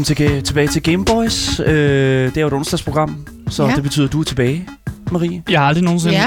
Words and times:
Velkommen 0.00 0.16
til, 0.32 0.42
tilbage 0.42 0.68
til 0.68 0.82
Gameboys. 0.82 1.60
Øh, 1.60 1.66
det 2.28 2.36
er 2.36 2.40
jo 2.40 2.46
et 2.46 2.52
onsdagsprogram, 2.52 3.26
så 3.50 3.66
Ja. 3.66 3.74
det 3.74 3.82
betyder, 3.82 4.06
at 4.06 4.12
du 4.12 4.20
er 4.20 4.24
tilbage, 4.24 4.68
Marie. 5.12 5.42
Jeg 5.50 5.60
har 5.60 5.66
aldrig 5.66 5.84
nogensinde 5.84 6.14
Ja, 6.14 6.26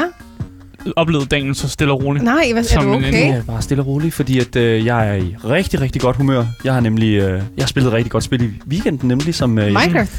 oplevet 0.95 1.31
dagen 1.31 1.55
så 1.55 1.70
stille 1.70 1.93
og 1.93 2.03
roligt. 2.03 2.23
nej, 2.25 2.49
hvad, 2.53 2.63
er 2.75 2.81
du 2.81 2.93
okay? 2.93 3.27
Ja, 3.35 3.41
bare 3.48 3.62
stille 3.62 3.84
og 3.84 3.88
roligt, 3.88 4.13
fordi 4.13 4.39
at, 4.39 4.55
øh, 4.55 4.85
jeg 4.85 5.09
er 5.09 5.13
i 5.13 5.35
rigtig, 5.45 5.81
rigtig 5.81 6.01
godt 6.01 6.15
humør. 6.17 6.45
Jeg 6.63 6.73
har 6.73 6.79
nemlig 6.79 7.07
øh, 7.15 7.29
jeg 7.31 7.41
har 7.59 7.67
spillet 7.67 7.93
rigtig 7.93 8.12
godt 8.12 8.23
spil 8.23 8.41
i 8.43 8.49
weekenden, 8.67 9.07
nemlig 9.07 9.35
som... 9.35 9.57
Øh, 9.59 9.65
Minecraft? 9.65 10.12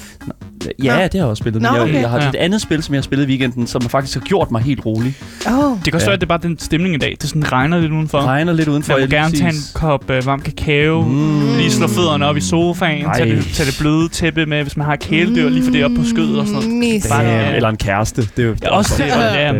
Ja, 0.82 0.96
Nå. 0.96 1.02
det 1.02 1.12
har 1.12 1.18
jeg 1.18 1.24
også 1.24 1.40
spillet. 1.40 1.62
Nå, 1.62 1.68
men 1.68 1.76
jeg, 1.76 1.82
okay. 1.82 2.00
jeg 2.00 2.10
har 2.10 2.22
Ja. 2.22 2.28
et 2.28 2.34
andet 2.34 2.60
spil, 2.60 2.82
som 2.82 2.94
jeg 2.94 2.98
har 2.98 3.02
spillet 3.02 3.24
i 3.24 3.28
weekenden, 3.28 3.66
som 3.66 3.82
faktisk 3.82 4.18
har 4.18 4.24
gjort 4.26 4.50
mig 4.50 4.62
helt 4.62 4.86
rolig. 4.86 5.14
Åh, 5.48 5.73
Det 5.84 5.92
kan 5.92 5.94
også 5.94 6.04
Ja. 6.04 6.08
være, 6.08 6.14
at 6.14 6.20
det 6.20 6.26
er 6.26 6.28
bare 6.28 6.38
den 6.42 6.58
stemning 6.58 6.94
i 6.94 6.98
dag. 6.98 7.16
Det 7.20 7.28
sådan 7.28 7.52
regner 7.52 7.80
lidt 7.80 7.92
udenfor. 7.92 8.18
Det 8.18 8.26
regner 8.26 8.52
lidt 8.52 8.68
udenfor. 8.68 8.92
Jeg 8.92 9.02
vil 9.02 9.10
gerne 9.10 9.36
tage 9.36 9.48
en 9.50 9.60
kop 9.74 10.10
øh, 10.10 10.26
varm 10.26 10.40
kakao. 10.40 11.02
Mm. 11.02 11.56
Lige 11.56 11.70
slå 11.70 11.86
fødderne 11.88 12.26
op 12.26 12.36
i 12.36 12.40
sofaen. 12.40 13.06
Tage 13.16 13.36
det, 13.36 13.44
tage 13.54 13.66
det 13.70 13.76
bløde 13.80 14.08
tæppe 14.08 14.46
med, 14.46 14.62
hvis 14.62 14.76
man 14.76 14.86
har 14.86 14.96
kæledyr. 14.96 15.48
Lige 15.48 15.64
få 15.64 15.70
det 15.70 15.84
op 15.84 15.90
på 15.96 16.04
skødet 16.04 16.38
og 16.40 16.46
sådan 16.46 16.60
noget. 16.62 16.78
Mis. 16.78 17.06
Bare- 17.08 17.22
Ja. 17.22 17.56
eller 17.56 17.68
en 17.68 17.76
kæreste. 17.76 18.22
Det 18.36 18.44
er 18.44 18.48
jo 18.48 18.56
Ja, 18.62 18.70
også 18.70 18.94
det. 18.98 19.06
Ja, 19.08 19.14
det- 19.28 19.34
ja. 19.44 19.52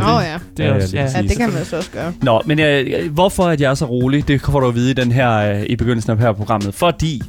Det 0.57 0.67
er 0.67 0.75
også, 0.75 0.97
ja, 0.97 1.23
det 1.23 1.37
kan 1.37 1.53
man 1.53 1.65
så 1.65 1.77
også 1.77 1.91
gøre. 1.91 2.13
Nå, 2.23 2.43
men 2.47 2.59
øh, 2.61 3.11
hvorfor 3.13 3.45
at 3.45 3.61
jeg 3.61 3.71
er 3.71 3.75
så 3.75 3.85
rolig, 3.85 4.29
det 4.29 4.41
får 4.41 4.61
du 4.61 4.69
at 4.69 4.75
vide 4.75 4.91
i, 4.91 4.95
den 4.95 5.13
her, 5.13 5.31
øh, 5.55 5.63
i 5.67 5.77
begyndelsen 5.77 6.13
af 6.13 6.19
her 6.19 6.33
programmet. 6.33 6.75
Fordi 6.75 7.23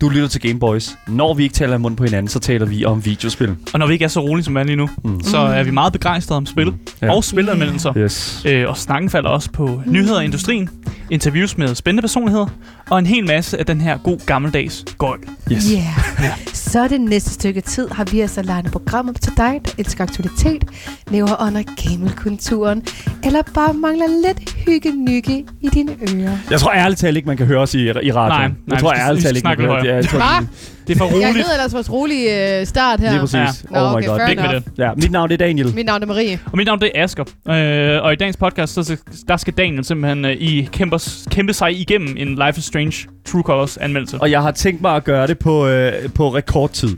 du 0.00 0.08
lytter 0.08 0.28
til 0.28 0.40
Gameboys. 0.40 0.98
Når 1.08 1.34
vi 1.34 1.42
ikke 1.42 1.52
taler 1.52 1.74
i 1.74 1.78
munden 1.78 1.96
på 1.96 2.04
hinanden, 2.04 2.28
så 2.28 2.38
taler 2.38 2.66
vi 2.66 2.84
om 2.84 3.04
videospil. 3.04 3.56
Og 3.72 3.78
når 3.78 3.86
vi 3.86 3.92
ikke 3.92 4.04
er 4.04 4.08
så 4.08 4.20
rolige 4.20 4.44
som 4.44 4.54
vi 4.54 4.60
er 4.60 4.64
lige 4.64 4.76
nu, 4.76 4.88
Mm. 5.04 5.20
så 5.22 5.38
er 5.38 5.62
vi 5.62 5.70
meget 5.70 5.92
begejstrede 5.92 6.36
om 6.36 6.46
spil. 6.46 6.72
Ja. 7.02 7.14
Og 7.14 7.24
spilanmeldelser. 7.24 7.98
Yes. 7.98 8.42
Øh, 8.46 8.68
og 8.68 8.76
snakken 8.76 9.10
falder 9.10 9.30
også 9.30 9.50
på 9.52 9.82
nyheder 9.86 10.20
i 10.20 10.24
industrien, 10.24 10.68
interviews 11.10 11.58
med 11.58 11.74
spændende 11.74 12.02
personligheder, 12.02 12.46
og 12.90 12.98
en 12.98 13.06
hel 13.06 13.26
masse 13.26 13.58
af 13.58 13.66
den 13.66 13.80
her 13.80 13.98
god 13.98 14.26
gammeldags 14.26 14.84
gøjl. 14.98 15.20
Yes. 15.52 15.70
Yeah. 15.72 16.38
Så 16.52 16.88
det 16.88 17.00
næste 17.00 17.30
stykke 17.30 17.60
tid 17.60 17.88
har 17.88 18.04
vi 18.04 18.20
altså 18.20 18.42
legnet 18.42 18.72
programmer 18.72 19.12
til 19.12 19.32
dig, 19.36 19.60
der 19.64 19.70
elsker 19.78 20.04
aktualitet, 20.04 20.64
lever 21.10 21.46
under 21.46 21.62
gamelkulturen, 21.62 22.82
eller 23.24 23.42
bare 23.54 23.74
mangler 23.74 24.06
lidt 24.26 24.50
hygge-nygge 24.50 25.44
i 25.60 25.68
dine 25.68 25.92
ører. 26.02 26.38
Jeg 26.50 26.60
tror 26.60 26.72
ærligt 26.72 27.00
talt 27.00 27.16
ikke, 27.16 27.26
man 27.26 27.36
kan 27.36 27.46
høre 27.46 27.58
os 27.60 27.74
i, 27.74 27.88
i 27.88 27.90
radioen. 27.90 28.02
Nej, 28.02 28.48
nej, 28.48 28.56
jeg 28.70 28.78
tror 28.78 28.92
ærligt 28.94 29.24
talt 29.24 29.36
ikke, 29.36 29.48
man 29.48 29.56
kan 29.56 29.66
høre 29.66 30.02
det. 30.02 30.48
Ja, 30.98 31.04
jeg? 31.04 31.10
Det 31.10 31.14
er 31.16 31.16
for 31.16 31.20
Jeg 31.20 31.28
roligt. 31.28 31.46
ved 31.46 31.54
ellers 31.54 31.74
vores 31.74 31.90
rolige 31.92 32.60
øh, 32.60 32.66
start 32.66 33.00
her. 33.00 33.10
Lige 33.10 33.20
præcis. 33.20 33.64
Nå, 33.70 33.78
oh 33.78 33.90
my 33.92 33.96
okay, 33.96 34.06
god. 34.06 34.28
Væk 34.28 34.36
med 34.36 34.48
det. 34.48 34.62
Ja, 34.78 34.90
mit 34.94 35.10
navn 35.10 35.28
det 35.28 35.34
er 35.42 35.46
Daniel. 35.46 35.74
Mit 35.74 35.86
navn 35.86 36.02
er 36.02 36.06
Marie. 36.06 36.38
Og 36.46 36.56
mit 36.56 36.66
navn 36.66 36.80
det 36.80 36.90
er 36.94 37.04
Asger. 37.04 37.24
Øh, 37.48 38.04
og 38.04 38.12
i 38.12 38.16
dagens 38.16 38.36
podcast, 38.36 38.74
så, 38.74 38.96
der 39.28 39.36
skal 39.36 39.52
Daniel 39.54 39.84
simpelthen 39.84 40.24
øh, 40.24 40.30
i 40.32 40.68
kæmper, 40.72 41.24
kæmpe 41.30 41.52
sig 41.52 41.80
igennem 41.80 42.14
en 42.18 42.28
Life 42.28 42.58
is 42.58 42.64
Strange 42.64 42.96
True 43.26 43.42
Colors 43.42 43.76
anmeldelse. 43.76 44.18
Og 44.20 44.30
jeg 44.30 44.42
har 44.42 44.50
tænkt 44.50 44.82
mig 44.82 44.96
at 44.96 45.04
gøre 45.04 45.26
det 45.26 45.38
på, 45.38 45.66
øh, 45.66 45.92
på 46.14 46.34
rekordtid. 46.34 46.96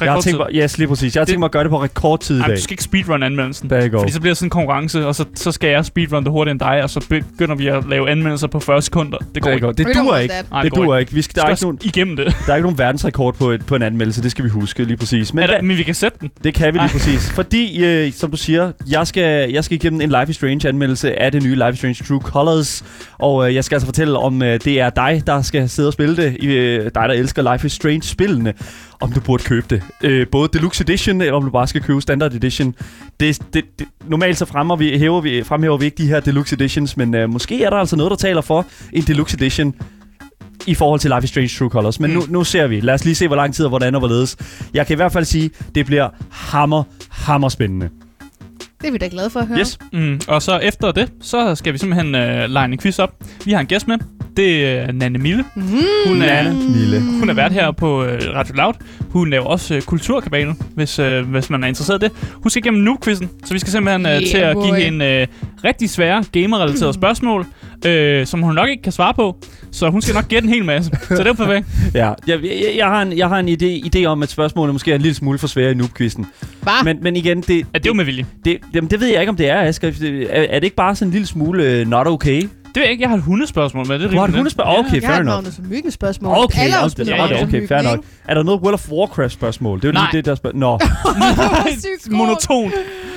Jeg 0.00 0.12
har 0.12 0.20
tænkt 0.20 0.38
mig, 0.38 0.46
yes, 0.54 0.78
lige 0.78 0.88
præcis. 0.88 1.14
Jeg 1.14 1.20
har 1.20 1.24
Det- 1.24 1.28
tænkt 1.32 1.38
mig 1.38 1.46
at 1.46 1.50
gøre 1.52 1.62
det 1.64 1.70
på 1.70 1.82
rekordtid 1.82 2.36
i 2.38 2.40
Ej, 2.40 2.46
dag. 2.46 2.56
du 2.56 2.62
skal 2.62 2.72
ikke 2.72 2.82
speedrun 2.82 3.22
anmeldelsen. 3.22 3.68
Go. 3.68 3.98
Fordi 3.98 4.12
så 4.12 4.20
bliver 4.20 4.30
det 4.30 4.36
sådan 4.38 4.46
en 4.46 4.50
konkurrence, 4.50 5.06
og 5.06 5.14
så, 5.14 5.24
så 5.34 5.52
skal 5.52 5.70
jeg 5.70 5.84
speedrun 5.84 6.24
det 6.24 6.32
hurtigere 6.32 6.52
end 6.52 6.60
dig, 6.60 6.82
og 6.82 6.90
så 6.90 7.00
begynder 7.08 7.54
vi 7.54 7.66
at 7.66 7.84
lave 7.88 8.10
anmeldelser 8.10 8.46
på 8.46 8.60
40 8.60 8.82
sekunder. 8.82 9.18
Det 9.34 9.42
går 9.42 9.50
ikke. 9.50 9.66
Det 9.72 9.86
duer 9.96 10.16
ikke. 10.18 10.34
Nej, 10.50 10.62
Det 10.62 10.72
går 10.72 10.84
duer 10.84 10.96
ikke. 10.98 11.12
Vi 11.12 11.22
skal, 11.22 11.34
der, 11.42 11.46
er 11.46 11.50
ikke 11.50 11.62
nogen, 11.62 11.78
igennem 11.84 12.16
det. 12.16 12.36
der 12.46 12.52
er 12.52 12.56
ikke 12.56 12.62
nogen 12.66 12.78
verdensrekord 12.78 13.34
på, 13.34 13.50
et, 13.50 13.66
på 13.66 13.76
en 13.76 13.82
anmeldelse. 13.82 14.22
Det 14.22 14.30
skal 14.30 14.44
vi 14.44 14.48
huske 14.50 14.84
lige 14.84 14.96
præcis. 14.96 15.34
Men 15.34 15.48
der, 15.48 15.62
men 15.62 15.76
vi 15.76 15.82
kan 15.82 15.94
sætte 15.94 16.18
den. 16.20 16.30
det 16.44 16.54
kan 16.54 16.66
vi 16.66 16.78
lige 16.78 16.82
Ej. 16.86 16.88
præcis. 16.92 17.30
Fordi, 17.30 17.84
øh, 17.84 18.12
som 18.12 18.30
du 18.30 18.36
siger, 18.36 18.72
jeg 18.90 19.06
skal, 19.06 19.50
jeg 19.50 19.64
skal 19.64 19.74
igennem 19.74 20.00
en 20.00 20.08
Life 20.08 20.30
is 20.30 20.36
Strange 20.36 20.68
anmeldelse 20.68 21.20
af 21.22 21.32
det 21.32 21.42
nye 21.42 21.54
Life 21.54 21.70
is 21.72 21.78
Strange 21.78 21.94
True 22.08 22.20
Colors. 22.20 22.84
Og 23.18 23.48
øh, 23.48 23.54
jeg 23.54 23.64
skal 23.64 23.76
altså 23.76 23.86
fortælle, 23.86 24.18
om 24.18 24.42
øh, 24.42 24.60
det 24.64 24.80
er 24.80 24.90
dig, 24.90 25.22
der 25.26 25.42
skal 25.42 25.68
sidde 25.68 25.88
og 25.88 25.92
spille 25.92 26.16
det. 26.16 26.44
Øh, 26.44 26.84
dig, 26.84 26.90
der 26.94 27.14
elsker 27.14 27.52
Life 27.52 27.66
is 27.66 27.72
Strange-spillene. 27.72 28.52
Om 29.00 29.12
du 29.12 29.20
burde 29.20 29.44
købe 29.44 29.66
det. 29.70 29.82
Øh, 30.02 30.26
både 30.32 30.48
Deluxe 30.52 30.82
Edition, 30.84 31.20
eller 31.20 31.32
om 31.34 31.44
du 31.44 31.50
bare 31.50 31.66
skal 31.66 31.80
købe 31.82 32.00
Standard 32.00 32.34
Edition. 32.34 32.74
Det, 33.20 33.38
det, 33.54 33.64
det, 33.78 33.86
normalt 34.08 34.38
så 34.38 34.44
fremmer 34.44 34.76
vi, 34.76 34.98
hæver 34.98 35.20
vi, 35.20 35.42
fremhæver 35.44 35.76
vi 35.76 35.84
ikke 35.84 35.96
de 36.02 36.06
her 36.06 36.20
Deluxe 36.20 36.54
Editions, 36.54 36.96
men 36.96 37.14
øh, 37.14 37.30
måske 37.30 37.64
er 37.64 37.70
der 37.70 37.76
altså 37.76 37.96
noget, 37.96 38.10
der 38.10 38.16
taler 38.16 38.40
for 38.40 38.66
en 38.92 39.02
Deluxe 39.02 39.36
Edition 39.36 39.74
i 40.66 40.74
forhold 40.74 41.00
til 41.00 41.10
Life 41.10 41.24
is 41.24 41.30
Strange 41.30 41.48
True 41.58 41.68
Colors. 41.70 42.00
Men 42.00 42.10
Mm. 42.10 42.16
nu, 42.16 42.22
nu 42.28 42.44
ser 42.44 42.66
vi. 42.66 42.80
Lad 42.80 42.94
os 42.94 43.04
lige 43.04 43.14
se, 43.14 43.26
hvor 43.26 43.36
lang 43.36 43.54
tid 43.54 43.64
og 43.64 43.68
hvordan 43.68 43.94
og 43.94 43.98
hvorledes. 44.00 44.36
Jeg 44.74 44.86
kan 44.86 44.94
i 44.94 44.96
hvert 44.96 45.12
fald 45.12 45.24
sige, 45.24 45.50
det 45.74 45.86
bliver 45.86 46.08
hammer, 46.30 46.82
hammer 47.10 47.48
spændende. 47.48 47.88
Det 48.84 48.88
er 48.88 48.92
vi 48.92 48.98
da 48.98 49.08
glade 49.10 49.30
for 49.30 49.40
at 49.40 49.46
høre. 49.46 49.58
Yes. 49.58 49.78
Mm. 49.92 50.20
Og 50.28 50.42
så 50.42 50.58
efter 50.58 50.92
det, 50.92 51.12
så 51.20 51.54
skal 51.54 51.72
vi 51.72 51.78
simpelthen 51.78 52.14
øh, 52.14 52.50
lege 52.50 52.64
en 52.64 52.78
quiz 52.78 52.98
op. 52.98 53.10
Vi 53.44 53.52
har 53.52 53.60
en 53.60 53.66
gæst 53.66 53.88
med. 53.88 53.98
Det 54.36 54.66
er 54.66 54.92
Nanne 54.92 55.18
Mille. 55.18 55.44
Mm. 55.56 55.62
Hun 56.06 56.22
er, 56.22 56.42
Nanne 56.42 56.68
Mille. 56.70 57.00
hun 57.18 57.30
er 57.30 57.34
vært 57.34 57.52
her 57.52 57.70
på 57.70 58.04
øh, 58.04 58.20
Radio 58.34 58.54
Loud. 58.54 58.74
Hun 59.10 59.30
laver 59.30 59.44
også 59.44 59.74
øh, 59.74 59.82
Kulturkabalen, 59.82 60.58
hvis, 60.74 60.98
øh, 60.98 61.30
hvis 61.30 61.50
man 61.50 61.64
er 61.64 61.68
interesseret 61.68 62.02
i 62.02 62.04
det. 62.06 62.12
Hun 62.34 62.50
skal 62.50 62.62
igennem 62.64 62.82
nu-quizzen, 62.82 63.30
så 63.44 63.52
vi 63.54 63.58
skal 63.58 63.72
simpelthen 63.72 64.06
øh, 64.06 64.12
Yeah, 64.12 64.26
til 64.26 64.38
at 64.38 64.56
give 64.56 64.68
boy. 64.72 64.78
hende 64.78 65.04
øh, 65.04 65.26
rigtig 65.64 65.90
svære 65.90 66.24
gamer-relaterede 66.32 66.92
spørgsmål, 66.92 67.46
øh, 67.86 68.26
som 68.26 68.42
hun 68.42 68.54
nok 68.54 68.68
ikke 68.68 68.82
kan 68.82 68.92
svare 68.92 69.14
på. 69.14 69.36
Så 69.74 69.90
hun 69.90 70.02
skal 70.02 70.14
nok 70.14 70.28
gætte 70.28 70.46
en 70.48 70.54
hel 70.54 70.64
masse. 70.64 70.90
Så 71.08 71.14
det 71.14 71.26
er 71.26 71.32
perfekt. 71.32 71.66
Ja, 71.94 72.12
jeg, 72.26 72.44
jeg, 72.44 72.74
jeg, 72.76 72.86
har 72.86 73.02
en, 73.02 73.18
jeg 73.18 73.28
har 73.28 73.38
en 73.38 73.48
idé, 73.48 73.96
idé 73.96 74.04
om, 74.04 74.22
at 74.22 74.30
spørgsmålet 74.30 74.74
måske 74.74 74.90
er 74.90 74.94
en 74.94 75.00
lille 75.00 75.14
smule 75.14 75.38
for 75.38 75.46
svære 75.46 75.70
i 75.70 75.74
noob-quizzen. 75.74 76.26
Men, 76.84 76.98
men 77.02 77.16
igen, 77.16 77.40
det, 77.40 77.48
Ja, 77.50 77.58
det 77.58 77.66
er 77.74 77.80
jo 77.86 77.94
med 77.94 78.04
vilje. 78.04 78.26
det, 78.44 78.58
jamen, 78.74 78.90
det 78.90 79.00
ved 79.00 79.08
jeg 79.08 79.20
ikke, 79.20 79.30
om 79.30 79.36
det 79.36 79.50
er, 79.50 79.60
Asger. 79.60 79.88
Er, 80.30 80.46
er 80.50 80.54
det 80.58 80.64
ikke 80.64 80.76
bare 80.76 80.96
sådan 80.96 81.08
en 81.08 81.12
lille 81.12 81.26
smule 81.26 81.64
øh, 81.64 81.86
not 81.88 82.06
okay? 82.06 82.40
Det 82.74 82.80
ved 82.80 82.82
jeg 82.82 82.90
ikke. 82.92 83.02
Jeg 83.02 83.10
har 83.10 83.16
et 83.16 83.22
hundespørgsmål 83.22 83.88
med. 83.88 83.98
Det 83.98 84.06
er 84.06 84.10
Du 84.10 84.16
har 84.16 84.24
et 84.24 84.34
hundespørgsmål? 84.34 84.78
Okay, 84.86 84.94
jeg 84.94 85.02
fair 85.02 85.10
har 85.12 85.38
et. 85.38 85.60
Magnus 85.70 85.94
spørgsmål. 85.94 86.36
Okay, 86.38 86.60
Alle 86.60 86.72
har 86.72 86.80
jo 86.80 86.84
ja, 86.84 86.88
spillet 86.88 87.12
ja, 87.12 87.16
Magnus 87.16 87.36
ja, 87.36 87.42
og 87.42 87.48
okay, 87.48 87.54
Myggen, 87.54 87.68
fair 87.68 87.82
nok. 87.82 88.04
Er 88.28 88.34
der 88.34 88.42
noget 88.42 88.60
World 88.60 88.74
of 88.74 88.90
Warcraft 88.90 89.32
spørgsmål? 89.32 89.78
Det 89.80 89.84
er 89.84 89.88
jo 89.88 89.92
Nej. 89.92 90.02
lige 90.12 90.18
det, 90.18 90.24
der 90.24 90.34
spørgsmål. 90.34 90.60
Nå. 90.60 90.78
Monoton. 92.18 92.72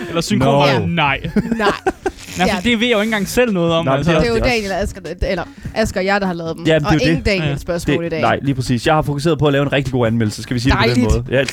Eller 0.09 0.22
synkron. 0.22 0.81
No. 0.81 0.85
Nej. 0.88 1.19
Nej, 1.57 1.67
Nej, 2.38 2.48
Ja. 2.48 2.56
for 2.56 2.62
det 2.62 2.80
ved 2.80 2.88
jeg 2.88 2.94
jo 2.96 3.00
ikke 3.02 3.08
engang 3.09 3.28
selv 3.28 3.53
noget 3.53 3.74
om. 3.74 3.86
Nej, 3.86 3.96
altså. 3.98 4.12
det 4.12 4.22
det 4.22 4.30
er 4.30 4.34
jo 4.34 4.40
Daniel 4.40 4.72
og 4.72 4.80
Asger, 4.81 5.02
eller 5.22 5.44
Asger 5.75 6.00
og 6.02 6.06
jeg, 6.06 6.22
der 6.22 6.28
har 6.28 6.34
lavet 6.34 6.56
dem. 6.58 6.66
Jamen, 6.66 6.81
det 6.84 6.92
er 6.92 6.96
og 6.96 7.02
ingen 7.02 7.18
det. 7.18 7.25
Daniels 7.25 7.50
Ja. 7.52 7.56
spørgsmål 7.58 8.06
i 8.06 8.09
dag. 8.09 8.22
nej, 8.22 8.40
lige 8.42 8.56
præcis. 8.56 8.88
Jeg 8.88 8.94
har 8.96 9.02
fokuseret 9.02 9.40
på 9.40 9.46
at 9.48 9.53
lave 9.53 9.64
en 9.64 9.74
rigtig 9.74 9.94
god 9.94 10.08
anmeldelse, 10.08 10.44
skal 10.44 10.53
vi 10.53 10.59
sige 10.59 10.72
det 10.72 10.80
på 10.80 10.84
den 10.96 11.03
Dejligt. 11.06 11.28
måde. 11.30 11.38
Ja, 11.38 11.46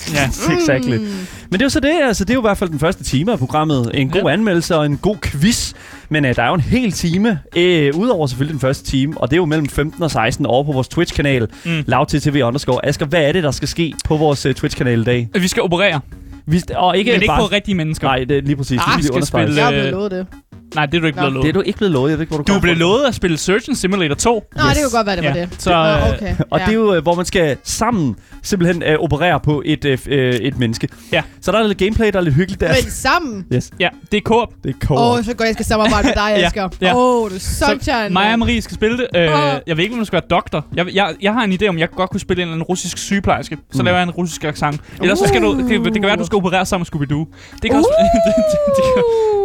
Ja. 0.48 0.54
exactly. 0.60 0.96
Mm. 0.96 1.02
Men 1.02 1.52
det 1.52 1.60
er 1.60 1.64
jo 1.64 1.68
så 1.68 1.80
det, 1.80 1.92
altså 2.06 2.24
det 2.24 2.30
er 2.30 2.34
jo 2.34 2.40
i 2.40 2.48
hvert 2.48 2.58
fald 2.58 2.70
den 2.70 2.78
første 2.78 3.04
time 3.04 3.32
af 3.32 3.38
programmet. 3.38 3.90
En 3.94 4.10
god 4.10 4.22
Ja. 4.22 4.28
anmeldelse 4.28 4.76
og 4.76 4.86
en 4.86 4.96
god 4.96 5.16
quiz. 5.22 5.72
Men 6.08 6.24
øh, 6.24 6.36
der 6.36 6.42
er 6.42 6.48
jo 6.48 6.54
en 6.54 6.60
hel 6.60 6.92
time, 6.92 7.38
øh, 7.56 7.96
udover 7.96 8.26
selvfølgelig 8.26 8.52
den 8.52 8.60
første 8.60 8.84
time, 8.84 9.14
og 9.20 9.30
det 9.30 9.36
er 9.36 9.40
jo 9.40 9.44
mellem 9.44 9.68
15 9.68 10.02
og 10.02 10.10
16 10.10 10.46
over 10.46 10.64
på 10.64 10.72
vores 10.72 10.88
Twitch-kanal, 10.88 11.48
Mm. 11.64 11.84
lavttv 11.86 12.42
underscore. 12.44 12.86
Asger, 12.86 13.06
hvad 13.06 13.22
er 13.22 13.32
det, 13.32 13.42
der 13.42 13.50
skal 13.50 13.68
ske 13.68 13.94
på 14.04 14.16
vores 14.16 14.46
øh, 14.46 14.54
Twitch-kanal 14.54 15.00
i 15.00 15.04
dag? 15.04 15.28
Vi 15.40 15.48
skal 15.48 15.62
operere, 15.62 16.00
Vi, 16.46 16.62
og 16.74 16.98
ikke 16.98 17.10
men 17.10 17.14
ikke 17.22 17.26
bare... 17.26 17.40
på 17.40 17.46
rigtige 17.46 17.74
mennesker. 17.74 18.06
Nej, 18.08 18.24
det 18.24 18.36
er 18.38 18.42
lige 18.42 18.56
præcis. 18.56 18.80
Ah, 18.86 18.96
det 18.96 19.04
skal 19.04 19.20
vi 19.20 19.26
skal 19.26 19.46
spille- 19.46 19.62
Jeg 19.62 19.72
blevet 19.72 19.90
lovet 19.90 20.10
det. 20.10 20.26
Nej, 20.74 20.86
det 20.86 20.96
er 20.96 21.00
du 21.00 21.06
ikke 21.06 21.16
Nå. 21.16 21.22
blevet 21.22 21.32
lovet. 21.32 21.42
Det 21.44 21.48
er 21.48 21.52
du 21.52 21.60
ikke 21.60 21.76
blevet 21.76 21.92
lovet. 21.92 22.10
Jeg 22.10 22.18
ved 22.18 22.22
ikke, 22.22 22.30
hvor 22.30 22.38
du 22.38 22.42
Du 22.42 22.46
kommer 22.52 22.60
blev 22.60 22.74
fra. 22.74 22.78
lovet 22.80 23.04
at 23.04 23.14
spille 23.14 23.38
Surgeon 23.38 23.74
Simulator 23.76 24.14
2. 24.14 24.32
Nå, 24.56 24.62
det 24.62 24.76
kunne 24.82 24.90
godt 24.98 25.06
være, 25.06 25.16
det 25.16 25.24
var 25.24 25.30
Ja, 25.36 25.40
det. 25.40 25.62
så, 25.62 25.70
Nå, 25.70 25.76
øh, 25.76 26.14
okay. 26.14 26.34
Og 26.50 26.58
ja. 26.58 26.64
det 26.64 26.70
er 26.70 26.74
jo, 26.76 26.94
øh, 26.94 27.02
hvor 27.02 27.14
man 27.14 27.24
skal 27.24 27.56
sammen 27.64 28.16
simpelthen 28.42 28.82
øh, 28.82 28.98
operere 28.98 29.40
på 29.40 29.62
et, 29.64 29.84
øh, 29.84 29.98
øh, 30.06 30.34
et 30.34 30.58
menneske. 30.58 30.88
Ja. 31.12 31.22
Så 31.40 31.52
der 31.52 31.58
er 31.58 31.66
lidt 31.66 31.78
gameplay, 31.78 32.10
der 32.12 32.18
er 32.18 32.22
lidt 32.22 32.34
hyggeligt 32.34 32.60
der. 32.60 32.68
Men 32.68 32.90
sammen. 32.90 33.46
Yes, 33.54 33.70
Ja, 33.80 33.88
det 34.12 34.16
er 34.16 34.20
Coop. 34.20 34.48
det 34.64 34.74
er 34.74 34.78
cool. 34.86 34.98
Åh, 34.98 35.10
oh, 35.18 35.24
så 35.24 35.34
godt, 35.34 35.46
jeg 35.46 35.54
skal 35.54 35.66
samarbejde 35.66 36.06
med 36.06 36.14
dig, 36.14 36.34
Ja, 36.40 36.46
Asger. 36.46 36.64
Åh, 36.64 36.70
ja. 36.80 36.92
oh, 36.96 37.30
du 37.30 37.34
er 37.34 37.38
sunshine. 37.38 38.08
Mig 38.10 38.22
og 38.22 38.28
mand. 38.28 38.38
Marie 38.38 38.62
skal 38.62 38.74
spille 38.74 38.96
det. 38.98 39.06
Øh, 39.16 39.22
Åh. 39.32 39.54
Jeg 39.66 39.76
ved 39.76 39.84
ikke, 39.84 39.92
om 39.94 39.98
du 39.98 40.04
skal 40.04 40.16
være 40.16 40.28
doktor. 40.30 40.66
Jeg, 40.76 40.86
jeg, 40.94 41.14
jeg 41.22 41.32
har 41.32 41.42
en 41.44 41.52
idé 41.52 41.66
om, 41.68 41.78
jeg 41.78 41.90
godt 41.90 42.10
kunne 42.10 42.20
spille 42.20 42.42
en 42.42 42.48
eller 42.48 42.52
anden 42.54 42.62
russisk 42.64 42.98
sygeplejerske. 42.98 43.56
Så 43.72 43.78
Mm. 43.78 43.84
laver 43.84 43.98
jeg 43.98 44.02
en 44.02 44.10
russisk 44.10 44.44
accent. 44.44 44.80
Ellers 45.02 45.18
så 45.18 45.24
skal 45.28 45.42
du... 45.42 45.58
Det, 45.58 45.84
det 45.84 45.92
kan 45.94 46.02
være, 46.02 46.12
at 46.12 46.18
du 46.18 46.24
skal 46.26 46.36
operere 46.36 46.66
sammen 46.66 46.86
med 46.92 47.00
Scooby-Doo. 47.00 47.24
Det 47.62 47.70
kan 47.70 47.78
også... 47.78 47.90
det, 48.26 48.34
det, 48.36 48.58
det, 48.76 48.82
kan, 48.94 49.02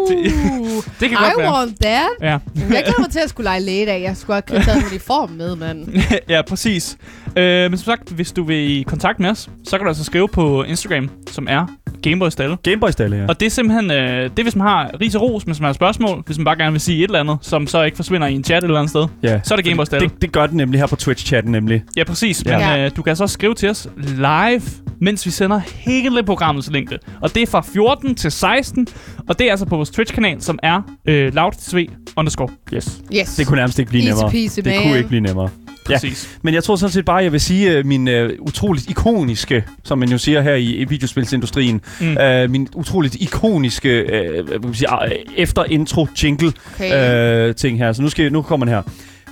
det, 0.10 0.59
det 1.00 1.10
kan 1.10 1.12
I 1.12 1.16
godt 1.16 1.38
være. 1.38 1.54
want 1.54 1.76
that. 1.82 2.10
Ja. 2.22 2.28
Jeg 2.28 2.40
glæder 2.70 3.00
mig 3.00 3.10
til 3.10 3.20
at 3.20 3.30
skulle 3.30 3.46
lege 3.46 3.62
læge 3.62 3.84
i 3.84 3.86
dag. 3.86 4.02
Jeg 4.02 4.18
skulle 4.18 4.42
have 4.50 4.64
taget 4.64 4.78
en 4.78 4.84
uniform 4.90 5.30
med, 5.30 5.56
mand. 5.56 5.88
ja, 6.30 6.42
præcis. 6.42 6.98
Øh, 7.36 7.44
men 7.72 7.78
som 7.78 7.86
sagt, 7.86 8.10
hvis 8.10 8.32
du 8.32 8.44
vil 8.44 8.58
i 8.80 8.84
kontakt 8.88 9.20
med 9.20 9.30
os, 9.30 9.50
så 9.64 9.78
kan 9.78 9.86
du 9.86 9.88
altså 9.90 10.04
skrive 10.04 10.28
på 10.28 10.64
Instagram, 10.64 11.10
som 11.32 11.48
er 11.50 11.66
Gameboy 12.02 12.30
Stalle. 12.30 12.58
Gameboy 12.64 12.90
stalle, 12.90 13.18
ja. 13.18 13.26
Og 13.28 13.40
det 13.40 13.46
er 13.46 13.50
simpelthen, 13.50 13.92
øh, 13.92 14.24
det 14.24 14.40
er 14.40 14.44
hvis 14.44 14.56
man 14.56 14.68
har 14.68 14.92
ris 15.02 15.16
og 15.16 15.22
ros, 15.22 15.44
hvis 15.44 15.60
man 15.60 15.66
har 15.66 15.74
spørgsmål, 15.74 16.24
hvis 16.26 16.38
man 16.38 16.46
bare 16.46 16.58
gerne 16.58 16.72
vil 16.72 16.82
sige 16.82 16.98
et 16.98 17.04
eller 17.04 17.20
andet, 17.20 17.38
som 17.42 17.68
så 17.68 17.84
ikke 17.84 17.96
forsvinder 17.96 18.28
i 18.28 18.34
en 18.34 18.44
chat 18.44 18.58
et 18.58 18.64
eller 18.64 18.80
andet 18.80 18.90
sted. 18.90 19.08
ja. 19.24 19.40
Så 19.44 19.54
er 19.54 19.56
det 19.56 19.66
Gameboy 19.66 19.86
Stalle. 19.86 20.10
Det, 20.10 20.22
det 20.22 20.32
gør 20.32 20.48
den 20.48 20.58
nemlig 20.58 20.80
her 20.80 20.88
på 20.88 20.96
Twitch-chatten 20.96 21.52
nemlig. 21.52 21.84
Ja, 21.98 22.04
præcis. 22.04 22.44
Ja. 22.46 22.76
Men 22.76 22.80
øh, 22.86 22.92
du 22.96 23.02
kan 23.02 23.16
så 23.16 23.24
også 23.24 23.34
skrive 23.34 23.56
til 23.56 23.70
os 23.70 23.88
live, 23.98 24.62
mens 25.02 25.26
vi 25.26 25.32
sender 25.32 25.60
hele 25.66 26.24
programmets 26.24 26.72
længde. 26.72 26.98
Og 27.22 27.36
det 27.36 27.44
er 27.44 27.48
fra 27.48 27.62
14 27.74 28.16
til 28.16 28.32
16, 28.32 28.88
og 29.28 29.40
det 29.40 29.48
er 29.48 29.52
altså 29.52 29.66
på 29.66 29.76
vores 29.76 29.90
Twitch-kanal, 29.90 30.42
som 30.42 30.60
er 30.64 30.69
øh, 31.06 31.34
loudtv 31.34 31.88
underscore. 32.18 32.50
Yes. 32.74 33.02
Yes. 33.16 33.36
Det 33.36 33.48
kunne 33.48 33.56
nærmest 33.58 33.80
ikke 33.80 33.90
blive 33.90 34.04
Easy 34.04 34.16
nemmere. 34.18 34.32
peasy, 34.32 34.56
det 34.56 34.66
man. 34.66 34.84
kunne 34.84 34.98
ikke 34.98 35.10
blive 35.10 35.22
nemmere. 35.22 35.50
præcis. 35.86 36.40
Men 36.42 36.54
jeg 36.54 36.64
tror 36.64 36.76
sådan 36.76 36.92
set 36.94 37.06
bare, 37.06 37.24
jeg 37.24 37.32
vil 37.32 37.40
sige 37.42 37.72
øh, 37.78 37.86
min 37.86 38.08
øh, 38.08 38.34
utroligt 38.40 38.90
ikoniske, 38.90 39.64
som 39.84 39.98
man 39.98 40.10
jo 40.10 40.18
siger 40.18 40.42
her 40.42 40.54
i, 40.54 40.76
i 40.76 40.84
videospilsindustrien, 40.84 41.82
Mm. 42.02 42.18
øh, 42.18 42.50
min 42.50 42.68
utroligt 42.76 43.16
ikoniske 43.16 43.90
øh, 44.00 44.34
hvad 44.46 44.60
kan 44.60 44.62
man 44.64 44.74
sige, 44.74 45.04
øh, 45.06 45.12
efter 45.38 45.64
intro 45.64 46.08
jingle 46.24 46.52
Okay. 46.76 47.48
øh, 47.50 47.56
ting 47.56 47.78
her. 47.78 47.94
Så 47.94 48.02
nu, 48.02 48.10
skal, 48.10 48.32
nu 48.32 48.42
kommer 48.42 48.66
den 48.66 48.74
her. 48.74 48.82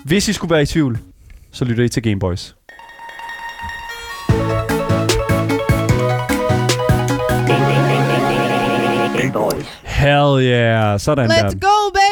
Hvis 0.06 0.28
I 0.28 0.34
skulle 0.34 0.52
være 0.52 0.62
i 0.62 0.66
tvivl, 0.66 0.98
så 1.52 1.66
lytter 1.66 1.84
I 1.84 1.90
til 1.90 2.04
Gameboys. 2.04 2.56
Hell 9.98 10.40
yeah, 10.42 11.00
sådan 11.00 11.30
der. 11.30 11.36
Let's 11.36 11.54
go, 11.60 11.92
baby! 11.94 12.07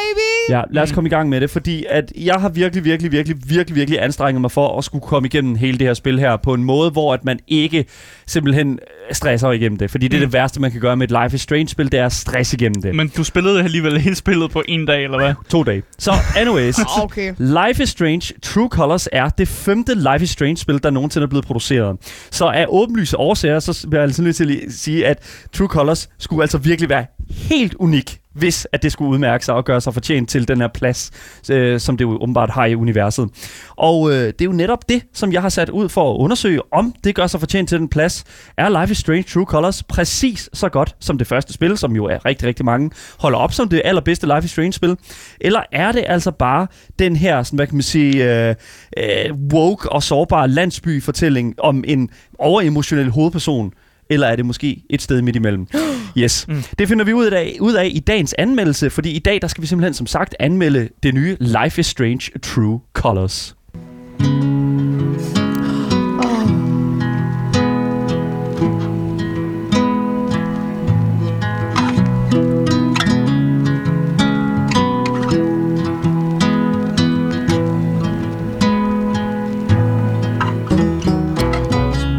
Ja, 0.50 0.62
lad 0.70 0.82
os 0.82 0.90
Mm. 0.90 0.94
komme 0.94 1.08
i 1.08 1.10
gang 1.10 1.28
med 1.28 1.40
det, 1.40 1.50
fordi 1.50 1.84
at 1.88 2.12
jeg 2.16 2.34
har 2.34 2.48
virkelig, 2.48 2.84
virkelig, 2.84 3.12
virkelig, 3.12 3.36
virkelig, 3.48 3.76
virkelig 3.76 4.02
anstrenget 4.02 4.40
mig 4.40 4.50
for 4.50 4.78
at 4.78 4.84
skulle 4.84 5.02
komme 5.06 5.26
igennem 5.26 5.54
hele 5.56 5.78
det 5.78 5.86
her 5.86 5.94
spil 5.94 6.18
her 6.18 6.36
på 6.36 6.54
en 6.54 6.64
måde, 6.64 6.90
hvor 6.90 7.14
at 7.14 7.24
man 7.24 7.38
ikke 7.48 7.84
simpelthen 8.26 8.72
øh, 8.72 9.14
stresser 9.14 9.50
igennem 9.50 9.78
det. 9.78 9.90
Fordi 9.90 10.08
det 10.08 10.16
er 10.16 10.20
Mm. 10.20 10.26
det 10.26 10.32
værste, 10.32 10.60
man 10.60 10.70
kan 10.70 10.80
gøre 10.80 10.96
med 10.96 11.10
et 11.10 11.22
Life 11.22 11.34
is 11.34 11.40
Strange-spil, 11.40 11.92
det 11.92 12.00
er 12.00 12.06
at 12.06 12.12
stresse 12.12 12.56
igennem 12.56 12.82
det. 12.82 12.94
Men 12.94 13.08
du 13.08 13.24
spillede 13.24 13.62
alligevel 13.62 13.98
hele 14.06 14.16
spillet 14.16 14.50
på 14.50 14.62
en 14.68 14.86
dag, 14.86 15.04
eller 15.04 15.18
hvad? 15.18 15.34
To 15.48 15.62
dage. 15.62 15.82
Så 15.98 16.12
anyways, 16.36 16.78
Ah, 16.78 17.04
Okay. 17.04 17.34
Life 17.38 17.82
is 17.82 17.88
Strange 17.88 18.32
True 18.42 18.68
Colors 18.68 19.08
er 19.12 19.28
det 19.28 19.48
femte 19.48 19.94
Life 19.94 20.22
is 20.22 20.30
Strange-spil, 20.30 20.82
der 20.82 20.90
nogensinde 20.90 21.24
er 21.24 21.28
blevet 21.28 21.44
produceret. 21.46 21.96
Så 22.30 22.46
af 22.46 22.66
åbenlyse 22.68 23.16
årsager, 23.18 23.60
så 23.60 23.86
bliver 23.90 24.00
jeg 24.00 24.06
altså 24.08 24.22
nødt 24.22 24.36
til 24.36 24.60
at 24.66 24.72
sige, 24.72 25.06
at 25.06 25.18
True 25.52 25.68
Colors 25.68 26.08
skulle 26.18 26.42
altså 26.42 26.58
virkelig 26.58 26.88
være 26.90 27.06
helt 27.30 27.74
unik, 27.74 28.18
hvis 28.38 28.66
at 28.72 28.82
det 28.82 28.92
skulle 28.92 29.10
udmærke 29.10 29.44
sig 29.44 29.54
og 29.54 29.64
gøre 29.64 29.80
sig 29.80 29.94
fortjent 29.94 30.28
til 30.28 30.48
den 30.48 30.60
her 30.60 30.68
plads, 30.68 31.10
øh, 31.50 31.80
som 31.80 31.96
det 31.96 32.04
jo 32.04 32.18
åbenbart 32.22 32.50
har 32.50 32.66
i 32.66 32.74
universet. 32.74 33.28
Og 33.76 34.10
øh, 34.10 34.16
det 34.16 34.40
er 34.40 34.44
jo 34.44 34.52
netop 34.52 34.88
det, 34.88 35.02
som 35.12 35.32
jeg 35.32 35.42
har 35.42 35.48
sat 35.48 35.70
ud 35.70 35.88
for 35.88 36.14
at 36.14 36.16
undersøge, 36.18 36.60
om 36.72 36.94
det 37.04 37.14
gør 37.14 37.26
sig 37.26 37.40
fortjent 37.40 37.68
til 37.68 37.78
den 37.78 37.88
plads. 37.88 38.24
Er 38.56 38.80
Life 38.80 38.92
is 38.92 38.98
Strange 38.98 39.22
True 39.22 39.44
Colors 39.44 39.82
præcis 39.82 40.50
så 40.52 40.68
godt 40.68 40.96
som 41.00 41.18
det 41.18 41.26
første 41.26 41.52
spil, 41.52 41.78
som 41.78 41.96
jo 41.96 42.04
er 42.04 42.24
rigtig, 42.24 42.48
rigtig 42.48 42.64
mange 42.64 42.90
holder 43.18 43.38
op 43.38 43.52
som 43.52 43.68
det 43.68 43.82
allerbedste 43.84 44.26
Life 44.26 44.44
is 44.44 44.50
Strange-spil? 44.50 44.96
Eller 45.40 45.62
er 45.72 45.92
det 45.92 46.04
altså 46.06 46.30
bare 46.30 46.66
den 46.98 47.16
her, 47.16 47.42
sådan, 47.42 47.56
hvad 47.56 47.66
kan 47.66 47.76
man 47.76 47.82
sige, 47.82 48.48
øh, 48.48 48.54
øh, 48.96 49.34
woke 49.52 49.92
og 49.92 50.02
sårbar 50.02 50.46
landsby-fortælling 50.46 51.54
om 51.58 51.84
en 51.86 52.10
overemotionel 52.38 53.10
hovedperson? 53.10 53.72
Eller 54.10 54.26
er 54.26 54.36
det 54.36 54.46
måske 54.46 54.82
et 54.90 55.02
sted 55.02 55.22
midt 55.22 55.36
imellem? 55.36 55.66
Yes. 56.18 56.46
Mm. 56.48 56.62
Det 56.78 56.88
finder 56.88 57.04
vi 57.04 57.12
ud 57.12 57.26
af, 57.26 57.56
ud 57.60 57.74
af 57.74 57.90
i 57.94 57.98
dagens 57.98 58.34
anmeldelse, 58.38 58.90
fordi 58.90 59.10
i 59.10 59.18
dag 59.18 59.42
der 59.42 59.48
skal 59.48 59.62
vi 59.62 59.66
simpelthen 59.66 59.94
som 59.94 60.06
sagt 60.06 60.34
anmelde 60.40 60.88
det 61.02 61.14
nye 61.14 61.36
Life 61.40 61.80
is 61.80 61.86
Strange 61.86 62.38
True 62.42 62.80
Colors. 62.94 63.56
Oh. 64.20 64.26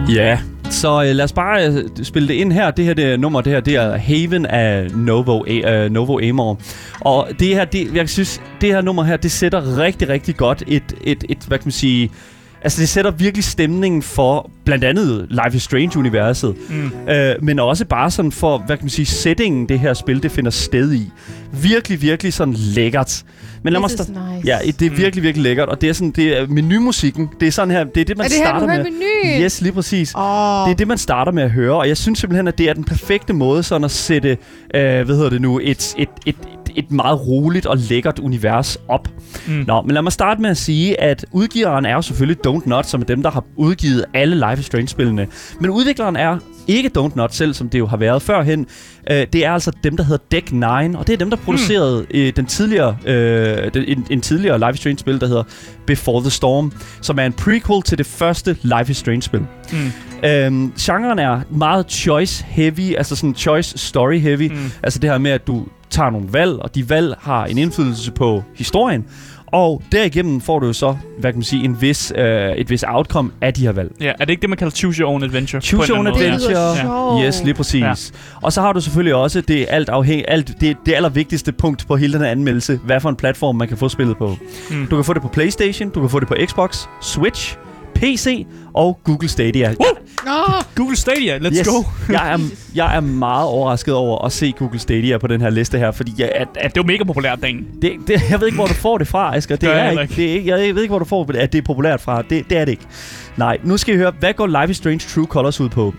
Ja, 0.09 0.39
så 0.73 1.03
øh, 1.03 1.15
lad 1.15 1.23
os 1.25 1.33
bare 1.33 1.67
øh, 1.67 1.83
spille 2.03 2.27
det 2.27 2.33
ind 2.33 2.51
her. 2.51 2.71
Det 2.71 2.85
her 2.85 2.93
det 2.93 3.19
nummer, 3.19 3.41
det 3.41 3.53
her, 3.53 3.59
det 3.59 3.75
er 3.75 3.97
Haven 3.97 4.45
af 4.45 4.91
Novo, 4.91 5.43
øh, 5.47 5.91
Novo 5.91 6.19
Amor. 6.29 6.59
Og 6.99 7.29
det 7.39 7.47
her, 7.47 7.65
det, 7.65 7.95
jeg 7.95 8.09
synes, 8.09 8.41
det 8.61 8.69
her 8.73 8.81
nummer 8.81 9.03
her, 9.03 9.17
det 9.17 9.31
sætter 9.31 9.77
rigtig, 9.77 10.09
rigtig 10.09 10.35
godt 10.35 10.63
et, 10.67 10.93
et, 11.03 11.23
et 11.29 11.37
hvad 11.47 11.57
kan 11.57 11.65
man 11.67 11.71
sige, 11.71 12.11
Altså 12.67 12.81
det 12.81 12.89
sætter 12.89 13.11
virkelig 13.11 13.43
stemningen 13.43 14.01
for 14.01 14.51
blandt 14.65 14.83
andet 14.83 15.27
Life 15.29 15.55
is 15.57 15.63
Strange-universet, 15.63 16.55
Mm. 16.69 16.91
øh, 17.09 17.35
men 17.41 17.59
også 17.59 17.85
bare 17.85 18.11
sådan 18.11 18.31
for, 18.31 18.57
hvad 18.57 18.77
kan 18.77 18.83
man 18.83 18.89
sige, 18.89 19.05
settingen 19.05 19.69
det 19.69 19.79
her 19.79 19.93
spil, 19.93 20.23
det 20.23 20.31
finder 20.31 20.51
sted 20.51 20.93
i. 20.93 21.11
Virkelig, 21.51 22.01
virkelig 22.01 22.33
sådan 22.33 22.53
lækkert. 22.53 23.23
Men 23.63 23.73
lad 23.73 23.79
mig 23.79 23.89
nice. 23.89 24.07
Ja, 24.45 24.57
det 24.79 24.85
er 24.85 24.91
Mm. 24.91 24.97
virkelig, 24.97 25.23
virkelig 25.23 25.43
lækkert, 25.43 25.69
og 25.69 25.81
det 25.81 25.89
er 25.89 25.93
sådan, 25.93 26.11
det 26.11 26.37
er 26.39 26.47
menymusikken. 26.47 27.29
Det 27.39 27.47
er 27.47 27.51
sådan 27.51 27.71
her, 27.71 27.83
det 27.83 28.01
er 28.01 28.05
det, 28.05 28.17
man 28.17 28.25
er 28.25 28.29
det 28.29 28.37
her, 28.37 28.45
starter 28.45 28.67
hører 28.67 28.83
med. 28.83 28.91
menuen? 29.23 29.41
Yes, 29.43 29.61
lige 29.61 29.73
præcis. 29.73 30.11
Oh. 30.15 30.21
Det 30.65 30.71
er 30.71 30.75
det, 30.77 30.87
man 30.87 30.97
starter 30.97 31.31
med 31.31 31.43
at 31.43 31.51
høre, 31.51 31.75
og 31.75 31.87
jeg 31.87 31.97
synes 31.97 32.19
simpelthen, 32.19 32.47
at 32.47 32.57
det 32.57 32.69
er 32.69 32.73
den 32.73 32.83
perfekte 32.83 33.33
måde 33.33 33.63
sådan 33.63 33.83
at 33.85 33.91
sætte, 33.91 34.29
øh, 34.75 35.05
hvad 35.05 35.15
hedder 35.15 35.29
det 35.29 35.41
nu, 35.41 35.59
et, 35.63 35.93
et, 35.97 36.09
et, 36.25 36.35
et, 36.77 36.83
et 36.83 36.91
meget 36.91 37.27
roligt 37.27 37.65
og 37.65 37.77
lækkert 37.77 38.19
univers 38.19 38.77
op. 38.87 39.09
Mm. 39.47 39.63
Nå, 39.67 39.81
men 39.81 39.91
lad 39.91 40.01
mig 40.01 40.11
starte 40.11 40.41
med 40.41 40.49
at 40.49 40.57
sige, 40.57 41.01
at 41.01 41.25
udgiveren 41.31 41.85
er 41.85 41.93
jo 41.93 42.01
selvfølgelig 42.01 42.47
Don't 42.47 42.61
Not, 42.65 42.85
som 42.85 43.01
er 43.01 43.05
dem, 43.05 43.23
der 43.23 43.31
har 43.31 43.43
udgivet 43.55 44.05
alle 44.13 44.35
Life 44.35 44.59
is 44.59 44.65
Strange-spillene. 44.65 45.27
Men 45.59 45.69
udvikleren 45.69 46.15
er 46.15 46.37
ikke 46.67 46.91
Don't 46.97 47.15
Not 47.15 47.33
selv, 47.33 47.53
som 47.53 47.69
det 47.69 47.79
jo 47.79 47.85
har 47.85 47.97
været 47.97 48.21
førhen. 48.21 48.65
Øh, 49.11 49.27
det 49.33 49.45
er 49.45 49.51
altså 49.51 49.71
dem, 49.83 49.97
der 49.97 50.03
hedder 50.03 50.23
Deck 50.31 50.51
9, 50.51 50.59
og 50.97 51.07
det 51.07 51.13
er 51.13 51.17
dem, 51.17 51.29
der 51.29 51.37
producerede 51.37 52.05
øh, 52.11 52.33
den 52.35 52.45
tidligere, 52.45 52.97
øh, 53.05 53.73
den, 53.73 53.83
en, 53.87 54.07
en 54.09 54.21
tidligere 54.21 54.59
Life 54.59 54.73
is 54.73 54.79
Strange-spil, 54.79 55.21
der 55.21 55.27
hedder 55.27 55.43
Before 55.87 56.21
the 56.21 56.29
Storm, 56.29 56.71
som 57.01 57.19
er 57.19 57.25
en 57.25 57.33
prequel 57.33 57.81
til 57.81 57.97
det 57.97 58.05
første 58.05 58.57
Life 58.61 58.91
is 58.91 58.97
Strange-spil. 58.97 59.41
Mm. 59.71 59.91
Øhm, 60.23 60.73
genren 60.79 61.19
er 61.19 61.41
meget 61.51 61.91
choice 61.91 62.45
heavy, 62.47 62.95
altså 62.97 63.15
sådan 63.15 63.35
choice 63.35 63.77
story 63.77 64.19
heavy. 64.19 64.51
Mm. 64.51 64.71
Altså 64.83 64.99
det 64.99 65.09
her 65.09 65.17
med, 65.17 65.31
at 65.31 65.47
du 65.47 65.65
tager 65.89 66.09
nogle 66.09 66.27
valg, 66.31 66.53
og 66.59 66.75
de 66.75 66.89
valg 66.89 67.15
har 67.19 67.45
en 67.45 67.57
indflydelse 67.57 68.11
på 68.11 68.43
historien. 68.55 69.05
Og 69.51 69.81
derigennem 69.91 70.41
får 70.41 70.59
du 70.59 70.67
jo 70.67 70.73
så, 70.73 70.95
hvad 71.19 71.31
kan 71.31 71.37
man 71.37 71.43
sige, 71.43 71.63
en 71.65 71.81
vis, 71.81 72.13
øh, 72.15 72.51
et 72.51 72.69
vis 72.69 72.83
outcome 72.87 73.31
af 73.41 73.53
de 73.53 73.61
her 73.61 73.71
valg. 73.71 73.91
Ja, 74.01 74.11
er 74.19 74.25
det 74.25 74.29
ikke 74.29 74.41
det, 74.41 74.49
man 74.49 74.57
kalder 74.57 74.71
choose 74.71 75.01
your 75.01 75.11
own 75.11 75.23
adventure? 75.23 75.61
Choose 75.61 75.89
your 75.89 75.97
own 75.97 76.07
adventure. 76.07 76.75
sjovt. 76.81 77.25
Yes, 77.25 77.43
lige 77.43 77.53
præcis. 77.53 77.81
Ja. 77.81 77.93
Og 78.41 78.53
så 78.53 78.61
har 78.61 78.73
du 78.73 78.81
selvfølgelig 78.81 79.15
også 79.15 79.41
det 79.41 79.65
alt 79.69 79.89
afhæng, 79.89 80.23
alt 80.27 80.61
det, 80.61 80.77
det 80.85 80.93
allervigtigste 80.93 81.51
punkt 81.51 81.87
på 81.87 81.95
hele 81.95 82.13
den 82.13 82.21
her 82.21 82.27
anmeldelse. 82.31 82.79
Hvad 82.83 82.99
for 82.99 83.09
en 83.09 83.15
platform 83.15 83.55
man 83.55 83.67
kan 83.67 83.77
få 83.77 83.89
spillet 83.89 84.17
på. 84.17 84.37
Mm. 84.71 84.87
Du 84.87 84.95
kan 84.95 85.05
få 85.05 85.13
det 85.13 85.21
på 85.21 85.27
PlayStation, 85.27 85.89
du 85.89 85.99
kan 85.99 86.09
få 86.09 86.19
det 86.19 86.27
på 86.27 86.35
Xbox, 86.45 86.85
Switch, 87.01 87.57
PC 87.97 88.45
og 88.73 88.99
Google 89.03 89.29
Stadia. 89.29 89.73
Oh. 89.79 89.97
Google 90.75 90.95
Stadia, 90.95 91.37
let's 91.37 91.59
yes. 91.59 91.67
go. 91.67 91.83
jeg, 92.13 92.33
er, 92.33 92.39
jeg 92.75 92.95
er 92.95 92.99
meget 92.99 93.47
overrasket 93.47 93.93
over 93.93 94.25
at 94.25 94.31
se 94.31 94.51
Google 94.51 94.79
Stadia 94.79 95.17
på 95.17 95.27
den 95.27 95.41
her 95.41 95.49
liste 95.49 95.77
her, 95.77 95.91
fordi 95.91 96.13
jeg, 96.17 96.31
at, 96.35 96.47
at 96.55 96.75
Det 96.75 96.81
var 96.83 96.87
mega 96.87 97.03
populært, 97.03 97.41
Dan. 97.41 97.65
det, 97.81 97.91
det, 98.07 98.21
jeg 98.29 98.39
ved 98.39 98.47
ikke, 98.47 98.55
hvor 98.55 98.67
du 98.67 98.73
får 98.73 98.97
det 98.97 99.07
fra, 99.07 99.35
Asger. 99.35 99.55
Det 99.55 99.67
jeg 99.67 99.79
er 99.79 99.85
heller 99.85 100.01
ikke, 100.01 100.15
det 100.15 100.29
er 100.29 100.33
ikke, 100.33 100.49
jeg 100.49 100.75
ved 100.75 100.81
ikke, 100.81 100.91
hvor 100.91 100.99
du 100.99 101.05
får, 101.05 101.31
at 101.35 101.53
det 101.53 101.57
er 101.57 101.63
populært 101.65 102.01
fra. 102.01 102.21
Det, 102.21 102.49
det 102.49 102.57
er 102.57 102.65
det 102.65 102.71
ikke. 102.71 102.85
Nej, 103.37 103.57
nu 103.63 103.77
skal 103.77 103.95
I 103.95 103.97
høre, 103.97 104.13
hvad 104.19 104.33
går 104.33 104.47
Life 104.47 104.71
is 104.71 104.77
Strange 104.77 104.99
True 104.99 105.25
Colors 105.25 105.61
ud 105.61 105.69
på? 105.69 105.93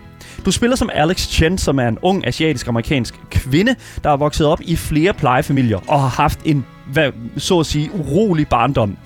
Du 0.45 0.51
spiller 0.51 0.75
som 0.75 0.89
Alex 0.93 1.27
Chen, 1.27 1.57
som 1.57 1.79
er 1.79 1.87
en 1.87 1.97
ung 2.01 2.27
asiatisk-amerikansk 2.27 3.19
kvinde, 3.31 3.75
der 4.03 4.09
er 4.09 4.17
vokset 4.17 4.47
op 4.47 4.61
i 4.61 4.75
flere 4.75 5.13
plejefamilier 5.13 5.79
og 5.87 6.01
har 6.01 6.07
haft 6.07 6.39
en, 6.45 6.65
hvad, 6.93 7.11
så 7.37 7.59
at 7.59 7.65
sige, 7.65 7.89
urolig 7.93 8.47
barndom. 8.47 8.97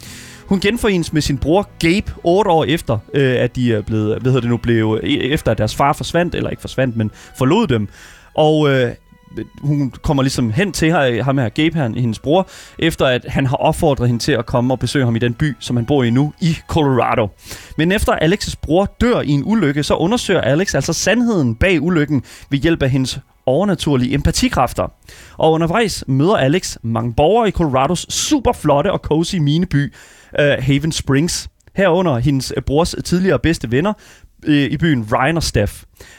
Hun 0.45 0.59
genforenes 0.59 1.13
med 1.13 1.21
sin 1.21 1.37
bror 1.37 1.69
Gabe 1.79 2.11
8 2.23 2.51
år 2.51 2.65
efter, 2.65 2.97
øh, 3.13 3.35
at 3.39 3.55
de 3.55 3.73
er 3.73 3.81
blevet, 3.81 4.21
hvad 4.21 4.31
hedder 4.31 4.41
det 4.41 4.49
nu, 4.49 4.57
blev, 4.57 4.99
øh, 5.03 5.09
efter 5.09 5.51
at 5.51 5.57
deres 5.57 5.75
far 5.75 5.93
forsvandt, 5.93 6.35
eller 6.35 6.49
ikke 6.49 6.61
forsvandt, 6.61 6.97
men 6.97 7.11
forlod 7.37 7.67
dem. 7.67 7.87
Og 8.35 8.69
øh, 8.69 8.91
hun 9.61 9.93
kommer 10.01 10.23
ligesom 10.23 10.51
hen 10.51 10.71
til 10.71 10.91
her, 10.91 11.01
øh, 11.01 11.25
ham 11.25 11.37
her, 11.37 11.49
Gabe 11.49 11.77
her, 11.77 11.89
hendes 11.89 12.19
bror, 12.19 12.47
efter 12.79 13.05
at 13.05 13.25
han 13.27 13.45
har 13.45 13.55
opfordret 13.55 14.07
hende 14.07 14.23
til 14.23 14.31
at 14.31 14.45
komme 14.45 14.73
og 14.73 14.79
besøge 14.79 15.05
ham 15.05 15.15
i 15.15 15.19
den 15.19 15.33
by, 15.33 15.55
som 15.59 15.75
han 15.75 15.85
bor 15.85 16.03
i 16.03 16.09
nu, 16.09 16.33
i 16.41 16.57
Colorado. 16.67 17.29
Men 17.77 17.91
efter 17.91 18.13
Alex's 18.13 18.53
bror 18.61 18.95
dør 19.01 19.21
i 19.21 19.29
en 19.29 19.43
ulykke, 19.45 19.83
så 19.83 19.95
undersøger 19.95 20.41
Alex 20.41 20.75
altså 20.75 20.93
sandheden 20.93 21.55
bag 21.55 21.81
ulykken 21.81 22.23
ved 22.49 22.59
hjælp 22.59 22.83
af 22.83 22.89
hendes 22.89 23.19
overnaturlige 23.45 24.13
empatikræfter. 24.13 24.91
Og 25.37 25.51
undervejs 25.51 26.03
møder 26.07 26.35
Alex 26.37 26.77
mange 26.81 27.13
borgere 27.13 27.47
i 27.47 27.51
Colorados 27.51 28.05
super 28.09 28.51
flotte 28.51 28.91
og 28.91 28.99
cozy 28.99 29.35
mineby, 29.35 29.93
uh, 30.39 30.63
Haven 30.63 30.91
Springs. 30.91 31.49
Herunder 31.75 32.17
hendes 32.17 32.53
øh, 32.57 32.63
brors 32.63 32.95
tidligere 33.05 33.39
bedste 33.39 33.71
venner 33.71 33.93
øh, 34.45 34.71
i 34.71 34.77
byen 34.77 35.07
Ryan 35.11 35.37
og 35.37 35.43
Steph. 35.43 35.73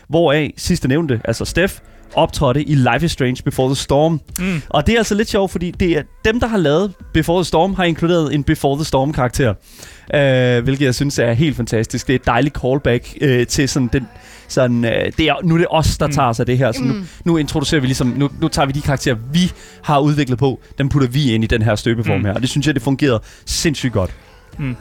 Hvoraf 0.09 0.51
sidste 0.57 0.89
nævnte, 0.89 1.21
altså 1.25 1.45
Steph, 1.45 1.75
optrådte 2.15 2.63
i 2.63 2.75
Life 2.75 3.05
is 3.05 3.13
Strange 3.13 3.43
Before 3.45 3.69
the 3.69 3.77
Storm. 3.77 4.21
Mm. 4.39 4.63
Og 4.69 4.87
det 4.87 4.93
er 4.93 4.99
altså 4.99 5.15
lidt 5.15 5.29
sjovt, 5.29 5.51
fordi 5.51 5.71
det 5.71 5.99
er 5.99 6.03
dem, 6.25 6.41
der 6.41 6.47
har 6.47 6.59
lavet 6.59 6.93
Before 7.15 7.39
the 7.39 7.45
Storm, 7.45 7.75
har 7.75 7.85
inkluderet 7.85 8.35
en 8.35 8.45
Before 8.45 8.77
the 8.77 8.85
Storm-karakter. 8.85 9.55
Øh, 10.15 10.65
hvilket 10.65 10.85
jeg 10.85 10.95
synes 10.95 11.19
er 11.19 11.33
helt 11.33 11.57
fantastisk. 11.57 12.07
Det 12.07 12.13
er 12.13 12.19
et 12.19 12.27
dejligt 12.27 12.57
callback 12.61 13.17
øh, 13.21 13.47
til 13.47 13.69
sådan 13.69 13.91
den... 13.93 14.09
Sådan, 14.49 14.85
øh, 14.85 15.13
det 15.19 15.21
er, 15.29 15.35
nu 15.45 15.55
er 15.55 15.59
det 15.59 15.67
os, 15.71 15.99
der 15.99 16.07
Mm. 16.07 16.13
tager 16.13 16.33
sig 16.33 16.47
det 16.47 16.59
her. 16.59 16.73
Så 16.73 16.85
nu, 16.85 16.93
Mm. 16.95 17.07
nu 17.25 17.37
introducerer 17.37 17.81
vi 17.81 17.87
ligesom... 17.87 18.07
Nu, 18.17 18.31
nu 18.41 18.49
tager 18.49 18.67
vi 18.67 18.73
de 18.73 18.81
karakterer, 18.81 19.17
vi 19.33 19.53
har 19.83 19.99
udviklet 20.01 20.39
på. 20.39 20.61
Dem 20.79 20.89
putter 20.89 21.09
vi 21.09 21.33
ind 21.33 21.45
i 21.45 21.47
den 21.47 21.63
her 21.63 21.75
støbeform 21.75 22.19
Mm. 22.19 22.25
her. 22.25 22.35
Og 22.35 22.41
det 22.41 22.49
synes 22.51 22.67
jeg, 22.67 22.75
det 22.75 22.83
fungerede 22.83 23.21
sindssygt 23.47 23.93
godt. 23.93 24.11
Mm. 24.59 24.77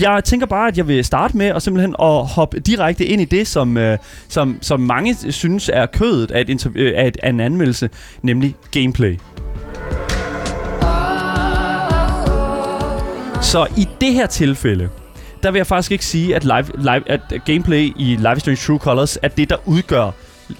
Jeg 0.00 0.24
tænker 0.24 0.46
bare, 0.46 0.68
at 0.68 0.78
jeg 0.78 0.88
vil 0.88 1.04
starte 1.04 1.36
med 1.36 1.46
at 1.46 1.62
simpelthen 1.62 1.94
at 2.02 2.26
hoppe 2.26 2.60
direkte 2.60 3.04
ind 3.06 3.22
i 3.22 3.24
det, 3.24 3.46
som, 3.48 3.76
øh, 3.76 3.98
som, 4.28 4.58
som 4.60 4.80
mange 4.80 5.32
synes 5.32 5.70
er 5.72 5.86
kødet 5.86 6.30
af, 6.30 6.44
et 6.48 6.66
øh, 6.74 6.92
af, 6.96 7.06
et, 7.06 7.16
af 7.22 7.28
en 7.30 7.40
anmeldelse, 7.40 7.90
nemlig 8.22 8.54
gameplay. 8.70 9.18
Så 13.42 13.66
i 13.76 13.88
det 14.00 14.12
her 14.12 14.26
tilfælde, 14.26 14.88
der 15.42 15.50
vil 15.50 15.58
jeg 15.58 15.66
faktisk 15.66 15.92
ikke 15.92 16.06
sige, 16.06 16.36
at, 16.36 16.44
live, 16.44 16.64
live, 16.78 17.10
at 17.10 17.20
gameplay 17.44 17.92
i 17.96 18.16
Life 18.16 18.36
is 18.36 18.40
Strange 18.40 18.56
True 18.66 18.78
Colors 18.78 19.18
er 19.22 19.28
det, 19.28 19.50
der 19.50 19.56
udgør 19.68 20.10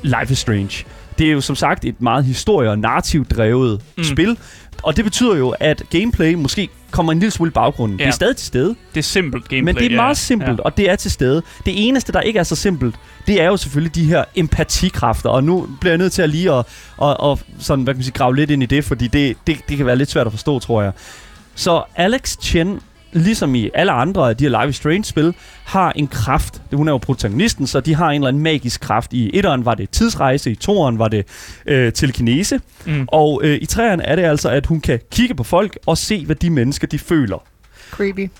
Life 0.02 0.32
is 0.32 0.38
Strange. 0.38 0.84
Det 1.18 1.26
er 1.26 1.32
jo 1.32 1.40
som 1.40 1.56
sagt 1.56 1.84
et 1.84 2.00
meget 2.02 2.24
historie- 2.24 2.70
og 2.70 2.78
narrativt 2.78 3.30
drevet 3.36 3.80
Mm. 3.96 4.04
spil, 4.04 4.38
og 4.82 4.96
det 4.96 5.04
betyder 5.04 5.36
jo, 5.36 5.54
at 5.60 5.82
gameplay 5.90 6.34
måske 6.34 6.68
kommer 6.90 7.12
en 7.12 7.18
lille 7.18 7.30
smule 7.30 7.48
i 7.48 7.52
baggrunden. 7.52 7.98
Ja. 7.98 8.04
Det 8.04 8.08
er 8.10 8.14
stadig 8.14 8.36
til 8.36 8.46
stede, 8.46 8.74
Det 8.94 9.00
er 9.00 9.02
simpelt 9.02 9.48
gameplay. 9.48 9.60
men 9.74 9.74
det 9.74 9.86
er 9.86 9.90
ja. 9.90 9.96
meget 9.96 10.16
simpelt, 10.16 10.58
Ja. 10.58 10.62
og 10.64 10.76
det 10.76 10.90
er 10.90 10.96
til 10.96 11.10
stede. 11.10 11.42
Det 11.66 11.88
eneste, 11.88 12.12
der 12.12 12.20
ikke 12.20 12.38
er 12.38 12.42
så 12.42 12.56
simpelt, 12.56 12.94
det 13.26 13.42
er 13.42 13.46
jo 13.46 13.56
selvfølgelig 13.56 13.94
de 13.94 14.04
her 14.04 14.24
empatikræfter, 14.34 15.30
og 15.30 15.44
nu 15.44 15.68
bliver 15.80 15.92
jeg 15.92 15.98
nødt 15.98 16.12
til 16.12 16.22
at 16.22 16.30
lige 16.30 16.52
at, 16.52 16.64
at, 17.02 17.16
at 17.24 17.38
sådan, 17.58 17.84
hvad 17.84 17.94
kan 17.94 17.98
man 17.98 18.04
sige, 18.04 18.14
grave 18.14 18.36
lidt 18.36 18.50
ind 18.50 18.62
i 18.62 18.66
det, 18.66 18.84
fordi 18.84 19.06
det, 19.08 19.36
det, 19.46 19.58
det 19.68 19.76
kan 19.76 19.86
være 19.86 19.96
lidt 19.96 20.10
svært 20.10 20.26
at 20.26 20.32
forstå, 20.32 20.58
tror 20.58 20.82
jeg. 20.82 20.92
Så 21.54 21.82
Alex 21.96 22.36
Chen, 22.42 22.80
ligesom 23.12 23.54
i 23.54 23.70
alle 23.74 23.92
andre 23.92 24.28
af 24.28 24.36
de 24.36 24.44
her 24.48 24.60
Life 24.60 24.70
is 24.70 24.76
Strange-spil, 24.76 25.34
har 25.64 25.92
en 25.92 26.08
kraft. 26.08 26.62
Hun 26.72 26.88
er 26.88 26.92
jo 26.92 26.98
protagonisten, 26.98 27.66
så 27.66 27.80
de 27.80 27.94
har 27.94 28.08
en 28.10 28.14
eller 28.14 28.28
anden 28.28 28.42
magisk 28.42 28.80
kraft. 28.80 29.12
I 29.12 29.30
etteren 29.34 29.64
var 29.64 29.74
det 29.74 29.90
tidsrejse, 29.90 30.50
i 30.50 30.54
toeren 30.54 30.98
var 30.98 31.08
det 31.08 31.26
øh, 31.66 31.92
telekinese, 31.92 32.60
Mm. 32.86 33.04
og 33.08 33.40
øh, 33.44 33.58
i 33.62 33.66
træerne 33.66 34.02
er 34.02 34.16
det 34.16 34.22
altså, 34.22 34.48
at 34.48 34.66
hun 34.66 34.80
kan 34.80 35.00
kigge 35.10 35.34
på 35.34 35.44
folk 35.44 35.78
og 35.86 35.98
se, 35.98 36.24
hvad 36.26 36.36
de 36.36 36.50
mennesker 36.50 36.86
de 36.86 36.98
føler 36.98 37.42
Creepy. 37.90 38.30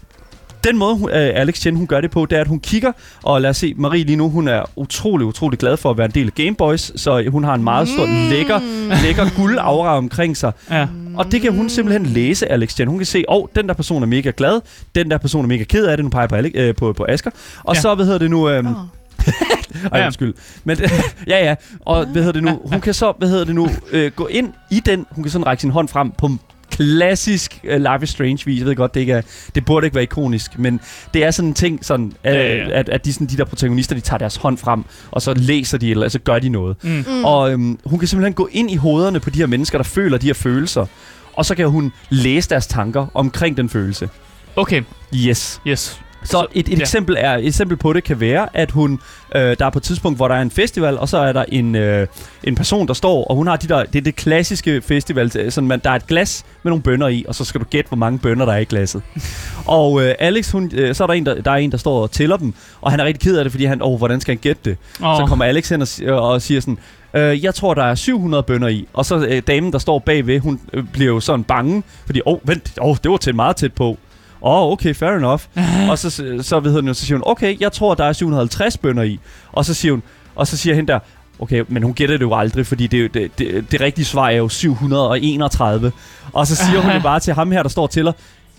Den 0.66 0.76
måde, 0.76 0.96
hun, 0.96 1.10
øh, 1.10 1.30
Alex 1.34 1.54
Chen 1.60 1.76
hun 1.76 1.86
gør 1.86 2.00
det 2.00 2.10
på, 2.10 2.26
det 2.26 2.36
er, 2.36 2.40
at 2.40 2.48
hun 2.48 2.60
kigger, 2.60 2.92
og 3.22 3.40
lad 3.40 3.50
os 3.50 3.56
se, 3.56 3.74
Marie 3.76 4.04
lige 4.04 4.16
nu, 4.16 4.30
hun 4.30 4.48
er 4.48 4.62
utrolig, 4.76 5.26
utrolig 5.26 5.58
glad 5.58 5.76
for 5.76 5.90
at 5.90 5.98
være 5.98 6.04
en 6.04 6.10
del 6.10 6.26
af 6.26 6.34
Gameboys, 6.34 7.00
så 7.00 7.24
hun 7.28 7.44
har 7.44 7.54
en 7.54 7.64
meget 7.64 7.88
stor, 7.88 8.06
Mm. 8.06 8.28
lækker, 8.30 8.60
lækker 9.02 9.26
guldaura 9.36 9.96
omkring 9.96 10.36
sig. 10.36 10.52
Ja. 10.70 10.86
Og 11.16 11.32
det 11.32 11.40
kan 11.40 11.52
hun 11.56 11.68
simpelthen 11.68 12.06
læse, 12.06 12.52
Alex 12.52 12.74
Chen. 12.74 12.88
Hun 12.88 12.98
kan 12.98 13.06
se, 13.06 13.24
åh, 13.28 13.36
oh, 13.42 13.46
den 13.56 13.68
der 13.68 13.74
person 13.74 14.02
er 14.02 14.06
mega 14.06 14.32
glad, 14.36 14.60
den 14.94 15.10
der 15.10 15.18
person 15.18 15.44
er 15.44 15.48
mega 15.48 15.64
ked 15.64 15.86
af 15.86 15.96
det, 15.96 16.04
nu 16.04 16.10
peger 16.10 16.22
jeg 16.22 16.28
på, 16.28 16.34
Alex, 16.36 16.52
øh, 16.54 16.74
på, 16.74 16.92
på 16.92 17.06
Asger. 17.08 17.30
Og 17.64 17.74
Ja. 17.74 17.80
så, 17.80 17.94
hvad 17.94 18.04
hedder 18.04 18.18
det 18.18 18.30
nu, 18.30 18.48
øhm, 18.48 18.66
Oh. 18.66 18.72
ej, 19.92 19.98
Ja. 20.00 20.04
undskyld. 20.06 20.34
Men, 20.64 20.78
ja, 21.32 21.44
ja. 21.44 21.54
Og 21.80 22.06
hvad 22.06 22.22
hedder 22.22 22.32
det 22.32 22.42
nu? 22.42 22.60
Hun 22.64 22.80
kan 22.80 22.94
så, 22.94 23.12
hvad 23.18 23.28
hedder 23.28 23.44
det 23.44 23.54
nu, 23.54 23.68
øh, 23.92 24.10
gå 24.16 24.26
ind 24.26 24.52
i 24.70 24.80
den. 24.80 25.06
Hun 25.10 25.24
kan 25.24 25.30
sådan 25.30 25.46
række 25.46 25.60
sin 25.60 25.70
hånd 25.70 25.88
frem 25.88 26.10
på 26.10 26.30
klassisk 26.76 27.60
uh, 27.64 27.76
Life 27.76 28.02
is 28.02 28.10
Strange 28.10 28.38
vis. 28.46 28.58
Jeg 28.58 28.66
ved 28.66 28.76
godt, 28.76 28.94
det, 28.94 29.00
ikke 29.00 29.12
er, 29.12 29.22
det 29.54 29.64
burde 29.64 29.86
ikke 29.86 29.94
være 29.94 30.02
ikonisk, 30.02 30.58
men 30.58 30.80
det 31.14 31.24
er 31.24 31.30
sådan 31.30 31.48
en 31.48 31.54
ting, 31.54 31.84
sådan, 31.84 32.12
Ja, 32.24 32.32
ja, 32.34 32.56
ja. 32.56 32.68
at, 32.78 32.88
at 32.88 33.04
de, 33.04 33.12
sådan, 33.12 33.26
de 33.26 33.36
der 33.36 33.44
protagonister, 33.44 33.94
de 33.94 34.00
tager 34.00 34.18
deres 34.18 34.36
hånd 34.36 34.58
frem, 34.58 34.84
og 35.10 35.22
så 35.22 35.34
læser 35.34 35.78
de, 35.78 35.90
eller 35.90 36.08
så 36.08 36.18
gør 36.18 36.38
de 36.38 36.48
noget. 36.48 36.76
Mm. 36.82 36.90
Mm. 36.90 37.24
Og 37.24 37.52
øhm, 37.52 37.78
hun 37.84 37.98
kan 37.98 38.08
simpelthen 38.08 38.34
gå 38.34 38.48
ind 38.52 38.70
i 38.70 38.76
hovederne 38.76 39.20
på 39.20 39.30
de 39.30 39.38
her 39.38 39.46
mennesker, 39.46 39.78
der 39.78 39.82
føler 39.84 40.18
de 40.18 40.26
her 40.26 40.34
følelser, 40.34 40.86
og 41.32 41.46
så 41.46 41.54
kan 41.54 41.68
hun 41.68 41.92
læse 42.10 42.48
deres 42.50 42.66
tanker 42.66 43.06
omkring 43.14 43.56
den 43.56 43.68
følelse. 43.68 44.08
Okay, 44.56 44.82
Yes. 45.14 45.60
yes. 45.66 46.00
Så 46.26 46.46
et, 46.52 46.68
et, 46.68 46.78
ja. 46.78 46.80
eksempel 46.80 47.16
er, 47.18 47.34
et 47.34 47.46
eksempel 47.46 47.76
på 47.76 47.92
det 47.92 48.04
kan 48.04 48.20
være, 48.20 48.48
at 48.54 48.70
hun, 48.70 49.00
øh, 49.34 49.56
der 49.58 49.66
er 49.66 49.70
på 49.70 49.78
et 49.78 49.82
tidspunkt, 49.82 50.18
hvor 50.18 50.28
der 50.28 50.34
er 50.34 50.42
en 50.42 50.50
festival, 50.50 50.98
og 50.98 51.08
så 51.08 51.18
er 51.18 51.32
der 51.32 51.44
en, 51.48 51.74
øh, 51.74 52.06
en 52.44 52.54
person, 52.54 52.88
der 52.88 52.94
står, 52.94 53.24
og 53.24 53.36
hun 53.36 53.46
har 53.46 53.56
de 53.56 53.68
der, 53.68 53.84
det 53.84 53.98
er 53.98 54.02
det 54.02 54.16
klassiske 54.16 54.82
festival, 54.82 55.32
øh, 55.38 55.52
sådan 55.52 55.68
man, 55.68 55.80
der 55.84 55.90
er 55.90 55.94
et 55.94 56.06
glas 56.06 56.44
med 56.62 56.70
nogle 56.70 56.82
bønner 56.82 57.08
i, 57.08 57.24
og 57.28 57.34
så 57.34 57.44
skal 57.44 57.60
du 57.60 57.66
gætte, 57.70 57.88
hvor 57.88 57.96
mange 57.96 58.18
bønner 58.18 58.44
der 58.44 58.52
er 58.52 58.58
i 58.58 58.64
glasset. 58.64 59.02
og 59.66 60.02
øh, 60.02 60.14
Alex, 60.18 60.50
hun, 60.50 60.70
øh, 60.74 60.94
så 60.94 61.02
er 61.02 61.06
der 61.06 61.14
en, 61.14 61.26
der, 61.26 61.42
der 61.42 61.50
er 61.50 61.56
en, 61.56 61.72
der 61.72 61.78
står 61.78 62.02
og 62.02 62.10
tæller 62.10 62.36
dem, 62.36 62.54
og 62.80 62.90
han 62.90 63.00
er 63.00 63.04
rigtig 63.04 63.20
ked 63.20 63.38
af 63.38 63.44
det, 63.44 63.52
fordi 63.52 63.64
han, 63.64 63.82
åh, 63.82 63.98
hvordan 63.98 64.20
skal 64.20 64.32
han 64.32 64.40
gætte 64.40 64.60
det? 64.64 64.76
Oh. 65.02 65.16
Så 65.16 65.26
kommer 65.26 65.44
Alex 65.44 65.68
hen 65.68 65.82
og, 65.82 65.88
si- 65.88 66.06
og 66.06 66.42
siger 66.42 66.60
sådan, 66.60 66.78
øh, 67.14 67.44
jeg 67.44 67.54
tror, 67.54 67.74
der 67.74 67.84
er 67.84 67.94
700 67.94 68.42
bønder 68.42 68.68
i. 68.68 68.88
Og 68.92 69.04
så 69.04 69.26
øh, 69.28 69.42
damen, 69.46 69.72
der 69.72 69.78
står 69.78 69.98
bagved, 69.98 70.40
hun 70.40 70.60
øh, 70.72 70.84
bliver 70.92 71.12
jo 71.12 71.20
sådan 71.20 71.44
bange, 71.44 71.82
fordi, 72.06 72.20
åh, 72.26 72.34
oh, 72.34 72.48
vent, 72.48 72.72
oh, 72.80 72.96
det 73.02 73.10
var 73.10 73.16
til 73.16 73.34
meget 73.34 73.56
tæt 73.56 73.72
på. 73.72 73.98
Åh, 74.42 74.62
oh, 74.62 74.72
okay, 74.72 74.94
fair 74.94 75.10
enough. 75.10 75.42
og 75.90 75.98
så, 75.98 76.10
så, 76.42 76.60
ved 76.60 76.72
hun, 76.72 76.94
så 76.94 77.06
siger 77.06 77.16
hun, 77.16 77.22
okay, 77.26 77.60
jeg 77.60 77.72
tror, 77.72 77.94
der 77.94 78.04
er 78.04 78.12
750 78.12 78.76
bønder 78.76 79.02
i. 79.02 79.20
Og 79.52 79.64
så 79.64 79.74
siger 79.74 79.92
hun, 79.92 80.02
og 80.34 80.46
så 80.46 80.56
siger 80.56 80.74
hende 80.74 80.92
der, 80.92 80.98
okay, 81.38 81.64
men 81.68 81.82
hun 81.82 81.94
gætter 81.94 82.16
det 82.16 82.24
jo 82.24 82.34
aldrig, 82.34 82.66
fordi 82.66 82.86
det, 82.86 83.14
det, 83.14 83.38
det, 83.38 83.72
det 83.72 83.80
rigtige 83.80 84.04
svar 84.04 84.28
er 84.28 84.36
jo 84.36 84.48
731. 84.48 85.92
Og 86.32 86.46
så 86.46 86.56
siger 86.56 86.80
hun 86.80 87.02
bare 87.10 87.20
til 87.20 87.34
ham 87.34 87.52
her, 87.52 87.62
der 87.62 87.70
står 87.70 87.86
til 87.86 88.12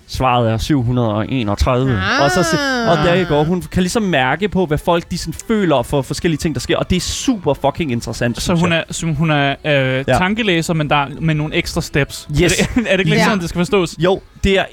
Svaret 0.09 0.51
er 0.51 0.57
731. 0.57 1.91
Ah. 1.91 2.23
Og, 2.23 2.31
så, 2.31 2.43
se- 2.43 2.57
og 2.91 2.97
der 2.97 3.25
går 3.29 3.43
hun 3.43 3.61
kan 3.61 3.83
ligesom 3.83 4.03
mærke 4.03 4.49
på, 4.49 4.65
hvad 4.65 4.77
folk 4.77 5.11
de 5.11 5.17
sådan 5.17 5.33
føler 5.47 5.81
for 5.83 6.01
forskellige 6.01 6.37
ting, 6.37 6.55
der 6.55 6.61
sker. 6.61 6.77
Og 6.77 6.89
det 6.89 6.95
er 6.95 6.99
super 7.01 7.53
fucking 7.53 7.91
interessant. 7.91 8.41
Så 8.41 8.55
hun 8.55 8.71
er, 8.71 8.83
så 8.91 9.05
hun 9.05 9.31
er 9.31 9.49
øh, 9.65 10.03
ja. 10.07 10.17
tankelæser, 10.17 10.73
men 10.73 10.89
der 10.89 11.05
med 11.21 11.35
nogle 11.35 11.55
ekstra 11.55 11.81
steps. 11.81 12.27
Yes. 12.41 12.61
Er 12.61 12.65
det, 12.75 12.85
er 12.91 12.97
det 12.97 13.05
ikke 13.05 13.17
Ja. 13.17 13.23
sådan, 13.23 13.39
det 13.39 13.49
skal 13.49 13.59
forstås? 13.59 13.95
Jo, 13.99 14.21
det 14.43 14.59
er 14.59 14.65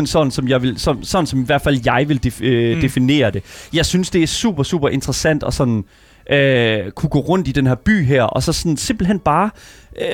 100% 0.00 0.06
sådan, 0.06 0.30
som 0.30 0.48
jeg 0.48 0.62
vil, 0.62 0.78
som, 0.80 1.04
sådan 1.04 1.26
som 1.26 1.40
i 1.42 1.44
hvert 1.46 1.62
fald 1.62 1.80
jeg 1.84 2.04
vil 2.08 2.24
def, 2.24 2.40
øh, 2.40 2.68
Mm. 2.70 2.74
mm. 2.74 2.80
definere 2.80 3.30
det. 3.30 3.42
Jeg 3.72 3.86
synes, 3.86 4.10
det 4.10 4.22
er 4.22 4.26
super, 4.26 4.62
super 4.62 4.88
interessant 4.88 5.42
at 5.42 5.54
sådan 5.54 5.84
øh, 6.30 6.90
kunne 6.90 7.10
gå 7.10 7.18
rundt 7.18 7.48
i 7.48 7.52
den 7.52 7.66
her 7.66 7.74
by 7.74 8.04
her, 8.06 8.22
og 8.22 8.42
så 8.42 8.52
sådan 8.52 8.76
simpelthen 8.76 9.18
bare 9.18 9.50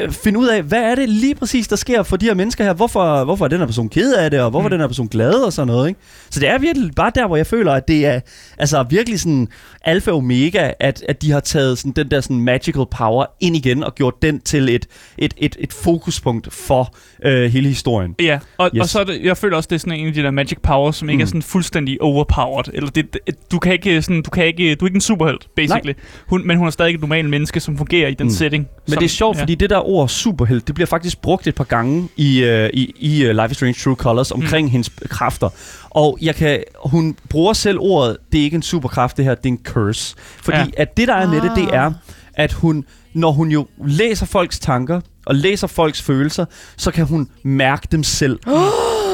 øh, 0.03 0.11
finde 0.13 0.39
ud 0.39 0.47
af, 0.49 0.63
hvad 0.63 0.83
er 0.83 0.95
det 0.95 1.09
lige 1.09 1.35
præcis, 1.35 1.69
der 1.69 1.77
sker 1.77 2.03
for 2.03 2.17
de 2.17 2.27
her 2.27 2.35
mennesker 2.35 2.65
her? 2.65 2.73
Hvorfor, 2.75 3.25
hvorfor 3.25 3.45
er 3.45 3.49
den 3.49 3.59
her 3.59 3.67
person 3.67 3.89
ked 3.89 4.15
af 4.15 4.31
det, 4.31 4.41
og 4.41 4.51
hvorfor 4.51 4.69
Mm. 4.69 4.73
er 4.73 4.77
den 4.77 4.81
her 4.81 4.87
person 4.87 5.09
glad 5.09 5.33
og 5.35 5.53
sådan 5.53 5.67
noget, 5.67 5.89
ikke? 5.89 6.01
Så 6.31 6.41
det 6.41 6.49
er 6.49 6.59
virkelig 6.59 6.91
bare 6.97 7.13
der, 7.15 7.27
hvor 7.27 7.37
jeg 7.37 7.47
føler, 7.47 7.73
at 7.73 7.89
det 7.89 8.07
er 8.07 8.21
altså 8.59 8.85
virkelig 8.91 9.21
sådan 9.21 9.49
alfa 9.85 10.11
og 10.11 10.17
omega, 10.17 10.71
at, 10.81 11.05
at 11.09 11.23
de 11.23 11.31
har 11.31 11.41
taget 11.41 11.79
sådan 11.79 11.93
den 11.93 12.11
der 12.11 12.21
sådan 12.21 12.41
magical 12.41 12.85
power 12.91 13.25
ind 13.41 13.57
igen 13.57 13.85
og 13.85 13.95
gjort 13.95 14.15
den 14.23 14.41
til 14.41 14.69
et, 14.69 14.87
et, 15.19 15.35
et, 15.39 15.57
et 15.61 15.73
fokuspunkt 15.73 16.53
for 16.53 16.95
øh, 17.25 17.51
hele 17.51 17.69
historien. 17.69 18.15
Ja, 18.23 18.39
og, 18.59 18.71
yes. 18.75 18.81
Og 18.83 18.89
så 18.89 19.01
er 19.01 19.05
det, 19.05 19.21
jeg 19.23 19.37
føler 19.37 19.57
også, 19.57 19.67
det 19.71 19.75
er 19.75 19.81
sådan 19.81 19.93
en 20.01 20.07
af 20.07 20.13
de 20.15 20.23
der 20.23 20.31
magic 20.31 20.59
powers, 20.63 20.97
som 20.97 21.09
ikke 21.09 21.19
Mm. 21.19 21.23
er 21.23 21.27
sådan 21.27 21.43
fuldstændig 21.43 22.03
overpowered. 22.03 22.65
Eller 22.75 22.91
det, 22.91 23.13
det, 23.13 23.51
du 23.53 23.59
kan 23.59 23.73
ikke 23.73 24.03
sådan, 24.03 24.23
du 24.23 24.31
kan 24.31 24.47
ikke, 24.47 24.75
du 24.75 24.85
er 24.85 24.89
ikke 24.89 24.97
en 24.97 25.01
superhelt, 25.01 25.47
basically. 25.57 25.93
Hun, 26.29 26.47
men 26.47 26.57
hun 26.59 26.67
er 26.67 26.71
stadig 26.71 26.95
et 26.95 27.01
normalt 27.01 27.31
menneske, 27.31 27.61
som 27.61 27.79
fungerer 27.79 28.09
i 28.09 28.15
den 28.15 28.27
Mm. 28.27 28.31
setting. 28.31 28.67
Men 28.87 28.93
som, 28.93 28.99
det 28.99 29.05
er 29.05 29.09
sjovt, 29.09 29.37
ja. 29.37 29.43
fordi 29.43 29.55
det 29.55 29.68
der 29.69 29.89
ord 29.89 30.09
superhelt, 30.09 30.67
det 30.67 30.75
bliver 30.75 30.87
faktisk 30.87 31.21
brugt 31.21 31.47
et 31.47 31.55
par 31.55 31.65
gange 31.65 32.09
i, 32.17 32.43
uh, 32.45 32.67
i, 32.75 32.95
i 32.99 33.25
uh, 33.29 33.31
Life 33.31 33.51
is 33.51 33.57
Strange 33.57 33.75
True 33.85 33.95
Colors 33.95 34.31
omkring 34.31 34.67
mm. 34.67 34.71
hendes 34.71 34.91
kræfter. 35.11 35.49
Og 35.91 36.19
jeg 36.23 36.35
kan, 36.35 36.63
hun 36.85 37.17
bruger 37.29 37.53
selv 37.53 37.79
ordet, 37.81 38.17
det 38.33 38.41
er 38.41 38.45
ikke 38.45 38.55
en 38.55 38.63
superkraft, 38.63 39.17
det 39.17 39.25
her, 39.25 39.35
det 39.35 39.45
er 39.45 39.49
en 39.53 39.61
curse. 39.65 40.15
Fordi 40.19 40.59
Ja. 40.59 40.67
at 40.77 40.97
det, 40.97 41.09
der 41.09 41.15
er 41.15 41.29
med 41.29 41.41
det, 41.41 41.53
det 41.57 41.69
Ah. 41.73 41.75
er, 41.87 41.93
at 42.35 42.53
hun, 42.53 42.85
når 43.15 43.31
hun 43.33 43.49
jo 43.51 43.67
læser 43.87 44.27
folks 44.27 44.59
tanker, 44.59 45.01
og 45.27 45.35
læser 45.35 45.67
folks 45.67 46.03
følelser, 46.03 46.45
så 46.77 46.91
kan 46.91 47.07
hun 47.07 47.29
mærke 47.43 47.89
dem 47.93 48.03
selv. 48.03 48.39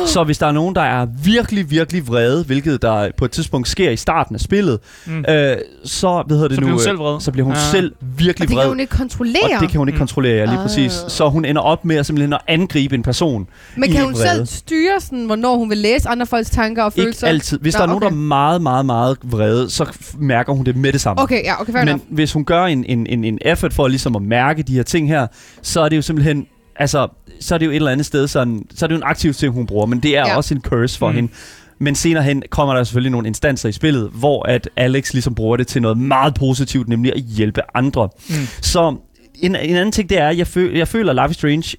Så 0.06 0.24
hvis 0.24 0.38
der 0.38 0.46
er 0.46 0.52
nogen, 0.52 0.74
der 0.74 0.80
er 0.82 1.06
virkelig, 1.24 1.70
virkelig 1.70 2.08
vrede, 2.08 2.44
hvilket 2.44 2.82
der 2.82 3.10
på 3.18 3.24
et 3.24 3.30
tidspunkt 3.30 3.68
sker 3.68 3.90
i 3.90 3.96
starten 3.96 4.34
af 4.34 4.40
spillet, 4.40 4.78
Mm. 5.06 5.24
øh, 5.28 5.56
så, 5.84 6.22
hvad 6.26 6.36
hedder 6.36 6.48
det 6.48 6.54
Så 6.54 6.60
nu, 6.60 6.66
bliver 6.66 6.70
hun 6.70 6.80
øh, 6.80 6.80
selv 6.84 6.98
vred. 6.98 7.20
så 7.20 7.32
bliver 7.32 7.44
hun 7.44 7.52
Ah. 7.54 7.58
selv 7.60 7.92
virkelig 8.16 8.44
Og 8.46 8.48
det 8.48 8.56
vred. 8.56 8.62
kan 8.64 8.68
hun 8.68 8.80
ikke 8.80 8.96
kontrollere. 8.96 9.42
Og 9.56 9.60
det 9.60 9.68
kan 9.70 9.78
hun 9.78 9.88
ikke 9.88 9.96
Mm. 9.96 9.98
kontrollere, 9.98 10.36
ja, 10.36 10.44
lige 10.44 10.56
Ah. 10.58 10.62
præcis. 10.62 10.92
Så 11.08 11.28
hun 11.28 11.44
ender 11.44 11.62
op 11.62 11.84
med 11.84 11.96
at 11.96 12.06
simpelthen 12.06 12.32
at 12.32 12.40
angribe 12.48 12.94
en 12.94 13.02
person. 13.02 13.46
Men 13.76 13.90
kan 13.92 14.04
hun 14.04 14.12
vrede. 14.14 14.28
selv 14.28 14.46
styre, 14.46 15.00
sådan, 15.00 15.24
hvornår 15.26 15.56
hun 15.56 15.70
vil 15.70 15.78
læse 15.78 16.08
andre 16.08 16.26
folks 16.26 16.50
tanker 16.50 16.82
og 16.82 16.92
følelser? 16.92 17.26
Ikke 17.26 17.34
altid. 17.34 17.58
Hvis 17.58 17.74
Nå, 17.74 17.78
der 17.78 17.82
er 17.82 17.86
nogen, 17.86 18.02
okay. 18.02 18.10
der 18.10 18.12
er 18.12 18.26
meget, 18.26 18.62
meget, 18.62 18.86
meget 18.86 19.16
vrede, 19.22 19.70
så 19.70 19.86
mærker 20.18 20.52
hun 20.52 20.66
det 20.66 20.76
med 20.76 20.92
det 20.92 21.00
samme. 21.00 21.22
Okay, 21.22 21.44
ja, 21.44 21.60
okay, 21.60 21.72
fair 21.72 21.80
Men 21.84 21.88
enough. 21.88 22.02
hvis 22.10 22.32
hun 22.32 22.44
gør 22.44 22.64
en, 22.64 22.84
en, 22.88 23.06
en, 23.06 23.24
en 23.24 23.38
effort 23.42 23.72
for 23.72 23.88
ligesom 23.88 24.16
at 24.16 24.22
mærke 24.22 24.62
de 24.62 24.74
her 24.74 24.82
ting 24.82 25.08
her, 25.08 25.26
så 25.62 25.80
er 25.80 25.88
det 25.88 25.96
jo 25.96 26.02
simpelthen... 26.02 26.46
Altså, 26.76 27.08
så 27.40 27.54
er 27.54 27.58
det 27.58 27.66
jo 27.66 27.70
et 27.70 27.76
eller 27.76 27.90
andet 27.90 28.06
sted 28.06 28.28
sådan... 28.28 28.62
Så 28.74 28.84
er 28.84 28.88
det 28.88 28.94
jo 28.94 28.96
en 28.98 29.02
aktiv 29.06 29.32
ting, 29.34 29.52
hun 29.52 29.66
bruger, 29.66 29.86
men 29.86 30.00
det 30.00 30.16
er 30.16 30.26
Ja. 30.28 30.36
også 30.36 30.54
en 30.54 30.60
curse 30.60 30.98
for 30.98 31.08
Mm. 31.10 31.14
hende. 31.16 31.32
Men 31.78 31.94
senere 31.94 32.22
hen 32.24 32.42
kommer 32.50 32.74
der 32.74 32.84
selvfølgelig 32.84 33.10
nogle 33.12 33.26
instanser 33.28 33.68
i 33.68 33.72
spillet, 33.72 34.10
hvor 34.12 34.42
at 34.48 34.68
Alex 34.76 35.12
ligesom 35.12 35.34
bruger 35.34 35.56
det 35.56 35.66
til 35.66 35.82
noget 35.82 35.98
meget 35.98 36.34
positivt, 36.34 36.88
nemlig 36.88 37.12
at 37.14 37.20
hjælpe 37.20 37.60
andre. 37.74 38.08
Mm. 38.28 38.34
Så 38.62 38.96
en, 39.34 39.56
en 39.56 39.76
anden 39.76 39.92
ting, 39.92 40.08
det 40.10 40.18
er, 40.20 40.28
at 40.28 40.38
jeg, 40.38 40.46
føl, 40.46 40.76
jeg 40.76 40.88
føler, 40.88 41.12
at 41.22 41.28
Life 41.30 41.34
Strange 41.34 41.76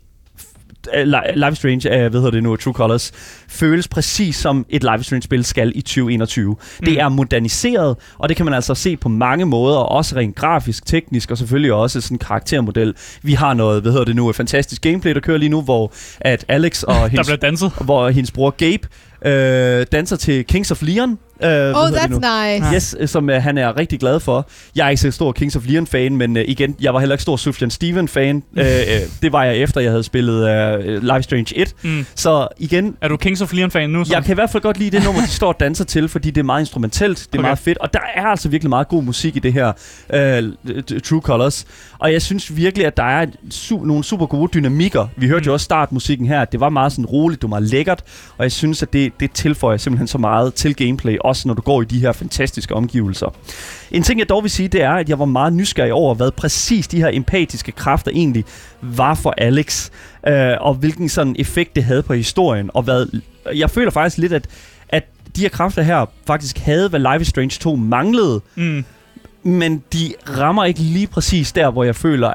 øh, 0.96 1.04
Li- 1.04 1.32
Life 1.36 1.52
is 1.52 1.58
Strange, 1.58 1.90
uh, 2.06 2.12
hvad 2.12 2.20
hedder 2.22 2.32
det 2.32 2.44
nu, 2.44 2.56
True 2.56 2.74
Colors, 2.74 3.12
føles 3.48 3.88
præcis 3.88 4.36
som 4.36 4.66
et 4.70 4.84
Life 4.84 5.00
is 5.00 5.06
Strange-spil 5.06 5.44
skal 5.46 5.72
i 5.76 5.82
2021. 5.82 6.50
Mm. 6.52 6.86
Det 6.86 7.00
er 7.00 7.10
moderniseret, 7.10 7.96
og 8.18 8.30
det 8.30 8.38
kan 8.38 8.46
man 8.46 8.54
altså 8.54 8.76
se 8.76 8.98
på 8.98 9.10
mange 9.10 9.46
måder, 9.46 9.78
også 9.78 10.16
rent 10.16 10.36
grafisk, 10.36 10.86
teknisk, 10.86 11.32
og 11.32 11.38
selvfølgelig 11.38 11.74
også 11.74 12.02
sådan 12.02 12.16
en 12.16 12.20
karaktermodel. 12.20 12.94
Vi 13.22 13.34
har 13.34 13.54
noget, 13.54 13.82
hvad 13.82 13.92
hedder 13.92 14.06
det 14.06 14.16
nu, 14.16 14.30
et 14.30 14.36
fantastisk 14.36 14.82
gameplay, 14.82 15.14
der 15.14 15.20
kører 15.20 15.38
lige 15.38 15.50
nu, 15.50 15.62
hvor 15.62 15.92
at 16.22 16.46
Alex 16.48 16.84
og 16.84 16.96
Der 17.02 17.08
hendes, 17.08 17.28
bliver 17.28 17.38
danset. 17.38 17.72
hvor 17.82 18.10
hendes 18.10 18.32
bror 18.32 18.50
Gabe 18.50 18.88
øh, 19.26 19.86
danser 19.92 20.16
til 20.16 20.46
Kings 20.46 20.72
of 20.72 20.82
Leon. 20.82 21.18
Øh, 21.44 21.50
Oh, 21.50 21.88
that's 21.90 22.20
nice. 22.60 22.76
Yes, 22.76 22.96
øh, 23.00 23.08
som 23.08 23.30
uh, 23.30 23.36
han 23.36 23.58
er 23.58 23.78
rigtig 23.80 24.00
glad 24.00 24.20
for. 24.20 24.48
Jeg 24.76 24.86
er 24.86 24.90
ikke 24.90 25.02
så 25.02 25.12
stor 25.12 25.32
Kings 25.32 25.56
of 25.56 25.64
Leon-fan, 25.68 26.18
men 26.18 26.38
uh, 26.38 26.44
igen, 26.48 26.76
jeg 26.82 26.94
var 26.94 27.00
heller 27.00 27.14
ikke 27.16 27.22
stor 27.22 27.36
Sufjan 27.38 27.70
Steven-fan. 27.72 28.36
uh, 28.36 28.42
uh, 28.62 28.64
det 29.22 29.32
var 29.32 29.44
jeg 29.44 29.58
efter, 29.58 29.82
jeg 29.82 29.92
havde 29.92 30.04
spillet 30.04 30.42
uh, 30.86 31.04
Life 31.04 31.22
Strange 31.24 31.58
1. 31.58 31.74
Mm. 31.84 32.06
Så 32.16 32.48
igen, 32.58 32.96
Er 33.02 33.08
du 33.08 33.18
Kings 33.18 33.42
of 33.42 33.54
Leon-fan 33.54 33.90
nu? 33.90 34.04
Så? 34.06 34.14
jeg 34.14 34.24
kan 34.24 34.32
i 34.34 34.36
hvert 34.36 34.50
fald 34.50 34.64
godt 34.64 34.80
lide 34.80 34.98
det 34.98 35.06
nummer, 35.06 35.22
de 35.22 35.28
står 35.28 35.48
og 35.48 35.60
danser 35.60 35.86
til, 35.86 36.10
fordi 36.10 36.32
det 36.32 36.42
er 36.42 36.46
meget 36.46 36.62
instrumentalt, 36.62 37.18
det 37.18 37.26
er 37.26 37.40
Okay. 37.40 37.42
meget 37.48 37.60
fedt, 37.60 37.78
og 37.78 37.94
der 37.94 38.00
er 38.16 38.26
altså 38.26 38.50
virkelig 38.50 38.70
meget 38.70 38.88
god 38.88 39.04
musik 39.04 39.36
i 39.36 39.40
det 39.40 39.54
her 39.54 39.68
uh, 40.14 41.00
True 41.04 41.22
Colors. 41.22 41.66
Og 42.00 42.12
jeg 42.14 42.22
synes 42.22 42.56
virkelig, 42.56 42.88
at 42.88 42.98
der 42.98 43.04
er 43.04 43.26
su- 43.54 43.86
nogle 43.86 44.04
super 44.04 44.26
gode 44.26 44.50
dynamikker. 44.54 45.08
Vi 45.18 45.28
hørte 45.28 45.42
Mm. 45.44 45.46
jo 45.48 45.54
også 45.54 45.64
startmusikken 45.64 46.28
her, 46.28 46.46
det 46.46 46.60
var 46.60 46.70
meget 46.70 46.92
sådan 46.92 47.06
roligt, 47.06 47.42
det 47.42 47.50
var 47.52 47.60
meget 47.60 47.70
lækkert, 47.72 48.02
og 48.38 48.44
jeg 48.44 48.52
synes, 48.52 48.84
at 48.84 48.94
det, 48.94 49.12
det 49.20 49.32
tilføjer 49.32 49.78
simpelthen 49.78 50.08
så 50.08 50.18
meget 50.18 50.54
til 50.54 50.76
gameplay 50.76 51.18
også 51.26 51.48
når 51.48 51.56
du 51.56 51.62
går 51.62 51.82
i 51.82 51.86
de 51.86 52.00
her 52.00 52.12
fantastiske 52.12 52.76
omgivelser. 52.76 53.34
En 53.92 54.04
ting, 54.04 54.20
jeg 54.20 54.30
dog 54.30 54.44
vil 54.44 54.52
sige, 54.52 54.68
det 54.68 54.82
er, 54.82 54.92
at 54.92 55.10
jeg 55.10 55.20
var 55.20 55.26
meget 55.26 55.54
nysgerrig 55.54 55.94
over, 55.94 56.16
hvad 56.16 56.32
præcis 56.32 56.88
de 56.88 56.98
her 56.98 57.10
empatiske 57.14 57.72
kræfter 57.72 58.12
egentlig 58.14 58.46
var 58.82 59.14
for 59.16 59.34
Alex, 59.38 59.90
øh, 60.28 60.52
og 60.60 60.74
hvilken 60.74 61.10
sådan 61.10 61.36
effekt 61.40 61.76
det 61.76 61.84
havde 61.84 62.04
på 62.04 62.14
historien, 62.14 62.70
og 62.74 62.84
hvad... 62.84 63.06
Jeg 63.56 63.70
føler 63.70 63.92
faktisk 63.92 64.18
lidt, 64.18 64.34
at, 64.34 64.48
at 64.90 65.04
de 65.36 65.42
her 65.42 65.50
kræfter 65.50 65.82
her 65.82 66.06
faktisk 66.28 66.58
havde, 66.58 66.90
hvad 66.90 67.00
Life 67.00 67.22
is 67.22 67.28
Strange 67.28 67.50
2 67.60 67.76
manglede, 67.76 68.42
Mm. 68.56 68.86
men 69.44 69.84
de 69.94 70.14
rammer 70.40 70.66
ikke 70.66 70.80
lige 70.80 71.08
præcis 71.08 71.52
der, 71.52 71.70
hvor 71.72 71.84
jeg 71.84 71.96
føler 71.96 72.34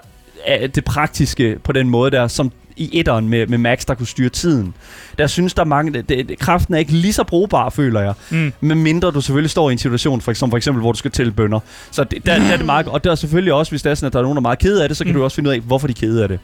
det 0.74 0.84
praktiske 0.84 1.58
på 1.64 1.72
den 1.72 1.90
måde 1.90 2.10
der, 2.10 2.28
som 2.28 2.52
i 2.80 2.90
etteren 2.98 3.28
med, 3.28 3.46
med 3.46 3.58
Max, 3.58 3.84
der 3.86 3.94
kunne 3.94 4.06
styre 4.06 4.28
tiden. 4.28 4.74
Der 5.18 5.26
synes 5.26 5.54
der 5.54 5.62
er 5.62 5.66
mange, 5.66 5.92
det, 5.92 6.08
det, 6.08 6.38
kraften 6.38 6.74
er 6.74 6.78
ikke 6.78 6.92
lige 6.92 7.12
så 7.12 7.24
brugbar, 7.24 7.70
føler 7.70 8.00
jeg. 8.00 8.14
Mm. 8.30 8.52
Men 8.60 8.82
mindre 8.82 9.10
du 9.10 9.20
selvfølgelig 9.20 9.50
står 9.50 9.70
i 9.70 9.72
en 9.72 9.78
situation, 9.78 10.20
for, 10.20 10.32
som 10.32 10.50
for 10.50 10.56
eksempel, 10.56 10.80
hvor 10.80 10.92
du 10.92 10.98
skal 10.98 11.10
tælle 11.10 11.32
bønder. 11.32 11.60
Så 11.90 12.04
det, 12.04 12.26
der, 12.26 12.38
der 12.38 12.44
er 12.44 12.56
det 12.56 12.66
meget, 12.66 12.86
og 12.88 13.04
der 13.04 13.10
er 13.10 13.14
selvfølgelig 13.14 13.52
også, 13.52 13.72
hvis 13.72 13.82
det 13.82 13.90
er 13.90 13.94
sådan, 13.94 14.06
at 14.06 14.12
der 14.12 14.18
er 14.18 14.22
nogen, 14.22 14.36
der 14.36 14.40
er 14.40 14.42
meget 14.42 14.58
kede 14.58 14.82
af 14.82 14.88
det, 14.88 14.96
så 14.96 15.04
kan 15.04 15.12
Mm. 15.12 15.18
du 15.18 15.24
også 15.24 15.34
finde 15.34 15.50
ud 15.50 15.54
af, 15.54 15.60
hvorfor 15.60 15.86
de 15.86 15.90
er 15.90 16.00
kede 16.00 16.22
af 16.22 16.28
det. 16.28 16.38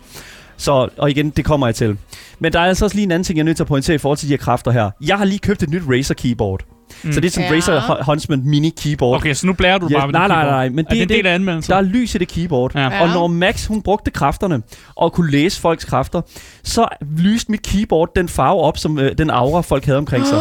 Så, 0.56 0.88
og 0.98 1.10
igen, 1.10 1.30
det 1.30 1.44
kommer 1.44 1.66
jeg 1.66 1.74
til. 1.74 1.96
Men 2.38 2.52
der 2.52 2.60
er 2.60 2.64
altså 2.64 2.84
også 2.84 2.96
lige 2.96 3.04
en 3.04 3.10
anden 3.10 3.24
ting, 3.24 3.36
jeg 3.36 3.42
er 3.42 3.44
nødt 3.44 3.56
til 3.56 3.62
at 3.64 3.68
pointere 3.68 3.94
i 3.94 3.98
forhold 3.98 4.18
til 4.18 4.28
de 4.28 4.32
her 4.32 4.38
kræfter 4.38 4.70
her. 4.70 4.90
Jeg 5.00 5.18
har 5.18 5.24
lige 5.24 5.38
købt 5.38 5.62
et 5.62 5.70
nyt 5.70 5.82
Razer 5.88 6.14
keyboard. 6.14 6.75
Mm. 7.04 7.12
Så 7.12 7.20
det 7.20 7.26
er 7.26 7.30
sådan 7.30 7.50
Ja. 7.50 7.56
Razer 7.56 7.80
Hu- 7.80 8.02
Huntsman 8.04 8.42
mini 8.44 8.70
keyboard. 8.82 9.16
Okay, 9.16 9.34
så 9.34 9.46
nu 9.46 9.52
blærer 9.52 9.78
du 9.78 9.88
Ja, 9.90 9.98
bare 9.98 10.06
med 10.06 10.12
nej, 10.12 10.28
nej, 10.28 10.36
keyboard. 10.36 10.54
nej, 10.56 10.68
men 10.68 10.78
Er 10.78 10.82
det 10.82 10.90
det 10.90 10.98
er 10.98 11.02
en 11.02 11.08
det- 11.08 11.16
del 11.16 11.26
af 11.26 11.34
anmeldelsen? 11.34 11.70
Der 11.70 11.76
er 11.76 11.82
lys 11.82 12.14
i 12.14 12.18
det 12.18 12.28
keyboard. 12.28 12.72
Ja. 12.74 12.80
Ja. 12.80 13.02
Og 13.02 13.08
når 13.08 13.26
Max 13.26 13.66
hun 13.66 13.82
brugte 13.82 14.10
kræfterne 14.10 14.62
og 14.96 15.12
kunne 15.12 15.30
læse 15.30 15.60
folks 15.60 15.84
kræfter, 15.84 16.20
så 16.64 16.86
lyste 17.18 17.50
mit 17.50 17.62
keyboard 17.62 18.08
den 18.16 18.28
farve 18.28 18.60
op, 18.60 18.78
som 18.78 18.98
øh, 18.98 19.18
den 19.18 19.30
aura 19.30 19.60
folk 19.60 19.84
havde 19.84 19.98
omkring 19.98 20.26
sig. 20.26 20.38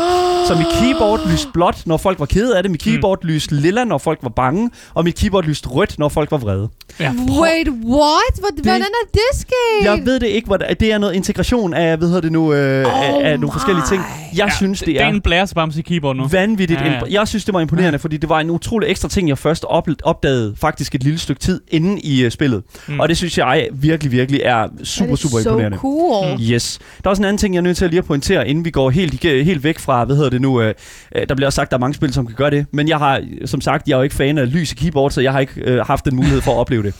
Så 0.47 0.55
mit 0.55 0.67
keyboard 0.81 1.19
lyste 1.31 1.47
blåt, 1.53 1.81
når 1.85 1.97
folk 1.97 2.19
var 2.19 2.25
kede 2.25 2.57
af 2.57 2.63
det. 2.63 2.71
Mit 2.71 2.85
Mm. 2.85 2.91
keyboard 2.91 3.19
lyste 3.23 3.55
lilla, 3.55 3.83
når 3.83 3.97
folk 3.97 4.19
var 4.21 4.29
bange. 4.29 4.69
Og 4.93 5.03
mit 5.03 5.15
keyboard 5.15 5.43
lyste 5.43 5.69
rødt, 5.69 5.99
når 5.99 6.09
folk 6.09 6.31
var 6.31 6.37
vrede. 6.37 6.69
Ja. 6.99 7.11
Wait, 7.41 7.67
what? 7.69 8.35
Hvor- 8.39 8.61
Hvordan 8.63 8.81
er 8.81 9.07
det 9.13 9.21
sket? 9.39 9.83
Jeg 9.85 10.01
ved 10.05 10.19
det 10.19 10.27
ikke, 10.27 10.45
hvordan, 10.45 10.75
det 10.79 10.91
er 10.93 10.97
noget 10.97 11.13
integration 11.13 11.73
af, 11.73 11.97
hvad 11.97 12.07
hedder 12.07 12.21
det 12.21 12.31
nu, 12.31 12.53
øh, 12.53 12.85
Oh 12.85 12.91
af, 13.05 13.31
af 13.31 13.39
nogle 13.39 13.51
forskellige 13.53 13.85
ting. 13.89 14.01
Jeg 14.35 14.51
synes, 14.57 14.79
det 14.79 15.01
er 15.01 15.11
Den 15.11 15.21
blærer 15.21 15.45
sig 15.45 15.55
bare 15.55 15.67
med 15.67 15.73
sit 15.73 15.85
keyboard 15.85 16.15
nu. 16.15 16.25
Vanvittigt. 16.39 16.79
Ja, 16.81 16.85
ja. 16.85 16.91
Ja, 16.93 17.19
Jeg 17.19 17.27
synes, 17.27 17.45
det 17.45 17.53
var 17.53 17.59
imponerende, 17.61 17.99
fordi 17.99 18.17
det 18.17 18.29
var 18.29 18.39
en 18.39 18.49
utrolig 18.49 18.89
ekstra 18.89 19.09
ting, 19.09 19.29
jeg 19.29 19.37
først 19.37 19.65
op- 19.67 19.87
opdagede 20.03 20.55
faktisk 20.57 20.95
et 20.95 21.03
lille 21.03 21.19
stykke 21.19 21.39
tid 21.39 21.61
inden 21.67 21.99
i 22.03 22.25
uh, 22.25 22.31
spillet. 22.31 22.63
Mm. 22.87 22.99
Og 22.99 23.09
det 23.09 23.17
synes 23.17 23.37
jeg 23.37 23.67
virkelig, 23.73 24.11
virkelig 24.11 24.41
er 24.43 24.67
super, 24.83 25.07
er 25.11 25.15
det 25.15 25.19
super 25.19 25.39
so 25.41 25.49
imponerende. 25.49 25.77
cool. 25.77 26.35
Mm. 26.37 26.41
Yes. 26.43 26.79
Der 27.03 27.07
er 27.07 27.09
også 27.09 27.21
en 27.21 27.25
anden 27.25 27.37
ting, 27.37 27.53
jeg 27.55 27.59
er 27.59 27.63
nødt 27.63 27.77
til 27.77 27.85
at 27.85 27.91
lige 27.91 27.97
at 27.99 28.05
pointere, 28.05 28.47
inden 28.47 28.65
vi 28.65 28.69
går 28.71 28.89
helt, 28.89 29.23
helt 29.23 29.63
væk 29.63 29.79
fra, 29.79 30.05
hvad 30.05 30.15
hedder 30.15 30.29
det 30.29 30.41
nu, 30.41 30.61
øh, 30.61 30.73
øh, 31.15 31.27
der 31.29 31.35
bliver 31.35 31.47
også 31.47 31.55
sagt, 31.55 31.67
at 31.67 31.71
der 31.71 31.77
er 31.77 31.81
mange 31.81 31.93
spil, 31.93 32.13
som 32.13 32.25
kan 32.27 32.35
gøre 32.35 32.49
det, 32.51 32.65
men 32.71 32.87
jeg 32.87 32.97
har, 32.97 33.21
som 33.45 33.61
sagt, 33.61 33.87
jeg 33.87 33.93
er 33.93 33.97
jo 33.97 34.03
ikke 34.03 34.15
fan 34.15 34.37
af 34.37 34.53
lys 34.53 34.71
i 34.71 34.75
keyboard, 34.75 35.11
så 35.11 35.21
jeg 35.21 35.31
har 35.31 35.39
ikke 35.39 35.53
øh, 35.61 35.85
haft 35.85 36.05
den 36.05 36.15
mulighed 36.15 36.41
for 36.41 36.51
at 36.51 36.57
opleve 36.57 36.83
det. 36.83 36.93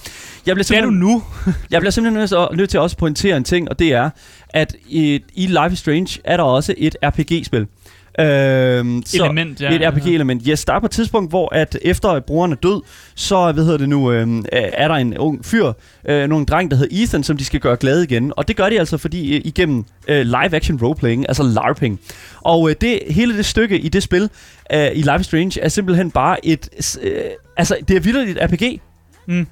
Jeg 0.46 0.56
bliver 0.56 0.64
Det 0.70 0.78
er 0.78 0.82
du 0.82 0.88
simpelthen, 0.88 1.00
nu. 1.00 1.24
jeg 1.72 1.80
bliver 1.82 1.92
simpelthen 1.92 2.20
nødt 2.20 2.30
til, 2.30 2.38
nødt 2.58 2.70
til 2.70 2.80
også 2.80 2.94
at 2.94 2.98
pointere 2.98 3.38
en 3.38 3.44
ting, 3.44 3.70
og 3.70 3.80
det 3.80 3.94
er, 3.94 4.10
at 4.50 4.76
i, 4.90 5.20
i 5.34 5.48
Life 5.48 5.70
is 5.72 5.80
Strange 5.80 6.20
er 6.24 6.38
der 6.38 6.44
også 6.44 6.74
et 6.78 6.96
RPG-spil. 7.04 7.68
Øhm, 8.20 9.04
så- 9.06 9.24
Element, 9.24 9.62
ja. 9.62 9.74
Ja, 9.74 9.90
et 9.90 9.94
RPG-element. 9.96 10.44
Yes, 10.50 10.66
der 10.66 10.74
er 10.74 10.80
på 10.80 10.86
et 10.86 10.92
tidspunkt, 10.92 11.32
hvor 11.32 11.56
at 11.56 11.78
efter 11.82 12.10
at 12.10 12.26
brugeren 12.26 12.52
er 12.52 12.56
død, 12.56 12.82
så 13.16 13.52
hvad 13.52 13.64
hedder 13.64 13.78
det 13.78 13.90
nu, 13.90 14.12
øh, 14.12 14.44
er 14.52 14.88
der 14.88 14.96
en 14.96 15.18
ung 15.18 15.46
fyr, 15.46 15.74
øh, 16.10 16.28
nogle 16.30 16.46
dreng, 16.46 16.72
der 16.72 16.78
hedder 16.78 17.04
Ethan, 17.04 17.24
som 17.24 17.38
de 17.38 17.46
skal 17.46 17.60
gøre 17.60 17.76
glad 17.78 18.02
igen. 18.02 18.34
Og 18.38 18.48
det 18.48 18.56
gør 18.56 18.70
de 18.70 18.80
altså, 18.80 18.98
fordi 18.98 19.36
øh, 19.36 19.42
igennem 19.46 19.86
øh, 20.08 20.22
live-action 20.26 20.80
roleplaying, 20.84 21.26
altså 21.28 21.44
LARPing. 21.44 22.00
Og 22.42 22.70
øh, 22.70 22.76
det, 22.82 23.00
hele 23.10 23.38
det 23.38 23.46
stykke 23.46 23.80
i 23.80 23.90
det 23.90 24.04
spil, 24.04 24.30
øh, 24.74 24.88
i 24.94 25.02
Life 25.02 25.24
Strange, 25.24 25.62
er 25.62 25.70
simpelthen 25.70 26.12
bare 26.12 26.46
et... 26.46 26.70
Øh, 27.04 27.12
altså, 27.58 27.78
det 27.88 27.96
er 27.96 28.00
vildt 28.00 28.30
et 28.30 28.38
RPG. 28.52 28.82
Mm. 29.28 29.48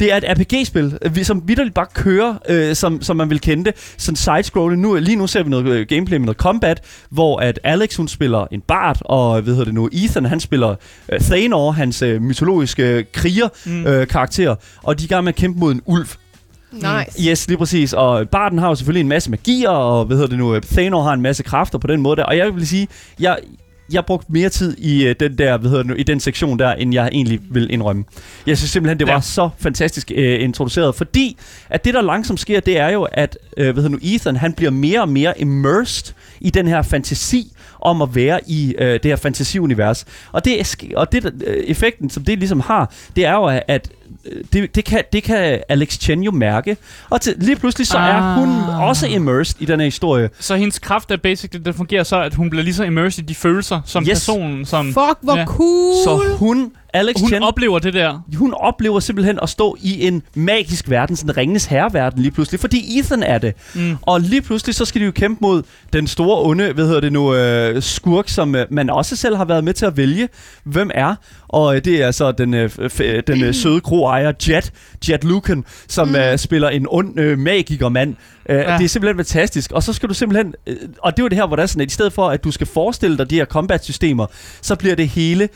Det 0.00 0.12
er 0.12 0.16
et 0.16 0.24
RPG-spil, 0.28 0.98
øh, 1.02 1.16
vi- 1.16 1.24
som 1.24 1.42
vidderligt 1.46 1.74
bare 1.74 1.86
kører, 1.94 2.34
øh, 2.48 2.74
som, 2.76 3.02
som 3.02 3.16
man 3.16 3.30
vil 3.30 3.40
kende 3.40 3.64
det. 3.64 3.74
Sådan 3.98 4.16
side-scrolling. 4.16 4.82
Nu, 4.82 4.94
lige 4.94 5.16
nu 5.16 5.26
ser 5.26 5.42
vi 5.42 5.50
noget 5.50 5.66
øh, 5.66 5.86
gameplay 5.88 6.16
med 6.18 6.26
noget 6.26 6.36
combat, 6.36 6.80
hvor 7.10 7.38
at 7.40 7.60
Alex, 7.64 7.96
hun 7.96 8.08
spiller 8.08 8.46
en 8.50 8.60
bard, 8.60 8.98
og 9.04 9.40
hvad 9.40 9.52
hedder 9.54 9.64
det 9.64 9.74
nu, 9.74 9.88
Ethan, 9.92 10.24
han 10.24 10.40
spiller 10.40 10.74
øh, 11.12 11.20
Thanor, 11.20 11.70
hans 11.70 12.02
øh, 12.02 12.22
mytologiske 12.22 13.04
kriger-karakter, 13.12 13.48
Mm. 13.66 13.86
øh, 13.86 14.06
karakter, 14.06 14.54
og 14.82 14.98
de 14.98 15.02
er 15.02 15.06
i 15.06 15.08
gang 15.08 15.24
med 15.24 15.32
at 15.32 15.36
kæmpe 15.36 15.60
mod 15.60 15.72
en 15.72 15.82
ulv. 15.86 16.06
Nice. 16.72 17.30
Yes, 17.30 17.48
lige 17.48 17.58
præcis. 17.58 17.92
Og 17.92 18.28
Barden 18.28 18.58
har 18.58 18.68
jo 18.68 18.74
selvfølgelig 18.74 19.00
en 19.00 19.08
masse 19.08 19.30
magier, 19.30 19.68
og 19.68 20.04
hvad 20.04 20.16
hedder 20.16 20.28
det 20.28 20.38
nu, 20.38 20.54
øh, 20.54 20.62
Thanor 20.62 21.02
har 21.02 21.12
en 21.12 21.22
masse 21.22 21.42
kræfter 21.42 21.78
på 21.78 21.86
den 21.86 22.00
måde 22.00 22.16
der. 22.16 22.24
Og 22.24 22.36
jeg 22.36 22.54
vil 22.54 22.66
sige, 22.68 22.88
jeg, 23.20 23.38
jeg 23.92 24.06
brugte 24.06 24.32
mere 24.32 24.48
tid 24.48 24.76
i 24.78 25.06
øh, 25.06 25.14
den 25.20 25.38
der, 25.38 25.56
hvad 25.56 25.70
hedder 25.70 25.82
det 25.82 25.90
nu, 25.90 25.94
i 25.98 26.02
den 26.02 26.20
sektion 26.20 26.58
der, 26.58 26.72
end 26.72 26.94
jeg 26.94 27.08
egentlig 27.12 27.40
vil 27.50 27.72
indrømme. 27.72 28.04
Jeg 28.46 28.58
synes 28.58 28.70
simpelthen, 28.70 28.98
det 28.98 29.06
var 29.06 29.12
Ja. 29.12 29.20
så 29.20 29.48
fantastisk 29.58 30.12
øh, 30.14 30.42
introduceret, 30.42 30.94
fordi 30.94 31.36
at 31.70 31.84
det, 31.84 31.94
der 31.94 32.02
langsomt 32.02 32.40
sker, 32.40 32.60
det 32.60 32.78
er 32.78 32.88
jo, 32.88 33.02
at 33.12 33.38
øh, 33.56 33.64
hvad 33.64 33.74
hedder 33.82 33.88
nu, 33.88 33.98
Ethan, 34.02 34.36
han 34.36 34.52
bliver 34.52 34.70
mere 34.70 35.00
og 35.00 35.08
mere 35.08 35.40
immersed 35.40 36.14
i 36.40 36.50
den 36.50 36.68
her 36.68 36.82
fantasi 36.82 37.52
om 37.80 38.02
at 38.02 38.14
være 38.14 38.40
i 38.46 38.74
øh, 38.78 38.92
det 38.92 39.04
her 39.04 39.16
fantasiunivers. 39.16 40.04
Og 40.32 40.44
det, 40.44 40.60
er 40.60 40.74
og 40.96 41.12
det 41.12 41.24
øh, 41.46 41.56
effekten, 41.66 42.10
som 42.10 42.24
det 42.24 42.38
ligesom 42.38 42.60
har, 42.60 42.92
det 43.16 43.24
er 43.26 43.32
jo, 43.32 43.60
at 43.68 43.88
øh, 44.32 44.44
det, 44.52 44.74
det, 44.74 44.84
kan, 44.84 45.02
det 45.12 45.22
kan 45.22 45.60
Alex 45.68 45.98
Chen 45.98 46.22
jo 46.22 46.30
mærke. 46.30 46.76
Og 47.10 47.20
til, 47.20 47.34
lige 47.38 47.56
pludselig 47.56 47.86
så 47.86 47.98
er 47.98 48.02
Ah. 48.02 48.38
hun 48.38 48.48
også 48.80 49.06
immersed 49.06 49.56
i 49.60 49.64
den 49.64 49.80
her 49.80 49.84
historie. 49.84 50.30
Så 50.40 50.56
hendes 50.56 50.78
kraft 50.78 51.10
er 51.10 51.16
basically, 51.16 51.64
det 51.64 51.74
fungerer 51.74 52.02
så, 52.02 52.22
at 52.22 52.34
hun 52.34 52.50
bliver 52.50 52.62
lige 52.64 52.74
så 52.74 52.84
immersed 52.84 53.24
i 53.24 53.26
de 53.26 53.34
følelser, 53.34 53.80
som 53.84 54.02
Yes. 54.02 54.08
personen, 54.08 54.64
som 54.64 54.86
Fuck, 54.86 55.18
hvor 55.22 55.36
Ja. 55.36 55.44
cool. 55.44 55.94
Så 56.04 56.36
hun, 56.38 56.72
Alex 56.94 57.20
hun 57.20 57.28
Chen, 57.28 57.42
oplever 57.42 57.78
det 57.78 57.94
der. 57.94 58.20
hun 58.36 58.54
oplever 58.54 59.00
simpelthen 59.00 59.38
at 59.42 59.48
stå 59.48 59.76
i 59.82 60.06
en 60.06 60.22
magisk 60.34 60.90
verden, 60.90 61.16
sådan 61.16 61.30
en 61.30 61.36
ringenes 61.36 61.64
herreverden 61.64 62.22
lige 62.22 62.30
pludselig, 62.32 62.60
fordi 62.60 62.98
Ethan 62.98 63.22
er 63.22 63.38
det. 63.38 63.54
Mm. 63.74 63.96
Og 64.02 64.20
lige 64.20 64.42
pludselig 64.42 64.74
så 64.74 64.84
skal 64.84 65.00
de 65.00 65.06
jo 65.06 65.12
kæmpe 65.12 65.38
mod 65.40 65.62
den 65.92 66.06
store 66.06 66.42
onde, 66.48 66.72
hvad 66.72 66.86
hedder 66.86 67.00
det 67.00 67.12
nu, 67.12 67.34
øh, 67.34 67.82
skurk, 67.82 68.28
som 68.28 68.54
øh, 68.54 68.66
man 68.70 68.90
også 68.90 69.16
selv 69.16 69.36
har 69.36 69.44
været 69.44 69.64
med 69.64 69.72
til 69.74 69.86
at 69.86 69.96
vælge, 69.96 70.28
hvem 70.64 70.90
er. 70.94 71.14
Og 71.48 71.76
øh, 71.76 71.84
det 71.84 72.02
er 72.02 72.10
så 72.10 72.32
den, 72.32 72.54
øh, 72.54 72.70
f- 72.82 73.20
den 73.26 73.42
øh, 73.42 73.54
søde 73.54 73.80
kroejer 73.80 74.32
Jet, 74.48 74.72
Jet 75.08 75.24
Lucan, 75.24 75.64
som 75.88 76.08
Mm. 76.08 76.14
øh, 76.16 76.38
spiller 76.38 76.68
en 76.68 76.86
ond 76.88 77.20
øh, 77.20 77.38
magikermand. 77.38 78.16
Øh, 78.48 78.56
ja. 78.56 78.76
Det 78.78 78.84
er 78.84 78.88
simpelthen 78.88 79.16
fantastisk. 79.18 79.72
Og 79.72 79.82
så 79.82 79.92
skal 79.92 80.08
du 80.08 80.14
simpelthen... 80.14 80.54
Øh, 80.66 80.76
og 80.98 81.12
det 81.16 81.22
er 81.22 81.24
jo 81.24 81.28
det 81.28 81.38
her, 81.38 81.46
hvor 81.46 81.56
der 81.56 81.62
er 81.62 81.66
sådan, 81.66 81.82
at 81.82 81.90
i 81.90 81.94
stedet 81.94 82.12
for, 82.12 82.28
at 82.28 82.44
du 82.44 82.50
skal 82.50 82.66
forestille 82.66 83.18
dig 83.18 83.30
de 83.30 83.34
her 83.34 83.44
combat-systemer, 83.44 84.26
så 84.62 84.74
bliver 84.76 84.94
det 84.94 85.08
hele 85.08 85.48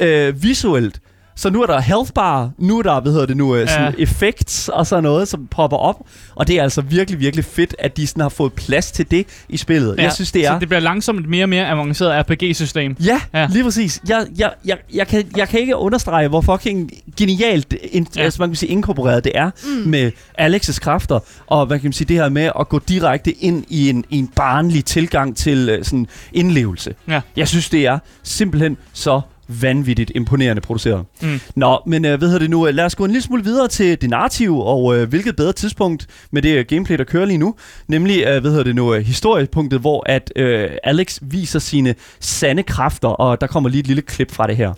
øh, 0.00 0.42
visuelt. 0.42 1.00
Så 1.38 1.50
nu 1.50 1.62
er 1.62 1.66
der 1.66 1.80
health 1.80 2.12
bar, 2.14 2.50
nu 2.58 2.78
er 2.78 2.82
der, 2.82 3.00
hvad 3.00 3.12
hedder 3.12 3.26
det 3.26 3.36
nu, 3.36 3.56
øh, 3.56 3.68
sådan 3.68 3.94
Ja. 3.98 4.02
effects 4.02 4.68
og 4.68 4.86
sådan 4.86 5.02
noget, 5.04 5.28
som 5.28 5.46
popper 5.50 5.76
op. 5.76 5.96
Og 6.34 6.48
det 6.48 6.58
er 6.58 6.62
altså 6.62 6.80
virkelig, 6.80 7.20
virkelig 7.20 7.44
fedt, 7.44 7.74
at 7.78 7.96
de 7.96 8.06
sådan 8.06 8.20
har 8.20 8.28
fået 8.28 8.52
plads 8.52 8.90
til 8.92 9.10
det 9.10 9.26
i 9.48 9.56
spillet. 9.56 9.94
Ja. 9.98 10.02
Jeg 10.02 10.12
synes, 10.12 10.32
det 10.32 10.46
er... 10.46 10.52
Så 10.54 10.58
det 10.58 10.68
bliver 10.68 10.80
langsomt 10.80 11.28
mere 11.28 11.44
og 11.44 11.48
mere 11.48 11.68
avanceret 11.68 12.24
RPG-system. 12.30 12.96
Ja, 13.04 13.20
Ja. 13.34 13.40
ja, 13.40 13.48
lige 13.50 13.64
præcis. 13.64 14.00
Jeg, 14.08 14.26
jeg, 14.38 14.52
jeg, 14.64 14.76
jeg, 14.94 15.06
kan, 15.08 15.24
jeg 15.36 15.48
kan 15.48 15.60
ikke 15.60 15.76
understrege, 15.76 16.28
hvor 16.28 16.40
fucking 16.40 16.90
genialt 17.16 17.74
in, 17.92 18.06
Ja. 18.16 18.22
altså, 18.22 18.42
man 18.42 18.48
kan 18.48 18.56
sige, 18.56 18.70
inkorporeret 18.70 19.24
det 19.24 19.32
er 19.34 19.50
mm. 19.64 19.90
med 19.90 20.12
Alex's 20.40 20.78
kræfter, 20.80 21.18
og 21.46 21.66
hvad 21.66 21.78
kan 21.78 21.86
man 21.86 21.92
sige, 21.92 22.08
det 22.08 22.16
her 22.16 22.28
med 22.28 22.50
at 22.60 22.68
gå 22.68 22.78
direkte 22.88 23.32
ind 23.32 23.64
i 23.68 23.90
en, 23.90 24.04
i 24.10 24.18
en 24.18 24.28
barnlig 24.28 24.84
tilgang 24.84 25.36
til 25.36 25.78
uh, 25.78 25.84
sådan 25.84 26.06
indlevelse. 26.32 26.94
Ja. 27.08 27.20
Jeg 27.36 27.48
synes, 27.48 27.68
det 27.68 27.86
er 27.86 27.98
simpelthen 28.22 28.76
så 28.92 29.20
vanvittigt 29.48 30.12
imponerende 30.14 30.62
produceret. 30.62 31.04
Mm. 31.22 31.40
Nå, 31.56 31.78
men 31.86 32.04
øh, 32.04 32.18
hvad 32.18 32.28
hedder 32.28 32.40
det 32.40 32.50
nu? 32.50 32.64
Lad 32.64 32.84
os 32.84 32.94
gå 32.94 33.04
en 33.04 33.10
lille 33.10 33.22
smule 33.22 33.44
videre 33.44 33.68
til 33.68 34.00
det 34.00 34.10
narrative, 34.10 34.64
og 34.64 34.96
øh, 34.96 35.08
hvilket 35.08 35.36
bedre 35.36 35.52
tidspunkt 35.52 36.06
med 36.30 36.42
det 36.42 36.56
øh, 36.58 36.64
gameplay, 36.68 36.98
der 36.98 37.04
kører 37.04 37.24
lige 37.24 37.38
nu, 37.38 37.54
nemlig, 37.88 38.24
øh, 38.26 38.40
hvad 38.40 38.50
hedder 38.50 38.64
det 38.64 38.74
nu, 38.74 38.94
øh, 38.94 39.06
historiepunktet, 39.06 39.80
hvor 39.80 40.02
at 40.06 40.32
øh, 40.36 40.70
Alex 40.84 41.18
viser 41.22 41.58
sine 41.58 41.94
sande 42.20 42.62
kræfter, 42.62 43.08
og 43.08 43.40
der 43.40 43.46
kommer 43.46 43.70
lige 43.70 43.80
et 43.80 43.86
lille 43.86 44.02
klip 44.02 44.32
fra 44.32 44.46
det 44.46 44.56
her. 44.56 44.72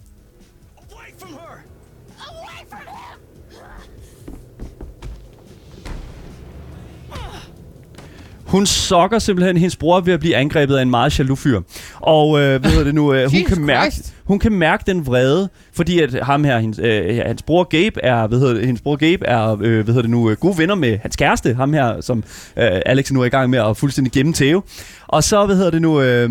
Hun 8.48 8.66
sokker 8.66 9.18
simpelthen 9.18 9.56
hendes 9.56 9.76
bror 9.76 10.00
ved 10.00 10.12
at 10.12 10.20
blive 10.20 10.36
angrebet 10.36 10.76
af 10.76 10.82
en 10.82 10.90
meget 10.90 11.18
jaloux 11.18 11.38
fyr. 11.38 11.60
Og 12.00 12.40
øh, 12.40 12.60
hvad 12.60 12.70
hedder 12.70 12.84
det 12.84 12.94
nu? 12.94 13.14
Øh, 13.14 13.30
hun, 13.30 13.44
kan 13.54 13.60
mærke, 13.60 13.94
hun 14.24 14.38
kan 14.38 14.52
mærke 14.52 14.84
den 14.86 15.06
vrede, 15.06 15.48
fordi 15.72 16.00
at 16.00 16.14
ham 16.22 16.44
her, 16.44 16.58
hendes, 16.58 16.78
øh, 16.78 17.16
hans 17.26 17.42
bror 17.42 17.64
Gabe 17.64 18.00
er, 18.02 18.26
hvad 18.26 18.38
hedder 18.38 18.54
det, 18.54 18.66
hendes 18.66 18.82
bror 18.82 18.96
Gabe 18.96 19.26
er, 19.26 19.52
øh, 19.60 19.84
hvad 19.84 19.84
hedder 19.84 20.02
det 20.02 20.10
nu, 20.10 20.30
øh, 20.30 20.36
gode 20.36 20.58
venner 20.58 20.74
med 20.74 20.98
hans 20.98 21.16
kæreste, 21.16 21.54
ham 21.54 21.72
her, 21.72 22.00
som 22.00 22.18
øh, 22.56 22.80
Alex 22.86 23.10
nu 23.10 23.20
er 23.20 23.24
i 23.24 23.28
gang 23.28 23.50
med 23.50 23.58
at 23.58 23.76
fuldstændig 23.76 24.12
gennemtæve. 24.12 24.62
Og 25.06 25.24
så, 25.24 25.46
hvad 25.46 25.56
hedder 25.56 25.70
det 25.70 25.82
nu, 25.82 26.00
øh, 26.00 26.30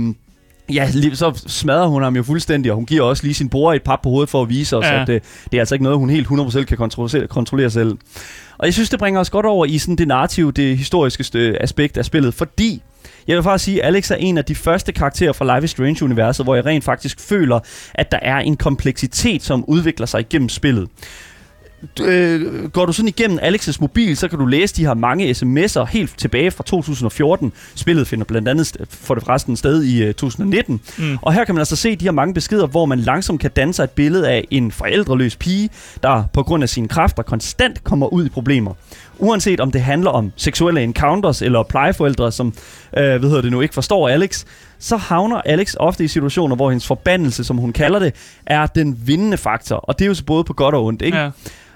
Ja, 0.74 0.92
så 1.14 1.44
smadrer 1.48 1.88
hun 1.88 2.04
ham 2.04 2.16
jo 2.16 2.24
fuldstændig, 2.24 2.72
og 2.72 2.76
hun 2.76 2.86
giver 2.86 3.04
også 3.04 3.24
lige 3.24 3.34
sin 3.34 3.50
bror 3.50 3.74
et 3.74 3.84
pap 3.84 4.00
på 4.04 4.10
hovedet 4.10 4.30
for 4.30 4.42
at 4.42 4.50
vise 4.50 4.78
os, 4.78 4.86
Ja. 4.86 5.02
at 5.02 5.08
det, 5.08 5.24
det 5.52 5.58
er 5.58 5.62
altså 5.62 5.76
ikke 5.76 5.84
noget, 5.84 5.98
hun 6.00 6.10
helt 6.10 6.28
100% 6.28 6.64
kan 6.64 6.78
kontrollere, 6.78 7.28
kontrollere 7.28 7.70
selv. 7.70 7.98
Og 8.58 8.66
jeg 8.66 8.74
synes, 8.74 8.90
det 8.90 9.00
bringer 9.00 9.20
os 9.20 9.30
godt 9.30 9.46
over 9.46 9.66
i 9.66 9.78
sådan 9.78 9.96
det 9.96 10.08
narrative, 10.08 10.52
det 10.52 10.78
historiske 10.78 11.58
aspekt 11.62 11.98
af 11.98 12.06
spillet, 12.06 12.34
fordi 12.34 12.82
jeg 13.28 13.36
vil 13.36 13.44
faktisk 13.44 13.66
sige, 13.66 13.82
at 13.84 13.88
Alex 13.88 14.12
er 14.12 14.16
en 14.16 14.38
af 14.38 14.46
de 14.46 14.56
første 14.56 14.92
karakterer 14.92 15.34
fra 15.34 15.56
Life 15.56 15.66
is 15.66 15.72
Strange-universet, 15.72 16.46
hvor 16.46 16.56
jeg 16.56 16.66
rent 16.66 16.84
faktisk 16.84 17.20
føler, 17.20 17.60
at 17.96 18.12
der 18.12 18.20
er 18.22 18.38
en 18.38 18.58
kompleksitet, 18.58 19.44
som 19.44 19.66
udvikler 19.68 20.06
sig 20.06 20.20
igennem 20.20 20.50
spillet. 20.50 20.88
Øh, 22.02 22.70
går 22.70 22.86
du 22.86 22.94
sådan 22.94 23.08
igennem 23.08 23.40
Alex's 23.42 23.78
mobil, 23.80 24.18
så 24.18 24.28
kan 24.28 24.40
du 24.40 24.46
læse 24.46 24.76
de 24.76 24.86
her 24.86 24.94
mange 24.94 25.32
sms'er 25.32 25.86
helt 25.86 26.18
tilbage 26.18 26.52
fra 26.52 26.64
2014. 26.64 27.54
Spillet 27.76 28.08
finder 28.08 28.26
blandt 28.26 28.48
andet 28.48 28.78
for 28.90 29.16
det 29.16 29.24
forresten 29.24 29.56
sted 29.56 29.84
i 29.84 30.04
øh, 30.04 30.14
2019. 30.14 30.82
Mm. 30.98 31.18
Og 31.22 31.34
her 31.34 31.46
kan 31.46 31.56
man 31.56 31.60
altså 31.60 31.76
se 31.76 31.96
de 31.96 32.06
her 32.06 32.12
mange 32.12 32.34
beskeder, 32.34 32.68
hvor 32.68 32.86
man 32.86 33.00
langsomt 33.00 33.42
kan 33.42 33.52
danne 33.52 33.74
sig 33.74 33.84
et 33.84 33.90
billede 33.90 34.30
af 34.30 34.48
en 34.52 34.72
forældreløs 34.72 35.36
pige, 35.36 35.70
der 36.04 36.24
på 36.34 36.44
grund 36.44 36.64
af 36.64 36.70
sine 36.70 36.88
kræfter 36.88 37.24
konstant 37.24 37.84
kommer 37.84 38.14
ud 38.14 38.26
i 38.26 38.30
problemer. 38.30 38.74
Uanset 39.20 39.60
om 39.60 39.72
det 39.72 39.82
handler 39.82 40.12
om 40.12 40.32
seksuelle 40.36 40.84
encounters 40.84 41.42
eller 41.42 41.64
plejeforældre, 41.64 42.32
som 42.32 42.48
øh, 42.98 43.04
hvad 43.04 43.30
hedder 43.30 43.42
det 43.42 43.52
nu, 43.52 43.62
ikke 43.62 43.74
forstår 43.74 44.10
Alex, 44.10 44.46
så 44.80 44.98
havner 44.98 45.42
Alex 45.46 45.76
ofte 45.80 46.04
i 46.04 46.08
situationer, 46.08 46.56
hvor 46.56 46.70
hendes 46.70 46.88
forbandelse, 46.88 47.44
som 47.44 47.58
hun 47.58 47.74
kalder 47.74 48.00
det, 48.00 48.14
er 48.46 48.66
den 48.68 48.98
vindende 49.06 49.38
faktor. 49.38 49.76
Og 49.76 50.00
det 50.00 50.06
er 50.06 50.08
jo 50.08 50.14
så 50.14 50.26
både 50.26 50.44
på 50.44 50.54
godt 50.54 50.76
og 50.76 50.86
ondt, 50.86 51.02
ikke? 51.02 51.18
Ja. 51.18 51.30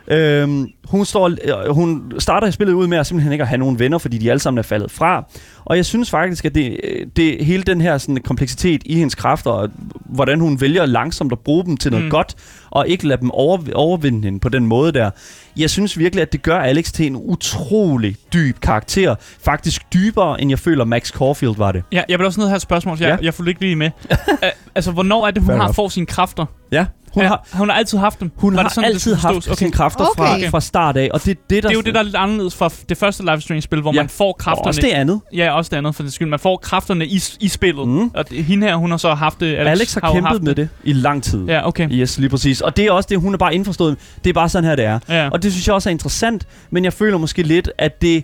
Øhm, 0.08 0.68
hun, 0.90 1.06
står, 1.06 1.28
øh, 1.28 1.76
hun 1.76 2.12
starter 2.20 2.52
spillet 2.52 2.74
ud 2.74 2.88
med 2.88 2.98
at 2.98 3.08
simpelthen 3.08 3.32
ikke 3.32 3.42
at 3.42 3.48
have 3.48 3.58
nogen 3.58 3.80
venner, 3.80 3.98
fordi 3.98 4.18
de 4.18 4.30
alle 4.32 4.40
sammen 4.40 4.58
er 4.58 4.64
faldet 4.64 4.92
fra. 4.92 5.26
Og 5.66 5.76
jeg 5.78 5.86
synes 5.86 6.10
faktisk, 6.10 6.46
at 6.46 6.56
det, 6.56 6.80
øh, 6.84 7.06
det 7.16 7.46
hele 7.46 7.64
den 7.64 7.82
her 7.82 7.98
sådan, 7.98 8.18
kompleksitet 8.26 8.82
i 8.86 8.96
hendes 8.96 9.16
kræfter, 9.16 9.52
og 9.52 9.70
hvordan 10.06 10.40
hun 10.40 10.62
vælger 10.62 10.86
langsomt 10.86 11.32
at 11.32 11.40
bruge 11.40 11.66
dem 11.66 11.78
til 11.78 11.92
noget 11.92 12.06
Mm. 12.06 12.10
godt, 12.12 12.36
og 12.70 12.88
ikke 12.88 13.08
lade 13.08 13.22
dem 13.22 13.32
over, 13.32 13.58
overvinde 13.76 14.24
hende 14.24 14.40
på 14.40 14.50
den 14.50 14.66
måde 14.66 14.92
der. 14.92 15.10
Jeg 15.58 15.70
synes 15.70 15.98
virkelig, 15.98 16.22
at 16.22 16.32
det 16.32 16.42
gør 16.42 16.58
Alex 16.60 16.92
til 16.92 17.08
en 17.08 17.16
utrolig 17.16 18.16
dyb 18.34 18.60
karakter. 18.60 19.16
Faktisk 19.44 19.94
dybere, 19.94 20.42
end 20.42 20.50
jeg 20.50 20.60
føler 20.60 20.86
Max 20.86 21.12
Caulfield 21.12 21.56
var 21.58 21.72
det. 21.72 21.84
Ja, 21.92 22.02
jeg 22.10 22.20
vil 22.20 22.26
også 22.28 22.40
ned 22.40 22.48
have 22.48 22.56
et 22.56 22.62
spørgsmål, 22.62 22.98
for 22.98 23.04
jeg, 23.04 23.18
Ja. 23.22 23.26
jeg 23.26 23.34
fulgte 23.34 23.50
ikke 23.50 23.62
lige 23.62 23.76
med. 23.76 23.90
uh, 24.12 24.48
altså, 24.76 24.92
hvornår 24.92 25.28
er 25.28 25.32
det, 25.32 25.42
hun 25.44 25.48
Fair 25.50 25.58
har 25.58 25.72
får 25.72 25.90
sine 25.90 26.06
kræfter? 26.06 26.46
Ja, 26.72 26.86
hun 27.14 27.24
ja, 27.24 27.28
har, 27.30 27.48
hun 27.54 27.70
har 27.70 27.76
altid 27.78 27.98
haft 27.98 28.20
dem. 28.20 28.32
hun 28.36 28.54
Var 28.56 28.62
har 28.62 28.68
det 28.68 28.76
sådan, 28.76 28.88
det 28.90 28.94
altid 28.94 29.16
haft 29.16 29.34
forstås? 29.36 29.58
sine 29.58 29.72
kræfter 29.72 30.06
fra, 30.18 30.36
Okay. 30.36 30.50
fra 30.50 30.62
start 30.62 30.98
af, 30.98 31.10
og 31.14 31.24
det 31.26 31.32
er 31.32 31.36
det, 31.50 31.64
der... 31.64 31.70
Det 31.70 31.70
er 31.70 31.74
jo 31.74 31.82
det, 31.82 31.94
der 31.94 32.00
er 32.00 32.04
lidt 32.04 32.16
anderledes 32.16 32.56
fra 32.56 32.70
det 32.90 32.98
første 32.98 33.24
Life 33.24 33.42
Strange-spil, 33.42 33.82
hvor 33.82 33.94
Ja. 33.94 34.02
man 34.02 34.10
får 34.10 34.28
og 34.28 34.38
kræfterne... 34.38 34.68
også 34.70 34.82
det 34.82 34.88
andet. 34.90 35.22
Ja, 35.36 35.52
også 35.52 35.70
det 35.70 35.78
andet, 35.78 35.96
for 35.96 36.04
det 36.04 36.14
skyld. 36.14 36.28
Man 36.28 36.40
får 36.40 36.58
kræfterne 36.58 37.06
i, 37.08 37.24
i 37.40 37.48
spillet. 37.48 37.88
Mm. 37.88 38.12
Og 38.14 38.30
det, 38.30 38.44
hende 38.44 38.68
her, 38.68 38.76
hun 38.76 38.92
har 38.92 38.98
så 38.98 39.14
haft 39.14 39.40
det. 39.40 39.56
Alex, 39.56 39.68
Alex 39.72 39.94
har, 39.94 40.08
jo 40.08 40.14
kæmpet 40.14 40.30
haft 40.32 40.44
med 40.44 40.56
det 40.56 40.70
i 40.84 40.94
lang 40.94 41.24
tid. 41.24 41.46
Ja, 41.46 41.68
okay. 41.68 41.88
Yes, 41.92 42.18
lige 42.18 42.30
præcis. 42.30 42.62
Og 42.62 42.78
det 42.78 42.86
er 42.86 42.92
også 42.92 43.08
det, 43.10 43.20
hun 43.20 43.34
er 43.34 43.38
bare 43.38 43.56
indforstået. 43.56 43.98
Det 44.24 44.30
er 44.30 44.34
bare 44.34 44.50
sådan 44.50 44.70
her, 44.70 44.76
det 44.76 44.86
er. 44.86 45.00
Ja. 45.10 45.30
Og 45.30 45.44
det 45.44 45.52
synes 45.52 45.68
jeg 45.68 45.76
også 45.76 45.90
er 45.90 45.92
interessant, 45.92 46.48
men 46.70 46.84
jeg 46.84 46.94
føler 46.94 47.18
måske 47.18 47.44
lidt, 47.44 47.72
at 47.78 48.02
det 48.02 48.24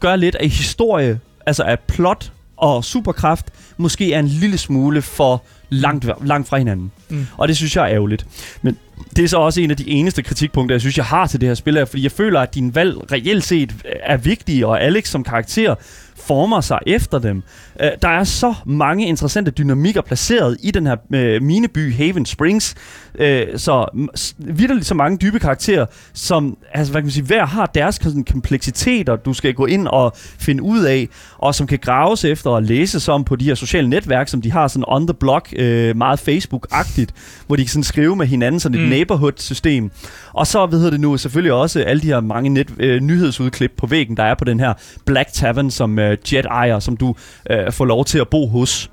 gør 0.00 0.16
lidt 0.16 0.34
af 0.34 0.48
historie, 0.48 1.20
altså 1.46 1.62
af 1.62 1.78
plot 1.80 2.32
og 2.64 2.84
superkraft, 2.84 3.46
måske 3.76 4.12
er 4.12 4.18
en 4.18 4.28
lille 4.28 4.58
smule 4.58 5.02
for 5.02 5.42
langt, 5.68 6.06
langt 6.24 6.48
fra 6.48 6.58
hinanden. 6.58 6.92
Mm. 7.08 7.26
Og 7.36 7.48
det 7.48 7.56
synes 7.56 7.76
jeg 7.76 7.84
er 7.84 7.94
ærgerligt. 7.94 8.26
Men 8.62 8.78
det 9.16 9.24
er 9.24 9.28
så 9.28 9.38
også 9.38 9.60
en 9.60 9.70
af 9.70 9.76
de 9.76 9.88
eneste 9.88 10.22
kritikpunkter, 10.22 10.74
jeg 10.74 10.80
synes, 10.80 10.96
jeg 10.96 11.04
har 11.04 11.26
til 11.26 11.40
det 11.40 11.48
her 11.48 11.54
spil, 11.54 11.76
er, 11.76 11.84
fordi 11.84 12.02
jeg 12.02 12.12
føler, 12.12 12.40
at 12.40 12.54
din 12.54 12.74
valg 12.74 13.12
reelt 13.12 13.44
set 13.44 13.74
er 14.02 14.16
vigtige, 14.16 14.66
og 14.66 14.82
Alex 14.82 15.08
som 15.08 15.24
karakter 15.24 15.74
former 16.16 16.60
sig 16.60 16.78
efter 16.86 17.18
dem. 17.18 17.42
Uh, 17.80 17.88
der 18.02 18.08
er 18.08 18.24
så 18.24 18.54
mange 18.66 19.06
interessante 19.06 19.50
dynamikker 19.50 20.00
placeret 20.00 20.56
i 20.62 20.70
den 20.70 20.86
her 20.86 20.96
uh, 21.10 21.42
mineby 21.42 21.94
Haven 21.94 22.26
Springs, 22.26 22.74
uh, 23.20 23.24
så 23.56 24.06
vitterligt 24.38 24.86
så 24.86 24.94
mange 24.94 25.18
dybe 25.18 25.38
karakterer, 25.38 25.86
som 26.12 26.56
altså, 26.72 26.92
hvad 26.92 27.02
kan 27.02 27.06
man 27.06 27.12
sige, 27.12 27.24
hver 27.24 27.46
har 27.46 27.66
deres 27.66 27.94
sådan, 27.94 28.24
kompleksiteter, 28.24 29.16
du 29.16 29.32
skal 29.32 29.54
gå 29.54 29.66
ind 29.66 29.88
og 29.88 30.12
finde 30.16 30.62
ud 30.62 30.84
af, 30.84 31.08
og 31.38 31.54
som 31.54 31.66
kan 31.66 31.78
graves 31.78 32.24
efter 32.24 32.50
og 32.50 32.62
læses 32.62 33.08
om 33.08 33.24
på 33.24 33.36
de 33.36 33.44
her 33.44 33.54
sociale 33.54 33.88
netværk, 33.88 34.28
som 34.28 34.42
de 34.42 34.52
har 34.52 34.68
sådan 34.68 34.84
on 34.88 35.06
the 35.06 35.14
block, 35.14 35.54
uh, 35.58 35.96
meget 35.96 36.20
Facebook-agtigt, 36.28 37.10
hvor 37.46 37.56
de 37.56 37.62
kan 37.62 37.68
sådan 37.68 37.84
skrive 37.84 38.16
med 38.16 38.26
hinanden, 38.26 38.60
sådan 38.60 38.78
et 38.78 38.84
mm. 38.84 38.90
neighborhood-system. 38.90 39.90
Og 40.32 40.46
så, 40.46 40.66
hvad 40.66 40.78
hedder 40.78 40.90
det 40.90 41.00
nu, 41.00 41.16
selvfølgelig 41.16 41.52
også 41.52 41.80
alle 41.80 42.02
de 42.02 42.06
her 42.06 42.20
mange 42.20 42.50
net, 42.50 42.68
øh, 42.78 43.00
nyhedsudklip 43.00 43.72
på 43.76 43.86
væggen, 43.86 44.16
der 44.16 44.22
er 44.22 44.34
på 44.34 44.44
den 44.44 44.60
her 44.60 44.72
Black 45.04 45.32
Tavern, 45.32 45.70
som 45.70 45.98
øh, 45.98 46.16
Jet 46.32 46.44
ejer, 46.44 46.78
som 46.78 46.96
du 46.96 47.14
øh, 47.50 47.63
Øh, 47.66 47.72
få 47.72 47.84
lov 47.84 48.04
til 48.04 48.18
at 48.18 48.28
bo 48.28 48.46
hos. 48.46 48.90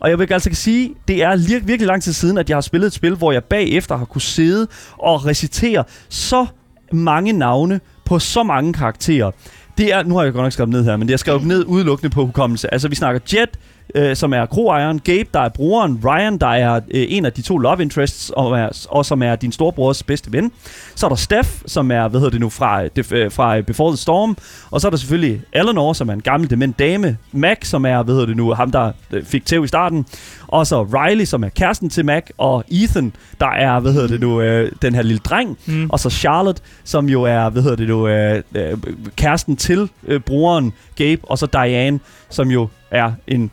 Og 0.00 0.10
jeg 0.10 0.18
vil 0.18 0.32
altså 0.32 0.50
kan 0.50 0.56
sige, 0.56 0.94
det 1.08 1.22
er 1.22 1.36
lir- 1.36 1.64
virkelig 1.64 1.86
lang 1.86 2.02
tid 2.02 2.12
siden, 2.12 2.38
at 2.38 2.48
jeg 2.48 2.56
har 2.56 2.60
spillet 2.60 2.86
et 2.86 2.92
spil, 2.92 3.14
hvor 3.14 3.32
jeg 3.32 3.44
bagefter 3.44 3.96
har 3.96 4.04
kunne 4.04 4.22
sidde 4.22 4.66
og 4.98 5.26
recitere 5.26 5.84
så 6.08 6.46
mange 6.92 7.32
navne 7.32 7.80
på 8.04 8.18
så 8.18 8.42
mange 8.42 8.72
karakterer. 8.72 9.30
Det 9.78 9.92
er, 9.92 10.02
nu 10.02 10.16
har 10.16 10.24
jeg 10.24 10.32
godt 10.32 10.44
nok 10.44 10.52
skrevet 10.52 10.70
ned 10.70 10.84
her, 10.84 10.96
men 10.96 11.08
det 11.08 11.14
er 11.14 11.18
skrevet 11.18 11.46
ned 11.46 11.64
udelukkende 11.66 12.10
på 12.10 12.26
hukommelse. 12.26 12.72
Altså, 12.72 12.88
vi 12.88 12.94
snakker 12.94 13.20
Jet, 13.34 13.48
øh, 13.94 14.16
som 14.16 14.32
er 14.32 14.46
kroejeren, 14.46 14.98
Gabe, 14.98 15.28
der 15.34 15.40
er 15.40 15.48
broren, 15.48 16.00
Ryan, 16.04 16.38
der 16.38 16.46
er 16.46 16.74
øh, 16.74 17.06
en 17.08 17.24
af 17.24 17.32
de 17.32 17.42
to 17.42 17.58
love 17.58 17.82
interests, 17.82 18.30
og, 18.30 18.58
er, 18.58 18.86
og 18.88 19.06
som 19.06 19.22
er 19.22 19.36
din 19.36 19.52
storebrors 19.52 20.02
bedste 20.02 20.32
ven. 20.32 20.52
Så 20.94 21.06
er 21.06 21.08
der 21.08 21.16
Steph, 21.16 21.48
som 21.66 21.90
er, 21.90 22.08
hvad 22.08 22.20
hedder 22.20 22.30
det 22.30 22.40
nu, 22.40 22.48
fra, 22.48 22.84
def- 22.84 23.14
øh, 23.14 23.32
fra 23.32 23.56
øh, 23.58 23.64
Before 23.64 23.90
the 23.90 23.96
Storm. 23.96 24.36
Og 24.70 24.80
så 24.80 24.88
er 24.88 24.90
der 24.90 24.96
selvfølgelig 24.96 25.42
Eleanor, 25.52 25.92
som 25.92 26.08
er 26.08 26.12
en 26.12 26.20
gammel 26.20 26.50
dement 26.50 26.78
dame. 26.78 27.16
Mac, 27.32 27.58
som 27.62 27.86
er, 27.86 28.02
hvad 28.02 28.14
hedder 28.14 28.26
det 28.26 28.36
nu, 28.36 28.52
ham, 28.52 28.70
der 28.70 28.92
øh, 29.10 29.24
fik 29.24 29.46
tæv 29.46 29.64
i 29.64 29.68
starten. 29.68 30.06
Og 30.48 30.66
så 30.66 30.82
Riley, 30.82 31.24
som 31.24 31.44
er 31.44 31.48
kæresten 31.48 31.90
til 31.90 32.04
Mac. 32.04 32.22
Og 32.38 32.64
Ethan, 32.68 33.12
der 33.40 33.50
er, 33.50 33.80
hvad 33.80 33.92
hedder 33.92 34.08
det 34.08 34.20
nu, 34.20 34.40
øh, 34.40 34.72
den 34.82 34.94
her 34.94 35.02
lille 35.02 35.18
dreng. 35.18 35.58
Mm. 35.66 35.90
Og 35.90 36.00
så 36.00 36.10
Charlotte, 36.10 36.62
som 36.84 37.08
jo 37.08 37.22
er, 37.22 37.48
hvad 37.48 37.62
hedder 37.62 37.76
det 37.76 37.88
nu, 37.88 38.08
øh, 38.08 38.42
øh, 38.54 38.78
kæresten 39.16 39.56
til 39.56 39.90
øh, 40.06 40.20
broren 40.20 40.72
Gabe. 40.96 41.20
Og 41.24 41.38
så 41.38 41.46
Diane, 41.46 42.00
som 42.30 42.50
jo 42.50 42.68
er 42.90 43.12
en 43.26 43.50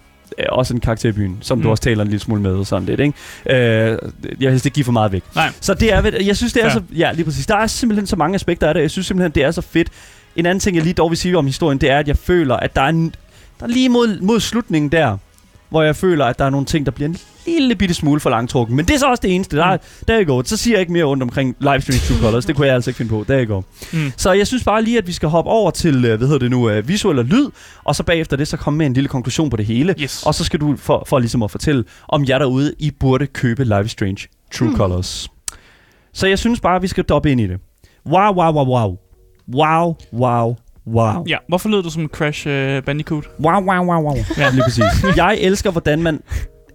også 0.49 0.73
en 0.73 0.79
karakter 0.79 1.09
i 1.09 1.11
byen, 1.11 1.37
som 1.41 1.57
mm. 1.57 1.63
Du 1.63 1.69
også 1.69 1.83
taler 1.83 2.01
en 2.01 2.07
lille 2.07 2.19
smule 2.19 2.41
med 2.41 2.51
og 2.51 2.67
sådan 2.67 2.85
lidt, 2.85 2.99
ikke? 2.99 3.13
Øh, 3.49 3.57
jeg 3.57 3.97
vil 4.39 4.49
helst 4.49 4.65
ikke 4.65 4.75
give 4.75 4.83
for 4.83 4.91
meget 4.91 5.11
væk. 5.11 5.23
Nej. 5.35 5.51
Så 5.61 5.73
det 5.73 5.93
er, 5.93 6.19
jeg 6.25 6.37
synes, 6.37 6.53
det 6.53 6.63
er 6.63 6.69
Fair. 6.69 6.79
så, 6.79 6.95
ja, 6.95 7.11
lige 7.11 7.25
præcis. 7.25 7.45
Der 7.45 7.55
er 7.55 7.67
simpelthen 7.67 8.07
så 8.07 8.15
mange 8.15 8.35
aspekter 8.35 8.67
af 8.67 8.73
det. 8.73 8.81
Jeg 8.81 8.91
synes 8.91 9.07
simpelthen, 9.07 9.31
det 9.31 9.43
er 9.43 9.51
så 9.51 9.61
fedt. 9.61 9.89
En 10.35 10.45
anden 10.45 10.59
ting, 10.59 10.75
jeg 10.75 10.83
lige 10.83 10.93
dog 10.93 11.09
vil 11.09 11.17
sige 11.17 11.37
om 11.37 11.45
historien, 11.45 11.77
det 11.77 11.91
er, 11.91 11.99
at 11.99 12.07
jeg 12.07 12.17
føler, 12.17 12.55
at 12.55 12.75
der 12.75 12.81
er, 12.81 12.89
en, 12.89 13.15
der 13.59 13.65
er 13.65 13.69
lige 13.69 13.89
mod, 13.89 14.19
mod 14.21 14.39
slutningen 14.39 14.91
der, 14.91 15.17
hvor 15.71 15.81
jeg 15.81 15.95
føler, 15.95 16.25
at 16.25 16.39
der 16.39 16.45
er 16.45 16.49
nogle 16.49 16.65
ting, 16.65 16.85
der 16.85 16.91
bliver 16.91 17.09
en 17.09 17.17
lille 17.45 17.75
bitte 17.75 17.95
smule 17.95 18.19
for 18.19 18.29
langtrukken. 18.29 18.75
Men 18.75 18.85
det 18.85 18.93
er 18.95 18.99
så 18.99 19.05
også 19.09 19.21
det 19.21 19.35
eneste. 19.35 19.57
Der, 19.57 19.65
er, 19.65 19.77
der 20.07 20.13
er 20.19 20.23
godt. 20.23 20.49
Så 20.49 20.57
siger 20.57 20.73
jeg 20.75 20.79
ikke 20.81 20.93
mere 20.93 21.03
rundt 21.03 21.23
omkring 21.23 21.55
livestream 21.59 21.99
True 21.99 22.17
Colors. 22.19 22.45
Det 22.45 22.55
kunne 22.55 22.67
jeg 22.67 22.75
altså 22.75 22.89
ikke 22.89 22.97
finde 22.97 23.09
på. 23.09 23.25
Der 23.27 23.35
er 23.37 23.45
går. 23.45 23.65
Mm. 23.93 24.11
Så 24.17 24.31
jeg 24.31 24.47
synes 24.47 24.63
bare 24.63 24.83
lige, 24.83 24.97
at 24.97 25.07
vi 25.07 25.11
skal 25.11 25.29
hoppe 25.29 25.51
over 25.51 25.71
til, 25.71 26.05
øh, 26.05 26.17
hvad 26.17 26.27
hedder 26.27 26.39
det 26.39 26.51
nu, 26.51 26.69
øh, 26.69 26.87
visuel 26.87 27.19
og 27.19 27.25
lyd, 27.25 27.47
og 27.83 27.95
så 27.95 28.03
bagefter 28.03 28.37
det, 28.37 28.47
så 28.47 28.57
komme 28.57 28.77
med 28.77 28.85
en 28.85 28.93
lille 28.93 29.07
konklusion 29.07 29.49
på 29.49 29.57
det 29.57 29.65
hele. 29.65 29.95
Yes. 30.01 30.23
Og 30.25 30.35
så 30.35 30.43
skal 30.43 30.59
du, 30.59 30.75
for, 30.77 31.03
for 31.07 31.19
ligesom 31.19 31.43
at 31.43 31.51
fortælle, 31.51 31.83
om 32.07 32.25
jer 32.29 32.37
derude, 32.37 32.73
I 32.79 32.91
burde 32.91 33.27
købe 33.27 33.63
Life 33.63 33.85
is 33.85 33.91
Strange 33.91 34.27
True 34.53 34.67
Hmm. 34.67 34.77
Colors. 34.77 35.29
Så 36.13 36.27
jeg 36.27 36.39
synes 36.39 36.59
bare, 36.59 36.75
at 36.75 36.81
vi 36.81 36.87
skal 36.87 37.03
doppe 37.03 37.31
ind 37.31 37.41
i 37.41 37.47
det. 37.47 37.57
Wow, 38.05 38.33
wow, 38.35 38.53
wow, 38.53 38.65
wow. 38.65 38.97
Wow, 39.53 39.95
wow, 40.13 40.55
wow. 40.87 41.23
Ja, 41.27 41.37
hvorfor 41.47 41.69
lød 41.69 41.83
du 41.83 41.89
som 41.89 42.07
Crash 42.07 42.47
uh, 42.47 42.83
Bandicoot? 42.85 43.23
Wow, 43.39 43.63
wow, 43.63 43.85
wow, 43.85 44.03
wow. 44.03 44.17
Ja, 44.37 44.49
lige 44.49 44.63
præcis. 44.63 44.83
Jeg 45.15 45.37
elsker, 45.41 45.71
hvordan 45.71 46.03
man 46.03 46.21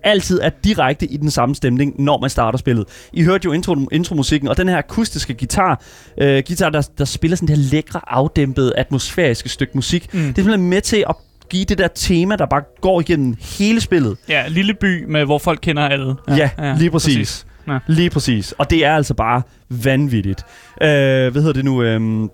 altid 0.06 0.40
er 0.42 0.50
direkte 0.64 1.06
i 1.06 1.16
den 1.16 1.30
samme 1.30 1.54
stemning, 1.54 1.94
når 2.02 2.20
man 2.20 2.30
starter 2.30 2.58
spillet. 2.58 2.84
I 3.12 3.22
hørte 3.22 3.44
jo 3.44 3.52
intro, 3.52 3.76
intromusikken, 3.92 4.48
og 4.48 4.56
den 4.56 4.68
her 4.68 4.78
akustiske 4.78 5.34
guitar, 5.34 5.82
øh, 6.20 6.42
guitar 6.46 6.70
der, 6.70 6.88
der 6.98 7.04
spiller 7.04 7.36
sådan 7.36 7.48
det 7.48 7.56
her 7.56 7.64
lækre, 7.70 8.00
afdæmpede, 8.06 8.72
atmosfæriske 8.76 9.48
stykke 9.48 9.72
musik. 9.74 10.14
Mm. 10.14 10.20
Det 10.20 10.28
er 10.28 10.34
simpelthen 10.34 10.70
med 10.70 10.80
til 10.80 11.04
at 11.08 11.14
give 11.50 11.64
det 11.64 11.78
der 11.78 11.88
tema, 11.88 12.36
der 12.36 12.46
bare 12.46 12.62
går 12.80 13.00
igennem 13.00 13.36
hele 13.58 13.80
spillet. 13.80 14.16
Ja, 14.28 14.48
lille 14.48 14.74
by, 14.74 15.04
med, 15.04 15.24
hvor 15.24 15.38
folk 15.38 15.58
kender 15.62 15.82
alle. 15.82 16.14
Ja, 16.28 16.36
ja, 16.36 16.50
ja 16.58 16.74
lige 16.78 16.90
præcis. 16.90 17.16
præcis. 17.16 17.16
præcis. 17.18 17.46
Ja. 17.68 17.78
Lige 17.86 18.10
præcis. 18.10 18.52
Og 18.52 18.70
det 18.70 18.84
er 18.84 18.94
altså 18.94 19.14
bare 19.14 19.42
vanvittigt. 19.68 20.44
Øh, 20.82 20.88
hvad 21.32 21.32
hedder 21.32 21.52
det 21.52 21.64
nu? 21.64 21.82
Øh, 21.82 22.28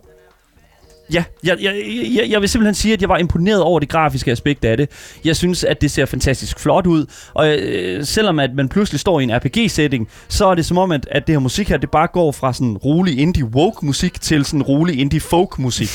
Ja, 1.13 1.25
jeg, 1.45 1.57
jeg, 1.63 1.75
jeg, 2.15 2.31
jeg 2.31 2.41
vil 2.41 2.49
simpelthen 2.49 2.75
sige, 2.75 2.95
at 2.95 3.01
jeg 3.01 3.09
var 3.09 3.19
imponeret 3.19 3.63
over 3.63 3.81
det 3.81 3.89
grafiske 3.89 4.31
aspekt 4.31 4.65
af 4.65 4.77
det. 4.77 4.91
Jeg 5.25 5.37
synes, 5.37 5.65
at 5.65 5.81
det 5.81 5.91
ser 5.91 6.07
fantastisk 6.07 6.61
flot 6.61 6.87
ud, 6.87 7.07
og 7.35 7.59
øh, 7.59 8.05
selvom 8.05 8.39
at 8.39 8.51
man 8.55 8.69
pludselig 8.69 9.01
står 9.01 9.21
i 9.21 9.23
en 9.23 9.37
RPG-setting, 9.37 10.09
så 10.29 10.47
er 10.47 10.55
det 10.55 10.67
som 10.67 10.79
om, 10.79 10.93
at, 10.93 11.09
at 11.11 11.27
det 11.27 11.35
her 11.35 11.41
musik 11.41 11.69
her, 11.69 11.77
det 11.77 11.91
bare 11.91 12.07
går 12.13 12.33
fra 12.33 12.53
sådan 12.53 12.77
rolig 12.77 13.19
indie-woke-musik 13.19 14.21
til 14.21 14.45
sådan 14.45 14.63
rolig 14.63 15.01
indie-folk-musik. 15.01 15.89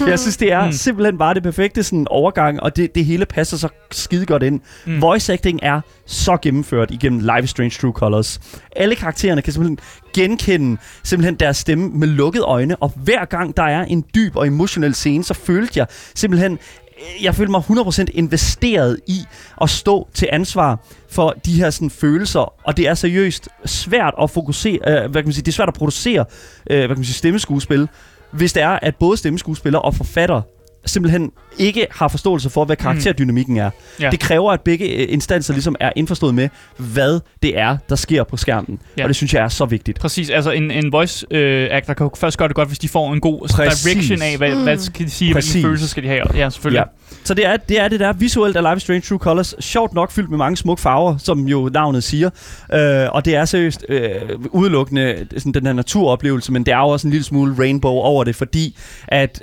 jeg 0.10 0.18
synes, 0.18 0.36
det 0.36 0.52
er 0.52 0.66
Mm. 0.66 0.72
simpelthen 0.72 1.18
bare 1.18 1.34
det 1.34 1.42
perfekte 1.42 1.82
sådan 1.82 2.06
overgang, 2.10 2.62
og 2.62 2.76
det, 2.76 2.94
det 2.94 3.04
hele 3.04 3.26
passer 3.26 3.56
så 3.56 3.68
skide 3.90 4.26
godt 4.26 4.42
ind. 4.42 4.60
Mm. 4.86 5.02
Voice 5.02 5.32
acting 5.32 5.58
er 5.62 5.80
så 6.06 6.36
gennemført 6.42 6.90
igennem 6.90 7.20
Live 7.20 7.46
Strange 7.46 7.70
True 7.80 7.92
Colors. 7.92 8.40
Alle 8.76 8.94
karaktererne 8.94 9.42
kan 9.42 9.52
simpelthen 9.52 9.78
genkende 10.14 10.76
simpelthen 11.04 11.34
deres 11.34 11.56
stemme 11.56 11.88
med 11.90 12.08
lukkede 12.08 12.44
øjne, 12.44 12.76
og 12.76 12.92
hver 12.96 13.24
gang 13.24 13.56
der 13.56 13.62
er 13.62 13.84
en 13.84 14.04
dyb 14.14 14.36
og 14.36 14.46
emotionel 14.46 14.94
scene, 14.94 15.24
så 15.24 15.34
følte 15.34 15.78
jeg 15.78 15.86
simpelthen 16.14 16.58
jeg 17.22 17.34
følte 17.34 17.50
mig 17.50 17.62
100% 17.70 18.04
investeret 18.14 19.00
i 19.06 19.18
at 19.60 19.70
stå 19.70 20.08
til 20.14 20.28
ansvar 20.32 20.84
for 21.10 21.34
de 21.46 21.54
her 21.54 21.70
sådan, 21.70 21.90
følelser, 21.90 22.52
og 22.66 22.76
det 22.76 22.88
er 22.88 22.94
seriøst 22.94 23.48
svært 23.64 24.14
at 24.22 24.30
fokusere, 24.30 24.78
øh, 24.88 25.10
hvad 25.10 25.22
kan 25.22 25.24
man 25.24 25.32
sige, 25.32 25.42
det 25.42 25.48
er 25.48 25.52
svært 25.52 25.68
at 25.68 25.74
producere, 25.74 26.24
øh, 26.70 26.76
hvad 26.78 26.88
kan 26.88 26.96
man 26.96 27.04
sige, 27.04 27.14
stemmeskuespil, 27.14 27.88
hvis 28.32 28.52
det 28.52 28.62
er, 28.62 28.78
at 28.82 28.96
både 28.96 29.16
stemmeskuespiller 29.16 29.78
og 29.78 29.94
forfatter 29.94 30.42
simpelthen 30.86 31.32
ikke 31.58 31.86
har 31.90 32.08
forståelse 32.08 32.50
for, 32.50 32.64
hvad 32.64 32.76
karakterdynamikken 32.76 33.56
er. 33.56 33.70
Ja. 34.00 34.10
Det 34.10 34.20
kræver, 34.20 34.52
at 34.52 34.60
begge 34.60 34.88
øh, 34.88 35.06
instanser 35.08 35.52
ligesom 35.52 35.76
er 35.80 35.90
indforstået 35.96 36.34
med, 36.34 36.48
hvad 36.76 37.20
det 37.42 37.58
er, 37.58 37.76
der 37.88 37.96
sker 37.96 38.24
på 38.24 38.36
skærmen. 38.36 38.78
Ja. 38.98 39.02
Og 39.02 39.08
det 39.08 39.16
synes 39.16 39.34
jeg 39.34 39.44
er 39.44 39.48
så 39.48 39.64
vigtigt. 39.64 39.98
Præcis, 39.98 40.30
altså 40.30 40.50
en, 40.50 40.70
en 40.70 40.92
voice 40.92 41.26
øh, 41.30 41.68
actor 41.70 41.94
kan 41.94 42.10
først 42.16 42.38
gøre 42.38 42.48
det 42.48 42.56
godt, 42.56 42.68
hvis 42.68 42.78
de 42.78 42.88
får 42.88 43.12
en 43.12 43.20
god 43.20 43.48
Præcis. 43.48 43.82
direction 43.82 44.22
af, 44.22 44.36
hvad, 44.36 44.54
mm. 44.54 44.62
hvad 44.62 44.78
skal 44.78 45.06
de 45.06 45.10
sige, 45.10 45.34
Præcis. 45.34 45.52
hvilke 45.52 45.66
følelser 45.66 45.86
skal 45.86 46.02
de 46.02 46.08
have. 46.08 46.24
Ja, 46.34 46.50
selvfølgelig. 46.50 46.78
Ja. 46.78 47.16
Så 47.24 47.34
det 47.34 47.46
er, 47.46 47.56
det 47.56 47.80
er 47.80 47.88
det 47.88 48.00
der 48.00 48.12
visuelt 48.12 48.56
af 48.56 48.62
Life 48.62 48.76
is 48.76 48.82
Strange 48.82 49.00
True 49.00 49.18
Colors. 49.18 49.54
Sjovt 49.60 49.94
nok 49.94 50.10
fyldt 50.10 50.30
med 50.30 50.38
mange 50.38 50.56
smukke 50.56 50.82
farver, 50.82 51.16
som 51.16 51.48
jo 51.48 51.70
navnet 51.74 52.04
siger. 52.04 52.30
Øh, 52.74 53.08
og 53.12 53.24
det 53.24 53.36
er 53.36 53.44
seriøst 53.44 53.84
øh, 53.88 54.10
udelukkende 54.50 55.26
sådan 55.36 55.52
den 55.52 55.66
her 55.66 55.72
naturoplevelse, 55.72 56.52
men 56.52 56.66
det 56.66 56.72
er 56.74 56.78
jo 56.78 56.88
også 56.88 57.06
en 57.06 57.10
lille 57.10 57.24
smule 57.24 57.54
rainbow 57.58 57.92
over 57.92 58.24
det, 58.24 58.36
fordi 58.36 58.76
at 59.08 59.42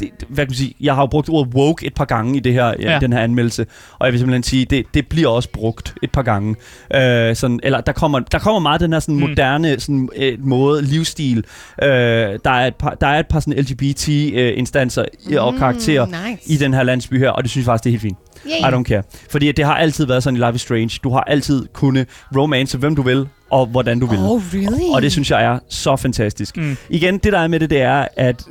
det, 0.00 0.10
hvad 0.28 0.44
kan 0.46 0.50
man 0.50 0.54
sige, 0.56 0.74
jeg 0.80 0.94
har 0.94 1.02
jo 1.02 1.06
brugt 1.06 1.28
ordet 1.28 1.54
woke 1.54 1.86
et 1.86 1.94
par 1.94 2.04
gange 2.04 2.36
i 2.36 2.40
det 2.40 2.52
her, 2.52 2.66
ja. 2.66 2.92
Ja. 2.92 2.98
den 2.98 3.12
her 3.12 3.20
anmeldelse, 3.20 3.66
og 3.98 4.06
jeg 4.06 4.12
vil 4.12 4.18
simpelthen 4.20 4.42
sige, 4.42 4.64
det, 4.64 4.86
det 4.94 5.08
bliver 5.08 5.28
også 5.28 5.48
brugt 5.52 5.94
et 6.02 6.10
par 6.12 6.22
gange. 6.22 6.56
Øh, 6.94 7.36
sådan, 7.36 7.60
eller 7.62 7.80
der 7.80 7.92
kommer, 7.92 8.18
der 8.18 8.38
kommer 8.38 8.60
meget 8.60 8.80
den 8.80 8.92
her 8.92 9.00
sådan 9.00 9.14
Mm. 9.14 9.20
moderne 9.20 9.80
sådan, 9.80 10.08
øh, 10.16 10.46
måde, 10.46 10.82
livsstil. 10.82 11.44
Øh, 11.82 11.88
der, 11.88 12.38
er 12.50 12.66
et 12.66 12.74
par, 12.74 12.90
der 13.00 13.06
er 13.06 13.18
et 13.20 13.26
par 13.26 13.40
sådan 13.40 13.54
LGBT-instanser 13.64 15.04
øh, 15.30 15.44
og 15.44 15.54
karakterer 15.54 16.06
nice. 16.06 16.52
i 16.52 16.56
den 16.56 16.74
her 16.74 16.82
landsby 16.82 17.18
her, 17.18 17.30
og 17.30 17.42
det 17.42 17.50
synes 17.50 17.62
jeg 17.66 17.72
faktisk, 17.72 17.84
det 17.84 17.90
er 17.90 17.92
helt 17.92 18.02
fint. 18.02 18.18
Yeah. 18.62 18.72
I 18.72 18.76
don't 18.76 18.82
care. 18.82 19.02
Fordi 19.30 19.52
det 19.52 19.64
har 19.64 19.74
altid 19.74 20.06
været 20.06 20.22
sådan 20.22 20.36
i 20.36 20.40
Life 20.46 20.54
is 20.54 20.60
Strange. 20.60 20.90
Du 21.04 21.10
har 21.10 21.20
altid 21.20 21.66
kunne 21.72 22.06
romance 22.36 22.78
hvem 22.78 22.96
du 22.96 23.02
vil, 23.02 23.26
og 23.50 23.66
hvordan 23.66 24.00
du 24.00 24.06
vil. 24.06 24.18
Oh, 24.18 24.42
really? 24.54 24.94
Og 24.94 25.02
det 25.02 25.12
synes 25.12 25.30
jeg 25.30 25.44
er 25.44 25.58
så 25.68 25.96
fantastisk. 25.96 26.56
Mm. 26.56 26.76
Igen, 26.90 27.18
det 27.18 27.32
der 27.32 27.38
er 27.38 27.48
med 27.48 27.60
det, 27.60 27.70
det 27.70 27.80
er, 27.82 28.06
at 28.16 28.42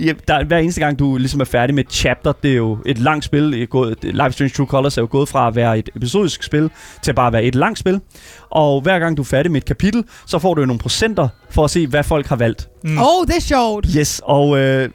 ja, 0.00 0.12
der, 0.28 0.44
hver 0.44 0.58
eneste 0.58 0.80
gang, 0.80 0.98
du 0.98 1.16
ligesom 1.16 1.40
er 1.40 1.44
færdig 1.44 1.74
med 1.74 1.84
et 1.84 1.92
chapter, 1.92 2.32
det 2.42 2.50
er 2.52 2.56
jo 2.56 2.78
et 2.86 2.98
langt 2.98 3.24
spil. 3.24 3.66
Gået, 3.66 3.96
Life 4.02 4.32
Strange 4.32 4.52
True 4.56 4.66
Colors 4.66 4.98
er 4.98 5.02
jo 5.02 5.08
gået 5.10 5.28
fra 5.28 5.48
at 5.48 5.56
være 5.56 5.78
et 5.78 5.90
episodisk 5.96 6.42
spil, 6.42 6.70
til 7.02 7.14
bare 7.14 7.26
at 7.26 7.32
være 7.32 7.44
et 7.44 7.54
langt 7.54 7.78
spil. 7.78 8.00
Og 8.50 8.80
hver 8.80 8.98
gang 8.98 9.16
du 9.16 9.22
er 9.22 9.26
færdig 9.26 9.52
med 9.52 9.60
et 9.60 9.64
kapitel, 9.66 10.04
så 10.26 10.38
får 10.38 10.54
du 10.54 10.60
jo 10.60 10.66
nogle 10.66 10.78
procenter 10.80 11.28
for 11.50 11.64
at 11.64 11.70
se, 11.70 11.86
hvad 11.86 12.04
folk 12.04 12.26
har 12.26 12.36
valgt. 12.36 12.68
Mm. 12.84 12.98
Oh, 12.98 13.26
det 13.26 13.36
er 13.36 13.40
sjovt. 13.40 13.86
Yes, 13.96 14.20
og 14.24 14.58
øh, 14.58 14.88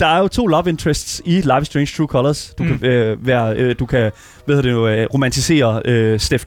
der 0.00 0.06
er 0.06 0.18
jo 0.18 0.28
to 0.28 0.46
love 0.46 0.68
interests 0.68 1.22
i 1.24 1.30
Life 1.40 1.60
is 1.60 1.66
Strange 1.66 1.90
True 1.96 2.06
Colors. 2.06 2.54
Du 2.58 2.62
Mm. 2.62 2.78
kan 2.78 2.88
øh, 2.90 3.26
være, 3.26 3.56
øh, 3.56 3.74
du 3.78 3.86
kan, 3.86 4.10
hvad 4.44 4.56
hedder 4.56 4.62
det 4.70 4.72
nu, 4.78 4.86
øh, 4.88 5.06
romantisere 5.14 5.82
øh, 5.84 6.20
Steph 6.20 6.44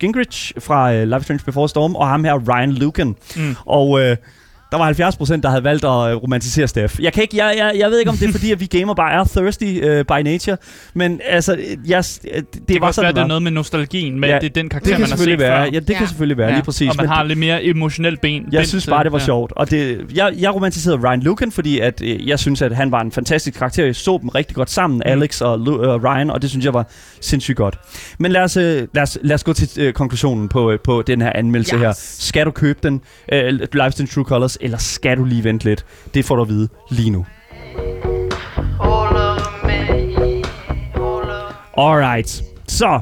Gingrich 0.00 0.52
fra 0.58 0.92
øh, 0.94 1.04
Life 1.08 1.18
is 1.18 1.24
Strange 1.24 1.42
Before 1.46 1.68
Storm, 1.68 1.94
og 1.94 2.08
ham 2.08 2.24
her 2.24 2.34
Ryan 2.54 2.72
Lucan. 2.72 3.16
Mm. 3.36 3.56
Og 3.66 4.00
øh, 4.00 4.16
der 4.72 4.78
var 4.78 4.84
70 4.84 5.16
procent, 5.16 5.42
der 5.42 5.48
havde 5.50 5.64
valgt 5.64 5.84
at 5.84 5.90
øh, 5.90 6.16
romantisere 6.16 6.68
Steph. 6.68 7.02
Jeg, 7.02 7.12
kan 7.12 7.22
ikke, 7.22 7.36
jeg, 7.36 7.54
jeg, 7.58 7.72
jeg 7.78 7.90
ved 7.90 7.98
ikke, 7.98 8.10
om 8.10 8.16
det 8.16 8.28
er 8.28 8.32
fordi, 8.32 8.52
at 8.52 8.60
vi 8.60 8.66
gamer 8.66 8.94
bare 8.94 9.12
er 9.12 9.24
thirsty 9.24 9.64
øh, 9.82 10.04
by 10.04 10.22
nature, 10.24 10.56
men 10.94 11.20
altså, 11.28 11.58
jeg, 11.86 12.04
det, 12.22 12.32
det, 12.54 12.66
kan 12.68 12.80
var 12.80 12.86
også 12.86 12.94
sådan, 12.96 13.06
være, 13.06 13.14
det 13.14 13.20
er 13.22 13.26
noget 13.26 13.42
med 13.42 13.50
nostalgien, 13.50 14.20
med 14.20 14.28
Ja, 14.28 14.34
ja, 14.34 14.40
det 14.40 14.46
er 14.48 14.52
den 14.52 14.68
karakter, 14.68 14.90
kan 14.90 15.00
man 15.00 15.10
har 15.10 15.16
set 15.16 15.38
være. 15.38 15.64
før. 15.66 15.70
Ja, 15.72 15.78
det 15.78 15.86
kan 15.86 15.96
Ja. 16.00 16.06
selvfølgelig 16.06 16.36
være, 16.38 16.52
lige 16.52 16.62
præcis. 16.62 16.88
Og 16.90 16.94
man 16.96 17.04
men- 17.04 17.10
har 17.10 17.22
lidt 17.24 17.38
mere 17.38 17.64
emotionelt 17.64 18.20
ben. 18.20 18.42
jeg 18.52 18.58
ben 18.60 18.66
synes 18.66 18.86
bare, 18.86 19.04
det 19.04 19.12
var 19.12 19.18
ja. 19.18 19.24
sjovt. 19.24 19.52
Og 19.56 19.70
det, 19.70 20.00
jeg, 20.14 20.32
jeg 20.38 20.54
romantiserede 20.54 21.08
Ryan 21.08 21.20
Lucan, 21.22 21.52
fordi 21.52 21.78
at, 21.78 22.02
øh, 22.04 22.28
jeg 22.28 22.38
synes, 22.38 22.62
at 22.62 22.76
han 22.76 22.92
var 22.92 23.00
en 23.00 23.12
fantastisk 23.12 23.58
karakter. 23.58 23.84
Jeg 23.84 23.96
så 23.96 24.18
dem 24.22 24.28
rigtig 24.28 24.56
godt 24.56 24.70
sammen, 24.70 24.96
Mm. 24.96 25.02
Alex 25.12 25.40
og 25.40 25.54
Lu- 25.54 25.82
øh, 25.84 26.04
Ryan, 26.04 26.30
og 26.30 26.42
det 26.42 26.50
synes 26.50 26.64
jeg 26.64 26.74
var 26.74 26.86
sindssygt 27.20 27.56
godt. 27.56 27.78
Men 28.18 28.32
lad 28.32 28.42
os, 28.42 28.56
øh, 28.56 28.88
lad 28.94 29.02
os, 29.02 29.18
lad 29.22 29.34
os 29.34 29.44
gå 29.44 29.52
til 29.52 29.68
øh, 29.78 29.92
konklusionen 29.92 30.48
på, 30.48 30.70
øh, 30.70 30.78
på 30.84 31.02
den 31.06 31.22
her 31.22 31.32
anmeldelse 31.34 31.74
Yes. 31.76 31.82
her. 31.82 31.92
Skal 32.18 32.46
du 32.46 32.50
købe 32.50 32.78
den, 32.82 33.00
øh, 33.32 33.48
Life 33.48 33.86
is 33.88 33.92
Strange 33.94 34.06
True 34.14 34.24
Colors, 34.24 34.58
eller 34.60 34.78
skal 34.78 35.16
du 35.18 35.24
lige 35.24 35.44
vente 35.44 35.64
lidt? 35.64 35.84
Det 36.14 36.24
får 36.24 36.36
du 36.36 36.42
at 36.42 36.48
vide 36.48 36.68
lige 36.90 37.10
nu. 37.10 37.26
Alright. 41.76 42.42
Så, 42.68 43.00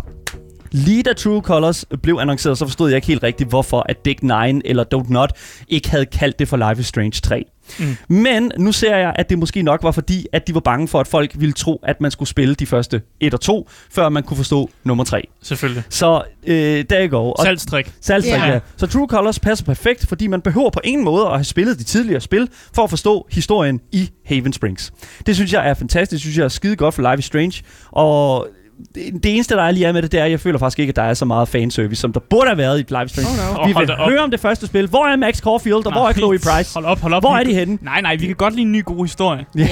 lige 0.71 1.03
da 1.03 1.13
True 1.13 1.41
Colors 1.41 1.85
blev 2.03 2.19
annonceret, 2.21 2.59
så 2.59 2.67
forstod 2.67 2.89
jeg 2.89 2.97
ikke 2.97 3.07
helt 3.07 3.23
rigtigt, 3.23 3.49
hvorfor 3.49 3.87
at 3.89 4.05
Dick 4.05 4.23
9 4.23 4.31
eller 4.65 4.85
Don't 4.95 5.13
Not 5.13 5.33
ikke 5.69 5.91
havde 5.91 6.07
kaldt 6.07 6.39
det 6.39 6.49
for 6.49 6.69
Life 6.69 6.81
is 6.81 6.87
Strange 6.87 7.21
3. 7.23 7.45
Mm. 7.79 7.97
Men 8.09 8.53
nu 8.59 8.73
ser 8.73 8.97
jeg, 8.97 9.13
at 9.17 9.31
det 9.31 9.39
måske 9.39 9.63
nok 9.63 9.83
var 9.83 9.91
fordi, 9.91 10.27
at 10.33 10.47
de 10.47 10.55
var 10.55 10.61
bange 10.61 10.89
for, 10.89 11.01
at 11.01 11.07
folk 11.07 11.33
ville 11.35 11.53
tro, 11.53 11.81
at 11.83 12.01
man 12.01 12.11
skulle 12.11 12.29
spille 12.29 12.55
de 12.55 12.67
første 12.67 13.03
1 13.21 13.35
og 13.35 13.41
2, 13.41 13.69
før 13.91 14.09
man 14.09 14.23
kunne 14.23 14.37
forstå 14.37 14.71
nummer 14.85 15.05
3. 15.05 15.29
Selvfølgelig. 15.43 15.83
Så 15.89 16.23
øh, 16.47 16.85
der. 16.91 17.09
Og 17.15 17.37
Salgstrik. 17.43 17.93
Salgstrik, 18.01 18.41
ja. 18.41 18.47
ja. 18.47 18.59
Så 18.77 18.87
True 18.87 19.09
Colors 19.09 19.41
passer 19.41 19.65
perfekt, 19.65 20.07
fordi 20.07 20.27
man 20.27 20.41
behøver 20.41 20.71
på 20.71 20.81
ingen 20.85 21.05
måde 21.05 21.27
at 21.27 21.33
have 21.33 21.45
spillet 21.45 21.79
de 21.79 21.85
tidligere 21.85 22.21
spil, 22.21 22.49
for 22.75 22.85
at 22.85 22.91
forstå 22.91 23.27
historien 23.31 23.81
i 23.93 24.11
Haven 24.27 24.53
Springs. 24.53 24.93
Det 25.27 25.35
synes 25.35 25.53
jeg 25.53 25.69
er 25.69 25.75
fantastisk, 25.75 26.11
det 26.11 26.21
synes 26.21 26.39
jeg 26.39 26.45
er 26.45 26.49
skide 26.49 26.77
godt 26.77 26.95
for 26.95 27.11
Life 27.11 27.19
is 27.19 27.25
Strange, 27.25 27.63
og 27.91 28.49
det, 28.95 29.23
det 29.23 29.35
eneste, 29.35 29.55
der 29.55 29.63
er 29.63 29.71
lige 29.71 29.87
er 29.87 29.93
med 29.93 30.03
det, 30.03 30.13
det 30.13 30.21
er, 30.21 30.25
at 30.25 30.31
jeg 30.31 30.41
føler 30.41 30.59
faktisk 30.59 30.79
ikke, 30.79 30.91
at 30.91 30.97
der 30.97 31.03
er 31.03 31.15
så 31.15 31.25
meget 31.25 31.49
fanservice, 31.49 32.01
som 32.01 32.13
der 32.13 32.21
burde 32.31 32.47
have 32.49 32.59
været 32.59 32.81
i 32.81 32.85
Strange. 32.89 33.51
Oh, 33.51 33.57
no. 33.57 33.67
Vi 33.67 33.75
vil 33.79 33.91
op. 33.93 34.09
høre 34.11 34.21
om 34.21 34.31
det 34.31 34.41
første 34.41 34.67
spil. 34.67 34.87
Hvor 34.89 35.07
er 35.07 35.17
Max 35.17 35.39
Caulfield, 35.39 35.87
og 35.87 35.93
hvor 35.93 36.01
er 36.01 36.05
Nej, 36.05 36.13
Chloe 36.13 36.39
Price? 36.39 36.75
Hold 36.75 36.85
op, 36.85 37.01
hold 37.01 37.15
op. 37.15 37.23
Hvor 37.23 37.37
er 37.37 37.45
de 37.45 37.55
henne? 37.55 37.79
Nej, 37.83 38.01
nej, 38.01 38.17
vi 38.17 38.27
kan 38.27 38.37
godt 38.37 38.55
lide 38.55 38.63
en 38.67 38.73
ny 38.73 38.85
god 38.85 39.05
historie. 39.05 39.47
Ja. 39.57 39.61
Det, 39.63 39.69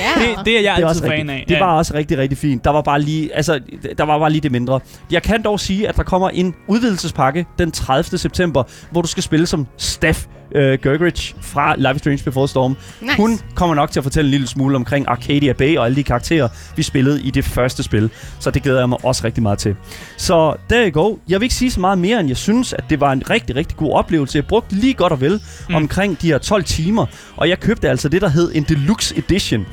det 0.46 0.58
er 0.58 0.62
jeg 0.62 0.76
Det 0.76 0.84
er 0.84 0.88
altid 0.88 1.02
også 1.02 1.02
fan 1.02 1.10
rigtigt. 1.10 1.30
af. 1.30 1.44
Det 1.48 1.54
Ja. 1.54 1.58
var 1.64 1.76
også 1.76 1.94
rigtig, 1.94 2.18
rigtig 2.18 2.38
fint. 2.38 2.64
Der 2.64 2.70
var 2.70 2.82
bare 2.82 3.00
lige, 3.00 3.34
altså, 3.36 3.60
der 3.98 4.04
var 4.04 4.18
bare 4.18 4.30
lige 4.30 4.40
det 4.40 4.52
mindre. 4.52 4.80
Jeg 5.10 5.22
kan 5.22 5.42
dog 5.42 5.60
sige, 5.60 5.88
at 5.88 5.96
der 5.96 6.02
kommer 6.02 6.28
en 6.30 6.54
udvidelsespakke 6.68 7.46
den 7.58 7.70
30. 7.72 8.18
september, 8.18 8.62
hvor 8.90 9.02
du 9.02 9.08
skal 9.08 9.22
spille 9.22 9.46
som 9.46 9.66
Steph 9.76 10.20
øh, 10.54 10.78
Gergerich 10.82 11.34
fra 11.40 11.74
Life 11.76 11.94
is 11.94 11.98
Strange 12.00 12.22
Before 12.24 12.48
Storm. 12.48 12.76
Nice. 13.00 13.16
Hun 13.16 13.40
kommer 13.54 13.74
nok 13.74 13.90
til 13.90 14.00
at 14.00 14.04
fortælle 14.04 14.26
en 14.28 14.30
lille 14.30 14.46
smule 14.46 14.76
omkring 14.76 15.08
Arcadia 15.08 15.52
Bay 15.52 15.76
og 15.78 15.84
alle 15.84 15.96
de 15.96 16.02
karakterer, 16.02 16.48
vi 16.76 16.82
spillede 16.82 17.22
i 17.22 17.30
det 17.30 17.44
første 17.44 17.82
spil. 17.82 18.10
Så 18.40 18.50
det 18.50 18.62
glæder 18.62 18.78
jeg 18.78 18.88
mig 18.88 19.04
også 19.04 19.24
rigtig 19.24 19.42
meget 19.42 19.58
til. 19.58 19.76
Så 20.16 20.54
der 20.70 20.90
you 20.90 21.02
go. 21.02 21.16
Jeg 21.28 21.40
vil 21.40 21.44
ikke 21.44 21.54
sige 21.54 21.70
så 21.70 21.80
meget 21.80 21.98
mere, 21.98 22.20
end 22.20 22.28
jeg 22.28 22.36
synes, 22.36 22.72
at 22.72 22.84
det 22.90 23.00
var 23.00 23.12
en 23.12 23.30
rigtig, 23.30 23.56
rigtig 23.56 23.76
god 23.76 23.92
oplevelse. 23.92 24.36
Jeg 24.38 24.46
brugte 24.46 24.74
lige 24.74 24.94
godt 24.94 25.12
og 25.12 25.20
vel 25.20 25.40
Mm. 25.68 25.74
omkring 25.74 26.22
de 26.22 26.26
her 26.26 26.38
12 26.38 26.64
timer, 26.64 27.06
og 27.36 27.48
jeg 27.48 27.60
købte 27.60 27.88
altså 27.88 28.08
det, 28.08 28.22
der 28.22 28.28
hed 28.28 28.50
en 28.54 28.62
Deluxe 28.62 29.18
Edition. 29.18 29.66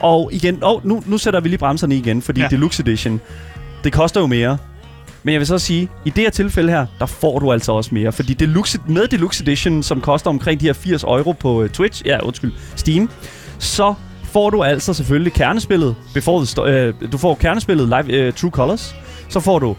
Og 0.00 0.30
igen, 0.32 0.58
oh, 0.62 0.86
nu, 0.86 1.02
nu 1.06 1.18
sætter 1.18 1.40
vi 1.40 1.48
lige 1.48 1.58
bremserne 1.58 1.94
i 1.94 1.98
igen, 1.98 2.22
fordi 2.22 2.40
ja. 2.40 2.46
Deluxe 2.48 2.82
Edition, 2.82 3.20
det 3.84 3.92
koster 3.92 4.20
jo 4.20 4.26
mere. 4.26 4.58
Men 5.28 5.32
jeg 5.32 5.40
vil 5.40 5.46
så 5.46 5.58
sige, 5.58 5.88
i 6.04 6.10
det 6.10 6.22
her 6.22 6.30
tilfælde 6.30 6.70
her, 6.72 6.86
der 6.98 7.06
får 7.06 7.38
du 7.38 7.52
altså 7.52 7.72
også 7.72 7.90
mere. 7.94 8.12
Fordi 8.12 8.34
Deluxe, 8.34 8.78
med 8.86 9.08
Deluxe 9.08 9.42
Edition, 9.42 9.82
som 9.82 10.00
koster 10.00 10.30
omkring 10.30 10.60
de 10.60 10.66
her 10.66 10.72
80 10.72 11.02
euro 11.02 11.32
på 11.32 11.62
uh, 11.62 11.68
Twitch, 11.68 12.02
ja 12.06 12.18
undskyld, 12.26 12.52
Steam, 12.76 13.10
så 13.58 13.94
får 14.24 14.50
du 14.50 14.62
altså 14.62 14.94
selvfølgelig 14.94 15.32
kernespillet, 15.32 15.94
before 16.14 16.44
the 16.44 16.46
sto- 16.62 16.66
øh, 16.68 16.94
du 17.12 17.18
får 17.18 17.34
kernespillet 17.34 17.86
Live, 17.88 18.12
øh, 18.18 18.32
True 18.32 18.50
Colors, 18.50 18.94
så 19.28 19.40
får 19.40 19.58
du 19.58 19.76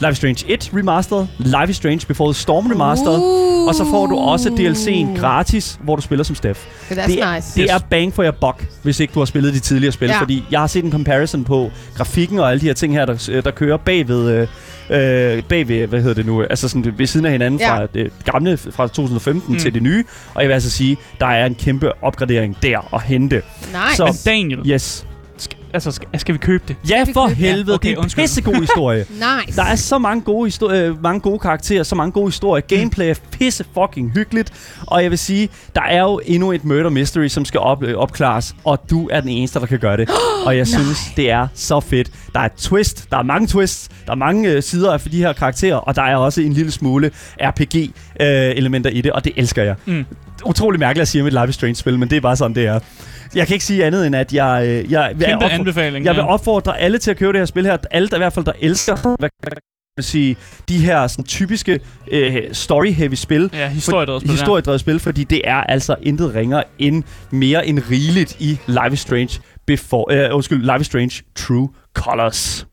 Life 0.00 0.10
is 0.12 0.16
Strange 0.16 0.44
1 0.48 0.70
Remastered, 0.76 1.26
Life 1.38 1.70
is 1.70 1.76
Strange 1.76 2.06
Before 2.08 2.32
the 2.32 2.40
Storm 2.40 2.66
Remastered, 2.66 3.18
Uh. 3.18 3.68
og 3.68 3.74
så 3.74 3.84
får 3.90 4.06
du 4.06 4.16
også 4.16 4.48
DLC'en 4.48 5.20
gratis, 5.20 5.78
hvor 5.84 5.96
du 5.96 6.02
spiller 6.02 6.24
som 6.24 6.36
Steph. 6.36 6.60
That's 6.90 7.06
det, 7.06 7.22
er, 7.22 7.34
nice. 7.34 7.60
det 7.62 7.70
er 7.70 7.78
bang 7.90 8.14
for 8.14 8.22
your 8.24 8.36
buck, 8.40 8.66
hvis 8.82 9.00
ikke 9.00 9.14
du 9.14 9.18
har 9.18 9.26
spillet 9.26 9.54
de 9.54 9.58
tidligere 9.58 9.92
spil. 9.92 10.08
Ja. 10.08 10.14
Ja. 10.14 10.20
Fordi 10.20 10.44
jeg 10.50 10.60
har 10.60 10.66
set 10.66 10.84
en 10.84 10.92
comparison 10.92 11.44
på 11.44 11.70
grafikken 11.96 12.38
og 12.38 12.50
alle 12.50 12.60
de 12.60 12.66
her 12.66 12.72
ting 12.72 12.94
her, 12.94 13.06
der, 13.06 13.40
der 13.44 13.50
kører 13.50 13.76
bagved, 13.76 14.30
øh, 14.30 14.48
øh, 14.90 15.42
bagved, 15.42 15.86
hvad 15.86 16.00
hedder 16.00 16.14
det 16.14 16.26
nu, 16.26 16.42
altså 16.42 16.68
sådan 16.68 16.94
ved 16.98 17.06
siden 17.06 17.26
af 17.26 17.32
hinanden 17.32 17.60
Ja. 17.60 17.76
fra 17.76 17.86
det 17.94 18.12
gamle 18.24 18.56
fra 18.56 18.86
2015 18.88 19.52
Mm. 19.52 19.58
til 19.58 19.74
det 19.74 19.82
nye. 19.82 20.04
Og 20.34 20.42
jeg 20.42 20.48
vil 20.48 20.54
altså 20.54 20.70
sige, 20.70 20.96
der 21.20 21.26
er 21.26 21.46
en 21.46 21.54
kæmpe 21.54 22.04
opgradering 22.04 22.56
der 22.62 22.94
at 22.94 23.02
hente. 23.02 23.36
Nice. 23.60 23.96
Så- 23.96 24.22
Daniel, 24.26 24.60
Yes. 24.70 25.06
Sk- 25.42 25.70
altså, 25.74 25.90
skal, 25.90 26.08
skal 26.20 26.32
vi 26.34 26.38
købe 26.38 26.64
det? 26.68 26.76
Ja, 26.90 27.04
vi 27.04 27.12
for 27.12 27.28
købe- 27.28 27.40
ja. 27.40 27.46
helvede. 27.50 27.74
Okay, 27.74 27.88
det 27.90 27.98
er 27.98 28.02
en 28.02 28.10
pissegod 28.10 28.54
historie. 28.66 29.06
nice. 29.10 29.56
Der 29.56 29.64
er 29.64 29.74
så 29.76 29.98
mange 29.98 30.22
gode, 30.22 30.48
histori- 30.50 30.74
øh, 30.76 31.02
mange 31.02 31.20
gode 31.20 31.38
karakterer, 31.38 31.82
så 31.82 31.94
mange 31.94 32.12
gode 32.12 32.26
historier. 32.26 32.60
Gameplay 32.76 33.06
er 33.10 33.14
pisse 33.32 33.64
fucking 33.74 34.10
hyggeligt. 34.14 34.52
Og 34.86 35.02
jeg 35.02 35.10
vil 35.10 35.18
sige, 35.18 35.48
der 35.74 35.82
er 35.82 36.00
jo 36.02 36.20
endnu 36.26 36.52
et 36.52 36.64
murder 36.64 36.90
mystery, 36.90 37.28
som 37.28 37.44
skal 37.44 37.60
op- 37.60 37.82
øh, 37.82 37.94
opklares. 37.96 38.54
Og 38.64 38.78
du 38.90 39.08
er 39.12 39.20
den 39.20 39.28
eneste, 39.30 39.60
der 39.60 39.66
kan 39.66 39.78
gøre 39.78 39.96
det. 39.96 40.10
og 40.46 40.56
jeg 40.56 40.66
synes, 40.66 40.98
det 41.16 41.30
er 41.30 41.48
så 41.54 41.80
fedt. 41.80 42.10
Der 42.34 42.40
er 42.40 42.44
et 42.44 42.52
twist. 42.52 43.10
Der 43.10 43.18
er 43.18 43.22
mange 43.22 43.46
twists. 43.48 43.88
Der 44.06 44.12
er 44.12 44.16
mange 44.16 44.50
øh, 44.50 44.62
sider 44.62 44.92
af 44.92 45.00
de 45.00 45.18
her 45.18 45.32
karakterer. 45.32 45.76
Og 45.76 45.96
der 45.96 46.02
er 46.02 46.16
også 46.16 46.40
en 46.40 46.52
lille 46.52 46.70
smule 46.70 47.10
RPG-elementer 47.40 48.90
i 48.90 49.00
det. 49.00 49.12
Og 49.12 49.24
det 49.24 49.32
elsker 49.36 49.62
jeg. 49.62 49.74
Mm. 49.86 50.04
Utrolig 50.48 50.80
mærkeligt 50.80 51.02
at 51.02 51.08
sige 51.08 51.22
med 51.22 51.32
et 51.32 51.40
Life 51.40 51.48
is 51.48 51.54
Strange-spil, 51.54 51.98
men 51.98 52.10
det 52.10 52.16
er 52.16 52.20
bare 52.20 52.36
sådan, 52.36 52.54
det 52.54 52.66
er. 52.66 52.80
Jeg 53.34 53.46
kan 53.46 53.54
ikke 53.54 53.64
sige 53.64 53.84
andet 53.84 54.06
end, 54.06 54.16
at 54.16 54.32
jeg... 54.32 54.62
Øh, 54.66 54.68
jeg, 54.92 55.14
jeg 55.18 55.28
Kæmpe 55.28 55.44
opfordrer- 55.44 55.54
anbefaling. 55.54 56.04
jeg 56.04 56.14
vil 56.14 56.20
ja. 56.20 56.26
opfordre 56.26 56.78
alle 56.78 56.98
til 56.98 57.10
at 57.10 57.16
købe 57.16 57.32
det 57.32 57.40
her 57.40 57.46
spil 57.46 57.66
her. 57.66 57.76
Alle, 57.90 58.08
der 58.08 58.16
i 58.16 58.18
hvert 58.18 58.32
fald, 58.32 58.44
der 58.44 58.52
elsker 58.60 58.96
hvad 59.18 59.28
kan 59.42 59.52
man 59.96 60.02
sige, 60.02 60.36
de 60.68 60.78
her 60.78 61.06
sådan, 61.06 61.24
typiske 61.24 61.80
øh, 62.12 62.36
story-heavy 62.52 63.14
spil. 63.14 63.50
Ja, 63.52 63.68
historiedrevet 63.68 64.22
spil. 64.22 64.30
Historiedrevet 64.30 64.80
spil, 64.80 64.98
fordi 65.00 65.24
det 65.24 65.40
er 65.44 65.54
altså 65.56 65.96
intet 66.02 66.34
ringer 66.34 66.62
end 66.78 67.02
mere 67.30 67.66
end 67.66 67.78
rigeligt 67.90 68.36
i 68.40 68.58
Life 68.66 68.92
is 68.92 69.00
Strange 69.00 69.40
before, 69.66 70.04
øh, 70.28 70.34
undskyld, 70.34 70.62
Life 70.62 70.80
is 70.80 70.86
Strange 70.86 71.22
True 71.36 71.68
Colors. 71.94 72.66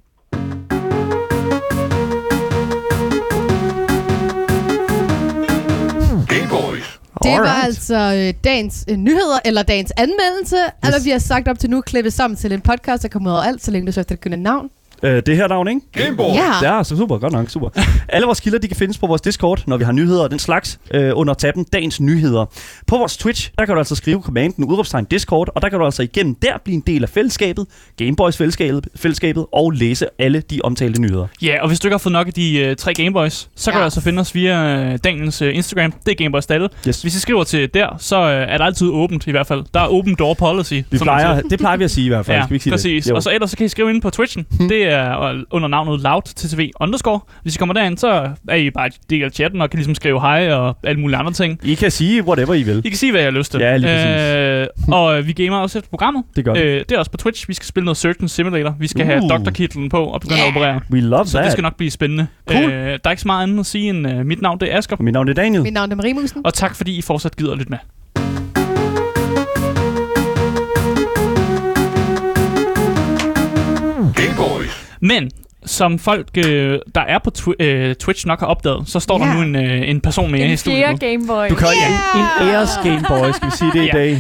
Det 7.23 7.32
var 7.32 7.62
altså 7.63 7.95
øh, 7.95 8.34
dagens 8.43 8.86
øh, 8.89 8.97
nyheder, 8.97 9.39
eller 9.45 9.63
dagens 9.63 9.91
anmeldelse. 9.97 10.56
Yes. 10.56 10.71
Eller 10.84 11.04
vi 11.04 11.10
har 11.10 11.19
sagt 11.19 11.47
op 11.47 11.60
til 11.60 11.69
nu, 11.69 11.82
klippet 11.82 12.13
sammen 12.13 12.38
til 12.38 12.51
en 12.51 12.62
podcast, 12.62 13.04
der 13.04 13.10
kommer 13.10 13.30
ud 13.30 13.36
over 13.36 13.43
alt, 13.43 13.63
så 13.63 13.71
længe 13.71 13.88
du 13.88 13.91
søger 13.91 14.06
efter 14.12 14.30
det 14.30 14.39
navn. 14.39 14.69
Øh, 15.05 15.21
det 15.25 15.37
her 15.37 15.47
navn, 15.47 15.67
ikke? 15.67 15.81
Game 15.91 16.17
Boys. 16.17 16.35
Ja. 16.61 16.75
Ja, 16.77 16.83
så 16.83 16.97
super, 16.97 17.17
godt 17.17 17.33
nok, 17.33 17.49
super. 17.49 17.69
Alle 18.09 18.25
vores 18.25 18.39
kilder, 18.39 18.59
de 18.59 18.67
kan 18.67 18.77
findes 18.77 18.97
på 18.97 19.07
vores 19.07 19.21
Discord, 19.21 19.63
når 19.67 19.77
vi 19.77 19.83
har 19.83 19.91
nyheder 19.91 20.23
og 20.23 20.31
den 20.31 20.39
slags, 20.39 20.79
øh, 20.93 21.11
under 21.15 21.33
tabben 21.33 21.63
Dagens 21.73 22.01
Nyheder. 22.01 22.45
På 22.87 22.97
vores 22.97 23.17
Twitch, 23.17 23.51
der 23.57 23.65
kan 23.65 23.73
du 23.75 23.79
altså 23.79 23.95
skrive 23.95 24.21
kommanden 24.21 24.63
udråbstegn 24.63 25.05
Discord, 25.05 25.49
og 25.55 25.61
der 25.61 25.69
kan 25.69 25.79
du 25.79 25.85
altså 25.85 26.03
igennem 26.03 26.35
der 26.35 26.51
blive 26.63 26.75
en 26.75 26.83
del 26.87 27.03
af 27.03 27.09
fællesskabet, 27.09 27.65
Gameboys 27.97 28.37
fællesskabet, 28.37 28.87
fællesskabet 28.95 29.45
og 29.53 29.71
læse 29.71 30.05
alle 30.19 30.39
de 30.49 30.59
omtalte 30.63 31.01
nyheder. 31.01 31.27
Ja, 31.41 31.61
og 31.61 31.67
hvis 31.67 31.79
du 31.79 31.87
ikke 31.87 31.93
har 31.93 31.97
fået 31.97 32.13
nok 32.13 32.27
af 32.27 32.33
de 32.33 32.57
øh, 32.59 32.75
tre 32.75 32.93
Gameboys, 32.93 33.49
så 33.55 33.71
kan 33.71 33.77
Ja. 33.77 33.79
du 33.79 33.83
altså 33.83 34.01
finde 34.01 34.19
os 34.19 34.35
via 34.35 34.77
øh, 34.93 34.99
Daniels 35.03 35.41
øh, 35.41 35.55
Instagram. 35.55 35.91
Det 35.91 36.11
er 36.11 36.15
Gameboys 36.15 36.45
Dalle. 36.45 36.69
Yes. 36.87 37.01
Hvis 37.01 37.15
I 37.15 37.19
skriver 37.19 37.43
til 37.43 37.69
der, 37.73 37.87
så 37.99 38.15
øh, 38.21 38.25
er 38.53 38.57
der 38.57 38.65
altid 38.65 38.87
åbent 38.87 39.27
i 39.27 39.31
hvert 39.31 39.47
fald. 39.47 39.63
Der 39.73 39.79
er 39.79 39.87
open 39.87 40.15
door 40.15 40.33
policy. 40.33 40.73
Vi 40.91 40.97
plejer, 40.97 41.35
siger. 41.39 41.49
det 41.49 41.59
plejer 41.59 41.77
vi 41.77 41.83
at 41.83 41.91
sige 41.91 42.05
i 42.05 42.09
hvert 42.09 42.25
fald. 42.25 42.37
Ja, 42.37 42.43
Skal 42.43 42.49
vi 42.49 42.55
ikke 42.55 42.63
sige 42.63 42.71
præcis. 42.73 43.03
Det? 43.03 43.11
Jo. 43.11 43.15
Og 43.15 43.23
så 43.23 43.31
ellers 43.31 43.49
så 43.49 43.57
kan 43.57 43.65
I 43.65 43.69
skrive 43.69 43.89
ind 43.89 44.01
på 44.01 44.09
Twitchen. 44.09 44.45
Det 44.59 44.83
er 44.91 44.94
øh, 44.95 45.43
under 45.51 45.67
navnet 45.67 46.01
loudttv 46.01 46.69
underscore. 46.79 47.19
Hvis 47.43 47.55
I 47.55 47.58
kommer 47.58 47.73
derind, 47.73 47.97
så 47.97 48.29
er 48.49 48.55
I 48.55 48.69
bare 48.69 48.89
del 49.10 49.23
af 49.23 49.31
chatten 49.31 49.62
og 49.62 49.69
kan 49.69 49.77
ligesom 49.77 49.95
skrive 49.95 50.21
hej 50.21 50.51
og 50.51 50.77
alle 50.84 51.01
mulige 51.01 51.17
andre 51.17 51.31
ting. 51.31 51.60
I 51.63 51.75
kan 51.75 51.91
sige 51.91 52.23
whatever 52.23 52.53
I 52.53 52.63
vil. 52.63 52.81
I 52.86 52.89
kan 52.89 52.97
sige, 52.97 53.12
hvad 53.12 53.21
jeg 53.21 53.31
har 53.31 53.38
lyst 53.38 53.51
til. 53.51 53.60
Ja, 53.60 53.77
lige 53.77 53.89
præcis. 53.89 54.36
Øh, 54.36 54.95
og 54.95 55.17
øh, 55.19 55.27
vi 55.27 55.34
gamer 55.34 55.58
også 55.58 55.77
efter 55.77 55.89
programmet. 55.89 56.23
Det 56.36 56.45
gør 56.45 56.53
vi. 56.53 56.60
Øh, 56.60 56.79
det 56.79 56.91
er 56.91 56.99
også 56.99 57.12
på 57.12 57.17
Twitch. 57.17 57.47
Vi 57.47 57.53
skal 57.53 57.65
spille 57.65 57.86
noget 57.86 57.97
Surgeon 57.97 58.27
Simulator. 58.27 58.75
Vi 58.79 58.88
skal 58.88 59.01
uh. 59.01 59.08
have 59.08 59.29
doktorkitlen 59.29 59.89
på 59.89 60.03
og 60.05 60.21
begynde 60.21 60.39
Yeah. 60.39 60.47
at 60.47 60.55
operere. 60.58 60.81
We 60.91 61.01
love 61.01 61.25
Så 61.25 61.31
that. 61.38 61.43
det 61.43 61.51
skal 61.51 61.62
nok 61.62 61.77
blive 61.77 61.91
spændende. 61.91 62.27
Cool. 62.49 62.63
Øh, 62.63 62.69
der 62.71 62.99
er 63.05 63.10
ikke 63.10 63.21
så 63.21 63.27
meget 63.27 63.43
andet 63.43 63.60
at 63.60 63.65
sige 63.65 63.89
end 63.89 64.08
uh, 64.08 64.25
mit 64.25 64.41
navn, 64.41 64.60
det 64.60 64.73
er 64.73 64.77
Asger. 64.77 64.95
Mit 64.99 65.13
navn 65.13 65.29
er 65.29 65.34
Daniel. 65.34 65.63
Mit 65.63 65.73
navn 65.73 65.91
er 65.91 65.95
Marie 65.95 66.13
Musen. 66.13 66.41
Og 66.45 66.53
tak 66.53 66.75
fordi 66.75 66.97
I 66.97 67.01
fortsat 67.01 67.36
gider 67.36 67.51
at 67.51 67.58
lytte 67.58 67.69
med. 67.69 67.77
Game 74.15 74.36
Boys. 74.38 74.64
Men 75.07 75.31
som 75.65 75.99
folk, 75.99 76.27
øh, 76.37 76.79
der 76.95 77.01
er 77.01 77.19
på 77.23 77.31
tw- 77.37 77.63
øh, 77.63 77.95
Twitch 77.95 78.27
nok 78.27 78.39
har 78.39 78.47
opdaget, 78.47 78.83
så 78.89 78.99
står 78.99 79.17
der 79.17 79.25
Ja. 79.27 79.33
nu 79.33 79.41
en, 79.41 79.55
øh, 79.55 79.89
en 79.89 80.01
person 80.01 80.31
med 80.31 80.39
i 80.39 80.43
En 80.43 80.57
studiet. 80.57 80.79
fjerde 80.79 80.93
nu. 80.93 80.97
Game 81.11 81.27
Boy. 81.27 81.49
Du 81.49 81.55
kan 81.55 81.67
Yeah! 81.67 82.41
en, 82.41 82.47
en 82.47 82.53
æres 82.55 82.69
Gameboy, 82.83 83.31
skal 83.31 83.47
vi 83.47 83.55
sige 83.57 83.71
det 83.73 83.83
i 83.83 83.89
dag. 83.93 84.17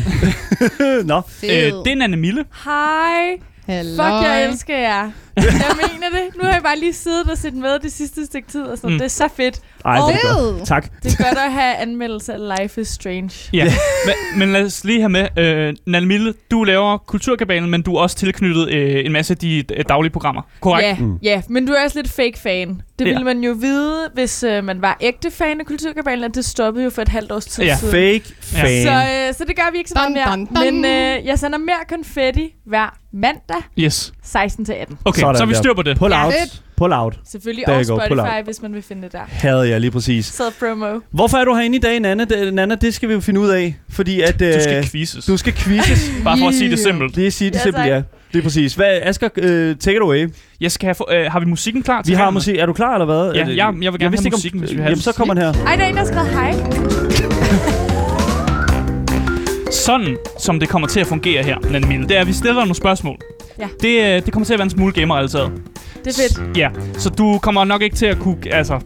Nå, 1.11 1.17
Øh, 1.43 1.49
det 1.85 1.91
er 1.91 1.95
Nanne 1.95 2.17
Mille. 2.17 2.45
Hej. 2.65 3.37
Hello. 3.67 4.03
Fuck, 4.03 4.25
jeg 4.27 4.45
elsker 4.49 4.77
jer. 4.77 5.09
Jeg 5.43 5.75
mener 5.75 6.09
det. 6.11 6.35
Nu 6.37 6.43
har 6.43 6.53
jeg 6.53 6.63
bare 6.63 6.79
lige 6.79 6.93
siddet 6.93 7.31
og 7.31 7.37
set 7.37 7.53
med 7.53 7.79
det 7.79 7.91
sidste 7.91 8.25
stykke 8.25 8.47
tid, 8.47 8.61
og 8.63 8.77
sådan. 8.77 8.89
Mm. 8.91 8.97
Det 8.97 9.05
er 9.05 9.09
så 9.09 9.27
fedt. 9.35 9.59
ej, 9.85 9.95
det 9.95 10.15
er 10.15 10.51
godt. 10.53 10.67
Tak. 10.67 11.03
Det 11.03 11.19
er 11.19 11.23
godt 11.23 11.37
at 11.45 11.51
have 11.51 11.75
anmeldelse 11.75 12.33
af 12.33 12.39
Life 12.59 12.81
is 12.81 12.87
Strange. 12.87 13.29
Ja. 13.53 13.63
men, 14.33 14.39
men 14.39 14.51
lad 14.53 14.63
os 14.65 14.83
lige 14.83 14.99
have 14.99 15.09
med. 15.09 15.27
Øh, 15.37 15.73
Nanne 15.87 16.07
Mille, 16.07 16.33
du 16.51 16.63
laver 16.63 16.97
Kulturkabalen, 16.97 17.69
men 17.71 17.81
du 17.81 17.95
er 17.95 18.01
også 18.01 18.15
tilknyttet 18.15 18.69
øh, 18.69 19.05
en 19.05 19.11
masse 19.11 19.33
af 19.33 19.37
de 19.37 19.63
øh, 19.73 19.85
daglige 19.89 20.11
programmer. 20.11 20.41
Korrekt? 20.59 20.85
Ja, 20.87 20.95
Mm. 20.99 21.17
ja, 21.23 21.41
men 21.49 21.67
du 21.67 21.73
er 21.73 21.83
også 21.83 21.99
lidt 21.99 22.11
fake 22.11 22.39
fan. 22.39 22.81
Det 22.99 23.05
Ja. 23.05 23.11
ville 23.11 23.23
man 23.25 23.43
jo 23.43 23.51
vide, 23.51 24.09
hvis 24.13 24.43
øh, 24.43 24.63
man 24.63 24.81
var 24.81 24.97
ægte 25.01 25.31
fan 25.31 25.59
af 25.59 25.65
Kulturkabalen, 25.65 26.23
at 26.23 26.35
det 26.35 26.45
stoppede 26.45 26.83
jo 26.83 26.89
for 26.89 27.01
et 27.01 27.07
halvt 27.09 27.31
års 27.31 27.45
tid 27.45 27.63
Ja. 27.63 27.75
siden. 27.77 27.91
Fake 27.91 28.35
fan. 28.41 28.83
Så, 28.83 28.91
øh, 29.27 29.33
så 29.33 29.45
det 29.47 29.55
gør 29.55 29.71
vi 29.71 29.77
ikke 29.77 29.89
så 29.89 29.93
meget 29.95 30.07
Dun, 30.07 30.13
mere. 30.13 30.29
dun, 30.31 30.45
dun. 30.71 30.81
Men 30.81 30.85
øh, 31.19 31.25
jeg 31.25 31.39
sender 31.39 31.57
mere 31.57 31.75
konfetti 31.89 32.53
hver 32.65 32.97
mandag 33.13 33.61
Yes. 33.79 34.13
16 34.23 34.65
til 34.65 34.73
18. 34.73 34.97
Okay, 35.05 35.21
Sådan 35.25 35.37
så 35.37 35.43
er 35.43 35.47
vi 35.47 35.53
styr 35.55 35.73
på 35.73 35.81
det. 35.81 35.97
Pull 35.97 36.11
Ja. 36.11 36.25
out. 36.25 36.33
Fedt. 36.33 36.61
Pull 36.77 36.93
out. 36.93 37.19
Selvfølgelig 37.31 37.63
There 37.67 37.75
pull 37.77 37.85
Spotify, 38.01 38.19
out. 38.37 38.45
hvis 38.45 38.61
man 38.61 38.73
vil 38.73 38.81
finde 38.81 39.01
det 39.01 39.11
der. 39.11 39.19
Havde 39.27 39.69
jeg 39.69 39.81
lige 39.81 39.91
præcis. 39.91 40.25
Så 40.25 40.43
promo. 40.59 40.99
Hvorfor 41.11 41.37
er 41.37 41.45
du 41.45 41.53
herinde 41.55 41.75
i 41.77 41.79
dag, 41.79 41.99
Nana? 41.99 42.23
Det, 42.25 42.53
Nana, 42.53 42.75
det 42.75 42.93
skal 42.93 43.09
vi 43.09 43.13
jo 43.13 43.19
finde 43.19 43.39
ud 43.39 43.49
af. 43.49 43.75
Fordi 43.89 44.21
at... 44.21 44.39
Du 44.39 44.45
skal 44.61 44.77
øh, 44.77 44.83
quizzes. 44.83 45.25
du 45.25 45.37
skal 45.37 45.53
quizzes. 45.53 46.11
Bare 46.23 46.37
for 46.39 46.47
at 46.47 46.53
sige 46.53 46.71
det 46.71 46.79
simpelt. 46.79 47.15
Det 47.15 47.27
er 47.27 47.31
sige 47.31 47.49
det 47.49 47.55
Ja, 47.55 47.61
simpelt, 47.63 47.85
ja. 47.87 48.01
Det 48.33 48.39
er 48.39 48.43
præcis. 48.43 48.73
Hvad, 48.73 48.99
Asger, 49.03 49.29
uh, 49.37 49.43
take 49.79 49.95
it 49.95 50.01
away. 50.01 50.29
Jeg 50.61 50.71
skal 50.71 50.87
have, 50.87 50.95
få- 50.95 51.07
øh, 51.11 51.31
har 51.31 51.39
vi 51.39 51.45
musikken 51.45 51.83
klar 51.83 52.01
til 52.01 52.11
Vi 52.11 52.15
har 52.15 52.29
musik. 52.29 52.55
Er 52.57 52.65
du 52.65 52.73
klar, 52.73 52.93
eller 52.93 53.05
hvad? 53.05 53.31
Ja, 53.33 53.45
det- 53.49 53.57
jeg- 53.57 53.73
jeg 53.81 53.91
vil 53.93 53.99
gerne 53.99 54.11
vidste 54.11 54.25
have 54.29 54.31
musikken, 54.31 54.59
hvis 54.59 54.71
vi 54.71 54.77
har 54.77 54.83
Jamen, 54.83 54.99
så 54.99 55.11
kommer 55.11 55.33
den 55.33 55.43
her. 55.43 55.53
Ej, 55.65 55.75
der 55.75 55.83
er 55.83 55.87
en, 55.87 55.93
der 55.95 55.99
har 55.99 56.07
skrevet 56.07 56.29
hej. 56.29 56.55
Sådan, 59.71 60.17
som 60.39 60.59
det 60.59 60.69
kommer 60.69 60.87
til 60.87 60.99
at 60.99 61.07
fungere 61.07 61.43
her, 61.43 61.57
Nanne 61.71 61.87
Mille, 61.87 62.07
det 62.07 62.17
er, 62.17 62.21
at 62.21 62.27
vi 62.27 62.33
stiller 62.33 62.55
nogle 62.55 62.75
spørgsmål. 62.75 63.17
Ja. 63.59 63.67
Det, 63.81 64.15
øh, 64.17 64.25
det 64.25 64.33
kommer 64.33 64.45
til 64.45 64.53
at 64.53 64.59
være 64.59 64.63
en 64.63 64.69
smule 64.69 64.93
gamer-relateret. 64.93 65.51
Det 66.05 66.19
er 66.19 66.21
fedt. 66.29 66.57
Ja, 66.57 66.69
så 66.97 67.09
du 67.09 67.39
kommer 67.41 67.63
nok 67.63 67.81
ikke 67.81 67.95
til 67.95 68.05
at 68.05 68.19
kunne... 68.19 68.37
Altså, 68.51 68.79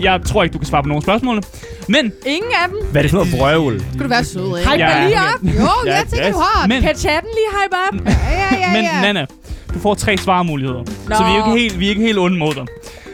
jeg 0.00 0.20
tror 0.26 0.42
ikke, 0.42 0.52
du 0.52 0.58
kan 0.58 0.66
svare 0.66 0.82
på 0.82 0.88
nogle 0.88 1.02
spørgsmål. 1.02 1.42
Men, 1.88 2.12
Ingen 2.26 2.50
af 2.62 2.68
dem. 2.68 2.78
Hvad 2.92 3.00
er 3.00 3.02
det 3.02 3.10
for 3.10 3.18
noget 3.18 3.32
vrøvl? 3.32 3.80
Skulle 3.80 4.04
du 4.04 4.08
være 4.08 4.24
sød, 4.24 4.58
ikke? 4.58 4.70
Hype 4.70 4.82
Ja, 4.84 5.06
lige 5.06 5.18
op. 5.18 5.42
Jo, 5.42 5.68
Ja, 5.86 5.94
jeg 5.96 6.04
tænker, 6.10 6.26
ja. 6.26 6.32
du 6.32 6.38
har 6.38 6.66
men, 6.66 6.82
Kan 6.82 6.96
chatten 6.96 7.30
lige 7.34 7.62
hype 7.62 7.76
op? 7.88 8.06
Ja, 8.06 8.12
ja, 8.30 8.66
ja, 8.66 8.72
men 8.72 8.82
ja. 8.84 9.00
Nana, 9.12 9.26
du 9.74 9.78
får 9.78 9.94
tre 9.94 10.16
svarmuligheder. 10.16 10.78
Nå. 11.08 11.14
Så 11.16 11.24
vi 11.24 11.30
er, 11.30 11.36
jo 11.36 11.54
ikke 11.54 11.60
helt, 11.62 11.80
vi 11.80 11.86
er 11.86 11.90
ikke 11.90 12.02
helt 12.02 12.18
onde 12.18 12.38
mod 12.38 12.54
dig. 12.54 12.66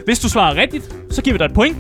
Hvis 0.05 0.19
du 0.19 0.29
svarer 0.29 0.55
rigtigt, 0.57 0.85
så 1.11 1.23
giver 1.23 1.35
vi 1.35 1.39
dig 1.39 1.45
et 1.45 1.55
point. 1.55 1.77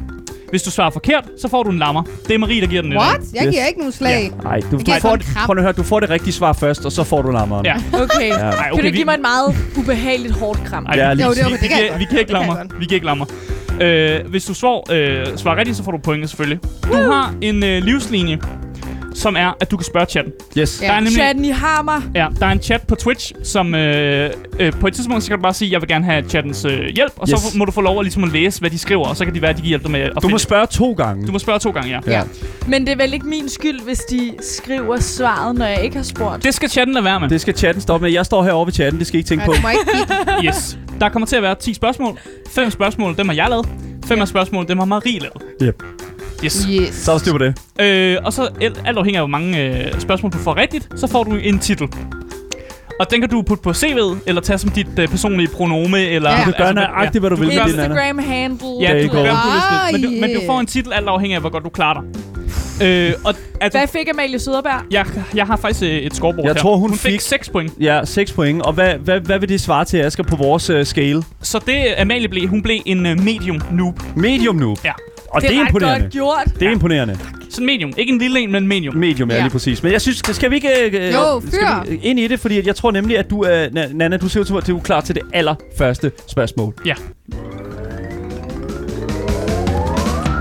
Hvis 0.50 0.62
du 0.62 0.70
svarer 0.70 0.90
forkert, 0.90 1.24
så 1.40 1.48
får 1.48 1.62
du 1.62 1.70
en 1.70 1.78
lammer. 1.78 2.02
Det 2.28 2.34
er 2.34 2.38
Marie, 2.38 2.60
der 2.60 2.66
giver 2.66 2.82
den. 2.82 2.96
What? 2.96 3.20
Jeg 3.34 3.46
Yes. 3.46 3.52
giver 3.54 3.66
ikke 3.66 3.78
nogen 3.78 3.92
slag. 3.92 4.32
Nej, 4.44 4.60
du, 4.60 4.66
du 4.70 4.82
giver 4.82 4.98
får, 5.00 5.08
kun 5.08 5.18
det, 5.18 5.26
krab. 5.26 5.46
prøv 5.46 5.56
at 5.56 5.62
høre, 5.62 5.72
du 5.72 5.82
får 5.82 6.00
det 6.00 6.10
rigtige 6.10 6.32
svar 6.32 6.52
først, 6.52 6.84
og 6.86 6.92
så 6.92 7.04
får 7.04 7.22
du 7.22 7.30
lammeren. 7.30 7.66
Ja. 7.66 7.74
Okay. 7.92 8.28
Ja. 8.28 8.34
Ej, 8.34 8.50
Kan 8.50 8.72
okay, 8.72 8.82
du 8.82 8.90
vi, 8.90 8.90
give 8.96 9.04
mig 9.04 9.14
en 9.14 9.22
meget 9.22 9.54
ubehageligt 9.78 10.34
hårdt 10.34 10.64
kram? 10.64 10.86
Ej, 10.86 10.96
Ja, 10.96 11.12
lige 11.14 11.26
Jo, 11.26 11.30
det 11.32 11.38
vi, 11.38 11.42
okay, 11.44 11.50
vi, 11.52 11.58
det 11.60 11.68
kan 11.68 11.70
jeg 11.70 11.78
giver, 11.78 11.88
godt. 11.90 12.00
vi 12.00 12.04
giver 12.04 12.20
ikke 12.20 12.32
kan 12.32 12.40
lammer. 12.46 12.78
Vi 12.78 12.84
giver 12.84 12.94
ikke 12.96 13.06
lammer. 13.06 13.26
Øh, 13.80 14.30
hvis 14.30 14.44
du 14.44 14.54
svarer, 14.54 14.80
øh, 14.92 15.38
svarer 15.38 15.56
rigtigt, 15.56 15.76
så 15.76 15.84
får 15.84 15.92
du 15.92 15.98
pointet 15.98 16.30
selvfølgelig. 16.30 16.58
Du 16.84 16.92
har 16.96 17.34
en 17.42 17.64
øh, 17.64 17.82
livslinje, 17.82 18.38
som 19.24 19.36
er, 19.36 19.56
at 19.60 19.70
du 19.70 19.76
kan 19.76 19.84
spørge 19.84 20.06
chatten. 20.06 20.32
Yes. 20.58 20.78
Ja. 20.82 20.86
Der 20.86 20.92
er 20.92 20.96
nemlig 21.00 21.12
Chatten, 21.12 21.44
I 21.44 21.48
har 21.50 21.82
mig. 21.82 22.02
ja, 22.14 22.26
der 22.40 22.46
er 22.46 22.50
en 22.50 22.62
chat 22.62 22.82
på 22.82 22.94
Twitch, 22.94 23.32
som 23.42 23.74
øh, 23.74 24.30
øh, 24.60 24.72
på 24.72 24.86
et 24.86 24.94
tidspunkt 24.94 25.22
så 25.22 25.28
kan 25.28 25.38
du 25.38 25.42
bare 25.42 25.54
sige, 25.54 25.72
jeg 25.72 25.80
vil 25.80 25.88
gerne 25.88 26.04
have 26.04 26.24
chattens 26.28 26.64
øh, 26.64 26.80
hjælp, 26.94 27.12
og 27.16 27.28
Yes. 27.32 27.40
så 27.40 27.58
må 27.58 27.64
du 27.64 27.72
få 27.72 27.80
lov 27.80 27.98
at, 27.98 28.04
ligesom 28.04 28.24
at 28.24 28.32
læse, 28.32 28.60
hvad 28.60 28.70
de 28.70 28.78
skriver, 28.78 29.04
og 29.08 29.16
så 29.16 29.24
kan 29.24 29.34
de 29.34 29.42
være, 29.42 29.50
at 29.50 29.56
de 29.56 29.60
kan 29.62 29.68
hjælpe 29.68 29.82
dig 29.82 29.90
med 29.92 30.00
at 30.00 30.12
Du 30.14 30.20
finde- 30.20 30.32
må 30.34 30.38
spørge 30.38 30.66
to 30.66 30.92
gange. 30.92 31.26
du 31.26 31.32
må 31.32 31.38
spørge 31.38 31.58
to 31.58 31.70
gange, 31.70 31.90
ja. 31.90 32.00
Ja. 32.18 32.22
Men 32.66 32.86
det 32.86 32.92
er 32.92 32.96
vel 32.96 33.14
ikke 33.14 33.26
min 33.26 33.48
skyld, 33.48 33.80
hvis 33.84 33.98
de 33.98 34.32
skriver 34.40 35.00
svaret, 35.00 35.54
når 35.58 35.66
jeg 35.66 35.84
ikke 35.84 35.96
har 35.96 36.02
spurgt. 36.04 36.44
Det 36.44 36.54
skal 36.54 36.68
chatten 36.70 36.94
lade 36.94 37.04
være 37.04 37.20
med. 37.20 37.28
Det 37.28 37.40
skal 37.40 37.56
chatten 37.56 37.82
stoppe 37.82 38.04
med. 38.06 38.12
Jeg 38.12 38.26
står 38.26 38.42
herovre 38.44 38.66
ved 38.66 38.72
chatten, 38.72 38.98
det 38.98 39.06
skal 39.06 39.16
I 39.16 39.18
ikke 39.18 39.28
tænke 39.28 39.42
Ja, 39.44 39.60
på. 39.60 39.68
ikke 39.68 40.48
Yes. 40.48 40.78
Der 41.00 41.08
kommer 41.08 41.26
til 41.26 41.36
at 41.36 41.42
være 41.42 41.54
10 41.54 41.74
spørgsmål. 41.74 42.18
Fem 42.50 42.70
spørgsmål, 42.70 43.16
dem 43.16 43.28
har 43.28 43.34
jeg 43.34 43.46
lavet. 43.50 43.68
Fem 44.06 44.20
af 44.20 44.28
spørgsmål, 44.28 44.68
dem 44.68 44.78
har 44.78 44.84
Marie 44.84 45.18
lavet. 45.18 45.42
Yep. 45.62 45.82
Yes. 46.44 46.66
Yes. 46.70 46.94
Så 46.94 47.10
er 47.10 47.14
der 47.14 47.20
styr 47.20 47.32
på 47.32 47.38
det. 47.38 47.58
Øh, 47.80 48.16
og 48.24 48.32
så 48.32 48.48
alt 48.60 48.82
alt 48.86 48.98
afhængig 48.98 49.16
af, 49.18 49.20
hvor 49.22 49.38
mange 49.38 49.62
øh, 49.62 50.00
spørgsmål 50.00 50.32
du 50.32 50.38
får 50.38 50.56
rigtigt, 50.56 50.88
så 50.96 51.06
får 51.06 51.24
du 51.24 51.34
en 51.34 51.58
titel. 51.58 51.88
Og 53.00 53.10
den 53.10 53.20
kan 53.20 53.30
du 53.30 53.42
putte 53.42 53.62
på 53.62 53.70
CV'et, 53.70 54.16
eller 54.26 54.40
tage 54.42 54.58
som 54.58 54.70
dit 54.70 54.86
øh, 54.98 55.08
personlige 55.08 55.48
pronome, 55.48 56.00
eller... 56.00 56.30
Ja. 56.30 56.36
Du 56.38 56.42
kan 56.44 56.54
gøre 56.58 56.72
hvad- 56.72 56.82
nøjagtigt, 56.82 57.22
hvad 57.22 57.30
du 57.30 57.36
vil 57.36 57.48
med 57.48 57.56
det, 57.56 57.76
Nana. 57.76 57.84
Instagram 57.84 58.18
handle. 58.18 58.66
Ja, 58.80 59.02
du 59.02 59.08
kan 59.08 59.22
gøre, 59.24 59.36
til. 59.90 60.00
men, 60.00 60.02
du, 60.14 60.20
men 60.20 60.34
du 60.34 60.40
Ah, 60.40 60.46
får 60.46 60.60
en 60.60 60.66
titel 60.66 60.92
alt 60.92 61.08
afhængig 61.08 61.34
af, 61.34 61.40
hvor 61.40 61.50
godt 61.50 61.64
du 61.64 61.68
klarer 61.68 62.00
dig. 62.00 62.08
Øh, 62.86 63.12
og 63.24 63.34
altså, 63.60 63.78
Hvad 63.78 63.88
fik 63.88 64.08
Amalie 64.12 64.38
Søderberg? 64.38 64.80
jeg, 64.90 65.06
jeg 65.34 65.46
har 65.46 65.56
faktisk 65.56 65.82
øh, 65.82 65.88
et 65.90 66.14
scoreboard 66.14 66.46
Jeg 66.46 66.54
her. 66.54 66.60
tror, 66.60 66.76
hun 66.76 66.88
hun 66.90 66.98
fik 66.98 67.12
fik- 67.12 67.20
6 67.20 67.48
point. 67.48 67.72
Ja, 67.80 68.00
6 68.04 68.32
point. 68.32 68.62
Og 68.62 68.72
hvad, 68.72 68.94
hvad, 68.94 69.20
hvad 69.20 69.38
vil 69.38 69.48
det 69.48 69.60
svare 69.60 69.84
til, 69.84 69.96
Asger, 69.98 70.22
på 70.24 70.36
vores 70.36 70.70
uh, 70.70 70.82
scale? 70.84 71.22
Så 71.42 71.58
det 71.66 71.84
Amalie 71.98 72.28
blev, 72.28 72.48
hun 72.48 72.62
blev 72.62 72.80
en 72.86 73.06
uh, 73.06 73.20
medium 73.24 73.62
noob. 73.72 74.00
Medium 74.16 74.56
nu. 74.56 74.76
Ja. 74.84 74.92
Og 75.34 75.40
det, 75.42 75.50
det 75.50 75.56
er 75.58 75.60
imponerende. 75.66 76.00
godt 76.00 76.12
gjort. 76.12 76.60
Det 76.60 76.68
er 76.68 76.72
imponerende. 76.72 77.18
Sådan 77.50 77.66
medium. 77.66 77.92
Ikke 77.96 78.12
en 78.12 78.18
lille 78.18 78.40
en, 78.40 78.52
men 78.52 78.66
medium. 78.68 78.94
Medium, 78.96 79.30
ja, 79.30 79.36
Ja. 79.36 79.42
lige 79.42 79.50
præcis. 79.50 79.82
Men 79.82 79.92
jeg 79.92 80.00
synes, 80.00 80.22
skal 80.32 80.50
vi 80.50 80.54
ikke 80.56 80.68
øh, 80.86 81.12
Jo, 81.14 81.42
skal 81.46 81.90
vi 81.90 81.96
ind 82.02 82.20
i 82.20 82.26
det? 82.28 82.40
Fordi 82.40 82.58
at 82.58 82.66
jeg 82.66 82.76
tror 82.76 82.90
nemlig, 82.90 83.18
at 83.18 83.30
du, 83.30 83.40
er, 83.40 83.66
Na- 83.68 83.92
Nana, 83.96 84.16
du 84.16 84.28
ser 84.28 84.40
ud 84.40 84.44
til, 84.44 84.54
at 84.56 84.66
du 84.66 84.76
er 84.76 84.82
klar 84.82 85.00
til 85.00 85.14
det 85.14 85.22
allerførste 85.32 86.12
spørgsmål. 86.28 86.74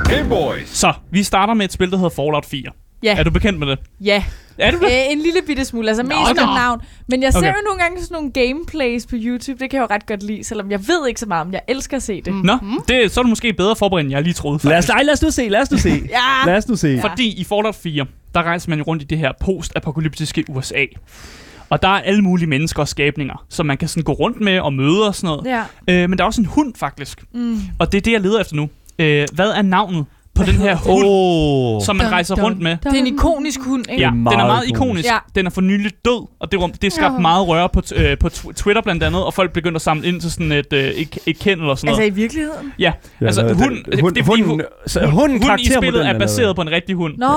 Game 0.09 0.29
Boys. 0.29 0.69
Så, 0.69 0.93
vi 1.11 1.23
starter 1.23 1.53
med 1.53 1.65
et 1.65 1.71
spil, 1.73 1.91
der 1.91 1.97
hedder 1.97 2.09
Fallout 2.09 2.45
4. 2.45 2.61
Ja. 3.03 3.17
Er 3.17 3.23
du 3.23 3.31
bekendt 3.31 3.59
med 3.59 3.67
det? 3.67 3.79
Ja. 4.01 4.23
Er 4.57 4.71
du 4.71 4.77
det? 4.77 4.85
Øh, 4.85 4.91
en 5.11 5.17
lille 5.19 5.39
bitte 5.47 5.65
smule, 5.65 5.87
altså 5.87 6.03
mest 6.03 6.15
nå. 6.35 6.45
navn. 6.45 6.81
Men 7.07 7.23
jeg 7.23 7.33
ser 7.33 7.39
Okay. 7.39 7.47
jo 7.49 7.53
nogle 7.65 7.81
gange 7.81 8.01
sådan 8.01 8.15
nogle 8.15 8.31
gameplays 8.31 9.05
på 9.05 9.15
YouTube. 9.19 9.59
Det 9.59 9.69
kan 9.69 9.79
jeg 9.81 9.89
jo 9.89 9.95
ret 9.95 10.05
godt 10.05 10.23
lide, 10.23 10.43
selvom 10.43 10.71
jeg 10.71 10.79
ved 10.87 11.07
ikke 11.07 11.19
så 11.19 11.25
meget 11.25 11.41
om. 11.47 11.53
Jeg 11.53 11.61
elsker 11.67 11.97
at 11.97 12.03
se 12.03 12.21
det. 12.21 12.33
Mm. 12.33 12.39
Nå, 12.39 12.57
det, 12.87 13.11
så 13.11 13.19
er 13.19 13.23
du 13.23 13.29
måske 13.29 13.53
bedre 13.53 13.75
forberedt, 13.75 14.03
end 14.05 14.11
jeg 14.11 14.21
lige 14.21 14.33
troede. 14.33 14.67
Lad 14.67 14.77
os, 14.77 14.87
nej, 14.87 15.03
lad 15.03 15.13
os 15.13 15.21
nu 15.21 15.31
se, 15.31 15.49
lad 15.49 15.61
os 15.61 15.71
nu 15.71 15.77
se. 15.77 15.89
Ja. 16.09 16.45
Lad 16.45 16.57
os 16.57 16.67
nu 16.67 16.75
se. 16.75 16.97
Fordi 17.01 17.27
i 17.41 17.43
Fallout 17.43 17.75
4, 17.75 18.05
der 18.33 18.43
rejser 18.43 18.69
man 18.69 18.77
jo 18.79 18.83
rundt 18.87 19.03
i 19.03 19.05
det 19.05 19.17
her 19.17 19.31
post-apokalyptiske 19.41 20.45
USA. 20.49 20.85
Og 21.69 21.81
der 21.81 21.87
er 21.87 22.01
alle 22.01 22.21
mulige 22.21 22.47
mennesker 22.47 22.79
og 22.81 22.87
skabninger, 22.87 23.45
som 23.49 23.65
man 23.65 23.77
kan 23.77 23.87
sådan 23.87 24.03
gå 24.03 24.11
rundt 24.11 24.41
med 24.41 24.59
og 24.59 24.73
møde 24.73 25.07
og 25.07 25.15
sådan 25.15 25.27
noget. 25.27 25.63
Ja. 25.87 26.03
Øh, 26.03 26.09
men 26.09 26.17
der 26.17 26.23
er 26.23 26.27
også 26.27 26.41
en 26.41 26.47
hund, 26.47 26.73
faktisk. 26.75 27.23
Mm. 27.33 27.59
Og 27.79 27.91
det 27.91 27.97
er 27.97 28.01
det, 28.01 28.11
jeg 28.11 28.21
leder 28.21 28.39
efter 28.41 28.55
nu. 28.55 28.69
Øh, 28.99 29.27
hvad 29.33 29.49
er 29.49 29.61
navnet 29.61 30.05
på 30.35 30.43
den 30.43 30.53
her 30.53 30.75
hund, 30.75 31.03
Åh. 31.07 31.81
som 31.85 31.95
man 31.95 32.11
rejser 32.11 32.35
rundt 32.43 32.59
med. 32.61 32.77
Det 32.83 32.85
er 32.93 32.99
en 32.99 33.07
ikonisk 33.07 33.59
hund, 33.61 33.85
ikke? 33.91 34.01
Ja, 34.01 34.07
er 34.07 34.11
den 34.11 34.27
er 34.27 34.45
meget 34.47 34.67
ikonisk. 34.67 35.05
Ja. 35.09 35.17
Den 35.35 35.45
er 35.45 35.49
for 35.49 35.61
nylig 35.61 35.91
død, 36.05 36.27
og 36.39 36.51
det, 36.51 36.81
det 36.81 36.93
skabte 36.93 37.13
Ja. 37.13 37.19
meget 37.19 37.47
røre 37.47 37.69
på, 37.69 37.81
t- 37.85 38.01
øh, 38.03 38.17
på 38.17 38.27
tw- 38.27 38.51
Twitter 38.53 38.81
blandt 38.81 39.03
andet, 39.03 39.23
og 39.23 39.33
folk 39.33 39.53
begyndte 39.53 39.75
at 39.75 39.81
samle 39.81 40.07
ind 40.07 40.21
til 40.21 40.31
sådan 40.31 40.51
et, 40.51 40.73
øh, 40.73 40.83
et, 40.83 41.17
et 41.25 41.39
kend 41.39 41.61
eller 41.61 41.75
sådan 41.75 41.89
Altså 41.89 42.01
noget. 42.01 42.11
i 42.11 42.15
virkeligheden? 42.15 42.73
Ja, 42.79 42.91
Ja, 43.21 43.25
altså 43.25 43.41
den- 43.47 43.55
hunden, 43.55 43.83
den- 43.91 43.99
hund- 44.01 44.15
det 44.15 44.21
er 44.21 44.25
fordi, 44.25 44.41
hunden- 44.41 44.65
hu- 44.83 44.87
så 44.89 44.99
hund- 44.99 45.11
hunden 45.11 45.41
hunden 45.43 45.59
i 45.59 45.65
spillet 45.77 46.07
er 46.07 46.19
baseret 46.19 46.55
på 46.55 46.61
en 46.61 46.71
rigtig 46.71 46.95
hund. 46.95 47.13
Nå! 47.17 47.27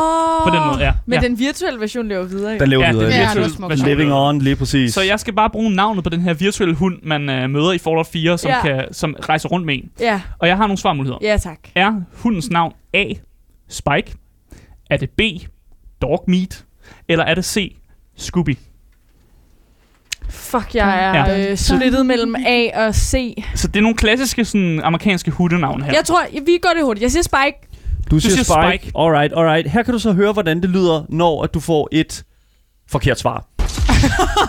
På 0.45 0.51
den 0.57 0.61
måde, 0.67 0.79
ja. 0.85 0.93
Men 1.07 1.23
Ja. 1.23 1.29
den 1.29 1.39
virtuelle 1.39 1.81
version 1.81 2.09
lever 2.09 2.25
videre, 2.25 2.53
jo. 2.53 2.59
Den 2.59 2.69
lever 2.69 2.85
Ja, 2.85 2.91
videre. 2.93 3.07
den 3.07 3.15
Ja, 3.15 3.21
virtuelle 3.27 3.51
det 3.57 3.63
er 3.65 3.69
version. 3.69 3.89
Living 3.89 4.13
on, 4.13 4.39
lige 4.39 4.57
præcis. 4.57 4.95
Så 4.95 5.03
jeg 5.03 5.21
skal 5.21 5.35
bare 5.35 5.51
bruge 5.51 5.71
navnet 5.71 6.05
på 6.05 6.11
den 6.11 6.21
her 6.21 6.35
virtuelle 6.35 6.75
hund, 6.75 6.97
man 7.03 7.31
øh, 7.31 7.51
møder 7.51 7.73
i 7.73 7.79
Fallout 7.79 8.07
4, 8.07 8.39
som, 8.39 8.51
Ja. 8.51 8.61
kan, 8.61 8.85
som 8.93 9.17
rejser 9.29 9.49
rundt 9.49 9.67
med 9.67 9.75
en. 9.75 9.91
Ja, 10.01 10.21
Og 10.39 10.49
jeg 10.49 10.57
har 10.57 10.67
nogle 10.67 10.79
svarmuligheder. 10.79 11.19
ja 11.23 11.37
tak. 11.37 11.59
Er 11.75 11.93
hundens 12.13 12.51
navn 12.51 12.73
A. 12.97 13.15
Spike? 13.69 14.15
Er 14.91 14.97
det 14.97 15.11
B. 15.11 15.21
Dog 16.03 16.25
Meat? 16.29 16.65
Eller 17.09 17.25
er 17.25 17.35
det 17.35 17.45
C. 17.45 17.77
Scooby? 18.17 18.57
Fuck, 20.29 20.75
jeg 20.75 21.05
er 21.05 21.31
Ja. 21.31 21.51
øh, 21.51 21.57
splittet 21.57 22.07
mellem 22.07 22.35
A 22.47 22.87
og 22.87 22.95
C. 22.95 23.35
Så 23.55 23.69
det 23.69 23.77
er 23.77 23.81
nogle 23.83 23.97
klassiske 23.97 24.45
sådan, 24.45 24.81
amerikanske 24.85 25.31
hundenavn 25.31 25.83
her. 25.83 25.93
Jeg 25.93 26.05
tror, 26.05 26.23
vi 26.47 26.59
går 26.63 26.71
det 26.77 26.85
hurtigt. 26.85 27.03
Jeg 27.03 27.11
siger 27.11 27.23
Spike. 27.23 27.69
Du 28.11 28.19
siger, 28.19 28.33
siger 28.33 28.45
Spike. 28.45 28.83
Spike. 28.85 28.99
Alright, 28.99 29.33
alright. 29.37 29.71
Her 29.71 29.83
kan 29.83 29.93
du 29.93 29.99
så 29.99 30.13
høre, 30.13 30.33
hvordan 30.33 30.63
det 30.63 30.71
lyder, 30.71 31.05
når 31.09 31.43
at 31.43 31.55
du 31.55 31.61
får 31.61 31.89
et 31.93 32.25
forkert 32.89 33.19
svar. 33.19 33.47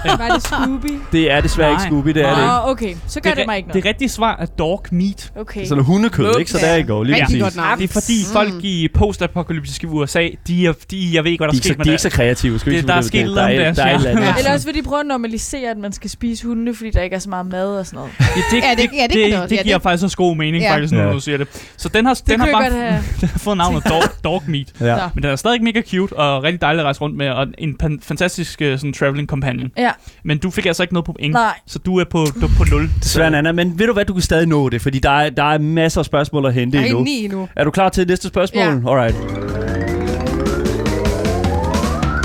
Var 0.05 0.29
det 0.33 0.43
Scooby? 0.43 0.99
Det 1.11 1.31
er 1.31 1.41
desværre 1.41 1.69
Nej. 1.71 1.75
ikke 1.83 1.83
Scooby, 1.89 2.09
det 2.09 2.21
er 2.25 2.29
det 2.29 2.37
ikke. 2.37 2.51
Åh, 2.51 2.67
okay. 2.69 2.95
Så 3.07 3.21
gør 3.21 3.29
det, 3.29 3.37
det, 3.37 3.45
mig 3.47 3.57
ikke 3.57 3.67
det 3.67 3.75
noget. 3.75 3.85
rigtige 3.85 4.09
svar 4.09 4.35
er 4.39 4.45
Dog 4.45 4.85
Meat. 4.91 5.31
Okay. 5.35 5.65
Sådan 5.65 5.83
hundekød, 5.83 6.39
ikke? 6.39 6.51
Så 6.51 6.57
der 6.57 6.75
I 6.75 6.83
går, 6.83 7.03
lige 7.03 7.15
Rigtig 7.15 7.25
præcis. 7.27 7.41
godt 7.41 7.55
navn. 7.55 7.79
Det 7.79 7.83
er 7.89 7.93
fordi 7.93 8.13
Mm. 8.27 8.33
folk 8.33 8.63
i 8.63 8.87
postapokalyptiske 8.93 9.87
USA, 9.87 10.27
de 10.47 10.65
er, 10.67 10.73
de, 10.91 11.09
jeg 11.13 11.23
ved 11.23 11.31
ikke, 11.31 11.39
hvad 11.41 11.47
der 11.47 11.51
De 11.51 11.55
er 11.55 11.57
ikke 11.57 11.63
så, 11.63 11.67
sket 11.67 11.77
med 11.77 11.85
de 11.85 11.89
er 11.89 11.91
det. 11.91 11.91
ikke 11.91 12.01
så 12.01 12.09
kreative. 12.09 12.59
Skal 12.59 12.71
Det- 12.71 12.77
ikke 12.77 12.87
der 12.87 12.93
er 12.93 13.01
sket 13.01 13.19
det? 13.21 13.29
om 13.29 13.35
der 13.35 13.41
er, 13.41 13.73
der 13.73 13.83
er 13.83 13.89
ja. 13.89 13.95
eller. 14.09 14.21
Ja. 14.45 14.53
Også 14.53 14.65
vil 14.65 14.75
de 14.75 14.81
prøve 14.81 14.99
at 14.99 15.05
normalisere, 15.05 15.71
at 15.71 15.77
man 15.77 15.91
skal 15.93 16.09
spise 16.09 16.45
hundene, 16.47 16.75
fordi 16.75 16.91
der 16.91 17.01
ikke 17.01 17.15
er 17.15 17.19
så 17.19 17.29
meget 17.29 17.45
mad 17.45 17.67
og 17.79 17.85
sådan 17.85 17.97
noget. 17.97 18.11
Ja, 18.19 18.25
det, 18.25 18.63
Ja, 18.63 18.81
det- 18.83 18.89
ja, 18.93 19.03
det 19.03 19.11
det, 19.13 19.39
det 19.41 19.49
det 19.49 19.57
Ja, 19.57 19.63
giver 19.63 19.75
det- 19.77 19.83
faktisk 19.83 20.03
også 20.03 20.17
god 20.17 20.35
mening, 20.35 20.63
Ja. 20.63 20.73
faktisk, 20.73 20.93
når 20.93 21.01
Ja. 21.03 21.11
du 21.11 21.19
siger 21.19 21.37
det. 21.37 21.47
Så 21.77 21.89
den 21.89 22.05
har, 22.05 22.13
Det 22.13 22.27
den 22.27 22.39
har 22.39 22.47
bare 22.51 22.99
fået 23.45 23.57
navnet 23.57 23.83
dog, 23.89 24.03
dog 24.23 24.43
Meat. 24.47 24.67
Ja. 24.81 24.97
Men 25.15 25.23
den 25.23 25.31
er 25.31 25.35
stadig 25.35 25.63
mega 25.63 25.81
cute 25.81 26.13
og 26.13 26.43
rigtig 26.43 26.61
dejlig 26.61 26.79
at 26.79 26.85
rejse 26.85 27.01
rundt 27.01 27.17
med, 27.17 27.29
og 27.29 27.47
en 27.57 27.75
fantastisk 28.03 28.61
uh, 28.61 28.67
sådan, 28.75 28.93
traveling 28.93 29.27
companion. 29.41 29.71
Ja. 29.77 29.91
Men 30.23 30.37
du 30.37 30.49
fik 30.51 30.65
altså 30.65 30.83
ikke 30.83 30.93
noget 30.93 31.05
på 31.05 31.13
point, 31.13 31.33
Nej. 31.33 31.59
så 31.67 31.79
du 31.79 31.97
er 31.99 32.03
på, 32.03 32.25
du 32.41 32.45
er 32.45 32.49
på 32.57 32.63
0. 32.71 32.89
Desværre, 33.03 33.31
Nana, 33.31 33.51
men 33.51 33.79
ved 33.79 33.87
du 33.87 33.93
hvad, 33.93 34.05
du 34.05 34.13
kan 34.13 34.21
stadig 34.21 34.47
nå 34.47 34.69
det, 34.69 34.81
fordi 34.81 34.99
der 34.99 35.09
er, 35.09 35.29
der 35.29 35.43
er 35.43 35.57
masser 35.57 35.99
af 36.01 36.05
spørgsmål 36.05 36.45
at 36.45 36.53
hente 36.53 36.77
Jeg 36.77 36.83
er 36.83 36.87
endnu. 36.89 37.05
endnu. 37.07 37.47
Er 37.55 37.63
du 37.63 37.71
klar 37.71 37.89
til 37.89 38.07
næste 38.07 38.27
spørgsmål? 38.27 38.63
Ja. 38.63 38.69
Alright. 38.69 39.15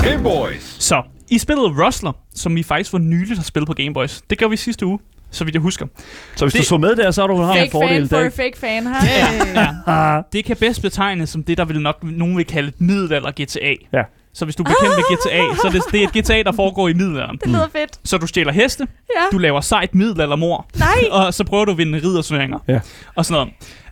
Game 0.03 0.23
Boys. 0.23 0.75
Så, 0.83 1.01
i 1.29 1.37
spillet 1.37 1.65
Rustler, 1.85 2.11
som 2.35 2.55
vi 2.55 2.63
faktisk 2.63 2.91
for 2.91 2.97
nyligt 2.97 3.37
har 3.37 3.43
spillet 3.43 3.67
på 3.67 3.73
Game 3.73 3.93
Boys, 3.93 4.21
det 4.29 4.37
gjorde 4.37 4.49
vi 4.51 4.57
sidste 4.57 4.85
uge, 4.85 4.99
så 5.31 5.43
vidt 5.43 5.53
jeg 5.53 5.61
husker. 5.61 5.85
Så 6.35 6.45
hvis 6.45 6.53
Det- 6.53 6.61
du 6.61 6.65
så 6.65 6.77
med 6.77 6.95
der, 6.95 7.11
så 7.11 7.21
har 7.21 7.27
du 7.27 7.35
har 7.35 7.53
en 7.53 7.59
Fake 7.59 7.71
fordel 7.71 8.07
fan 8.09 8.31
for 8.31 8.35
fake 8.35 8.57
fan, 8.59 8.87
her. 8.87 9.71
Ja. 9.95 10.21
Det 10.33 10.45
kan 10.45 10.57
bedst 10.59 10.81
betegnes 10.81 11.29
som 11.29 11.43
det, 11.43 11.57
der 11.57 11.65
vil 11.65 11.81
nok 11.81 11.97
nogen 12.03 12.37
vil 12.37 12.45
kalde 12.45 12.67
et 12.67 12.81
middelalder 12.81 13.31
GTA. 13.31 13.73
Ja. 13.93 14.03
Så 14.33 14.45
hvis 14.45 14.55
du 14.55 14.63
er 14.63 14.67
bekendt 14.67 14.95
med 14.95 15.17
GTA, 15.17 15.55
så 15.61 15.67
er 15.67 15.71
det, 15.71 15.81
det 15.91 16.03
er 16.03 16.07
et 16.07 16.23
GTA, 16.25 16.43
der 16.43 16.51
foregår 16.51 16.87
i 16.87 16.93
middelalderen. 16.93 17.37
Det 17.37 17.47
lyder 17.49 17.67
fedt. 17.67 17.99
Så 18.03 18.17
du 18.17 18.27
stjæler 18.27 18.51
heste, 18.51 18.87
Ja. 19.15 19.21
du 19.31 19.37
laver 19.37 19.61
sejt 19.61 19.95
middelaldermor, 19.95 20.65
Nej. 20.79 20.87
og 21.25 21.33
så 21.33 21.43
prøver 21.43 21.65
du 21.65 21.71
at 21.71 21.77
vinde 21.77 21.97
riddersvøringer. 22.03 22.59
Ja. 22.67 22.79
Og 23.15 23.25
sådan 23.25 23.47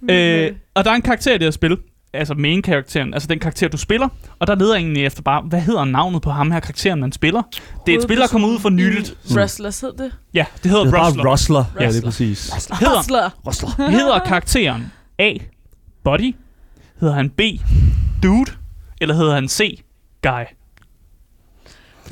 noget. 0.09 0.47
Øh, 0.47 0.51
og 0.75 0.85
der 0.85 0.91
er 0.91 0.95
en 0.95 1.01
karakter 1.01 1.31
i 1.31 1.37
det 1.37 1.43
her 1.43 1.51
spil, 1.51 1.77
altså 2.13 2.33
main-karakteren, 2.33 3.13
altså 3.13 3.27
den 3.27 3.39
karakter, 3.39 3.67
du 3.67 3.77
spiller, 3.77 4.07
og 4.39 4.47
der 4.47 4.55
leder 4.55 4.75
egentlig 4.75 5.05
efter 5.05 5.21
bare, 5.21 5.41
hvad 5.41 5.61
hedder 5.61 5.85
navnet 5.85 6.21
på 6.21 6.31
ham 6.31 6.51
her 6.51 6.59
karakteren, 6.59 6.99
man 6.99 7.11
spiller? 7.11 7.41
Det 7.85 7.93
er 7.93 7.97
et 7.97 8.03
spil, 8.03 8.17
der 8.17 8.23
er 8.23 8.27
kommet 8.27 8.47
ud 8.47 8.59
for 8.59 8.69
nyligt. 8.69 9.13
Rustlers 9.37 9.81
hed 9.81 9.91
det. 9.97 10.11
Ja, 10.33 10.45
det 10.63 10.71
hedder 10.71 10.83
Det 10.85 10.93
er 10.93 11.05
Rustler. 11.07 11.23
bare 11.23 11.31
Rustler. 11.31 11.63
Ja, 11.79 11.79
det 11.79 11.83
er 11.83 11.87
Rustler. 11.87 12.01
præcis. 12.03 12.49
Hedder, 12.79 12.97
Rustler. 12.99 13.29
Rustler. 13.47 13.89
hedder 13.89 14.19
karakteren 14.19 14.91
A. 15.19 15.33
Buddy? 16.03 16.35
Hedder 16.99 17.15
han 17.15 17.29
B. 17.29 17.41
Dude? 18.23 18.51
Eller 19.01 19.15
hedder 19.15 19.33
han 19.33 19.47
C. 19.47 19.81
Guy? 20.23 20.43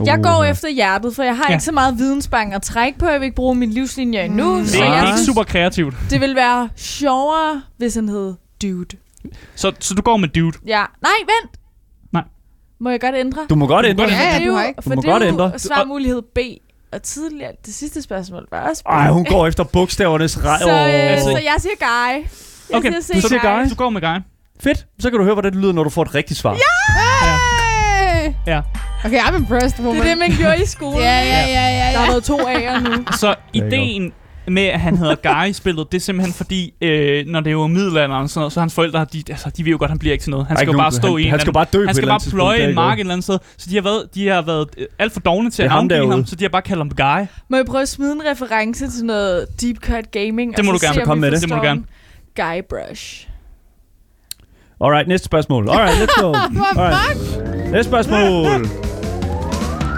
Jeg 0.05 0.19
går 0.23 0.43
efter 0.43 0.69
hjertet, 0.69 1.15
for 1.15 1.23
jeg 1.23 1.37
har 1.37 1.45
Ja. 1.49 1.53
ikke 1.53 1.63
så 1.63 1.71
meget 1.71 1.97
vidensbank 1.97 2.53
at 2.53 2.61
trække 2.61 2.99
på. 2.99 3.05
Jeg 3.07 3.19
vil 3.19 3.25
ikke 3.25 3.35
bruge 3.35 3.55
min 3.55 3.69
livslinje 3.69 4.23
endnu. 4.25 4.57
Mm. 4.59 4.65
Så 4.65 4.77
Det 4.77 4.87
er, 4.87 4.91
er 4.91 5.07
ikke 5.07 5.19
super 5.25 5.43
kreativt. 5.43 5.95
det 6.09 6.21
vil 6.21 6.35
være 6.35 6.69
sjovere, 6.75 7.61
hvis 7.77 7.95
han 7.95 8.09
hed 8.09 8.33
Dude. 8.61 8.97
Så, 9.55 9.71
så 9.79 9.93
du 9.93 10.01
går 10.01 10.17
med 10.17 10.27
Dude. 10.29 10.57
Ja. 10.67 10.83
Nej, 11.01 11.11
vent! 11.19 11.59
Nej. 12.13 12.23
Må 12.79 12.89
jeg 12.89 13.01
godt 13.01 13.15
ændre? 13.15 13.45
Du 13.49 13.55
må 13.55 13.67
godt 13.67 13.85
ændre. 13.85 14.03
Ja, 14.03 14.09
ja, 14.15 14.33
Det 14.39 14.41
er 14.41 14.45
du 14.51 14.55
har 14.55 14.63
ikke. 14.63 14.81
For 14.81 14.89
Du 14.89 14.95
må 14.95 15.01
det 15.01 15.07
er 15.07 15.11
godt 15.11 15.23
jo 15.23 15.27
ændre. 15.27 15.59
svarmulighed 15.59 16.21
B. 16.21 16.37
Og 16.93 17.03
tidligere, 17.03 17.51
det 17.65 17.73
sidste 17.73 18.01
spørgsmål 18.01 18.47
var 18.51 18.69
også 18.69 18.83
B. 18.83 18.87
Ej, 18.87 19.09
hun 19.09 19.25
går 19.25 19.47
efter 19.47 19.63
bogstavernes 19.63 20.45
rej. 20.45 20.59
Så, 20.59 20.69
øh, 20.69 21.21
så 21.21 21.29
jeg 21.43 21.55
siger 21.59 21.75
Guy. 21.79 22.13
Jeg 22.69 22.77
Okay, 22.77 22.89
siger 23.01 23.21
du 23.21 23.27
C, 23.27 23.27
siger 23.29 23.61
Guy. 23.63 23.69
Du 23.69 23.75
går 23.75 23.89
med 23.89 24.01
Guy. 24.01 24.19
Fedt. 24.59 24.85
Så 24.99 25.09
kan 25.09 25.17
du 25.19 25.23
høre, 25.25 25.33
hvordan 25.35 25.51
det 25.53 25.61
lyder, 25.61 25.73
når 25.73 25.83
du 25.83 25.89
får 25.89 26.01
et 26.01 26.15
rigtigt 26.15 26.39
svar. 26.39 26.53
Hey! 26.53 26.59
Ja. 27.27 27.37
Okay, 29.05 29.19
I'm 29.19 29.35
impressed, 29.35 29.77
Det 29.77 29.85
woman. 29.85 30.01
er 30.01 30.09
det, 30.09 30.17
man 30.17 30.31
gjorde 30.37 30.63
i 30.63 30.65
skolen. 30.65 30.99
Ja, 30.99 31.19
ja, 31.19 31.45
ja, 31.47 31.67
ja, 31.67 31.91
Der 31.91 31.97
har 31.97 32.05
ja. 32.05 32.11
været 32.11 32.23
to 32.23 32.37
A'er 32.39 32.79
nu. 32.79 33.05
Så 33.11 33.35
ideen 33.53 34.13
med, 34.47 34.63
at 34.65 34.79
han 34.79 34.97
hedder 34.97 35.15
Guy 35.15 35.49
i 35.49 35.53
spillet, 35.53 35.91
det 35.91 35.97
er 35.97 36.01
simpelthen 36.01 36.33
fordi, 36.33 36.73
øh, 36.81 37.25
når 37.27 37.39
det 37.39 37.47
er 37.47 37.51
jo 37.51 37.67
middelalderen, 37.67 38.23
og 38.23 38.29
sådan 38.29 38.39
noget, 38.39 38.53
så 38.53 38.59
hans 38.59 38.73
forældre, 38.73 39.05
de, 39.13 39.23
altså, 39.29 39.49
de 39.57 39.65
ved 39.65 39.71
jo 39.71 39.77
godt, 39.77 39.87
at 39.89 39.91
han 39.91 39.99
bliver 39.99 40.13
ikke 40.13 40.23
til 40.23 40.31
noget. 40.31 40.47
Han 40.47 40.57
Ej, 40.57 40.63
skal 40.63 40.71
jo 40.71 40.77
bare 40.77 40.91
stå 40.91 41.07
han, 41.07 41.19
i 41.19 41.23
en 41.23 41.29
Han 41.29 41.39
skal 41.39 41.53
bare 41.53 41.65
dø 41.73 41.85
han 41.85 41.95
skal 41.95 42.07
bare 42.07 42.19
pløje 42.29 42.59
en 42.69 42.75
mark 42.75 42.97
et 42.97 42.99
eller 42.99 43.13
andet 43.13 43.23
sted. 43.23 43.37
Så 43.57 43.69
de 43.69 43.75
har 43.75 43.81
været, 43.81 44.15
de 44.15 44.27
har 44.27 44.41
været 44.41 44.67
øh, 44.77 44.85
alt 44.99 45.13
for 45.13 45.19
dogne 45.19 45.51
til 45.51 45.57
Det 45.63 45.69
at 45.69 45.71
ham 45.71 45.85
navngive 45.85 46.11
ham, 46.11 46.25
så 46.25 46.35
de 46.35 46.43
har 46.43 46.49
bare 46.49 46.61
kaldt 46.61 46.79
ham 46.79 46.89
Guy. 46.89 47.25
Må 47.49 47.57
jeg 47.57 47.65
prøve 47.65 47.81
at 47.81 47.89
smide 47.89 48.11
en 48.11 48.21
reference 48.31 48.91
til 48.91 49.05
noget 49.05 49.45
deep 49.61 49.77
cut 49.77 50.11
gaming? 50.11 50.57
Det 50.57 50.65
må 50.65 50.71
og 50.71 50.79
du 50.81 50.85
gerne. 50.85 50.93
se, 50.95 51.01
om 51.01 51.05
Kom 51.05 51.17
vi 51.17 51.21
med 51.21 51.31
det. 51.31 51.41
Det 51.41 51.49
må 51.49 51.55
du 51.55 51.61
gerne. 51.61 51.83
den? 52.35 52.45
Guy 52.45 52.61
brush. 52.69 53.27
Alright, 54.83 55.07
næste 55.07 55.25
spørgsmål. 55.25 55.69
Alright, 55.69 55.95
let's 55.97 56.21
go. 56.21 56.33
Alright. 56.81 57.58
Næste 57.71 57.89
spørgsmål. 57.89 58.67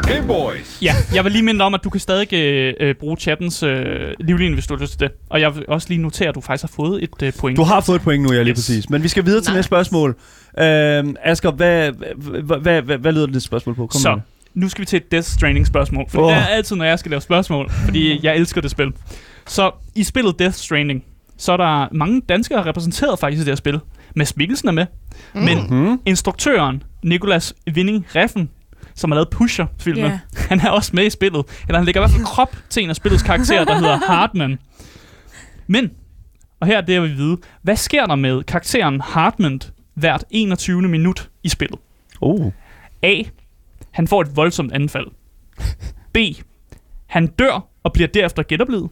Game 0.03 0.27
Boys. 0.27 0.77
Ja, 0.81 0.93
jeg 1.15 1.23
vil 1.23 1.31
lige 1.31 1.43
minde 1.43 1.65
om, 1.65 1.73
at 1.73 1.83
du 1.83 1.89
kan 1.89 1.99
stadig 1.99 2.33
øh, 2.33 2.73
øh, 2.79 2.95
bruge 2.95 3.17
chattens 3.17 3.63
øh, 3.63 4.13
livlinje, 4.19 4.53
hvis 4.53 4.67
du 4.67 4.75
har 4.75 4.81
lyst 4.81 4.91
til 4.91 4.99
det. 4.99 5.11
Og 5.29 5.41
jeg 5.41 5.55
vil 5.55 5.65
også 5.67 5.87
lige 5.89 6.01
notere, 6.01 6.29
at 6.29 6.35
du 6.35 6.41
faktisk 6.41 6.63
har 6.63 6.73
fået 6.75 7.03
et 7.03 7.09
øh, 7.23 7.33
point. 7.39 7.57
Du 7.57 7.63
har 7.63 7.81
fået 7.81 7.95
et 7.95 8.01
point 8.01 8.23
nu, 8.23 8.33
ja, 8.33 8.41
lige 8.41 8.51
Yes. 8.51 8.57
præcis. 8.57 8.89
Men 8.89 9.03
vi 9.03 9.07
skal 9.07 9.25
videre 9.25 9.41
til 9.41 9.51
Nice. 9.51 9.57
næste 9.57 9.67
spørgsmål. 9.67 10.09
Øhm, 10.59 11.15
Asger, 11.23 11.51
hvad, 11.51 11.91
hvad, 12.17 12.59
hvad, 12.59 12.81
hvad, 12.81 12.97
hvad 12.97 13.11
lyder 13.11 13.25
det 13.25 13.43
spørgsmål 13.43 13.75
på? 13.75 13.87
Kom 13.87 14.01
Så, 14.01 14.11
med 14.11 14.21
nu 14.53 14.69
skal 14.69 14.81
vi 14.81 14.85
til 14.85 14.97
et 14.97 15.11
Death 15.11 15.27
Stranding 15.27 15.67
spørgsmål. 15.67 16.05
For 16.09 16.21
oh. 16.23 16.29
det 16.31 16.37
er 16.37 16.45
altid, 16.45 16.75
når 16.75 16.85
jeg 16.85 16.99
skal 16.99 17.09
lave 17.09 17.21
spørgsmål, 17.21 17.69
fordi 17.85 18.19
jeg 18.23 18.35
elsker 18.35 18.61
det 18.61 18.71
spil. 18.71 18.91
Så 19.47 19.71
i 19.95 20.03
spillet 20.03 20.39
Death 20.39 20.55
Stranding, 20.55 21.03
så 21.37 21.51
er 21.51 21.57
der 21.57 21.87
mange 21.91 22.21
danskere 22.29 22.65
repræsenteret 22.65 23.19
faktisk 23.19 23.41
i 23.41 23.45
det 23.45 23.51
her 23.51 23.55
spil. 23.55 23.79
Mads 24.15 24.37
Mikkelsen 24.37 24.67
er 24.67 24.71
med, 24.71 24.85
mm. 25.33 25.41
men 25.41 25.57
Hmm? 25.67 25.99
instruktøren 26.05 26.83
Nicolas 27.03 27.53
Winding 27.75 28.05
Refn, 28.15 28.41
som 28.95 29.11
har 29.11 29.15
lavet 29.15 29.29
Pusher-filmen, 29.29 30.03
yeah. 30.05 30.19
han 30.49 30.59
er 30.59 30.69
også 30.69 30.91
med 30.93 31.05
i 31.05 31.09
spillet. 31.09 31.45
Eller 31.67 31.77
han 31.79 31.85
lægger 31.85 32.01
i 32.01 32.03
hvert 32.03 32.11
fald 32.11 32.25
krop 32.25 32.55
til 32.69 32.83
en 32.83 32.89
af 32.89 32.95
spillets 32.95 33.23
karakterer, 33.23 33.65
der 33.65 33.75
hedder 33.75 33.97
Hartman. 33.97 34.59
Men, 35.67 35.91
og 36.59 36.67
her 36.67 36.77
er 36.77 36.81
det, 36.81 36.93
jeg 36.93 37.01
vil 37.01 37.17
vide, 37.17 37.37
hvad 37.61 37.75
sker 37.75 38.05
der 38.05 38.15
med 38.15 38.43
karakteren 38.43 39.01
Hartman 39.01 39.61
hvert 39.93 40.25
21. 40.29 40.81
minut 40.81 41.29
i 41.43 41.49
spillet? 41.49 41.79
Oh. 42.21 42.51
A. 43.03 43.23
Han 43.91 44.07
får 44.07 44.21
et 44.21 44.35
voldsomt 44.35 44.71
anfald. 44.73 45.07
B. 46.13 46.17
Han 47.07 47.27
dør 47.27 47.67
og 47.83 47.93
bliver 47.93 48.07
derefter 48.07 48.43
genoplevet. 48.43 48.89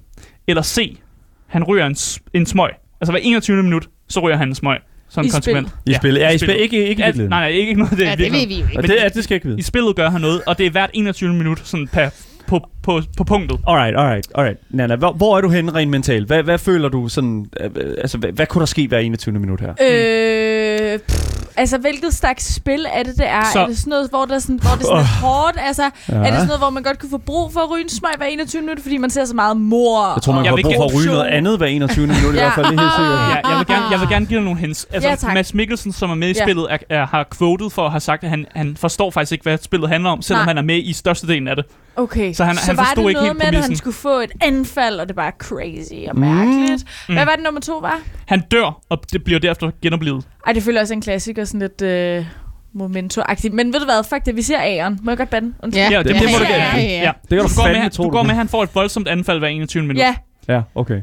Eller 0.48 0.62
C. 0.62 1.00
Han 1.48 1.64
ryger 1.64 1.86
en, 1.86 1.96
en 2.34 2.46
smøg. 2.46 2.70
Altså 3.02 3.12
hver 3.12 3.20
21. 3.24 3.64
minut, 3.64 3.90
så 4.08 4.20
ryger 4.20 4.38
han 4.38 4.48
en 4.48 4.56
smøg. 4.56 4.80
Som 5.10 5.24
I 5.24 5.28
en 5.28 5.32
konsekvens. 5.32 5.70
I 5.86 5.94
spillet? 5.94 6.22
Ja, 6.22 6.30
i 6.30 6.38
spil, 6.38 6.48
spillet. 6.48 6.64
ikke, 6.64 6.88
ikke 6.88 7.02
i 7.02 7.06
Ja, 7.06 7.12
nej, 7.12 7.28
nej, 7.28 7.48
ikke 7.48 7.74
noget 7.74 7.92
det. 7.92 8.06
Ja, 8.06 8.16
det 8.16 8.32
ved 8.32 8.48
vi 8.48 8.56
jo 8.60 8.66
ikke. 8.66 8.78
Og 8.78 8.84
det, 8.84 8.90
ja, 8.90 9.10
det 9.10 9.24
skal 9.24 9.34
jeg 9.34 9.36
ikke 9.36 9.48
vide. 9.48 9.60
I 9.60 9.62
spillet 9.62 9.96
gør 9.96 10.10
han 10.10 10.22
noget, 10.22 10.42
og 10.46 10.58
det 10.58 10.66
er 10.66 10.70
hvert 10.70 10.90
21. 10.94 11.34
minut 11.34 11.62
sådan 11.64 11.88
per, 11.88 12.10
på, 12.48 12.60
på, 12.84 13.02
på 13.18 13.24
punktet. 13.24 13.60
Alright, 13.68 13.98
alright, 13.98 14.28
alright. 14.36 14.60
Nana, 14.70 14.96
hvor, 14.96 15.12
hvor 15.14 15.38
er 15.38 15.42
du 15.42 15.50
henne 15.50 15.74
rent 15.74 15.92
mentalt? 15.92 16.28
Hvad, 16.28 16.44
hvad 16.44 16.58
føler 16.58 16.90
du 16.90 17.08
sådan... 17.08 17.46
Øh, 17.60 17.70
altså, 17.98 18.18
hvad, 18.18 18.32
hvad 18.32 18.46
kunne 18.46 18.60
der 18.60 18.66
ske 18.66 18.88
hver 18.88 19.00
21. 19.00 19.40
minut 19.40 19.62
her? 19.62 19.74
Øh, 19.82 21.00
pff, 21.00 21.29
Altså, 21.60 21.78
hvilket 21.78 22.14
slags 22.14 22.54
spil 22.56 22.86
er 22.94 23.04
det, 23.04 23.14
det 23.18 23.28
er? 23.28 23.44
Så-. 23.54 23.60
Er 23.60 23.66
det 23.68 23.78
sådan 23.78 23.90
noget, 23.92 24.10
hvor, 24.10 24.26
der 24.26 24.36
er 24.36 24.40
sådan, 24.40 24.60
hvor 24.62 24.70
det 24.70 24.82
er 24.82 24.86
sådan 24.86 24.98
lidt 24.98 25.08
hårdt? 25.08 25.58
Altså, 25.68 25.84
Ja. 25.84 26.14
er 26.16 26.24
det 26.24 26.34
sådan 26.34 26.46
noget, 26.48 26.60
hvor 26.60 26.70
man 26.70 26.84
godt 26.84 27.00
kunne 27.00 27.10
få 27.10 27.18
brug 27.18 27.54
for 27.54 27.60
at 27.60 27.72
ryge 27.72 27.84
en 27.84 27.90
smøg 27.90 28.12
hver 28.18 28.26
21 28.26 28.62
minutter, 28.62 28.84
fordi 28.84 28.98
man 28.98 29.10
ser 29.10 29.26
så 29.26 29.36
meget 29.36 29.58
mor? 29.58 30.14
Jeg 30.16 30.22
tror, 30.22 30.34
man 30.34 30.46
har 30.46 30.56
vil 30.56 30.64
brug 30.64 30.74
for 30.78 30.84
at 30.84 30.96
ryge 30.96 31.06
noget 31.08 31.26
andet 31.26 31.58
hver 31.58 31.68
21. 31.68 32.08
minut 32.08 32.34
i 32.34 32.38
Ja. 32.38 32.44
hvert 32.44 32.54
fald. 32.56 32.66
Det 32.66 32.74
er 32.76 32.82
helt 32.82 32.94
sikkert. 32.96 33.14
Ja, 33.44 33.50
jeg 33.50 33.58
vil 33.60 33.68
gerne, 33.68 33.86
jeg 33.92 34.00
vil 34.00 34.10
gerne 34.10 34.26
give 34.26 34.38
dig 34.38 34.44
nogle 34.46 34.60
hints. 34.60 34.88
Altså, 34.94 35.10
Ja, 35.10 35.16
tak. 35.16 35.34
Mads 35.34 35.54
Mikkelsen, 35.54 35.92
som 35.92 36.10
er 36.10 36.16
med 36.16 36.28
i 36.28 36.34
Ja. 36.38 36.44
spillet, 36.46 36.68
er, 36.70 36.78
er, 36.90 37.06
har 37.08 37.28
quoted 37.38 37.70
for 37.70 37.86
at 37.86 37.92
have 37.92 38.00
sagt, 38.00 38.24
at 38.24 38.30
han, 38.30 38.46
han 38.56 38.78
forstår 38.78 39.12
faktisk 39.12 39.32
ikke, 39.32 39.44
hvad 39.44 39.58
spillet 39.62 39.90
handler 39.90 40.10
om, 40.10 40.22
selvom 40.22 40.40
Nej. 40.40 40.50
han 40.50 40.58
er 40.58 40.62
med 40.62 40.78
i 40.84 40.94
størstedelen 40.94 41.48
af 41.48 41.56
det. 41.56 41.66
Okay, 41.96 42.34
Så 42.34 42.44
han- 42.44 42.56
så 42.56 42.66
han 42.66 42.78
var 42.78 42.84
forstod 42.84 43.04
det 43.04 43.10
ikke 43.10 43.14
noget 43.22 43.30
helt 43.42 43.52
med, 43.52 43.60
at 43.60 43.66
han 43.66 43.76
skulle 43.76 43.96
få 43.96 44.20
et 44.20 44.32
anfald, 44.42 45.00
og 45.00 45.08
det 45.08 45.16
var 45.16 45.34
crazy 45.40 46.10
og 46.10 46.20
mærkeligt. 46.20 46.84
Mm. 47.10 47.16
Hvad 47.16 47.26
var 47.26 47.32
det 47.36 47.44
nummer 47.44 47.62
to 47.62 47.78
var? 47.78 48.00
Han 48.26 48.42
dør, 48.52 48.80
og 48.90 48.98
det 49.14 49.24
bliver 49.24 49.40
derefter 49.40 49.72
genoplevet. 49.82 50.24
Ej, 50.48 50.54
det 50.54 50.64
føler 50.64 50.82
også 50.82 50.94
en 50.94 51.02
klassiker, 51.02 51.46
sådan 51.50 51.60
lidt 51.60 51.82
øh, 51.82 52.26
momento-agtigt. 52.74 53.54
Men 53.54 53.74
ved 53.74 53.80
du 53.80 53.86
hvad, 53.86 54.04
fuck 54.10 54.26
det, 54.26 54.36
vi 54.36 54.42
ser 54.42 54.58
A'eren. 54.58 54.98
Må 55.04 55.12
jeg 55.12 55.18
godt 55.18 55.30
bande? 55.30 55.54
Undskyld. 55.64 55.84
Ja. 55.84 55.90
Ja, 55.92 55.98
det, 55.98 56.06
det 56.06 56.16
det, 56.16 56.22
må 56.32 56.38
du 56.38 56.44
gerne. 56.44 56.64
Ja, 56.64 56.78
ja, 56.78 57.02
ja. 57.02 57.12
Det 57.22 57.30
kan 57.30 57.38
du 57.38 57.44
Du 57.48 57.56
går, 57.56 57.68
med, 57.82 57.90
tro, 57.90 58.04
du 58.04 58.10
du 58.10 58.12
går 58.14 58.24
med, 58.24 58.30
at 58.32 58.36
han 58.38 58.48
får 58.48 58.64
et 58.64 58.70
voldsomt 58.76 59.08
anfald 59.08 59.40
hver 59.40 59.48
21 59.48 59.84
minut. 59.84 59.98
ja. 60.00 60.16
Ja, 60.48 60.62
okay. 60.76 61.02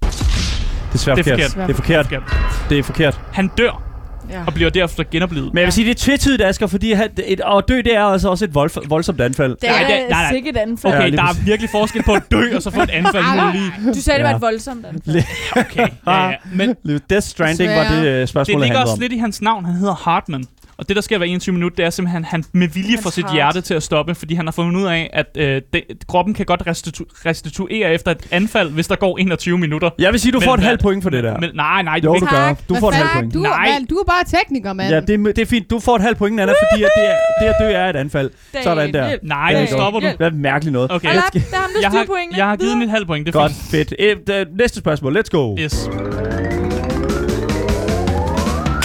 Det 0.00 0.94
er 0.94 0.98
svært 0.98 1.16
Det 1.16 1.26
er 1.26 1.30
forkert. 1.30 1.50
forkert. 1.50 1.68
Det 1.68 1.70
er 1.70 2.02
forkert. 2.02 2.22
Det 2.70 2.78
er 2.78 2.82
forkert. 2.82 3.20
Han 3.32 3.50
dør, 3.58 3.82
ja. 4.30 4.44
og 4.46 4.54
bliver 4.54 4.70
derefter 4.70 5.04
genoplevet. 5.10 5.54
Men 5.54 5.58
jeg 5.58 5.64
vil 5.66 5.72
sige, 5.72 5.84
det 5.84 5.90
er 5.90 5.98
tvetydigt, 5.98 6.42
Asger, 6.42 6.66
fordi 6.66 6.92
han, 6.92 7.08
et, 7.26 7.40
at 7.56 7.64
dø, 7.68 7.76
det 7.76 7.94
er 7.96 8.02
altså 8.04 8.28
også 8.28 8.44
et 8.44 8.54
vold, 8.54 8.88
voldsomt 8.88 9.20
anfald. 9.20 9.56
Det 9.60 9.68
er 9.68 9.72
Nej, 9.72 9.80
det- 9.80 10.10
nej, 10.10 10.22
nej. 10.22 10.32
sikkert 10.32 10.56
anfald. 10.56 10.94
Okay, 10.94 11.10
Ja, 11.10 11.16
der 11.16 11.22
er 11.22 11.44
virkelig 11.44 11.70
forskel 11.70 12.02
på 12.02 12.12
at 12.14 12.22
dø, 12.30 12.56
og 12.56 12.62
så 12.62 12.70
få 12.70 12.82
et 12.82 12.90
anfald 12.90 13.24
lige. 13.52 13.94
Du 13.94 14.00
sagde, 14.00 14.18
det 14.18 14.28
var 14.28 14.34
et 14.34 14.40
voldsomt 14.40 14.86
anfald. 14.86 15.24
Okay, 15.56 15.86
ja, 16.06 16.28
ja. 16.28 16.34
Men 16.54 16.74
Death 17.10 17.26
Stranding 17.26 17.70
var 17.70 17.88
det 17.88 18.04
øh, 18.06 18.20
det 18.20 18.28
spørgsmål, 18.28 18.60
ligger 18.60 18.66
handlede 18.66 18.82
også 18.82 18.92
om. 18.92 19.00
lidt 19.00 19.12
i 19.12 19.18
hans 19.18 19.42
navn. 19.42 19.64
Han 19.64 19.74
hedder 19.74 19.94
Hartman. 19.94 20.44
Og 20.78 20.88
det, 20.88 20.96
der 20.96 21.02
sker 21.02 21.18
hver 21.18 21.26
21 21.26 21.52
minut, 21.52 21.76
det 21.76 21.84
er 21.84 21.90
simpelthen, 21.90 22.22
at 22.24 22.28
han 22.30 22.44
med 22.52 22.68
vilje 22.68 22.90
Hans 22.90 23.02
får 23.02 23.10
sit 23.10 23.24
heart. 23.24 23.34
hjerte 23.34 23.60
til 23.60 23.74
at 23.74 23.82
stoppe, 23.82 24.14
fordi 24.14 24.34
han 24.34 24.46
har 24.46 24.52
fundet 24.52 24.80
ud 24.80 24.86
af, 24.86 25.10
at 25.12 25.26
øh, 25.38 25.62
det, 25.72 25.82
kroppen 26.08 26.34
kan 26.34 26.46
godt 26.46 26.62
restitu- 26.66 27.26
restituere 27.26 27.92
efter 27.94 28.10
et 28.10 28.26
anfald, 28.30 28.70
hvis 28.70 28.86
der 28.88 28.96
går 28.96 29.18
21 29.18 29.58
minutter. 29.58 29.90
Jeg 29.98 30.12
vil 30.12 30.20
sige, 30.20 30.32
du 30.32 30.38
Men 30.38 30.44
får 30.44 30.54
et 30.54 30.60
halvt 30.60 30.80
point 30.82 31.02
for 31.02 31.10
det 31.10 31.24
der. 31.24 31.38
Men, 31.40 31.50
nej, 31.54 31.82
nej, 31.82 32.00
du 32.00 32.06
Jo, 32.06 32.10
du 32.10 32.14
ikke. 32.14 32.26
gør. 32.26 32.54
Du 32.68 32.74
får 32.74 32.88
et 32.88 32.94
halvt 32.94 33.10
point. 33.12 33.34
Du, 33.34 33.38
er, 33.44 33.48
Nej. 33.48 33.68
man, 33.70 33.86
du 33.86 33.94
er 33.94 34.04
bare 34.04 34.24
tekniker, 34.40 34.72
mand. 34.72 34.94
Ja, 34.94 35.00
det, 35.00 35.10
er- 35.14 35.32
det 35.32 35.38
er 35.38 35.46
fint. 35.46 35.70
Du 35.70 35.80
får 35.80 35.96
et 35.96 36.02
halvt 36.02 36.18
point, 36.18 36.40
Anna, 36.40 36.52
fordi 36.72 36.82
at 36.82 36.90
det, 36.96 37.06
er, 37.10 37.14
det 37.40 37.46
at 37.46 37.54
dø 37.60 37.64
er 37.76 37.90
et 37.90 37.96
anfald. 37.96 38.30
Sådan 38.62 38.92
der. 38.94 39.16
Nej, 39.22 39.52
nu 39.52 39.58
det 39.60 39.68
stopper 39.68 40.00
du. 40.00 40.06
Hjælp. 40.06 40.16
Hvad 40.18 40.30
mærkeligt 40.30 40.72
noget. 40.72 40.92
Okay. 40.92 41.08
Der 41.08 41.14
er 41.14 41.20
ham, 41.20 41.30
der 41.74 41.80
Jeg 41.80 41.90
har, 41.90 42.06
jeg 42.36 42.46
har 42.46 42.56
givet 42.56 42.78
mit 42.78 42.90
halvt 42.90 43.06
point. 43.06 43.26
Det 43.26 43.34
er 43.34 43.40
Godt, 43.40 43.52
fint. 43.52 43.92
fedt. 43.98 44.30
Øh, 44.30 44.46
næste 44.58 44.78
spørgsmål. 44.78 45.18
Let's 45.18 45.28
go. 45.30 45.56
Yes. 45.58 45.88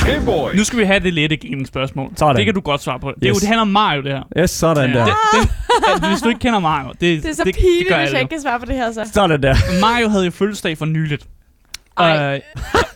Game 0.06 0.26
Boys. 0.26 0.56
Nu 0.58 0.64
skal 0.64 0.80
vi 0.80 0.84
have 0.84 1.00
det 1.00 1.14
lette 1.14 1.36
gaming-spørgsmål. 1.38 2.12
Sådan. 2.16 2.36
Det 2.36 2.46
kan 2.46 2.54
du 2.54 2.60
godt 2.62 2.82
svare 2.84 3.00
på. 3.00 3.12
Det, 3.16 3.24
er 3.26 3.30
jo, 3.30 3.34
Yes. 3.34 3.40
det 3.40 3.48
handler 3.48 3.62
om 3.62 3.68
Mario, 3.68 4.02
det 4.02 4.12
her. 4.12 4.24
Yes, 4.40 4.50
sådan 4.52 4.90
Ja. 4.94 5.00
der. 5.00 5.06
Det, 5.06 6.02
det, 6.02 6.10
hvis 6.10 6.22
du 6.22 6.30
ikke 6.30 6.40
kender 6.40 6.60
Mario, 6.60 6.90
det, 6.90 7.00
Det 7.24 7.26
er 7.30 7.34
så 7.36 7.44
det, 7.46 7.56
pinligt, 7.56 7.80
det 7.80 7.88
gør 7.88 7.98
hvis 7.98 8.06
alle 8.08 8.14
jeg 8.18 8.22
ikke 8.22 8.30
kan 8.30 8.42
svare 8.42 8.60
på 8.60 8.66
det 8.66 8.76
her 8.76 8.92
så. 8.92 9.10
Sådan 9.14 9.44
der. 9.44 9.56
Mario 9.82 10.10
havde 10.10 10.26
jo 10.26 10.32
fødselsdag 10.32 10.78
for 10.78 10.86
nyligt. 10.86 11.26
Øh, 12.02 12.40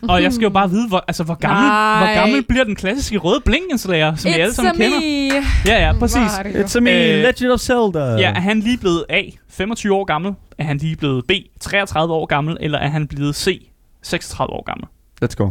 og 0.09 0.23
jeg 0.23 0.33
skal 0.33 0.43
jo 0.43 0.49
bare 0.49 0.69
vide, 0.69 0.87
hvor, 0.87 1.03
altså, 1.07 1.23
hvor, 1.23 1.33
gammel, 1.35 1.63
Nej. 1.67 1.97
hvor 2.05 2.21
gammel 2.21 2.43
bliver 2.43 2.63
den 2.63 2.75
klassiske 2.75 3.17
røde 3.17 3.41
blinkenslager, 3.45 4.15
som 4.15 4.29
vi 4.29 4.33
alle 4.39 4.51
It's 4.51 4.55
sammen 4.55 4.81
a 4.81 4.85
kender. 4.85 4.99
me. 5.39 5.45
Ja, 5.65 5.85
ja, 5.87 5.93
præcis. 5.99 6.15
Mario. 6.37 6.51
It's 6.63 6.77
a 6.77 6.79
me, 6.79 6.91
Øh, 6.91 7.21
Legend 7.23 7.51
of 7.51 7.59
Zelda. 7.59 7.99
Ja, 7.99 8.33
er 8.35 8.39
han 8.39 8.59
lige 8.59 8.77
blevet 8.77 9.03
A, 9.09 9.21
25 9.49 9.93
år 9.95 10.03
gammel? 10.05 10.33
Er 10.57 10.63
han 10.63 10.77
lige 10.77 10.95
blevet 10.95 11.25
B, 11.27 11.31
33 11.61 12.13
år 12.13 12.25
gammel? 12.25 12.57
Eller 12.59 12.77
er 12.79 12.87
han 12.89 13.07
blevet 13.07 13.35
C, 13.35 13.67
36 14.03 14.53
år 14.53 14.63
gammel? 14.65 14.87
Let's 15.25 15.35
go. 15.35 15.49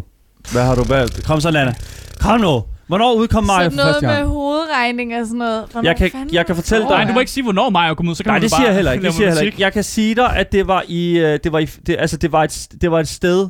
Hvad 0.52 0.62
har 0.62 0.74
du 0.74 0.84
valgt? 0.84 1.24
Kom 1.26 1.40
så, 1.40 1.50
Lana. 1.50 1.74
Kom 2.20 2.40
nu. 2.40 2.62
Hvornår 2.86 3.12
udkom 3.12 3.44
Mario 3.44 3.64
Sådan 3.64 3.78
for 3.78 3.82
noget 3.82 3.94
første 3.94 4.06
med 4.06 4.14
gang? 4.16 4.28
hovedregning 4.28 5.14
og 5.20 5.26
sådan 5.26 5.38
noget. 5.38 5.64
Hvornår 5.72 5.88
Jeg 5.88 5.96
kan- 5.96 6.10
fanden 6.10 6.34
jeg 6.34 6.46
kan 6.46 6.54
fortælle 6.54 6.82
dig- 6.86 6.90
Nej, 6.96 7.04
du 7.04 7.12
må 7.12 7.20
ikke 7.20 7.32
sige, 7.32 7.44
hvornår 7.44 7.70
Mario 7.70 7.94
kom 7.94 8.08
ud, 8.08 8.14
så 8.14 8.22
kan 8.24 8.30
Nej, 8.32 8.38
det 8.38 8.50
bare 8.50 8.58
siger 8.60 8.66
jeg 8.68 8.74
heller 8.74 8.92
ikke. 8.92 9.02
lave 9.02 9.10
Det 9.10 9.16
siger 9.16 9.26
jeg 9.26 9.30
heller 9.32 9.42
musik. 9.42 9.46
ikke. 9.54 9.62
Jeg 9.62 9.72
kan 9.72 9.84
sige 9.84 10.14
dig, 10.14 10.36
at 10.36 10.52
det 10.52 10.66
var 10.66 10.82
i, 10.88 11.18
øh, 11.18 11.38
det 11.44 11.52
var 11.52 11.58
i, 11.58 11.64
det, 11.86 11.96
altså 11.98 12.16
det 12.16 12.32
var 12.32 12.44
et, 12.44 12.66
det 12.80 12.90
var 12.90 13.00
et 13.00 13.08
sted 13.08 13.48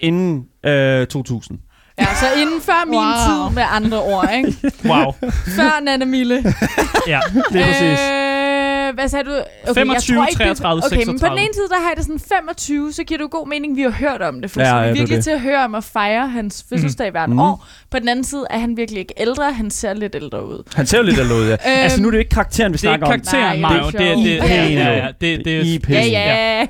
inden 0.00 0.44
øh, 0.66 1.06
2000. 1.06 1.58
Ja, 1.98 2.04
så 2.14 2.26
inden 2.40 2.60
før 2.60 2.84
min 2.86 2.94
Wow. 2.98 3.48
tid 3.48 3.54
med 3.54 3.62
andre 3.70 4.02
ord, 4.02 4.28
ikke? 4.36 4.72
Wow. 4.84 5.12
Før 5.56 5.80
Nana 5.84 6.04
Mille. 6.04 6.34
Ja. 7.06 7.20
Det 7.52 7.60
er 7.60 7.66
præcis. 7.66 7.82
Øh, 7.82 8.23
hvad 8.94 9.08
sagde 9.08 9.24
du? 9.24 9.34
Okay, 9.62 9.74
25, 9.80 9.94
jeg 9.94 10.02
tror 10.02 10.26
ikke, 10.26 10.38
33, 10.38 10.80
det, 10.80 10.86
Okay, 10.86 10.96
men 10.96 11.06
på 11.06 11.26
36. 11.26 11.30
den 11.36 11.44
ene 11.44 11.54
side, 11.54 11.68
der 11.68 11.80
har 11.82 11.88
jeg 11.90 11.96
det 11.96 12.04
sådan 12.04 12.20
25, 12.20 12.92
så 12.92 13.04
giver 13.04 13.18
det 13.18 13.22
jo 13.22 13.28
god 13.38 13.48
mening, 13.48 13.76
vi 13.76 13.82
har 13.82 13.90
hørt 13.90 14.22
om 14.22 14.40
det. 14.40 14.50
For 14.50 14.60
Ja, 14.60 14.66
ja, 14.68 14.74
ja, 14.76 14.80
vi 14.80 14.82
det 14.82 14.88
er 14.88 14.90
er 14.90 14.94
virkelig 14.98 15.16
det. 15.16 15.24
til 15.24 15.30
at 15.30 15.40
høre 15.40 15.64
om 15.64 15.74
at 15.74 15.84
fejre 15.84 16.28
hans 16.28 16.64
fødselsdag 16.68 17.10
hvert 17.10 17.28
Mhm. 17.30 17.38
år. 17.38 17.66
På 17.90 17.98
den 17.98 18.08
anden 18.08 18.24
side 18.24 18.44
er 18.50 18.58
han 18.58 18.76
virkelig 18.76 19.00
ikke 19.00 19.14
ældre, 19.16 19.52
han 19.52 19.70
ser 19.70 19.94
lidt 19.94 20.14
ældre 20.14 20.46
ud. 20.46 20.62
Han 20.74 20.86
ser 20.86 20.98
jo 20.98 21.04
lidt 21.04 21.18
alene 21.18 21.34
ud, 21.34 21.46
ja. 21.48 21.52
Øhm, 21.70 21.82
altså, 21.82 22.00
nu 22.02 22.06
er 22.08 22.10
det 22.10 22.16
jo 22.16 22.20
ikke 22.20 22.30
karakteren, 22.30 22.72
vi 22.72 22.76
Det 22.76 22.84
er 22.84 22.92
ikke 22.94 22.98
snakker 23.06 23.06
om. 23.06 23.20
karakteren, 23.20 23.60
Nej, 23.60 23.70
Mario. 23.72 23.86
det 23.90 23.98
Det 23.98 24.06
er 24.06 24.12
er, 24.12 24.16
det, 24.16 24.24
sjovt. 24.38 24.50
ja, 24.50 24.64
IP. 24.68 24.76
ja, 24.78 24.92
ja, 24.96 25.06
det, 25.20 25.44
det 25.44 25.56
er 25.56 25.62
IP. 25.74 25.90
Ja, 25.90 26.02
ja. 26.06 26.66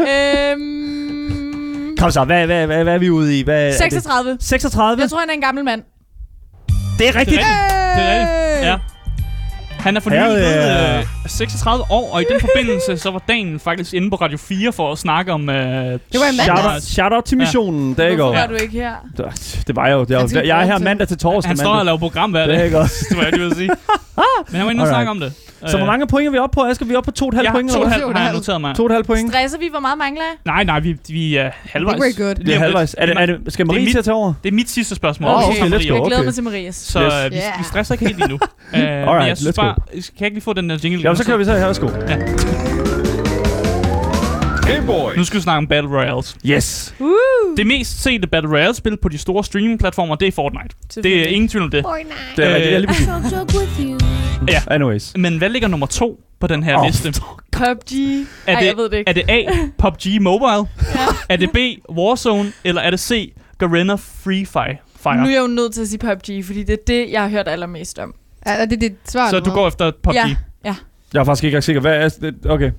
øhm, 0.74 1.96
Kom 1.98 2.10
så, 2.10 2.24
hvad, 2.24 2.46
hvad, 2.46 2.66
hvad, 2.66 2.82
hvad 2.84 2.94
er 2.94 2.98
vi 2.98 3.10
ude 3.10 3.38
i? 3.38 3.42
Hvad, 3.42 3.62
er 3.62 3.66
det? 3.66 3.74
36. 3.78 4.36
36? 4.40 5.00
Jeg 5.02 5.10
tror, 5.10 5.18
han 5.18 5.30
er 5.30 5.34
en 5.34 5.40
gammel 5.40 5.64
mand. 5.64 5.82
Det 6.98 7.08
er 7.08 7.12
Det 7.12 7.20
rigtigt. 7.20 7.40
er 7.40 7.44
rigtigt. 7.44 7.96
Det 7.96 8.04
er 8.04 8.20
rigtigt. 8.20 8.66
Ja. 8.66 8.76
Han 9.84 9.96
er 9.96 10.00
for 10.00 10.10
nylig 10.10 10.22
Hell 10.22 10.34
blevet 10.36 10.54
yeah. 10.54 10.98
øh, 10.98 11.04
36 11.26 11.84
år, 11.90 12.14
og 12.14 12.22
i 12.22 12.24
den 12.32 12.40
forbindelse 12.40 12.96
så 12.98 13.10
var 13.10 13.22
dagen 13.28 13.60
faktisk 13.60 13.94
inde 13.94 14.10
på 14.10 14.16
Radio 14.16 14.38
4 14.38 14.72
for 14.72 14.92
at 14.92 14.98
snakke 14.98 15.32
om... 15.32 15.48
Øh, 15.48 15.56
Det 15.56 15.60
var 16.12 16.32
i 16.32 16.36
Shout 16.44 16.56
mandags. 16.64 16.84
shout 16.92 17.12
out 17.12 17.24
til 17.24 17.36
Ja. 17.36 17.40
missionen. 17.42 17.94
Der 17.94 18.08
Hvorfor 18.16 18.24
går. 18.32 18.34
var 18.40 18.46
du 18.46 18.54
ikke 18.54 18.72
her? 18.74 18.94
Det 19.66 19.76
var 19.76 19.88
jo. 19.88 20.04
Det 20.04 20.16
var, 20.16 20.26
skal 20.26 20.46
jeg 20.46 20.60
er 20.60 20.64
her 20.66 20.78
mandag 20.78 21.08
til 21.08 21.18
torsdag. 21.18 21.48
han 21.50 21.56
står 21.56 21.70
og 21.74 21.84
laver 21.84 21.98
program 21.98 22.30
hver 22.30 22.46
Det 22.46 22.54
er 22.54 22.56
dag. 22.56 22.64
ikke 22.64 22.78
også. 22.84 23.06
Det 23.10 23.16
var 23.18 23.22
jeg 23.24 23.32
lige 23.32 23.46
at 23.46 23.56
sige. 23.56 23.68
Men 24.50 24.56
han 24.56 24.64
var 24.64 24.70
inde 24.70 24.82
og 24.82 24.88
snakke 24.88 25.10
om 25.10 25.20
det. 25.20 25.32
Så 25.70 25.76
hvor 25.76 25.86
mange 25.86 26.06
point 26.06 26.26
er 26.26 26.30
vi 26.30 26.38
oppe 26.38 26.54
på, 26.54 26.62
Asger? 26.64 26.86
Vi 26.86 26.92
er 26.94 26.98
oppe 26.98 27.10
på 27.12 27.14
to 27.16 27.24
og 27.24 27.28
et 27.28 27.34
halvt 27.34 27.44
jeg 27.46 27.52
point, 27.52 27.70
hvad? 27.70 27.90
halv, 27.90 28.12
har 28.16 28.24
jeg 28.24 28.32
noteret 28.32 28.60
mig. 28.60 28.74
To 28.76 28.82
og 28.82 28.86
et 28.86 28.92
halvt 28.92 29.06
point. 29.06 29.32
Stresser 29.32 29.58
vi? 29.58 29.68
Hvor 29.70 29.80
meget 29.80 29.98
mangler 29.98 30.22
jeg? 30.22 30.34
Nej, 30.44 30.64
nej, 30.64 30.80
vi, 30.80 30.96
vi 31.08 31.36
er 31.36 31.50
halvvejs. 31.64 32.00
Very 32.00 32.26
good. 32.26 32.34
Det 32.34 32.54
er 32.54 32.58
halvvejs. 32.58 32.94
Er 32.98 33.06
det, 33.06 33.14
er 33.18 33.26
det, 33.26 33.52
skal 33.52 33.66
Marie 33.66 33.90
til 33.90 33.98
at 33.98 34.04
tage 34.04 34.14
over? 34.14 34.32
Det 34.44 34.48
er 34.50 34.54
mit 34.54 34.70
sidste 34.70 34.94
spørgsmål. 34.94 35.30
Okay, 35.30 35.58
kommer 35.58 35.76
let's 35.76 35.80
det 35.82 35.88
go. 35.90 35.94
Jeg 35.94 36.02
glæder 36.06 36.18
okay. 36.18 36.24
mig 36.24 36.34
til 36.34 36.42
Marias. 36.44 36.74
Så 36.76 37.00
Yes. 37.04 37.12
øh, 37.26 37.30
vi, 37.30 37.36
Yeah. 37.36 37.58
vi 37.58 37.64
stresser 37.64 37.94
ikke 37.94 38.06
helt 38.06 38.22
endnu. 38.22 38.34
uh, 38.34 38.40
men 38.78 38.82
Alright, 38.82 39.26
jeg 39.28 39.48
let's 39.50 39.56
go. 39.56 39.62
bare, 39.62 39.74
kan 39.74 40.02
jeg 40.20 40.26
ikke 40.26 40.34
lige 40.36 40.42
få 40.42 40.52
den 40.52 40.70
der 40.70 40.78
jingle? 40.84 41.08
Ja, 41.10 41.14
så 41.14 41.24
kører 41.24 41.36
vi 41.38 41.44
så 41.44 41.56
her. 41.56 41.64
Værsgo. 41.66 41.88
Game 44.66 44.86
Boys. 44.86 45.16
Nu 45.16 45.24
skal 45.24 45.36
vi 45.38 45.42
snakke 45.42 45.58
om 45.58 45.66
Battle 45.66 45.90
Royales. 45.90 46.36
Yes. 46.46 46.94
Uh, 46.98 47.08
Det 47.56 47.66
mest 47.66 48.02
sete 48.02 48.26
Battle 48.26 48.50
Royale-spil 48.50 48.96
på 49.02 49.08
de 49.08 49.18
store 49.18 49.44
streaming-platformer, 49.44 50.14
det 50.14 50.28
er 50.28 50.32
Fortnite. 50.32 51.02
Det 51.02 51.22
er 51.22 51.26
ingen 51.26 51.48
tvivl 51.48 51.64
om 51.64 51.70
det. 51.70 51.84
Det 52.36 52.44
er. 52.44 52.48
Jeg 52.56 52.72
er 52.72 52.78
lige 52.78 54.13
you. 54.40 54.48
Anyways. 54.70 55.12
Men 55.16 55.38
hvad 55.38 55.48
ligger 55.48 55.68
nummer 55.68 55.86
to 55.86 56.20
på 56.40 56.46
den 56.46 56.62
her 56.62 56.78
Åh, 56.78 56.86
liste? 56.86 57.12
PUBG. 57.52 57.92
Er 58.46 58.54
Ej, 58.54 58.60
det, 58.60 58.66
jeg 58.66 58.76
ved 58.76 58.90
det 58.90 58.96
ikke. 58.96 59.08
er 59.08 59.12
det 59.12 59.24
A, 59.28 59.44
PUBG 59.78 60.22
Mobile? 60.22 60.68
Er 61.28 61.36
det 61.36 61.50
B, 61.52 61.56
Warzone? 61.90 62.52
Eller 62.64 62.82
er 62.82 62.90
det 62.90 63.00
C, 63.00 63.32
Garena 63.58 63.94
Free 63.94 64.46
Fire? 64.46 64.72
Nu 64.72 65.10
er 65.10 65.24
Fire? 65.24 65.32
jeg 65.32 65.40
jo 65.42 65.46
nødt 65.46 65.74
til 65.74 65.80
at 65.80 65.88
sige 65.88 65.98
PUBG, 65.98 66.44
fordi 66.44 66.62
det 66.62 66.72
er 66.72 66.82
det, 66.86 67.06
jeg 67.12 67.22
har 67.22 67.28
hørt 67.28 67.48
allermest 67.48 67.98
om. 67.98 68.14
Er 68.42 68.64
det 68.64 68.80
dit 68.80 68.92
svar? 69.08 69.30
Så 69.30 69.40
du 69.40 69.50
går 69.50 69.68
efter 69.68 69.90
PUBG? 70.02 70.14
Ja. 70.64 70.74
Jeg 71.14 71.20
er 71.20 71.24
faktisk 71.24 71.44
ikke 71.44 71.62
sikker. 71.62 71.80
Hvad 71.80 71.96
er 71.96 72.08
det? 72.08 72.34
Okay. 72.48 72.70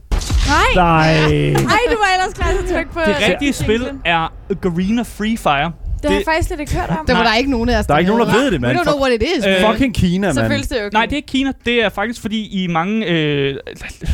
Nej! 0.48 0.58
Nej. 0.76 1.14
Ej, 1.14 1.54
du 1.92 1.98
var 1.98 2.14
ellers 2.16 2.34
klar 2.34 2.52
til 2.52 2.58
at 2.68 2.70
trykke 2.74 2.92
på 2.94 3.00
Det 3.00 3.16
rigtige 3.30 3.54
spil 3.54 3.92
er 4.06 4.34
Garena 4.62 5.02
Free 5.02 5.38
Fire. 5.38 5.72
Det 6.08 6.12
har 6.12 6.20
jeg 6.20 6.26
det- 6.26 6.34
faktisk 6.34 6.48
slet 6.48 6.60
ikke 6.60 6.76
hørt 6.76 6.90
om. 6.90 7.06
Der 7.08 7.14
var 7.16 7.24
der 7.24 7.36
ikke 7.36 7.52
nogen 7.52 7.70
af 7.70 7.80
os, 7.80 7.86
Der 7.86 7.94
er 7.94 7.98
ikke 8.00 8.12
nogen, 8.12 8.28
der 8.28 8.34
ved 8.34 8.46
det, 8.46 8.54
We 8.54 8.60
mand. 8.60 8.78
don't 8.78 8.84
know 8.84 9.00
what 9.02 9.14
it 9.14 9.24
is. 9.38 9.46
Øh. 9.46 9.72
Fucking 9.72 9.96
Kina, 9.96 10.34
Så 10.34 10.40
mand. 10.40 10.52
føles 10.54 10.68
det 10.68 10.78
okay. 10.78 10.90
Nej, 10.94 11.06
det 11.06 11.12
er 11.12 11.16
ikke 11.16 11.28
Kina. 11.28 11.52
Det 11.66 11.84
er 11.84 11.90
faktisk 11.90 12.22
fordi 12.22 12.64
i 12.64 12.68
mange 12.68 13.06
øh, 13.06 13.56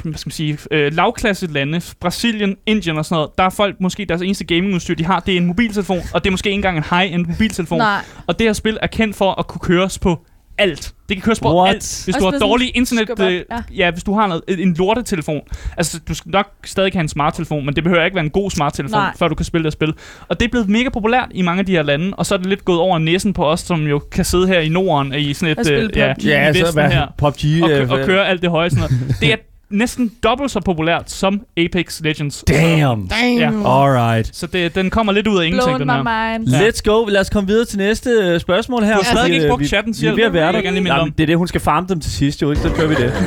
hvad 0.04 0.14
skal 0.18 0.28
man 0.28 0.32
sige, 0.32 0.58
øh, 0.72 0.94
lavklasse 0.94 1.48
lande, 1.48 1.82
Brasilien, 2.02 2.56
Indien 2.66 2.98
og 2.98 3.06
sådan 3.06 3.16
noget, 3.16 3.30
der 3.38 3.44
er 3.44 3.50
folk 3.50 3.76
måske 3.82 4.06
deres 4.06 4.22
eneste 4.22 4.44
gamingudstyr, 4.46 4.96
de 4.96 5.06
har, 5.06 5.20
det 5.20 5.34
er 5.34 5.38
en 5.38 5.46
mobiltelefon, 5.46 6.00
og 6.14 6.24
det 6.24 6.30
er 6.30 6.32
måske 6.32 6.50
ikke 6.50 6.56
engang 6.56 6.78
en 6.78 6.84
high-end 6.92 7.26
mobiltelefon. 7.28 7.78
Nej. 7.78 7.98
Og 8.28 8.40
det 8.40 8.48
her 8.48 8.54
spil 8.54 8.78
er 8.82 8.88
kendt 8.88 9.16
for 9.16 9.32
at 9.40 9.48
kunne 9.48 9.60
køres 9.60 10.00
på 10.00 10.20
alt. 10.62 10.94
Det 11.10 11.18
kan 11.18 11.22
køres 11.22 11.40
på 11.40 11.58
What? 11.60 11.70
alt. 11.76 12.02
Hvis 12.06 12.16
Også 12.16 12.28
du 12.28 12.32
har 12.32 12.40
dårlig 12.40 12.72
internet... 12.76 13.20
Øh, 13.20 13.34
ja. 13.34 13.44
ja, 13.76 13.92
hvis 13.92 14.04
du 14.04 14.14
har 14.14 14.28
noget, 14.28 14.42
en 14.48 14.74
lortetelefon. 14.74 15.42
Altså, 15.78 16.00
du 16.08 16.14
skal 16.14 16.30
nok 16.32 16.48
stadig 16.66 16.92
have 16.94 17.02
en 17.02 17.08
smarttelefon, 17.08 17.66
men 17.66 17.76
det 17.76 17.84
behøver 17.84 18.06
ikke 18.06 18.16
være 18.16 18.24
en 18.26 18.30
god 18.32 18.52
smarttelefon, 18.52 19.00
Nej. 19.00 19.14
før 19.18 19.28
du 19.28 19.36
kan 19.36 19.46
spille 19.46 19.66
det 19.66 19.74
spil. 19.74 19.94
Og 20.28 20.40
det 20.40 20.46
er 20.46 20.50
blevet 20.50 20.70
mega 20.70 20.90
populært 20.90 21.28
i 21.32 21.42
mange 21.42 21.60
af 21.60 21.66
de 21.66 21.72
her 21.72 21.84
lande, 21.84 22.14
og 22.18 22.26
så 22.26 22.34
er 22.34 22.38
det 22.38 22.48
lidt 22.48 22.66
gået 22.66 22.80
over 22.80 23.00
næsen 23.00 23.34
på 23.34 23.46
os, 23.46 23.60
som 23.60 23.88
jo 23.88 24.00
kan 24.12 24.26
sidde 24.26 24.48
her 24.48 24.60
i 24.60 24.70
Norden 24.70 25.14
i 25.14 25.34
sådan 25.34 25.52
et... 25.52 25.58
Og 25.60 25.66
spille 25.66 25.84
øh, 25.84 25.98
ja, 25.98 26.14
Ja, 26.24 26.54
så 26.54 26.82
her 26.82 27.08
PUBG. 27.18 27.64
og, 27.64 27.72
øh, 27.72 27.88
kø- 27.88 27.94
og 27.94 28.06
køre 28.06 28.28
alt 28.28 28.42
det 28.42 28.50
høje 28.50 28.70
sådan 28.70 28.90
noget. 28.90 29.16
Det 29.22 29.32
er 29.34 29.36
næsten 29.72 30.12
dobbelt 30.24 30.52
så 30.52 30.60
populært 30.60 31.12
som 31.12 31.42
Apex 31.58 32.02
Legends. 32.04 32.44
Damn. 32.48 33.08
Damn. 33.08 33.38
Ja. 33.40 33.48
Alright. 33.84 34.36
Så 34.36 34.48
det, 34.48 34.76
den 34.76 34.90
kommer 34.90 35.14
lidt 35.14 35.28
ud 35.28 35.40
af 35.42 35.46
ingenting, 35.46 35.78
Blown 35.78 35.90
den 36.04 36.08
her. 36.08 36.38
mind. 36.38 36.50
Ja. 36.50 36.70
Let's 36.70 36.82
go. 36.86 37.06
Lad 37.06 37.22
os 37.22 37.30
komme 37.30 37.48
videre 37.48 37.66
til 37.66 37.78
næste 37.78 38.10
øh, 38.10 38.40
spørgsmål 38.40 38.84
her. 38.84 38.98
Du 38.98 39.04
har 39.06 39.16
stadig 39.16 39.34
ikke 39.34 39.48
brugt 39.50 39.62
vi- 39.62 39.68
chattens 39.68 40.02
Vi 40.02 40.08
er 40.08 40.16
ved 40.16 40.24
at 40.24 40.34
være 40.34 40.52
der. 40.54 40.60
jeg 40.62 40.74
det 41.18 41.24
er 41.24 41.28
det, 41.28 41.38
hun 41.38 41.48
skal 41.48 41.62
farme 41.62 41.88
dem 41.90 42.00
til 42.00 42.12
sidst, 42.12 42.42
jo 42.42 42.50
ikke? 42.52 42.62
Så 42.62 42.70
gør 42.70 42.88
vi 42.88 42.96
det. 42.96 43.14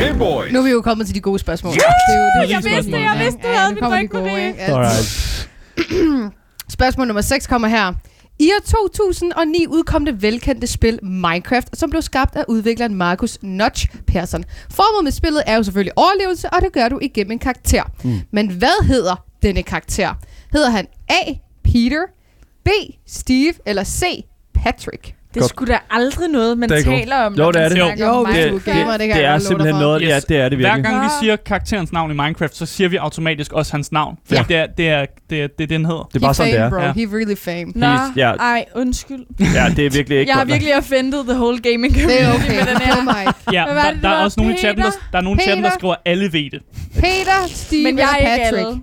Game 0.00 0.18
Boys. 0.18 0.52
Nu 0.52 0.58
er 0.58 0.64
vi 0.64 0.70
jo 0.70 0.80
kommet 0.80 1.06
til 1.06 1.14
de 1.16 1.20
gode 1.20 1.38
spørgsmål. 1.38 1.72
Det 1.72 1.80
er 1.82 1.86
jo, 1.88 2.42
det 2.42 2.52
er 2.54 2.56
Jeg 2.56 2.64
jo 2.64 2.70
vidste, 2.74 2.92
jeg 3.00 3.18
vidste, 3.24 3.40
du 3.42 3.48
Ja, 3.48 3.58
havde 3.58 3.74
nu 3.80 3.90
min 3.96 4.08
på 4.08 4.18
det. 4.18 4.54
Alright. 4.58 5.48
Spørgsmål 6.76 7.06
nummer 7.06 7.20
6 7.20 7.46
kommer 7.46 7.68
her. 7.68 7.92
I 8.38 8.50
år 8.52 8.60
2009 8.64 9.66
udkom 9.68 10.04
det 10.04 10.22
velkendte 10.22 10.66
spil 10.66 10.98
Minecraft, 11.02 11.78
som 11.78 11.90
blev 11.90 12.02
skabt 12.02 12.36
af 12.36 12.44
udvikleren 12.48 12.94
Markus 12.94 13.38
Notch 13.42 13.86
Persson. 14.06 14.44
Formålet 14.70 15.04
med 15.04 15.12
spillet 15.12 15.42
er 15.46 15.56
jo 15.56 15.62
selvfølgelig 15.62 15.98
overlevelse, 15.98 16.50
og 16.50 16.62
det 16.62 16.72
gør 16.72 16.88
du 16.88 16.98
igennem 17.02 17.32
en 17.32 17.38
karakter. 17.38 17.82
Mm. 18.04 18.20
Men 18.30 18.50
hvad 18.50 18.86
hedder 18.86 19.24
denne 19.42 19.62
karakter? 19.62 20.14
Hedder 20.52 20.70
han 20.70 20.86
A. 21.08 21.32
Peter, 21.64 22.02
B. 22.64 22.68
Steve 23.06 23.54
eller 23.66 23.84
C. 23.84 24.24
Patrick? 24.54 25.15
Det 25.36 25.44
er 25.44 25.48
sgu 25.48 25.64
da 25.64 25.78
aldrig 25.90 26.28
noget, 26.28 26.58
man 26.58 26.68
Det 26.68 26.78
er 26.78 26.82
taler 26.82 27.16
om. 27.16 27.32
Jo, 27.32 27.38
når 27.38 27.52
det 27.52 27.62
er 27.62 27.68
det. 27.68 27.78
Jo, 27.78 27.84
gamer, 28.64 28.96
det 28.96 29.06
kan 29.08 29.16
det 29.16 29.22
jeg 29.22 29.34
er 29.34 29.38
simpelthen 29.38 29.74
for. 29.74 29.80
noget, 29.80 30.02
ja, 30.02 30.16
Yes. 30.16 30.24
det 30.24 30.36
er 30.36 30.48
det 30.48 30.58
Hver 30.58 30.74
virkelig. 30.74 30.84
gang 30.84 31.04
vi 31.04 31.08
siger 31.20 31.36
karakterens 31.36 31.92
navn 31.92 32.10
i 32.10 32.14
Minecraft, 32.14 32.56
så 32.56 32.66
siger 32.66 32.88
vi 32.88 32.96
automatisk 32.96 33.52
også 33.52 33.72
hans 33.72 33.92
navn. 33.92 34.18
Fordi 34.26 34.38
Ja. 34.38 34.44
det, 34.48 34.56
er, 34.56 34.66
det, 34.66 34.88
er, 34.90 35.06
det, 35.30 35.42
er, 35.42 35.46
det 35.58 35.64
er 35.64 35.68
den 35.68 35.84
hedder. 35.86 36.08
Det 36.12 36.16
er 36.16 36.26
bare 36.26 36.34
sådan, 36.34 36.52
det 36.52 36.60
er. 36.60 36.70
bro. 36.70 36.76
Ja. 36.80 36.92
He 36.92 37.06
really 37.16 37.36
fame. 37.36 37.72
Nå, 37.74 37.86
ja. 38.16 38.30
ej, 38.32 38.64
undskyld. 38.74 39.24
Ja, 39.54 39.66
det 39.76 39.86
er 39.86 39.90
virkelig 39.90 40.18
ikke 40.18 40.30
Jeg 40.30 40.36
har 40.38 40.44
virkelig 40.44 40.76
offended 40.76 41.24
the 41.24 41.34
whole 41.34 41.58
gaming 41.60 41.94
Det 41.94 42.02
community 42.02 42.22
er 42.24 42.34
okay. 42.34 42.56
med 42.58 42.66
den 42.74 42.82
her. 42.82 42.96
Oh. 42.96 43.54
Ja, 43.54 43.64
der, 43.68 43.74
det, 43.74 44.02
der 44.02 44.08
det 44.10 44.18
er 44.18 44.22
også 44.24 44.40
nogle 44.40 44.54
i 44.54 44.58
chatten, 44.58 44.84
der, 44.84 44.90
der 45.12 45.18
er 45.18 45.22
nogle 45.22 45.40
chatten, 45.40 45.64
der 45.64 45.70
skriver, 45.70 45.94
alle 46.04 46.32
ved 46.32 46.50
det. 46.50 46.60
Peter, 46.94 47.38
Steve 47.48 47.82
Men 47.82 47.98
jeg 47.98 48.16
eller 48.18 48.30
er 48.30 48.50
Patrick? 48.50 48.80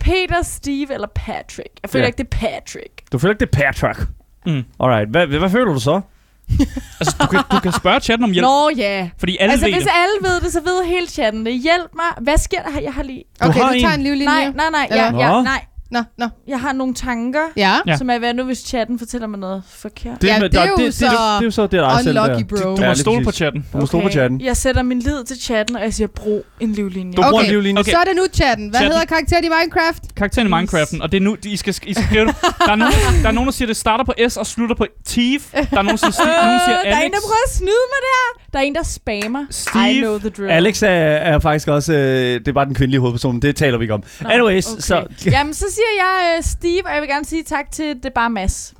Peter, 0.00 0.42
Steve 0.42 0.94
eller 0.94 1.08
Patrick. 1.14 1.68
Jeg 1.82 1.90
føler 1.90 2.02
Ja. 2.04 2.06
ikke, 2.06 2.16
det 2.18 2.24
er 2.24 2.36
Patrick. 2.38 3.12
Du 3.12 3.18
føler 3.18 3.32
ikke, 3.34 3.46
det 3.46 3.56
er 3.56 3.72
Patrick? 3.72 4.08
Mm. 4.48 4.64
Alright, 4.80 5.08
hvad, 5.10 5.26
hvad, 5.26 5.38
hvad 5.38 5.50
føler 5.50 5.72
du 5.72 5.80
så? 5.80 6.00
Altså, 7.00 7.16
du 7.20 7.26
kan, 7.26 7.40
du 7.52 7.58
kan 7.60 7.72
spørge 7.72 8.00
chatten 8.00 8.24
om 8.24 8.30
hjælp, 8.32 8.44
Nå 8.44 8.70
ja. 8.76 9.08
fordi 9.18 9.36
alle 9.40 9.52
altså, 9.52 9.66
ved 9.66 9.72
hvis 9.74 9.82
det. 9.84 9.92
alle 9.94 10.28
ved 10.30 10.40
det, 10.40 10.52
så 10.52 10.60
ved 10.60 10.84
hele 10.84 11.06
chatten 11.06 11.46
det. 11.46 11.54
Hjælp 11.62 11.90
mig. 11.94 12.04
Hvad 12.24 12.38
sker 12.38 12.62
der 12.62 12.70
her? 12.70 12.80
Jeg 12.80 12.92
har 12.92 13.02
lige... 13.02 13.24
Du 13.42 13.48
Okay, 13.48 13.60
har 13.60 13.72
du 13.72 13.78
tager 13.80 13.92
en. 13.94 14.00
en 14.00 14.04
livlinje. 14.06 14.26
Nej, 14.26 14.44
nej, 14.54 14.70
nej. 14.70 14.86
Jeg, 14.90 15.12
Nå. 15.12 15.42
nej. 15.42 15.64
Nå, 15.90 16.02
nå. 16.18 16.28
Jeg 16.48 16.60
har 16.60 16.72
nogle 16.72 16.94
tanker, 16.94 17.40
Ja. 17.56 17.74
Ja. 17.86 17.96
som 17.96 18.10
er 18.10 18.18
hvad 18.18 18.34
nu, 18.34 18.42
hvis 18.44 18.58
chatten 18.58 18.98
fortæller 18.98 19.26
mig 19.26 19.38
noget 19.38 19.62
forkert. 19.68 20.24
Ja, 20.24 20.38
med- 20.40 20.50
det 20.50 20.58
er 20.58 20.62
der- 20.62 20.68
jo 20.70 20.76
det, 20.76 20.78
det, 20.78 20.86
det, 20.86 20.94
så 20.94 21.04
det 21.06 21.12
er 21.40 21.44
jo 21.44 21.50
så 21.50 21.62
det, 21.62 21.72
der 21.72 21.88
er 21.88 22.02
selv 22.02 22.14
der. 22.16 22.44
bro. 22.48 22.56
Du 22.76 22.82
Ja, 22.82 22.88
må 22.88 22.94
stole 22.94 23.24
på 23.24 23.30
chatten. 23.32 23.66
Du 23.72 23.78
må 23.78 23.86
stole 23.86 24.02
på 24.02 24.10
chatten. 24.10 24.40
Jeg 24.40 24.56
sætter 24.56 24.82
min 24.82 24.98
lid 25.00 25.24
til 25.24 25.40
chatten, 25.42 25.76
og 25.76 25.82
jeg 25.82 25.94
siger, 25.94 26.08
brug 26.08 26.44
en 26.60 26.72
livlinje. 26.72 27.12
Du 27.12 27.22
bruger 27.22 27.28
en 27.32 27.38
Okay. 27.40 27.50
livlinje. 27.50 27.80
Okay. 27.80 27.92
Så 27.92 27.98
er 27.98 28.04
det 28.04 28.16
nu 28.16 28.22
chatten. 28.34 28.68
Hvad 28.68 28.80
Chatten. 28.80 28.92
hedder 28.92 29.06
karakteren 29.06 29.44
i 29.44 29.48
Minecraft? 29.48 30.02
Karakteren 30.16 30.46
i 30.48 30.50
Minecraften, 30.50 31.02
og 31.02 31.12
det 31.12 31.16
er 31.16 31.20
nu, 31.20 31.36
I 31.44 31.56
skal, 31.56 31.70
I 31.70 31.92
skal 31.94 32.04
skrive 32.04 32.26
det. 32.26 32.34
Der 32.66 32.72
er, 32.72 32.76
nogen, 32.76 32.92
der 33.22 33.28
er 33.28 33.32
nogen, 33.32 33.46
der 33.46 33.52
siger, 33.52 33.66
det 33.66 33.76
starter 33.76 34.04
på 34.04 34.12
S 34.28 34.36
og 34.36 34.46
slutter 34.46 34.76
på 34.76 34.86
Thief. 35.06 35.42
Der 35.52 35.58
er 35.78 35.82
nogen, 35.82 35.88
der 35.88 35.96
siger, 35.96 36.44
nogen 36.46 36.60
siger 36.66 36.78
Øh, 36.78 36.84
der 36.84 36.96
er 36.96 37.00
en, 37.00 37.02
Alex. 37.02 37.12
der 37.14 37.20
prøver 37.28 37.44
at 37.48 37.52
snyde 37.60 37.84
mig 37.92 38.00
der. 38.10 38.24
Der 38.52 38.58
er 38.58 38.62
en, 38.62 38.74
der 38.74 38.82
spammer. 38.82 39.40
I 39.40 39.52
Steve. 39.52 40.00
know 40.00 40.18
the 40.18 40.28
drill. 40.28 40.50
Alex 40.50 40.82
er, 40.82 40.86
er 40.88 41.38
faktisk 41.38 41.68
også... 41.68 41.92
Øh, 41.92 41.98
det 42.40 42.48
er 42.48 42.52
bare 42.52 42.64
den 42.64 42.74
kvindelige 42.74 43.00
hovedperson. 43.00 43.40
Det 43.42 43.56
taler 43.56 43.78
vi 43.78 43.84
ikke 43.84 43.94
om. 43.94 44.02
Nå, 44.20 44.28
Anyways, 44.28 44.66
okay. 44.72 44.80
så... 44.80 45.06
Jamen, 45.26 45.54
så 45.54 45.64
siger 45.70 45.86
jeg 46.04 46.38
uh, 46.38 46.44
Steve, 46.44 46.86
og 46.86 46.92
jeg 46.94 47.00
vil 47.00 47.08
gerne 47.08 47.24
sige 47.24 47.42
tak 47.42 47.70
til 47.72 47.94
det 48.02 48.12
bare 48.14 48.30
Mads. 48.30 48.74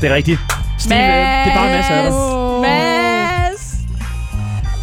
Det 0.00 0.10
er 0.10 0.14
rigtigt. 0.14 0.38
Steve, 0.78 1.00
øh, 1.00 1.06
det 1.06 1.52
er 1.52 1.54
bare 1.54 1.72
dig. 1.72 2.12
Åh. 2.12 2.60
Mads! 2.60 3.74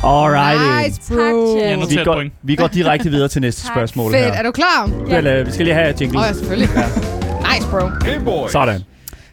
Alrighty. 0.03 0.87
Nice, 0.87 1.01
bro. 1.13 1.57
Jeg 1.59 1.79
Vi 1.89 2.03
går, 2.03 2.23
vi 2.43 2.55
går 2.55 2.67
direkte 2.67 3.09
videre 3.09 3.27
til 3.27 3.41
næste 3.41 3.61
Tak. 3.61 3.73
spørgsmål 3.73 4.11
Fedt. 4.11 4.25
her. 4.25 4.33
Er 4.33 4.43
du 4.43 4.51
klar? 4.51 4.91
Ja. 5.09 5.15
Vel, 5.15 5.27
øh, 5.27 5.45
vi 5.47 5.51
skal 5.51 5.65
lige 5.65 5.73
have 5.75 5.93
jingle. 6.01 6.19
Åh, 6.19 6.25
ja, 6.27 6.33
selvfølgelig. 6.33 6.69
Nice, 6.69 7.67
bro. 7.71 7.79
Game 8.11 8.25
Boy. 8.25 8.49
Sådan. 8.49 8.81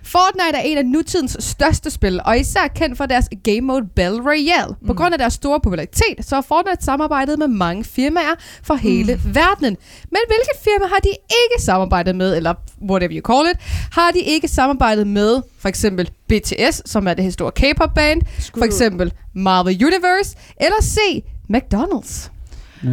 Fortnite 0.07 0.57
er 0.57 0.61
en 0.61 0.79
af 0.79 0.87
nutidens 0.87 1.37
største 1.41 1.91
spil, 1.91 2.21
og 2.25 2.39
især 2.39 2.67
kendt 2.75 2.97
for 2.97 3.07
deres 3.07 3.29
game 3.45 3.61
mode 3.61 3.87
Battle 3.97 4.23
Royale. 4.31 4.75
På 4.87 4.95
grund 4.95 5.15
af 5.15 5.19
deres 5.19 5.33
store 5.33 5.61
popularitet, 5.61 6.17
så 6.21 6.35
har 6.35 6.43
Fortnite 6.43 6.85
samarbejdet 6.85 7.39
med 7.39 7.49
mange 7.49 7.85
firmaer 7.85 8.35
for 8.63 8.75
hele 8.75 9.15
mm. 9.25 9.35
verdenen. 9.35 9.77
Men 10.11 10.21
hvilke 10.27 10.51
firmaer 10.65 10.89
har 10.89 10.99
de 11.05 11.09
ikke 11.09 11.65
samarbejdet 11.65 12.17
med, 12.17 12.37
eller 12.37 12.55
whatever 12.91 13.13
you 13.21 13.35
call 13.35 13.51
it, 13.51 13.57
har 13.93 14.11
de 14.11 14.19
ikke 14.19 14.49
samarbejdet 14.49 15.07
med 15.07 15.43
for 15.59 15.69
eksempel 15.69 16.11
BTS, 16.29 16.91
som 16.91 17.09
er 17.09 17.15
det 17.15 17.33
store 17.33 17.53
K-pop 17.53 17.95
band, 17.95 18.23
for 18.59 18.65
eksempel 18.65 19.13
Marvel 19.35 19.85
Universe, 19.87 20.37
eller 20.61 20.77
C, 20.83 20.99
McDonald's. 21.55 22.31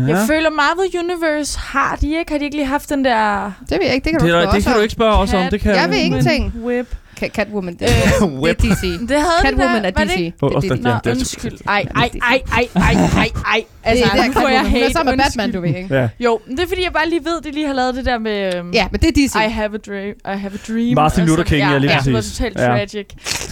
Jeg 0.07 0.23
føler 0.27 0.49
Marvel 0.49 0.99
Universe 0.99 1.59
har 1.59 1.95
de 1.95 2.17
ikke. 2.19 2.31
Har 2.31 2.37
de 2.39 2.43
ikke 2.45 2.55
lige 2.57 2.65
haft 2.67 2.89
den 2.89 3.05
der 3.05 3.51
Det 3.69 3.71
ved 3.79 3.85
jeg 3.85 3.93
ikke, 3.95 4.05
det 4.05 4.11
kan 4.11 4.19
du 4.19 4.25
Det, 4.25 4.31
spørge 4.31 4.47
er- 4.47 4.51
det 4.51 4.63
kan 4.63 4.73
du 4.75 4.79
ikke 4.79 4.91
spørge 4.91 5.17
os 5.17 5.33
om. 5.33 5.45
Det 5.51 5.61
kan 5.61 5.75
Jeg 5.75 5.89
ved 5.89 5.97
ingenting. 5.97 6.53
whip? 6.63 6.95
Ca- 7.23 7.29
Catwoman, 7.29 7.73
det, 7.73 7.81
er- 7.81 8.25
det 8.27 8.39
Whip. 8.39 8.63
er 8.63 8.69
DC. 8.75 8.81
Det 8.81 9.09
havde 9.11 9.25
Catwoman 9.41 9.83
der, 9.83 9.89
er 9.89 9.91
var 9.97 10.03
DC. 10.05 10.15
det? 10.17 10.33
Åh, 10.41 10.61
Det 10.61 10.71
er 10.71 10.75
DC. 10.75 10.81
Nå, 10.83 10.89
Ja, 10.89 10.97
det 11.03 11.11
undskyld. 11.11 11.57
Ej, 11.67 11.85
ej, 11.95 12.09
ej, 12.21 12.41
ej, 12.51 12.67
ej, 12.75 12.93
ej, 13.15 13.29
ej. 13.45 13.63
Altså, 13.83 14.05
det 14.13 14.13
det 14.23 14.27
nu 14.35 14.41
får 14.41 14.47
jeg 14.47 14.57
er 14.57 14.63
hate. 14.63 14.91
sammen 14.93 15.15
med 15.17 15.23
Batman, 15.25 15.51
du 15.51 15.61
ved, 15.61 15.75
ikke? 15.75 15.95
Ja. 15.95 16.09
Jo, 16.19 16.39
men 16.47 16.57
det 16.57 16.63
er 16.63 16.67
fordi, 16.67 16.83
jeg 16.83 16.93
bare 16.93 17.09
lige 17.09 17.25
ved, 17.25 17.37
at 17.37 17.43
de 17.43 17.51
lige 17.51 17.67
har 17.67 17.73
lavet 17.73 17.95
det 17.95 18.05
der 18.05 18.17
med... 18.19 18.55
øhm, 18.55 18.71
Ja, 18.71 18.87
men 18.91 19.01
det 19.01 19.07
er 19.07 19.11
DC. 19.27 19.35
I 19.35 19.49
have 19.51 19.73
a 19.73 19.77
dream. 19.77 20.13
I 20.35 20.37
have 20.41 20.51
a 20.53 20.71
dream. 20.73 20.95
Martin 20.95 21.25
Luther 21.25 21.43
så- 21.43 21.49
King, 21.49 21.71
ja, 21.71 21.77
lige 21.77 21.91
ja, 21.93 21.99
det 22.05 22.13
var 22.13 22.17
præcis. 22.19 22.37
totalt 22.37 22.57
Ja. 22.59 22.65
tragic. 22.65 23.05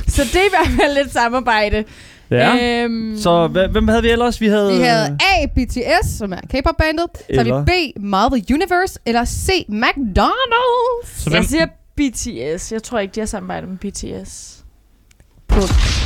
Så 0.07 0.23
det 0.23 0.35
er 0.35 0.39
i 0.45 0.49
hvert 0.49 0.81
fald 0.81 0.97
lidt 1.03 1.13
samarbejde. 1.13 1.83
Ja. 2.31 2.83
Øhm, 2.83 3.17
Så 3.17 3.47
hvem 3.71 3.87
havde 3.87 4.01
vi 4.01 4.09
ellers? 4.09 4.41
Vi 4.41 4.47
havde... 4.47 4.77
Vi 4.77 4.83
havde 4.83 5.17
A, 5.19 5.45
BTS, 5.45 6.17
som 6.17 6.33
er 6.33 6.37
K-pop-bandet. 6.37 7.05
Så 7.35 7.43
har 7.43 7.43
vi 7.43 7.65
B, 7.97 8.01
Marvel 8.03 8.45
Universe. 8.53 8.99
Eller 9.05 9.25
C, 9.25 9.49
McDonald's. 9.69 11.07
Så 11.23 11.29
hvem, 11.29 11.33
jeg 11.41 11.45
siger 11.45 11.65
BTS. 11.99 12.71
Jeg 12.71 12.83
tror 12.83 12.99
ikke, 12.99 13.15
de 13.15 13.19
har 13.19 13.27
samarbejdet 13.27 13.69
med 13.69 13.77
BTS. 13.77 14.55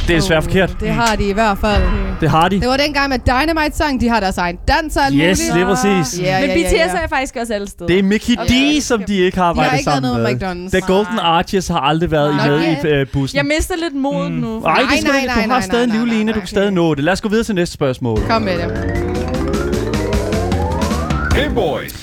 Det 0.07 0.15
er 0.15 0.19
desværre 0.19 0.41
forkert. 0.41 0.77
Det 0.79 0.89
har 0.89 1.15
de 1.15 1.23
i 1.29 1.33
hvert 1.33 1.57
fald. 1.57 1.83
Det 2.21 2.29
har 2.29 2.49
de. 2.49 2.59
Det 2.59 2.67
var 2.67 2.77
dengang 2.77 3.09
med 3.09 3.19
Dynamite 3.19 3.77
sang. 3.77 4.01
De 4.01 4.09
har 4.09 4.19
deres 4.19 4.37
egen 4.37 4.57
dans 4.67 4.97
og 4.97 5.05
alt 5.05 5.15
Yes, 5.15 5.39
muligt. 5.39 5.55
lige 5.55 5.65
præcis. 5.65 6.19
Ja, 6.21 6.39
Men 6.41 6.49
ja, 6.49 6.55
BTS 6.55 6.73
ja, 6.73 6.77
ja. 6.97 7.03
er 7.03 7.07
faktisk 7.07 7.35
også 7.35 7.53
alle 7.53 7.67
steder. 7.69 7.87
Det 7.87 7.99
er 7.99 8.03
Mickey 8.03 8.37
Okay. 8.39 8.77
D, 8.77 8.81
som 8.83 9.03
de 9.03 9.17
ikke 9.17 9.37
har 9.37 9.53
De 9.53 9.59
har 9.59 9.63
arbejdet 9.65 9.79
ikke 9.79 9.89
lavet 9.89 10.03
sammen 10.03 10.23
noget 10.23 10.39
med. 10.41 10.67
McDonald's. 10.67 10.79
The 10.79 10.87
Golden. 10.87 11.19
Arches 11.19 11.67
har 11.67 11.79
aldrig 11.79 12.11
været 12.11 12.35
Nej. 12.35 12.47
med 12.49 12.61
i 12.83 12.87
øh, 12.87 13.07
bussen. 13.13 13.37
Jeg 13.37 13.45
mister 13.45 13.75
lidt 13.83 13.95
mod 13.95 14.29
Mm. 14.29 14.35
nu. 14.35 14.59
Nej, 14.59 14.79
det 14.91 14.99
skal 14.99 15.11
Nej, 15.11 15.25
nej, 15.25 15.33
Du 15.35 15.39
har 15.39 15.47
nej, 15.47 15.61
stadig 15.61 15.83
en 15.83 15.89
livline, 15.91 16.27
du 16.31 16.33
kan 16.33 16.41
okay. 16.41 16.47
stadig 16.47 16.71
nå 16.71 16.95
det. 16.95 17.03
Lad 17.03 17.13
os 17.13 17.21
gå 17.21 17.29
videre 17.29 17.43
til 17.43 17.55
næste 17.55 17.73
spørgsmål. 17.73 18.19
Kom 18.29 18.41
med 18.41 18.53
det. 18.57 18.67
Game 21.35 21.55
Boys. 21.55 22.02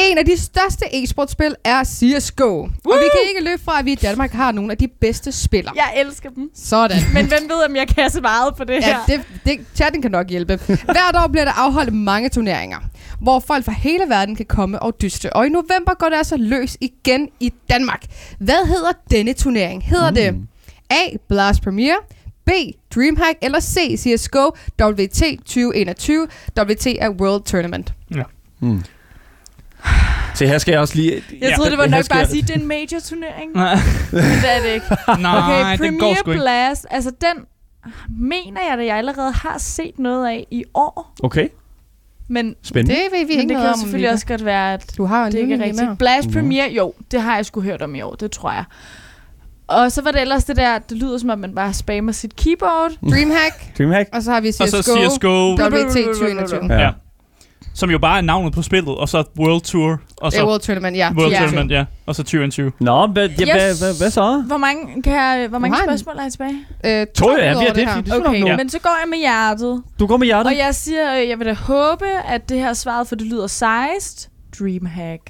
En 0.00 0.18
af 0.18 0.24
de 0.24 0.36
største 0.36 0.84
e-sportspil 0.94 1.54
er 1.64 1.84
CSGO. 1.84 2.58
Og 2.62 2.70
vi 2.84 3.08
kan 3.12 3.20
ikke 3.28 3.50
løbe 3.50 3.62
fra, 3.64 3.78
at 3.78 3.84
vi 3.84 3.92
i 3.92 3.94
Danmark 3.94 4.32
har 4.32 4.52
nogle 4.52 4.72
af 4.72 4.78
de 4.78 4.88
bedste 4.88 5.32
spillere. 5.32 5.74
Jeg 5.76 6.04
elsker 6.06 6.30
dem. 6.30 6.50
Sådan. 6.54 6.96
Men 7.14 7.26
hvem 7.26 7.42
ved, 7.48 7.64
om 7.68 7.76
jeg 7.76 7.88
kan 7.88 8.10
så 8.10 8.20
meget 8.20 8.56
på 8.56 8.64
det 8.64 8.74
Ja, 8.74 8.80
her? 8.80 8.96
det, 9.06 9.20
det, 9.44 9.66
chatten 9.74 10.02
kan 10.02 10.10
nok 10.10 10.28
hjælpe. 10.28 10.56
Hvert 10.66 11.16
år 11.24 11.28
bliver 11.28 11.44
der 11.44 11.52
afholdt 11.52 11.92
mange 11.94 12.28
turneringer, 12.28 12.78
hvor 13.20 13.40
folk 13.40 13.64
fra 13.64 13.72
hele 13.72 14.04
verden 14.08 14.36
kan 14.36 14.46
komme 14.46 14.78
og 14.82 15.00
dyste. 15.02 15.32
Og 15.36 15.46
i 15.46 15.48
november 15.48 15.94
går 15.98 16.08
det 16.08 16.16
altså 16.16 16.36
løs 16.36 16.76
igen 16.80 17.28
i 17.40 17.52
Danmark. 17.70 18.04
Hvad 18.38 18.66
hedder 18.66 18.92
denne 19.10 19.32
turnering? 19.32 19.84
Hedder 19.84 20.10
mm. 20.10 20.14
det 20.14 20.46
A. 20.90 21.16
Blast 21.28 21.62
Premier, 21.62 21.94
B. 22.46 22.50
Dreamhack 22.94 23.38
eller 23.42 23.60
C. 23.60 23.96
CSGO 23.98 24.50
WT 24.82 25.22
2021 25.38 26.26
WT 26.58 26.86
er 26.86 27.10
World 27.10 27.42
Tournament. 27.42 27.92
Hmm. 28.58 28.82
Se, 30.38 30.46
her 30.46 30.58
skal 30.58 30.72
jeg 30.72 30.80
også 30.80 30.94
lige... 30.94 31.22
Jeg 31.40 31.52
troede, 31.56 31.70
det 31.70 31.78
var 31.78 31.86
nok 31.86 32.08
bare 32.10 32.20
at 32.20 32.30
sige, 32.30 32.42
at 32.42 32.48
det 32.48 32.56
er 32.56 32.60
en 32.60 32.66
major 32.66 32.98
turnering. 33.08 33.52
Nej, 33.54 33.74
Men 34.12 34.20
det 34.22 34.56
er 34.56 34.62
det 34.62 34.72
ikke. 34.74 34.86
nej 35.22 35.74
Okay, 35.74 35.84
det 35.92 36.00
går 36.00 36.14
sgu 36.14 36.22
Premier 36.24 36.32
ikke. 36.34 36.42
Blast, 36.42 36.86
altså 36.90 37.10
den 37.20 37.44
mener 38.20 38.60
jeg, 38.70 38.78
at 38.80 38.86
jeg 38.86 38.96
allerede 38.96 39.32
har 39.32 39.58
set 39.58 39.98
noget 39.98 40.28
af 40.28 40.46
i 40.50 40.64
år. 40.74 41.14
Okay, 41.22 41.48
Men, 42.28 42.54
spændende. 42.62 42.94
Det 43.00 43.02
ved 43.12 43.26
vi 43.26 43.32
men 43.34 43.40
ikke 43.40 43.54
det 43.54 43.60
kan 43.62 43.70
om. 43.70 43.78
selvfølgelig 43.78 44.10
også 44.12 44.26
godt 44.26 44.44
være, 44.44 44.72
at 44.74 44.94
Du 44.96 45.04
har 45.04 45.26
en 45.26 45.32
det 45.32 45.38
ikke 45.38 45.54
er 45.54 45.60
rigtigt. 45.64 45.98
Blast 45.98 46.26
Mhm. 46.26 46.34
Premier, 46.34 46.66
jo, 46.70 46.92
det 47.10 47.20
har 47.22 47.36
jeg 47.36 47.46
sgu 47.46 47.60
hørt 47.60 47.82
om 47.82 47.94
i 47.94 48.00
år, 48.00 48.14
det 48.14 48.30
tror 48.30 48.52
jeg. 48.52 48.64
Og 49.66 49.92
så 49.92 50.02
var 50.02 50.10
det 50.10 50.20
ellers 50.20 50.44
det 50.44 50.56
der, 50.56 50.78
det 50.78 50.96
lyder 50.96 51.18
som 51.18 51.30
om, 51.30 51.38
man 51.38 51.54
bare 51.54 51.72
spammer 51.72 52.12
sit 52.12 52.36
keyboard. 52.36 52.92
Dreamhack, 53.10 53.78
Dreamhack? 53.78 54.08
og 54.12 54.22
så 54.22 54.32
har 54.32 54.40
vi 54.40 54.52
CSGO. 54.52 54.62
Og 54.64 54.68
så 54.68 54.82
CSGO. 54.82 55.52
WT 55.54 55.94
2021. 55.94 56.74
Ja. 56.80 56.90
Ja. 57.78 57.80
Som 57.80 57.90
jo 57.90 57.98
bare 57.98 58.18
er 58.18 58.22
navnet 58.22 58.52
på 58.52 58.62
spillet, 58.62 58.88
og 58.96 59.08
så 59.08 59.24
World 59.38 59.60
Tour, 59.62 59.90
og 60.16 60.30
Det 60.30 60.32
så 60.32 60.42
er 60.42 60.46
World 60.46 60.60
Tournament, 60.60 60.96
ja. 60.96 61.10
World 61.18 61.32
Ja. 61.32 61.38
Tournament, 61.38 61.70
ja. 61.70 61.84
Og 62.06 62.14
så 62.14 62.22
2020. 62.22 62.72
Nå, 62.80 63.06
hvad, 63.06 63.28
ja, 63.28 63.68
Yes. 63.70 63.78
hvad, 63.78 63.98
hvad, 63.98 64.10
så? 64.10 64.42
Hvor 64.46 64.56
mange, 64.56 65.02
kan 65.02 65.12
jeg, 65.12 65.46
hvor 65.48 65.58
mange 65.58 65.76
har 65.76 65.84
spørgsmål 65.86 66.14
har 66.16 66.22
jeg 66.22 66.32
tilbage? 66.32 66.56
Øh, 66.84 67.06
To, 67.06 67.30
ja, 67.36 67.44
ja, 67.44 67.54
over 67.56 67.72
det 67.72 67.82
er. 67.82 67.94
Det 67.94 68.06
skal 68.08 68.26
Okay, 68.26 68.40
nå. 68.40 68.56
men 68.56 68.68
så 68.70 68.78
går 68.78 68.96
jeg 69.02 69.08
med 69.08 69.18
hjertet. 69.18 69.82
Du 70.00 70.06
går 70.06 70.16
med 70.16 70.26
hjertet? 70.26 70.46
Og 70.52 70.58
jeg 70.58 70.74
siger, 70.74 71.20
øh, 71.22 71.28
jeg 71.28 71.38
vil 71.38 71.46
da 71.46 71.52
håbe, 71.54 72.06
at 72.28 72.48
det 72.48 72.58
her 72.58 72.68
er 72.68 72.72
svaret, 72.74 73.08
for 73.08 73.14
det 73.16 73.26
lyder 73.26 73.46
sejst. 73.46 74.28
Dreamhack. 74.60 75.20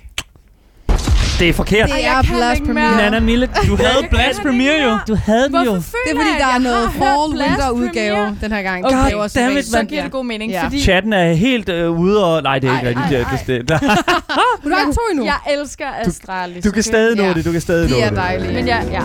Det 1.39 1.49
er 1.49 1.53
forkert. 1.53 1.89
Det 1.89 1.95
er 1.95 1.99
jeg 2.15 2.21
kan 2.25 2.37
Blast 2.37 2.55
ikke 2.61 2.67
Premier. 2.67 2.89
mere. 2.91 2.97
Nana 2.97 3.21
Mille, 3.21 3.47
du 3.67 3.77
havde 3.77 4.07
Blast 4.11 4.39
kan 4.41 4.47
Premier 4.51 4.73
ikke 4.73 4.85
jo. 4.85 4.91
mere. 4.91 5.01
Du 5.09 5.15
havde 5.15 5.45
den 5.49 5.55
jo. 5.55 5.75
Det 5.75 5.85
er 6.11 6.17
fordi, 6.17 6.31
der 6.39 6.47
er 6.55 6.59
noget 6.59 6.91
fall 6.93 7.41
winter 7.49 7.71
udgave 7.71 8.37
den 8.41 8.53
her 8.53 8.63
gang. 8.63 8.85
Okay, 8.87 8.97
Det 9.23 9.35
dammit, 9.35 9.67
så 9.67 9.85
giver 9.89 10.03
det 10.03 10.13
god 10.13 10.25
mening, 10.25 10.53
Ja. 10.53 10.65
fordi 10.65 10.81
Chatten 10.81 11.13
er 11.13 11.33
helt 11.33 11.69
øh, 11.69 11.91
ude 12.01 12.25
og... 12.25 12.43
Nej, 12.43 12.59
det 12.59 12.71
er 12.71 12.79
ikke 12.79 13.01
Ej, 13.01 13.25
rigtigt. 13.33 13.69
Det. 13.69 13.81
Du 14.65 14.69
har 14.69 14.85
to 14.93 15.01
endnu. 15.11 15.25
jeg 15.25 15.37
elsker 15.61 15.87
Astralis. 16.07 16.65
Du 16.65 16.71
kan 16.71 16.83
stadig 16.83 17.17
nå 17.17 17.23
Ja. 17.23 17.33
det. 17.33 17.45
Du 17.45 17.53
kan 17.53 17.61
stadig 17.61 17.91
nå 17.91 17.97
De 17.97 18.01
det. 18.03 18.07
er 18.11 18.15
dejlige. 18.15 18.55
Men 18.55 18.67
ja, 18.67 18.79
ja. 18.91 19.01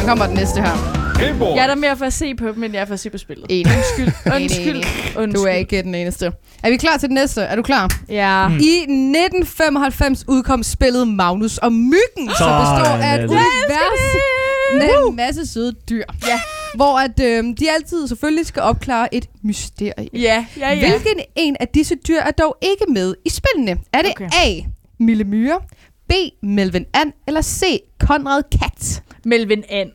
Nu 0.00 0.06
kommer 0.06 0.26
den 0.26 0.34
næste 0.36 0.60
her. 0.60 1.05
Jeg 1.20 1.62
er 1.62 1.66
der 1.66 1.74
mere 1.74 1.96
for 1.96 2.04
at 2.04 2.12
se 2.12 2.34
på 2.34 2.48
dem, 2.48 2.64
end 2.64 2.74
jeg 2.74 2.80
er 2.80 2.84
for 2.84 2.94
at 2.94 3.00
se 3.00 3.10
på 3.10 3.18
spillet. 3.18 3.46
Enig. 3.48 3.72
Undskyld. 3.76 4.06
Undskyld. 4.36 4.76
Undskyld. 5.16 5.32
Du 5.34 5.42
er 5.42 5.52
ikke 5.52 5.82
den 5.82 5.94
eneste. 5.94 6.32
Er 6.62 6.70
vi 6.70 6.76
klar 6.76 6.96
til 6.96 7.08
det 7.08 7.14
næste? 7.14 7.40
Er 7.40 7.56
du 7.56 7.62
klar? 7.62 7.90
Ja. 8.08 8.48
I 8.48 8.76
1995 8.78 10.24
udkom 10.28 10.62
spillet 10.62 11.08
Magnus 11.08 11.58
og 11.58 11.72
Myggen, 11.72 12.28
som 12.38 12.50
består 12.60 12.96
af 13.02 13.14
et 13.18 13.24
univers 13.24 14.14
med 14.72 15.08
en 15.08 15.16
masse 15.16 15.46
søde 15.46 15.72
dyr. 15.90 16.04
Ja. 16.26 16.40
Hvor 16.74 16.98
at, 16.98 17.20
øh, 17.20 17.44
de 17.60 17.70
altid 17.70 18.08
selvfølgelig 18.08 18.46
skal 18.46 18.62
opklare 18.62 19.14
et 19.14 19.28
mysterie. 19.42 20.08
Ja, 20.12 20.46
ja, 20.58 20.72
ja. 20.72 20.78
Hvilken 20.78 21.20
en 21.36 21.56
af 21.60 21.68
disse 21.68 21.94
dyr 22.08 22.20
er 22.20 22.30
dog 22.30 22.56
ikke 22.62 22.84
med 22.92 23.14
i 23.24 23.30
spillene? 23.30 23.76
Er 23.92 24.02
det 24.02 24.10
Okay. 24.10 24.28
A. 24.44 24.60
Mille 25.00 25.24
Myre, 25.24 25.58
B. 26.08 26.12
Melvin 26.42 26.84
And, 26.94 27.12
eller 27.26 27.42
C. 27.42 27.62
Konrad 28.00 28.42
Kat? 28.58 29.02
Melvin 29.24 29.64
And. 29.70 29.90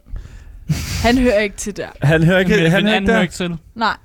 Han 1.03 1.17
hører 1.17 1.39
ikke 1.39 1.57
til 1.57 1.78
der. 1.78 1.88
Han 2.01 2.24
hører 2.24 2.39
ikke, 2.39 2.49
Melvin 2.51 2.72
han 2.72 2.82
hører 2.84 2.95
An 2.95 3.01
ikke 3.03 3.11
hører 3.11 3.17
der. 3.17 3.22
ikke 3.24 3.34
til. 3.34 3.51
Nej. 3.76 3.95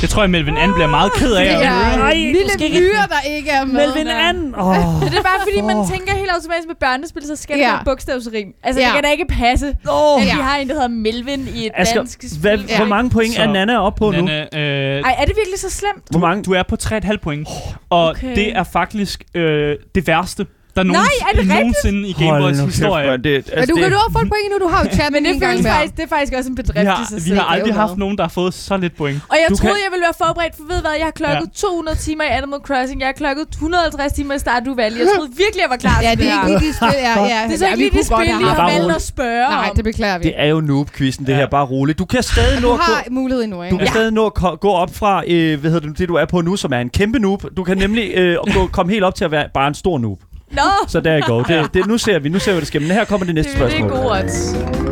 Det 0.00 0.08
tror 0.10 0.22
jeg, 0.22 0.30
Melvin 0.30 0.56
An 0.56 0.72
bliver 0.74 0.86
meget 0.86 1.12
ked 1.12 1.32
af. 1.32 1.44
Det 1.44 1.50
at 1.52 1.68
høre. 1.68 2.08
er 2.08 2.12
en 2.12 2.32
lille 2.32 2.52
ikke- 2.60 2.80
myre, 2.80 3.06
der 3.08 3.20
ikke 3.36 3.50
er 3.50 3.64
med. 3.64 3.74
Melvin 3.74 4.06
An. 4.08 4.36
Åh. 4.58 4.76
Men 5.00 5.08
det 5.10 5.18
er 5.18 5.22
bare 5.22 5.40
fordi, 5.42 5.60
man 5.60 5.76
Åh. 5.76 5.88
tænker 5.90 6.12
helt 6.14 6.30
automatisk 6.30 6.66
med 6.66 6.74
børnespil, 6.80 7.22
så 7.26 7.36
skal 7.36 7.56
det 7.56 7.62
Ja. 7.62 7.70
være 7.70 7.80
bogstavsrim. 7.84 8.48
Altså, 8.64 8.80
Ja. 8.80 8.86
det 8.86 8.94
kan 8.94 9.02
da 9.04 9.10
ikke 9.10 9.26
passe, 9.30 9.66
Åh. 9.90 10.20
at 10.22 10.26
Ja. 10.26 10.34
vi 10.34 10.40
har 10.42 10.56
en, 10.56 10.68
der 10.68 10.74
hedder 10.74 10.88
Melvin 10.88 11.48
i 11.54 11.66
et 11.66 11.72
Asger, 11.74 11.96
dansk 11.96 12.18
spil. 12.18 12.40
hvad, 12.40 12.58
Ja. 12.58 12.76
hvor 12.76 12.86
mange 12.86 13.10
point 13.10 13.38
er 13.38 13.44
Så- 13.44 13.52
Nana 13.52 13.78
oppe 13.86 13.98
på 13.98 14.10
nu? 14.10 14.20
Nana, 14.24 14.40
øh, 14.58 15.02
Ej, 15.02 15.14
er 15.18 15.24
det 15.24 15.36
virkelig 15.36 15.58
så 15.58 15.70
slemt? 15.70 16.04
Hvor 16.10 16.20
mange? 16.20 16.42
du 16.42 16.52
er 16.52 16.62
på 16.62 16.76
3,5 16.76 17.18
point. 17.22 17.48
Og 17.90 18.08
Okay. 18.08 18.34
det 18.36 18.56
er 18.56 18.64
faktisk 18.64 19.24
øh, 19.34 19.76
det 19.94 20.06
værste, 20.06 20.46
der 20.76 20.92
Nej, 20.92 21.02
er 21.02 21.32
det 21.36 21.40
rigtigt? 21.40 21.48
nogensinde 21.58 22.00
i 22.10 22.12
Game 22.20 22.30
Hold 22.30 22.42
Boys 22.42 22.58
nu 22.58 22.64
kæft, 22.64 22.76
historie. 22.76 23.06
mand. 23.10 23.22
det, 23.22 23.32
Men 23.46 23.58
altså, 23.58 23.70
du 23.70 23.74
kan 23.76 23.84
det, 23.84 23.92
du 23.94 23.98
har 24.04 24.10
fået 24.16 24.28
point 24.34 24.48
nu, 24.52 24.56
du 24.64 24.68
har 24.74 24.80
jo 24.84 24.88
chatten 24.98 25.12
Men 25.16 25.22
det 25.24 25.34
en 25.34 25.40
gang 25.46 25.56
faktisk, 25.72 25.92
det 25.96 26.02
er 26.08 26.12
faktisk 26.16 26.32
også 26.38 26.48
en 26.52 26.56
vi 26.56 26.62
bedrift 26.62 26.88
har, 26.88 27.02
i 27.02 27.06
sig 27.12 27.16
vi 27.26 27.30
selv. 27.30 27.38
har 27.40 27.46
aldrig 27.54 27.72
det 27.72 27.80
haft 27.84 27.96
nogen, 28.04 28.14
der 28.18 28.24
har 28.28 28.34
fået 28.40 28.52
så 28.68 28.74
lidt 28.84 28.94
point. 29.00 29.18
Og 29.32 29.36
jeg 29.40 29.46
Du 29.50 29.56
troede, 29.56 29.74
kan- 29.74 29.84
jeg 29.86 29.90
ville 29.94 30.04
være 30.08 30.16
forberedt, 30.24 30.54
for 30.58 30.64
ved 30.72 30.80
hvad, 30.84 30.94
jeg 31.02 31.06
har 31.10 31.16
klokket 31.22 31.46
200 31.64 31.98
timer 32.06 32.24
i 32.30 32.32
Animal 32.38 32.60
Crossing. 32.68 32.98
Jeg 33.02 33.08
har 33.12 33.18
klokket 33.22 33.46
150 33.50 34.12
timer 34.18 34.34
i 34.34 34.40
Stardew 34.44 34.74
Valley. 34.80 34.98
Jeg 35.00 35.06
troede 35.16 35.30
virkelig, 35.44 35.60
jeg 35.66 35.70
var 35.74 35.80
klar 35.86 35.98
Ja, 36.06 36.10
til 36.10 36.18
det 36.18 36.24
det 36.24 36.28
er 36.32 36.40
her. 36.40 36.46
ikke 36.48 36.60
lige 36.60 36.72
de 36.72 36.76
spil, 36.80 36.98
ja, 37.08 37.14
ja. 37.34 37.40
Det 37.48 37.54
er 37.54 37.58
så 37.58 37.66
ja, 37.66 37.72
ikke 37.72 37.78
vi 37.78 37.82
lige 37.84 37.90
de 37.90 38.08
kunne 38.08 38.16
godt 38.16 38.26
spil, 38.26 38.32
have 38.34 38.44
haft- 38.44 38.60
har 38.60 38.68
Bare 38.68 38.72
valgt 38.80 38.96
at 39.00 39.02
spørge 39.14 39.48
Nej, 39.58 39.68
det 39.76 39.84
beklager 39.90 40.18
vi. 40.18 40.24
det 40.28 40.34
er 40.44 40.48
jo 40.54 40.60
noob-quizzen, 40.70 41.22
det 41.26 41.32
Ja. 41.32 41.36
her. 41.42 41.46
Bare 41.56 41.66
roligt. 41.74 41.98
Du 42.02 42.04
kan 42.12 42.22
stadig 42.22 42.60
nå 42.60 42.68
Du 42.68 42.74
at 42.74 42.80
gå... 42.80 42.92
har 42.94 43.04
mulighed 43.10 43.42
endnu? 43.44 43.58
Du 43.70 43.76
kan 43.82 43.86
stadig 43.96 44.12
nå 44.12 44.26
at 44.26 44.60
gå 44.66 44.70
op 44.84 44.94
fra, 45.00 45.12
øh, 45.28 45.60
hvad 45.60 45.70
hedder 45.70 45.88
det, 45.88 45.98
det, 45.98 46.08
du 46.08 46.14
er 46.14 46.24
på 46.24 46.40
nu, 46.40 46.56
som 46.56 46.72
er 46.72 46.78
en 46.78 46.90
kæmpe 46.90 47.18
noob. 47.18 47.42
Du 47.56 47.64
kan 47.64 47.76
nemlig 47.78 48.10
øh, 48.14 48.36
komme 48.72 48.92
helt 48.92 49.04
op 49.04 49.14
til 49.14 49.24
at 49.24 49.30
være 49.30 49.46
bare 49.54 49.68
en 49.68 49.74
stor 49.74 49.98
noob. 49.98 50.18
Nå, 50.50 50.62
Så 50.88 51.00
der 51.00 51.20
go. 51.28 51.42
Det, 51.42 51.74
det, 51.74 51.86
nu 51.86 51.98
ser 51.98 52.18
vi, 52.18 52.28
nu 52.28 52.38
ser 52.38 52.52
vi 52.54 52.60
det 52.60 52.66
ske. 52.68 52.80
Men 52.80 52.90
her 52.90 53.04
kommer 53.04 53.26
det 53.26 53.34
næste 53.34 53.52
det 53.52 53.62
er 53.62 53.68
spørgsmål. 53.68 53.90
virkelig 53.90 54.02
gode 54.02 54.22
odds. 54.22 54.85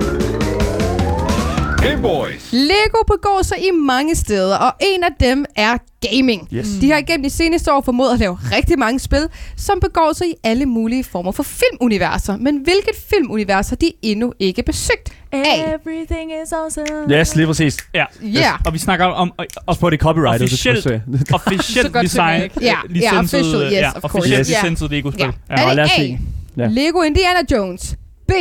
Game 1.85 2.03
Boys. 2.03 2.53
Lego 2.53 3.03
begår 3.07 3.41
sig 3.43 3.59
i 3.59 3.71
mange 3.71 4.15
steder, 4.15 4.57
og 4.57 4.73
en 4.81 5.03
af 5.05 5.09
dem 5.21 5.45
er 5.57 5.77
gaming. 6.11 6.49
Yes. 6.53 6.67
De 6.81 6.91
har 6.91 6.99
igennem 6.99 7.23
de 7.23 7.31
seneste 7.31 7.73
år 7.73 7.81
formået 7.81 8.13
at 8.13 8.19
lave 8.19 8.39
rigtig 8.57 8.79
mange 8.79 8.99
spil, 9.01 9.29
som 9.57 9.81
begår 9.81 10.13
sig 10.13 10.27
i 10.27 10.35
alle 10.45 10.67
mulige 10.67 11.05
former 11.05 11.33
for 11.33 11.43
filmuniverser. 11.43 12.37
Men 12.37 12.57
hvilket 12.57 12.93
filmunivers 13.11 13.69
har 13.69 13.77
de 13.77 13.93
endnu 14.03 14.33
ikke 14.39 14.63
besøgt? 14.63 15.13
A. 15.33 15.39
Everything 15.39 16.33
is 16.45 16.53
awesome. 16.53 16.87
Yes, 17.21 17.37
lige 17.37 17.47
præcis. 17.47 17.77
Ja. 17.95 18.05
Ja. 18.23 18.53
Og 18.67 18.73
vi 18.73 18.79
snakker 18.79 19.07
om... 19.07 19.33
Og, 19.67 19.77
på 19.81 19.91
det 19.91 20.01
copyrighted. 20.01 20.45
Officielt. 20.47 20.87
officielt 21.35 21.93
godt 21.93 22.03
design. 22.05 22.41
til 22.41 22.51
Ja, 22.63 22.77
ja, 22.95 23.19
official, 23.19 23.73
yes, 23.73 23.85
of 23.95 24.03
course. 24.03 24.19
Officielt 24.19 24.39
Yes. 24.41 24.49
licenset 24.49 24.91
Lego-spil. 24.91 25.25
Ja. 25.51 25.57
Ja. 25.57 25.63
Er 25.63 25.63
og 25.65 25.69
det 25.69 25.77
lad 25.77 25.85
os 25.85 25.91
A. 25.91 25.97
se. 25.97 26.19
Ja. 26.57 26.67
Lego 26.67 27.03
Indiana 27.03 27.39
Jones. 27.53 27.97
B. 28.29 28.33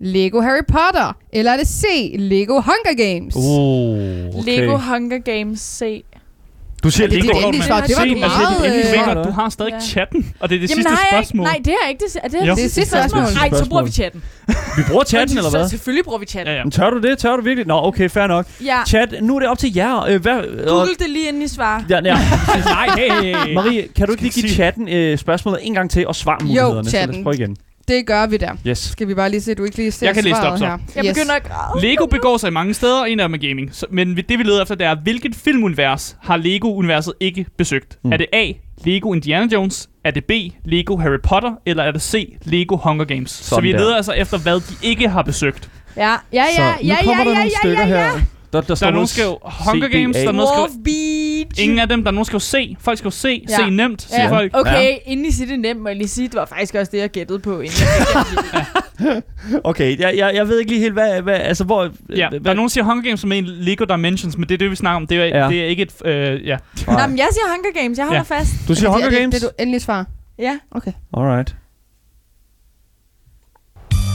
Lego 0.00 0.40
Harry 0.40 0.64
Potter. 0.68 1.16
Eller 1.32 1.52
er 1.52 1.56
det 1.56 1.66
C. 1.68 1.84
Lego 2.18 2.52
Hunger 2.54 2.94
Games? 2.96 3.34
Oh, 3.36 4.40
okay. 4.40 4.60
Lego 4.60 4.76
Hunger 4.76 5.18
Games 5.18 5.60
C. 5.60 6.04
Du 6.82 6.90
siger 6.90 7.08
det 7.08 7.18
er 7.18 7.22
Lego. 7.22 7.34
dit 7.36 7.44
endelige 7.44 7.62
svar. 7.64 7.80
Det 7.80 7.94
var 7.96 8.02
Se, 8.02 8.08
du 8.08 8.14
altså, 8.14 8.38
meget, 8.38 8.72
det 8.72 8.96
er 8.96 9.02
øh, 9.02 9.08
eller 9.08 9.22
du 9.24 9.30
har 9.30 9.48
stadig 9.48 9.72
Ja. 9.72 9.80
chatten, 9.80 10.34
og 10.40 10.48
det 10.48 10.56
er 10.56 10.60
det 10.60 10.70
Jamen 10.70 10.82
sidste 10.84 10.90
ikke? 10.92 11.08
spørgsmål. 11.12 11.44
Nej, 11.44 11.60
det 11.64 11.74
er 11.84 11.88
ikke 11.88 12.04
det. 12.04 12.20
Er 12.22 12.28
det, 12.28 12.38
Jo. 12.48 12.54
Det 12.54 12.64
er 12.64 12.68
sidste 12.68 12.86
spørgsmål. 12.86 13.22
Nej, 13.34 13.50
så 13.52 13.68
bruger 13.68 13.82
vi 13.82 13.90
chatten. 13.90 14.22
Vi 14.76 14.82
bruger 14.88 15.04
chatten, 15.04 15.36
eller 15.38 15.50
Så 15.50 15.58
hvad? 15.58 15.68
Selvfølgelig 15.68 16.04
bruger 16.04 16.18
vi 16.18 16.26
chatten. 16.26 16.52
Ja, 16.52 16.58
ja. 16.58 16.64
Men 16.64 16.70
tør 16.70 16.90
du 16.90 16.98
det? 17.00 17.18
Tør 17.18 17.36
du 17.36 17.42
virkelig? 17.42 17.66
Nå, 17.66 17.80
okay, 17.82 18.08
fair 18.10 18.26
nok. 18.26 18.46
Ja. 18.64 18.84
Chat, 18.86 19.14
nu 19.22 19.36
er 19.36 19.40
det 19.40 19.48
op 19.48 19.58
til 19.58 19.74
jer. 19.74 20.04
Øh, 20.04 20.22
hvad, 20.22 20.38
og, 20.38 20.68
Google 20.68 20.94
det 20.98 21.10
lige 21.10 21.28
inden 21.28 21.42
I 21.42 21.48
svarer. 21.48 21.82
ja, 21.90 22.00
ja. 22.04 22.18
Nej, 22.64 22.88
hey, 22.96 23.10
hey, 23.22 23.36
hey. 23.46 23.54
Marie, 23.54 23.88
kan 23.96 24.06
du 24.06 24.12
ikke 24.12 24.22
lige 24.22 24.32
give 24.40 24.48
chatten 24.48 24.88
øh, 24.88 25.18
spørgsmålet 25.18 25.60
en 25.62 25.74
gang 25.74 25.90
til 25.90 26.06
og 26.06 26.16
svar 26.16 26.38
mulighederne? 26.42 26.74
Så 26.90 26.96
lad 26.96 27.00
chatten. 27.00 27.18
os 27.18 27.22
prøve 27.22 27.34
igen. 27.36 27.56
Det 27.88 28.06
gør 28.06 28.26
vi 28.26 28.36
der. 28.36 28.52
Yes. 28.66 28.78
Skal 28.78 29.08
vi 29.08 29.14
bare 29.14 29.30
lige 29.30 29.40
se, 29.40 29.50
at 29.50 29.58
du 29.58 29.64
ikke 29.64 29.76
lige 29.76 29.92
ser 29.92 30.06
Jeg 30.06 30.14
kan 30.14 30.24
læse 30.24 30.36
det 30.36 30.44
op, 30.44 30.58
så. 30.58 30.64
her. 30.66 30.78
Jeg 30.96 31.04
begynder 31.14 31.34
at 31.34 31.42
græde. 31.44 31.86
Lego 31.86 32.06
begår 32.06 32.36
sig 32.36 32.48
i 32.48 32.50
mange 32.50 32.74
steder, 32.74 33.00
og 33.00 33.10
en 33.10 33.20
af 33.20 33.28
dem 33.28 33.34
er 33.34 33.48
gaming. 33.48 33.74
Så, 33.74 33.86
men 33.90 34.16
det 34.16 34.38
vi 34.38 34.42
leder 34.42 34.62
efter, 34.62 34.74
det 34.74 34.86
er, 34.86 34.94
hvilket 35.02 35.34
filmunivers 35.34 36.16
har 36.22 36.36
Lego-universet 36.36 37.14
ikke 37.20 37.46
besøgt? 37.58 37.98
Mm. 38.04 38.12
Er 38.12 38.16
det 38.16 38.26
A, 38.32 38.52
Lego 38.84 39.12
Indiana 39.12 39.46
Jones? 39.52 39.88
Er 40.04 40.10
det 40.10 40.24
B, 40.24 40.30
Lego 40.64 40.96
Harry 40.96 41.18
Potter? 41.24 41.52
Eller 41.66 41.82
er 41.82 41.90
det 41.90 42.02
C, 42.02 42.36
Lego 42.44 42.76
Hunger 42.76 43.04
Games? 43.04 43.30
Så 43.30 43.44
Sådan 43.44 43.64
vi 43.64 43.72
der. 43.72 43.78
leder 43.78 43.96
altså 43.96 44.12
efter, 44.12 44.38
hvad 44.38 44.54
de 44.60 44.74
ikke 44.82 45.08
har 45.08 45.22
besøgt. 45.22 45.70
Ja, 45.96 46.14
ja, 46.32 46.44
Så 46.56 46.62
ja, 46.62 46.68
ja, 46.68 46.74
ja, 46.84 46.96
ja, 47.10 47.24
nogle 47.24 47.38
ja, 47.40 47.48
stykker 47.62 47.86
ja, 47.86 48.04
ja. 48.04 48.10
Der, 48.52 48.60
der, 48.60 48.74
Der 48.74 48.86
er 48.86 48.90
nogen, 48.90 49.06
skriver 49.06 49.70
Hunger. 49.72 49.88
Games, 49.88 50.16
der 50.16 50.28
er 50.28 50.32
nogen. 50.32 50.82
Beach. 50.84 51.62
Ingen 51.64 51.78
af 51.78 51.88
dem, 51.88 52.02
der 52.02 52.10
er 52.10 52.14
nogen, 52.14 52.24
skriver 52.24 52.40
C. 52.40 52.76
Folk 52.80 52.98
skriver 52.98 53.10
C. 53.10 53.44
Ja. 53.48 53.56
C 53.56 53.70
nemt, 53.70 54.02
siger 54.02 54.22
Ja. 54.22 54.30
folk. 54.30 54.50
Okay, 54.56 54.96
inden 55.06 55.26
I 55.26 55.30
siger 55.32 55.48
det 55.48 55.60
nemt, 55.60 55.80
må 55.80 55.88
jeg 55.88 55.96
lige 55.96 56.08
sige, 56.08 56.28
det 56.28 56.34
var 56.34 56.46
faktisk 56.46 56.74
også 56.74 56.90
det, 56.92 56.98
jeg 56.98 57.10
gættede 57.10 57.38
på. 57.38 57.60
Inden 57.60 57.76
jeg. 59.00 59.22
Okay, 59.64 59.98
jeg, 59.98 60.16
jeg, 60.16 60.34
jeg 60.34 60.48
ved 60.48 60.58
ikke 60.58 60.70
lige 60.70 60.80
helt, 60.80 60.92
hvad... 60.92 61.22
hvad 61.22 61.34
altså, 61.34 61.64
hvor... 61.64 61.90
Ja, 62.16 62.28
hvad, 62.28 62.40
der 62.40 62.50
er 62.50 62.54
nogen, 62.54 62.68
der 62.68 62.72
siger 62.72 62.84
Hunger 62.84 63.02
Games 63.04 63.20
som 63.20 63.32
er 63.32 63.36
en 63.36 63.44
Lego 63.46 63.84
Dimensions, 63.84 64.36
men 64.38 64.48
det 64.48 64.54
er 64.54 64.58
det, 64.58 64.70
vi 64.70 64.76
snakker 64.76 64.96
om. 64.96 65.06
Det 65.06 65.16
er, 65.16 65.24
Ja. 65.24 65.38
ja. 65.44 65.48
det 65.48 65.60
er 65.62 65.66
ikke 65.66 65.82
et... 65.82 65.92
Øh, 66.04 66.46
ja. 66.46 66.56
Nå, 66.86 66.92
men 67.08 67.18
jeg 67.18 67.28
siger 67.32 67.54
Hunger 67.54 67.82
Games. 67.82 67.98
Jeg 67.98 68.06
holder 68.06 68.24
Ja. 68.30 68.38
fast. 68.38 68.50
Du 68.68 68.74
siger 68.74 68.88
Er 68.88 68.92
det- 68.92 69.02
Hunger 69.02 69.06
er 69.06 69.10
det, 69.10 69.18
Games? 69.20 69.34
Det, 69.34 69.42
er 69.42 69.48
du 69.48 69.54
endelig 69.58 69.82
svar. 69.82 70.06
Ja. 70.38 70.58
Okay. 70.70 70.92
Alright. 71.16 71.56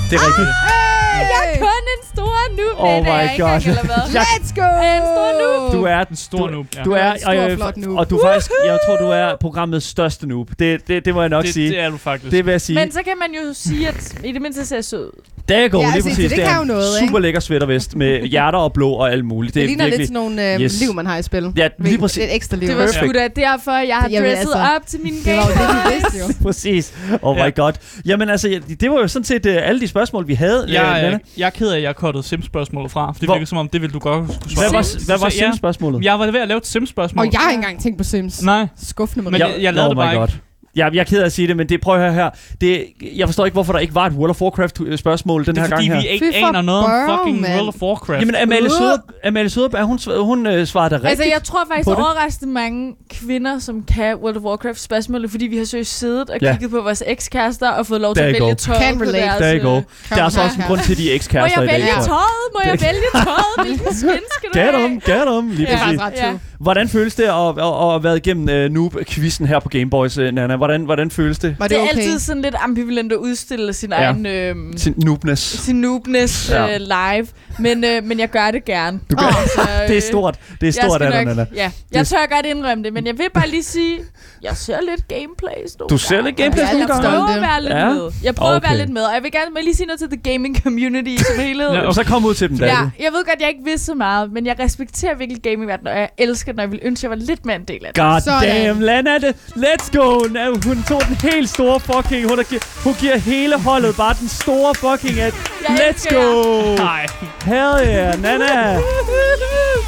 Det 0.10 0.14
er 0.20 0.28
rigtigt. 0.28 0.83
Jeg 1.24 1.53
er 1.53 1.59
kun 1.59 1.84
en 1.95 2.07
stor 2.13 2.36
noob. 2.57 2.80
Oh 2.80 2.89
det 2.89 2.97
er 2.97 3.03
my 3.03 3.07
jeg 3.07 3.32
ikke 3.32 3.43
God. 3.43 3.86
hvad? 3.86 4.21
Let's 4.21 4.55
go! 4.55 4.61
Er 4.61 4.95
en 4.95 5.07
stor 5.15 5.30
noob? 5.41 5.74
Du 5.74 5.84
er 5.84 5.99
En 6.09 6.15
stor 6.15 6.49
noob. 6.49 6.65
Ja. 6.76 6.84
Du 6.84 6.91
er, 6.91 7.11
en 7.13 7.19
stor, 7.19 7.30
og, 7.30 7.51
øh, 7.51 7.55
flot 7.57 7.78
noob. 7.78 7.97
og 7.97 8.09
du 8.09 8.17
er 8.17 8.28
faktisk, 8.28 8.51
jeg 8.65 8.80
tror, 8.88 8.95
du 8.97 9.05
er 9.11 9.36
programmets 9.41 9.86
største 9.86 10.28
noob. 10.28 10.49
Det, 10.59 10.88
det, 10.88 11.05
det 11.05 11.13
må 11.13 11.21
jeg 11.21 11.30
nok 11.30 11.43
det, 11.45 11.53
sige. 11.53 11.69
det 11.69 11.80
er 11.80 11.89
du 11.89 11.97
faktisk. 11.97 12.32
Det 12.32 12.45
vil 12.45 12.51
jeg 12.51 12.61
sige. 12.61 12.80
Men 12.80 12.91
så 12.91 12.99
kan 13.03 13.13
man 13.19 13.32
jo 13.34 13.53
sige, 13.53 13.88
at 13.88 14.15
i 14.24 14.32
det 14.32 14.41
mindste 14.41 14.65
ser 14.65 14.76
jeg 14.76 14.86
sød. 14.86 15.11
Der 15.49 15.67
går 15.67 15.80
Ja, 15.80 15.86
lige 15.86 15.95
altså, 15.95 16.09
præcis. 16.09 16.30
det 16.32 16.39
kan 16.39 16.47
er 16.49 16.57
jo 16.57 16.63
noget, 16.63 16.86
super 16.99 17.03
ikke? 17.03 17.19
lækker 17.19 17.39
sweatervest 17.39 17.95
med 17.95 18.21
hjerter 18.21 18.59
og 18.59 18.74
blå 18.74 18.91
og 18.91 19.11
alt 19.11 19.26
muligt. 19.26 19.53
Det, 19.55 19.61
Det, 19.61 19.69
det 19.69 19.74
er 19.74 19.76
ligner 19.76 19.84
virkelig... 19.86 19.99
lidt 19.99 20.07
sådan 20.07 20.21
nogle 20.24 20.53
øh, 20.53 20.59
Yes. 20.61 20.80
liv, 20.82 20.93
man 20.93 21.05
har 21.05 21.17
i 21.17 21.24
spil. 21.24 21.53
Ja, 21.57 21.67
lige 21.80 21.97
præcis. 21.97 22.24
Et 22.24 22.36
ekstra 22.36 22.57
liv. 22.57 22.69
Det 22.69 22.78
var 22.78 22.88
sgu 22.88 23.11
da 23.11 23.28
derfor, 23.36 23.71
jeg 23.71 23.95
har 23.97 24.09
Jamen, 24.09 24.30
dresset 24.30 24.39
altså, 24.39 24.57
op 24.76 24.88
til 24.88 24.99
min 25.03 25.13
Det 25.26 25.36
var 25.38 25.41
game. 25.41 25.45
jo 25.45 25.67
det, 25.67 25.86
vi 25.86 25.93
vidste 25.93 26.17
jo. 26.19 26.34
Præcis. 26.47 26.93
Oh 27.21 27.36
my 27.36 27.39
Ja. 27.39 27.49
god. 27.49 27.74
Jamen 28.05 28.30
altså, 28.30 28.49
ja, 28.49 28.59
det 28.82 28.91
var 28.91 28.97
jo 28.99 29.07
sådan 29.07 29.24
set 29.26 29.45
uh, 29.45 29.51
alle 29.55 29.82
de 29.82 29.88
spørgsmål, 29.88 30.28
vi 30.28 30.34
havde. 30.34 30.65
øh, 30.69 31.12
Jeg, 31.14 31.39
jeg 31.39 31.45
er 31.45 31.49
ked 31.49 31.70
af, 31.70 31.78
at 31.78 31.84
jeg 31.84 31.95
kottede 31.95 32.24
Sims-spørgsmålet 32.24 32.91
fra, 32.91 33.11
for 33.11 33.20
det 33.20 33.28
Hvor- 33.28 33.36
virker 33.36 33.45
som 33.45 33.57
om, 33.57 33.70
det 33.70 33.82
ville 33.82 33.93
du 33.93 33.99
godt 33.99 34.16
kunne 34.20 34.28
Hvad 34.28 34.38
svare 34.55 34.74
var, 34.74 35.05
hvad 35.05 35.18
var 35.20 35.30
Så 35.30 35.38
ja, 35.39 35.45
Sims-spørgsmålet? 35.45 36.03
Jeg 36.03 36.20
var 36.20 36.32
ved 36.32 36.39
at 36.41 36.47
lave 36.47 36.57
et 36.57 36.68
Sims-spørgsmål. 36.68 37.26
Og 37.28 37.34
jeg 37.34 37.39
har 37.41 37.49
ikke 37.51 37.59
engang 37.59 37.82
tænkt 37.82 37.97
på 37.97 38.03
Sims. 38.03 38.43
Nej, 38.43 38.68
Skuffende 38.84 39.24
med 39.24 39.32
Men 39.32 39.41
det. 39.41 39.47
jeg- 39.47 39.61
jeg 39.64 39.74
lavede 39.74 39.89
det 39.89 39.97
oh 39.97 40.03
my 40.03 40.07
bare 40.09 40.18
god. 40.20 40.28
Jeg, 40.76 40.89
jeg 40.93 40.99
er 40.99 41.03
ked 41.03 41.21
af 41.21 41.26
at 41.26 41.32
sige 41.32 41.47
det, 41.47 41.57
men 41.57 41.69
det 41.69 41.82
prøv 41.82 41.95
at 41.95 42.01
høre 42.01 42.13
her. 42.13 42.30
Det, 42.61 42.86
jeg 43.15 43.28
forstår 43.28 43.45
ikke, 43.45 43.53
hvorfor 43.53 43.74
der 43.74 43.80
ikke 43.80 43.95
var 43.95 44.05
et 44.05 44.13
World 44.13 44.30
of 44.30 44.41
Warcraft-spørgsmål 44.41 45.45
den 45.45 45.55
det 45.55 45.63
her 45.63 45.69
er 45.71 45.76
fordi, 45.76 45.88
gang 45.88 45.95
her. 46.01 46.01
vi 46.01 46.07
ikke 46.13 46.26
Fy 46.34 46.38
aner 46.38 46.61
noget 46.61 46.86
om 46.86 47.17
fucking 47.19 47.41
mand. 47.41 47.53
World 47.53 47.67
of 47.67 47.82
Warcraft. 47.82 48.19
Jamen, 48.21 48.36
Amalie 48.36 48.63
Øh. 48.63 48.69
Søder, 48.71 48.97
Amalie 49.26 49.49
Søderberg, 49.49 49.84
hun, 49.86 49.99
hun 50.19 50.47
øh, 50.47 50.67
svarede 50.67 50.89
da 50.89 50.95
rigtigt. 50.95 51.09
Altså, 51.09 51.24
jeg 51.34 51.43
tror 51.43 51.59
faktisk, 51.67 51.86
der 51.86 51.91
er 51.91 51.95
det. 51.95 52.05
overraskende 52.05 52.53
mange 52.53 52.93
kvinder, 53.09 53.59
som 53.59 53.84
kan 53.84 54.15
World 54.15 54.36
of 54.38 54.41
Warcraft 54.43 54.80
spørgsmålet, 54.80 55.32
fordi 55.32 55.47
vi 55.47 55.57
har 55.57 55.65
søgt 55.65 55.88
siddet 55.88 56.30
og 56.30 56.38
Ja. 56.41 56.51
kigget 56.51 56.71
på 56.71 56.82
vores 56.82 57.03
ekskærester 57.07 57.69
og 57.69 57.88
fået 57.88 58.01
lov 58.01 58.15
til 58.15 58.21
at 58.24 58.34
vælge 58.34 58.55
tøjet 58.55 58.82
Can 58.82 58.97
på 58.97 59.05
deres... 59.05 59.38
Der 59.39 59.59
go. 59.59 59.76
øh, 59.78 59.84
Der 60.09 60.24
er 60.24 60.30
så 60.30 60.41
også 60.41 60.55
en 60.57 60.63
grund 60.67 60.80
til, 60.80 60.91
at 60.91 60.97
de 60.97 61.07
er 61.09 61.11
Må 61.11 61.15
ekskærester 61.15 61.61
jeg 61.61 61.69
i 61.69 61.71
dag. 61.71 61.76
vælge 61.82 61.88
tror 61.93 61.99
jeg. 61.99 62.05
tøjet? 62.05 62.53
Må 62.53 62.59
jeg 62.65 62.82
vælge 62.82 63.09
tøjet? 63.26 63.67
Hvilken 63.67 63.93
skin 64.01 64.09
skal 64.38 64.49
du 64.53 64.59
Get 64.59 64.63
have? 64.65 64.88
them, 64.88 64.99
get 64.99 65.26
them, 65.28 65.49
lige 65.49 65.69
Ja. 65.71 65.78
præcis. 65.97 66.21
Ja. 66.24 66.34
Hvordan 66.59 66.89
føles 66.89 67.15
det 67.15 67.24
at, 67.24 67.30
at, 67.30 67.57
at 67.57 67.89
have 67.91 68.03
været 68.03 68.17
igennem 68.17 68.65
uh, 68.65 68.71
Noob-quizzen 68.74 69.45
her 69.47 69.59
på 69.59 69.69
Gameboys, 69.69 70.17
Nana? 70.17 70.55
Hvordan, 70.64 70.84
hvordan 70.84 71.11
føles 71.11 71.39
det? 71.39 71.55
Var 71.59 71.68
Det 71.68 71.78
det 71.78 71.78
er 71.78 71.82
okay? 71.89 71.97
altid 71.97 72.20
sådan 72.20 72.41
lidt 72.41 72.55
ambivalent 72.59 73.11
at 73.11 73.18
udstille 73.18 73.74
sin 73.74 73.89
Ja. 73.89 73.95
egen... 74.11 74.26
Øh, 74.26 74.55
Sin 74.78 74.93
noobness. 74.97 75.41
sin 75.59 75.76
noobness 75.76 76.49
Ja. 76.49 76.76
øh, 76.76 76.82
live, 76.82 77.28
men, 77.60 77.84
øh, 77.84 78.04
men 78.04 78.20
jeg 78.20 78.30
gør 78.30 78.51
det 78.51 78.66
gerne. 78.66 78.99
Du 79.12 79.16
gør- 79.16 79.47
så, 79.56 79.62
øh, 79.62 79.88
Det 79.89 79.97
er 79.97 80.01
stort. 80.01 80.36
Det 80.36 80.51
er 80.62 80.66
jeg 80.66 80.74
stort 80.74 81.01
dig, 81.01 81.26
nok-. 81.36 81.47
Ja, 81.56 81.72
jeg 81.91 82.08
tør 82.08 82.26
godt 82.36 82.45
indrømme 82.45 82.84
det, 82.84 82.93
men 82.93 83.06
jeg 83.08 83.18
vil 83.18 83.28
bare 83.34 83.47
lige 83.49 83.64
sige, 83.64 83.99
jeg 84.41 84.58
ser 84.58 84.78
lidt 84.89 85.08
gameplays 85.08 85.78
nogle 85.80 85.89
Du 85.89 85.97
ser 85.97 86.16
gange. 86.16 86.28
lidt 86.30 86.38
gameplays 86.38 86.62
jeg, 86.70 86.74
nogle 86.74 86.80
jeg 86.80 86.88
gange? 86.88 87.08
prøver 87.10 87.26
Stolte. 87.28 87.34
at 87.34 87.41
være 87.51 87.62
lidt 87.62 87.74
Ja. 87.74 87.89
med. 87.93 88.12
Jeg 88.24 88.36
prøver 88.36 88.51
at 88.56 88.64
være 88.64 88.72
Okay. 88.72 88.80
lidt 88.82 88.89
med, 88.89 89.01
og 89.01 89.14
jeg 89.16 89.24
vil 89.24 89.32
gerne 89.32 89.51
jeg 89.56 89.64
lige 89.64 89.76
sige 89.76 89.88
noget 89.88 89.99
til 89.99 90.10
the 90.10 90.32
gaming 90.34 90.64
community 90.64 91.24
som 91.24 91.39
helhed. 91.43 91.72
Ja, 91.72 91.80
og 91.82 91.93
så 91.93 92.04
kom 92.04 92.26
ud 92.26 92.34
til 92.34 92.49
dem, 92.49 92.58
Ja, 92.58 92.66
David. 92.66 92.89
jeg 92.99 93.12
ved 93.12 93.26
godt, 93.26 93.39
jeg 93.41 93.49
ikke 93.49 93.64
vidste 93.66 93.86
så 93.86 93.93
meget, 93.93 94.32
men 94.32 94.45
jeg 94.45 94.56
respekterer 94.60 95.16
virkelig 95.16 95.41
gamingverdenen, 95.41 95.93
og 95.93 95.99
jeg 95.99 96.10
elsker 96.18 96.51
den, 96.51 96.60
og 96.60 96.64
jeg 96.64 96.72
ville 96.72 96.86
ønske, 96.86 96.99
at 96.99 97.04
jeg 97.12 97.20
var 97.20 97.26
lidt 97.26 97.45
mere 97.45 97.56
en 97.56 97.64
del 97.64 97.86
af 97.86 97.93
det. 97.93 98.04
God 98.04 98.22
Sådan. 98.22 98.66
damn, 98.66 98.82
Lana, 98.82 99.18
det. 99.18 99.36
let's 99.56 99.97
go. 99.97 100.20
Now, 100.28 100.54
hun 100.66 100.84
tog 100.88 101.01
den 101.08 101.16
helt 101.32 101.49
store 101.49 101.80
fucking, 101.80 102.30
hun, 102.30 102.39
gi- 102.49 102.60
hun 102.84 102.93
giver 102.93 103.18
hele 103.18 103.60
holdet 103.60 103.95
bare 103.95 104.16
den 104.20 104.28
store 104.30 104.76
fucking, 104.76 105.20
at 105.20 105.34
Jeg 105.70 105.78
Let's 105.89 106.16
go! 106.16 106.76
Nej. 106.76 107.06
Hell 107.46 107.88
yeah, 107.88 108.22
Nana! 108.22 108.80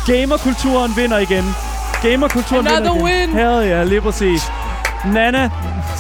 Gamerkulturen 0.08 0.91
vinder 0.97 1.18
igen. 1.18 1.43
Gamerkulturen 2.01 2.68
Another 2.68 2.93
vinder 2.93 3.08
igen. 3.08 3.30
win. 3.30 3.38
Hell 3.39 3.70
yeah, 3.70 3.88
lige 3.88 4.01
præcis. 4.01 4.41
Nana, 5.14 5.49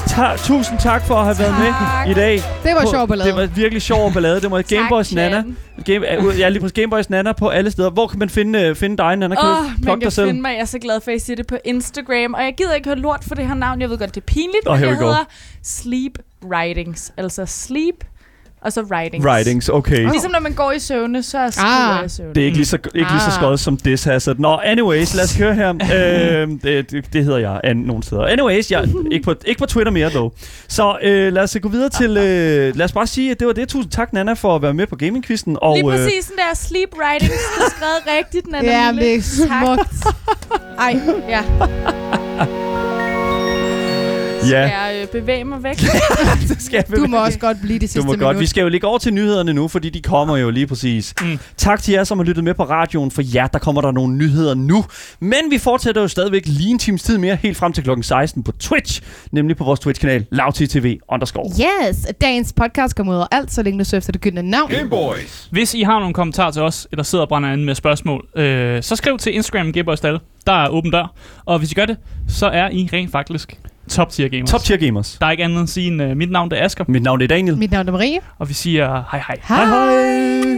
ta- 0.07 0.35
tusind 0.37 0.79
tak 0.79 1.05
for 1.05 1.15
at 1.15 1.25
have 1.25 1.39
været 1.39 1.59
med 1.59 1.67
Tak. 1.67 2.07
i 2.07 2.13
dag. 2.13 2.33
Det 2.63 2.75
var 2.75 2.85
sjov 2.91 3.07
ballade. 3.07 3.29
Det 3.29 3.35
var 3.37 3.45
virkelig 3.45 3.81
sjov 3.81 4.13
ballade. 4.13 4.41
Det 4.41 4.51
var 4.51 4.61
Gameboys 4.61 5.09
Tak, 5.09 5.15
Nana. 5.15 5.43
Game, 5.85 6.05
ja, 6.37 6.49
lige 6.49 6.59
præcis 6.61 6.73
Gameboys 6.73 7.09
Nana 7.09 7.33
på 7.33 7.49
alle 7.49 7.71
steder. 7.71 7.89
Hvor 7.89 8.07
kan 8.07 8.19
man 8.19 8.29
finde, 8.29 8.59
øh, 8.61 8.75
finde 8.75 8.97
dig, 8.97 9.15
Nana? 9.15 9.35
Kan 9.35 9.49
Åh, 9.49 9.55
du 9.57 9.63
man 9.79 9.85
kan 9.85 9.99
dig 9.99 10.13
selv? 10.13 10.27
finde 10.27 10.41
mig. 10.41 10.49
Jeg 10.53 10.61
er 10.61 10.65
så 10.65 10.79
glad 10.79 11.01
for, 11.01 11.11
at 11.11 11.15
I 11.17 11.19
siger 11.19 11.35
det 11.35 11.47
på 11.47 11.57
Instagram. 11.65 12.33
Og 12.33 12.43
jeg 12.43 12.53
gider 12.57 12.73
ikke 12.73 12.89
høre 12.89 12.97
lort 12.99 13.23
for 13.27 13.35
det 13.35 13.47
her 13.47 13.53
navn. 13.55 13.81
Jeg 13.81 13.89
ved 13.89 13.97
godt, 13.97 14.15
det 14.15 14.21
er 14.21 14.25
pinligt, 14.25 14.67
Oh, 14.67 14.79
men 14.79 14.89
jeg 14.89 14.97
hedder 14.97 15.25
Sleep 15.63 16.11
Writings. 16.51 17.13
Altså 17.17 17.45
sleep, 17.45 17.95
og 18.65 18.73
så 18.73 18.81
writings. 18.81 19.25
Writings, 19.25 19.69
okay. 19.69 20.09
Ligesom 20.11 20.31
når 20.31 20.39
man 20.39 20.53
går 20.53 20.71
i 20.71 20.79
søvne, 20.79 21.23
så 21.23 21.47
skriver 21.51 21.69
Ah. 21.91 21.97
jeg 21.97 22.05
i 22.05 22.09
søvne. 22.09 22.33
Det 22.33 22.41
er 22.41 22.45
ikke 22.45 22.57
lige 22.57 22.65
så, 22.65 22.75
ikke 22.95 23.11
lige 23.11 23.21
så 23.21 23.27
Ah. 23.27 23.33
skødt 23.33 23.59
som 23.59 23.77
this 23.77 24.03
hazard. 24.03 24.35
Nå, 24.39 24.57
anyways, 24.63 25.15
lad 25.15 25.23
os 25.23 25.37
køre 25.37 25.55
her. 25.55 25.69
øh, 26.43 26.49
det, 26.63 26.91
det, 26.91 27.13
det 27.13 27.23
hedder 27.23 27.37
jeg 27.39 27.61
an, 27.63 27.77
nogle 27.77 28.03
steder. 28.03 28.25
Anyways, 28.25 28.71
jeg, 28.71 28.87
ikke, 29.11 29.23
på, 29.25 29.35
ikke 29.45 29.59
på 29.59 29.65
Twitter 29.65 29.91
mere, 29.91 30.09
dog. 30.09 30.33
Så 30.67 30.97
øh, 31.03 31.33
lad 31.33 31.43
os 31.43 31.57
gå 31.61 31.69
videre 31.69 31.89
til... 31.89 32.17
Øh, 32.17 32.75
lad 32.77 32.85
os 32.85 32.91
bare 32.91 33.07
sige, 33.07 33.31
at 33.31 33.39
det 33.39 33.47
var 33.47 33.53
det. 33.53 33.69
Tusind 33.69 33.91
tak, 33.91 34.13
Nana, 34.13 34.33
for 34.33 34.55
at 34.55 34.61
være 34.61 34.73
med 34.73 34.87
på 34.87 34.95
gamingquisten. 34.95 35.57
Og, 35.61 35.75
Lige 35.77 35.85
øh, 35.85 35.91
præcis 35.97 36.25
sådan 36.25 36.37
der 36.37 36.55
sleep 36.55 36.89
writings. 36.99 37.33
Du 37.57 37.61
har 37.63 37.69
skrevet 37.69 38.19
rigtigt, 38.19 38.47
Nana 38.51 38.83
Ja, 38.85 38.91
det 38.91 39.15
er 39.15 39.21
smukt. 39.21 40.15
Ej, 40.79 40.99
ja. 41.29 41.43
Skal 44.45 44.55
Ja, 44.57 44.83
jeg 44.85 45.01
øh, 45.01 45.07
bevæge 45.21 45.43
mig 45.43 45.63
væk? 45.63 45.77
det 46.49 46.61
skal 46.61 46.83
jeg 46.89 46.97
Du 46.97 47.07
må 47.07 47.17
også 47.25 47.39
godt 47.39 47.57
blive 47.61 47.79
det 47.79 47.89
sidste 47.89 47.99
Du 47.99 48.05
må 48.05 48.11
minut. 48.11 48.25
godt. 48.25 48.39
Vi 48.39 48.45
skal 48.45 48.61
jo 48.61 48.67
ligge 48.69 48.87
over 48.87 48.97
til 48.97 49.13
nyhederne 49.13 49.53
nu, 49.53 49.67
fordi 49.67 49.89
de 49.89 50.01
kommer 50.01 50.37
jo 50.37 50.49
lige 50.49 50.67
præcis. 50.67 51.13
Mm. 51.21 51.39
Tak 51.57 51.81
til 51.83 51.91
jer, 51.91 52.03
som 52.03 52.17
har 52.19 52.25
lyttet 52.25 52.43
med 52.43 52.53
på 52.53 52.63
radioen, 52.63 53.11
for 53.11 53.21
jer, 53.35 53.47
der 53.47 53.59
kommer 53.59 53.81
der 53.81 53.91
nogle 53.91 54.15
nyheder 54.15 54.55
nu. 54.55 54.85
Men 55.19 55.39
vi 55.49 55.57
fortsætter 55.57 56.01
jo 56.01 56.07
stadigvæk 56.07 56.43
lige 56.45 56.69
en 56.69 56.79
times 56.79 57.03
tid 57.03 57.17
mere, 57.17 57.35
helt 57.35 57.57
frem 57.57 57.73
til 57.73 57.83
klokken 57.83 58.03
16 58.03 58.43
på 58.43 58.51
Twitch, 58.51 59.01
nemlig 59.31 59.57
på 59.57 59.63
vores 59.63 59.79
Twitch-kanal, 59.79 60.25
LavTV 60.31 60.97
underscore. 61.11 61.51
Yes, 61.89 62.07
dagens 62.21 62.53
podcast 62.53 62.95
kommer 62.95 63.13
ud 63.13 63.17
over 63.17 63.27
alt, 63.31 63.53
så 63.53 63.63
længe 63.63 63.79
du 63.79 63.83
søger 63.85 63.99
efter 63.99 64.11
det 64.11 64.21
gyldne 64.21 64.41
navn. 64.41 64.69
Gameboys. 64.71 65.47
Hvis 65.51 65.73
I 65.73 65.81
har 65.81 65.99
nogle 65.99 66.13
kommentarer 66.13 66.51
til 66.51 66.61
os, 66.61 66.87
eller 66.91 67.03
sidder 67.03 67.21
og 67.23 67.29
brænder 67.29 67.49
an 67.49 67.65
med 67.65 67.75
spørgsmål, 67.75 68.27
øh, 68.35 68.83
så 68.83 68.95
skriv 68.95 69.17
til 69.17 69.35
Instagram 69.35 69.71
Gameboys. 69.71 69.99
Der 69.99 70.19
er 70.47 70.67
åben 70.69 70.91
dør. 70.91 71.13
Og 71.45 71.59
hvis 71.59 71.71
I 71.71 71.73
gør 71.75 71.85
det, 71.85 71.97
så 72.27 72.47
er 72.47 72.69
I 72.69 72.89
rent 72.93 73.11
faktisk 73.11 73.59
top 73.89 74.09
tier 74.09 74.27
gamers. 74.29 74.49
Top 74.51 74.61
tier 74.61 74.77
gamers. 74.77 75.17
Der 75.19 75.25
er 75.27 75.31
ikke 75.31 75.43
andet 75.43 75.55
end 75.57 75.63
at 75.63 75.69
sige, 75.69 75.87
end, 75.87 76.01
uh, 76.03 76.17
mit 76.17 76.31
navn 76.31 76.51
det 76.51 76.59
er 76.59 76.65
Asger, 76.65 76.85
Mit 76.87 77.03
navn 77.03 77.21
er 77.21 77.27
Daniel. 77.27 77.57
Mit 77.57 77.71
navn 77.71 77.87
er 77.87 77.91
Marie. 77.91 78.19
og 78.39 78.49
vi 78.49 78.53
siger 78.53 79.03
hej 79.11 79.23
hej. 79.27 79.39
Hej 79.47 79.65
hej. 79.65 80.54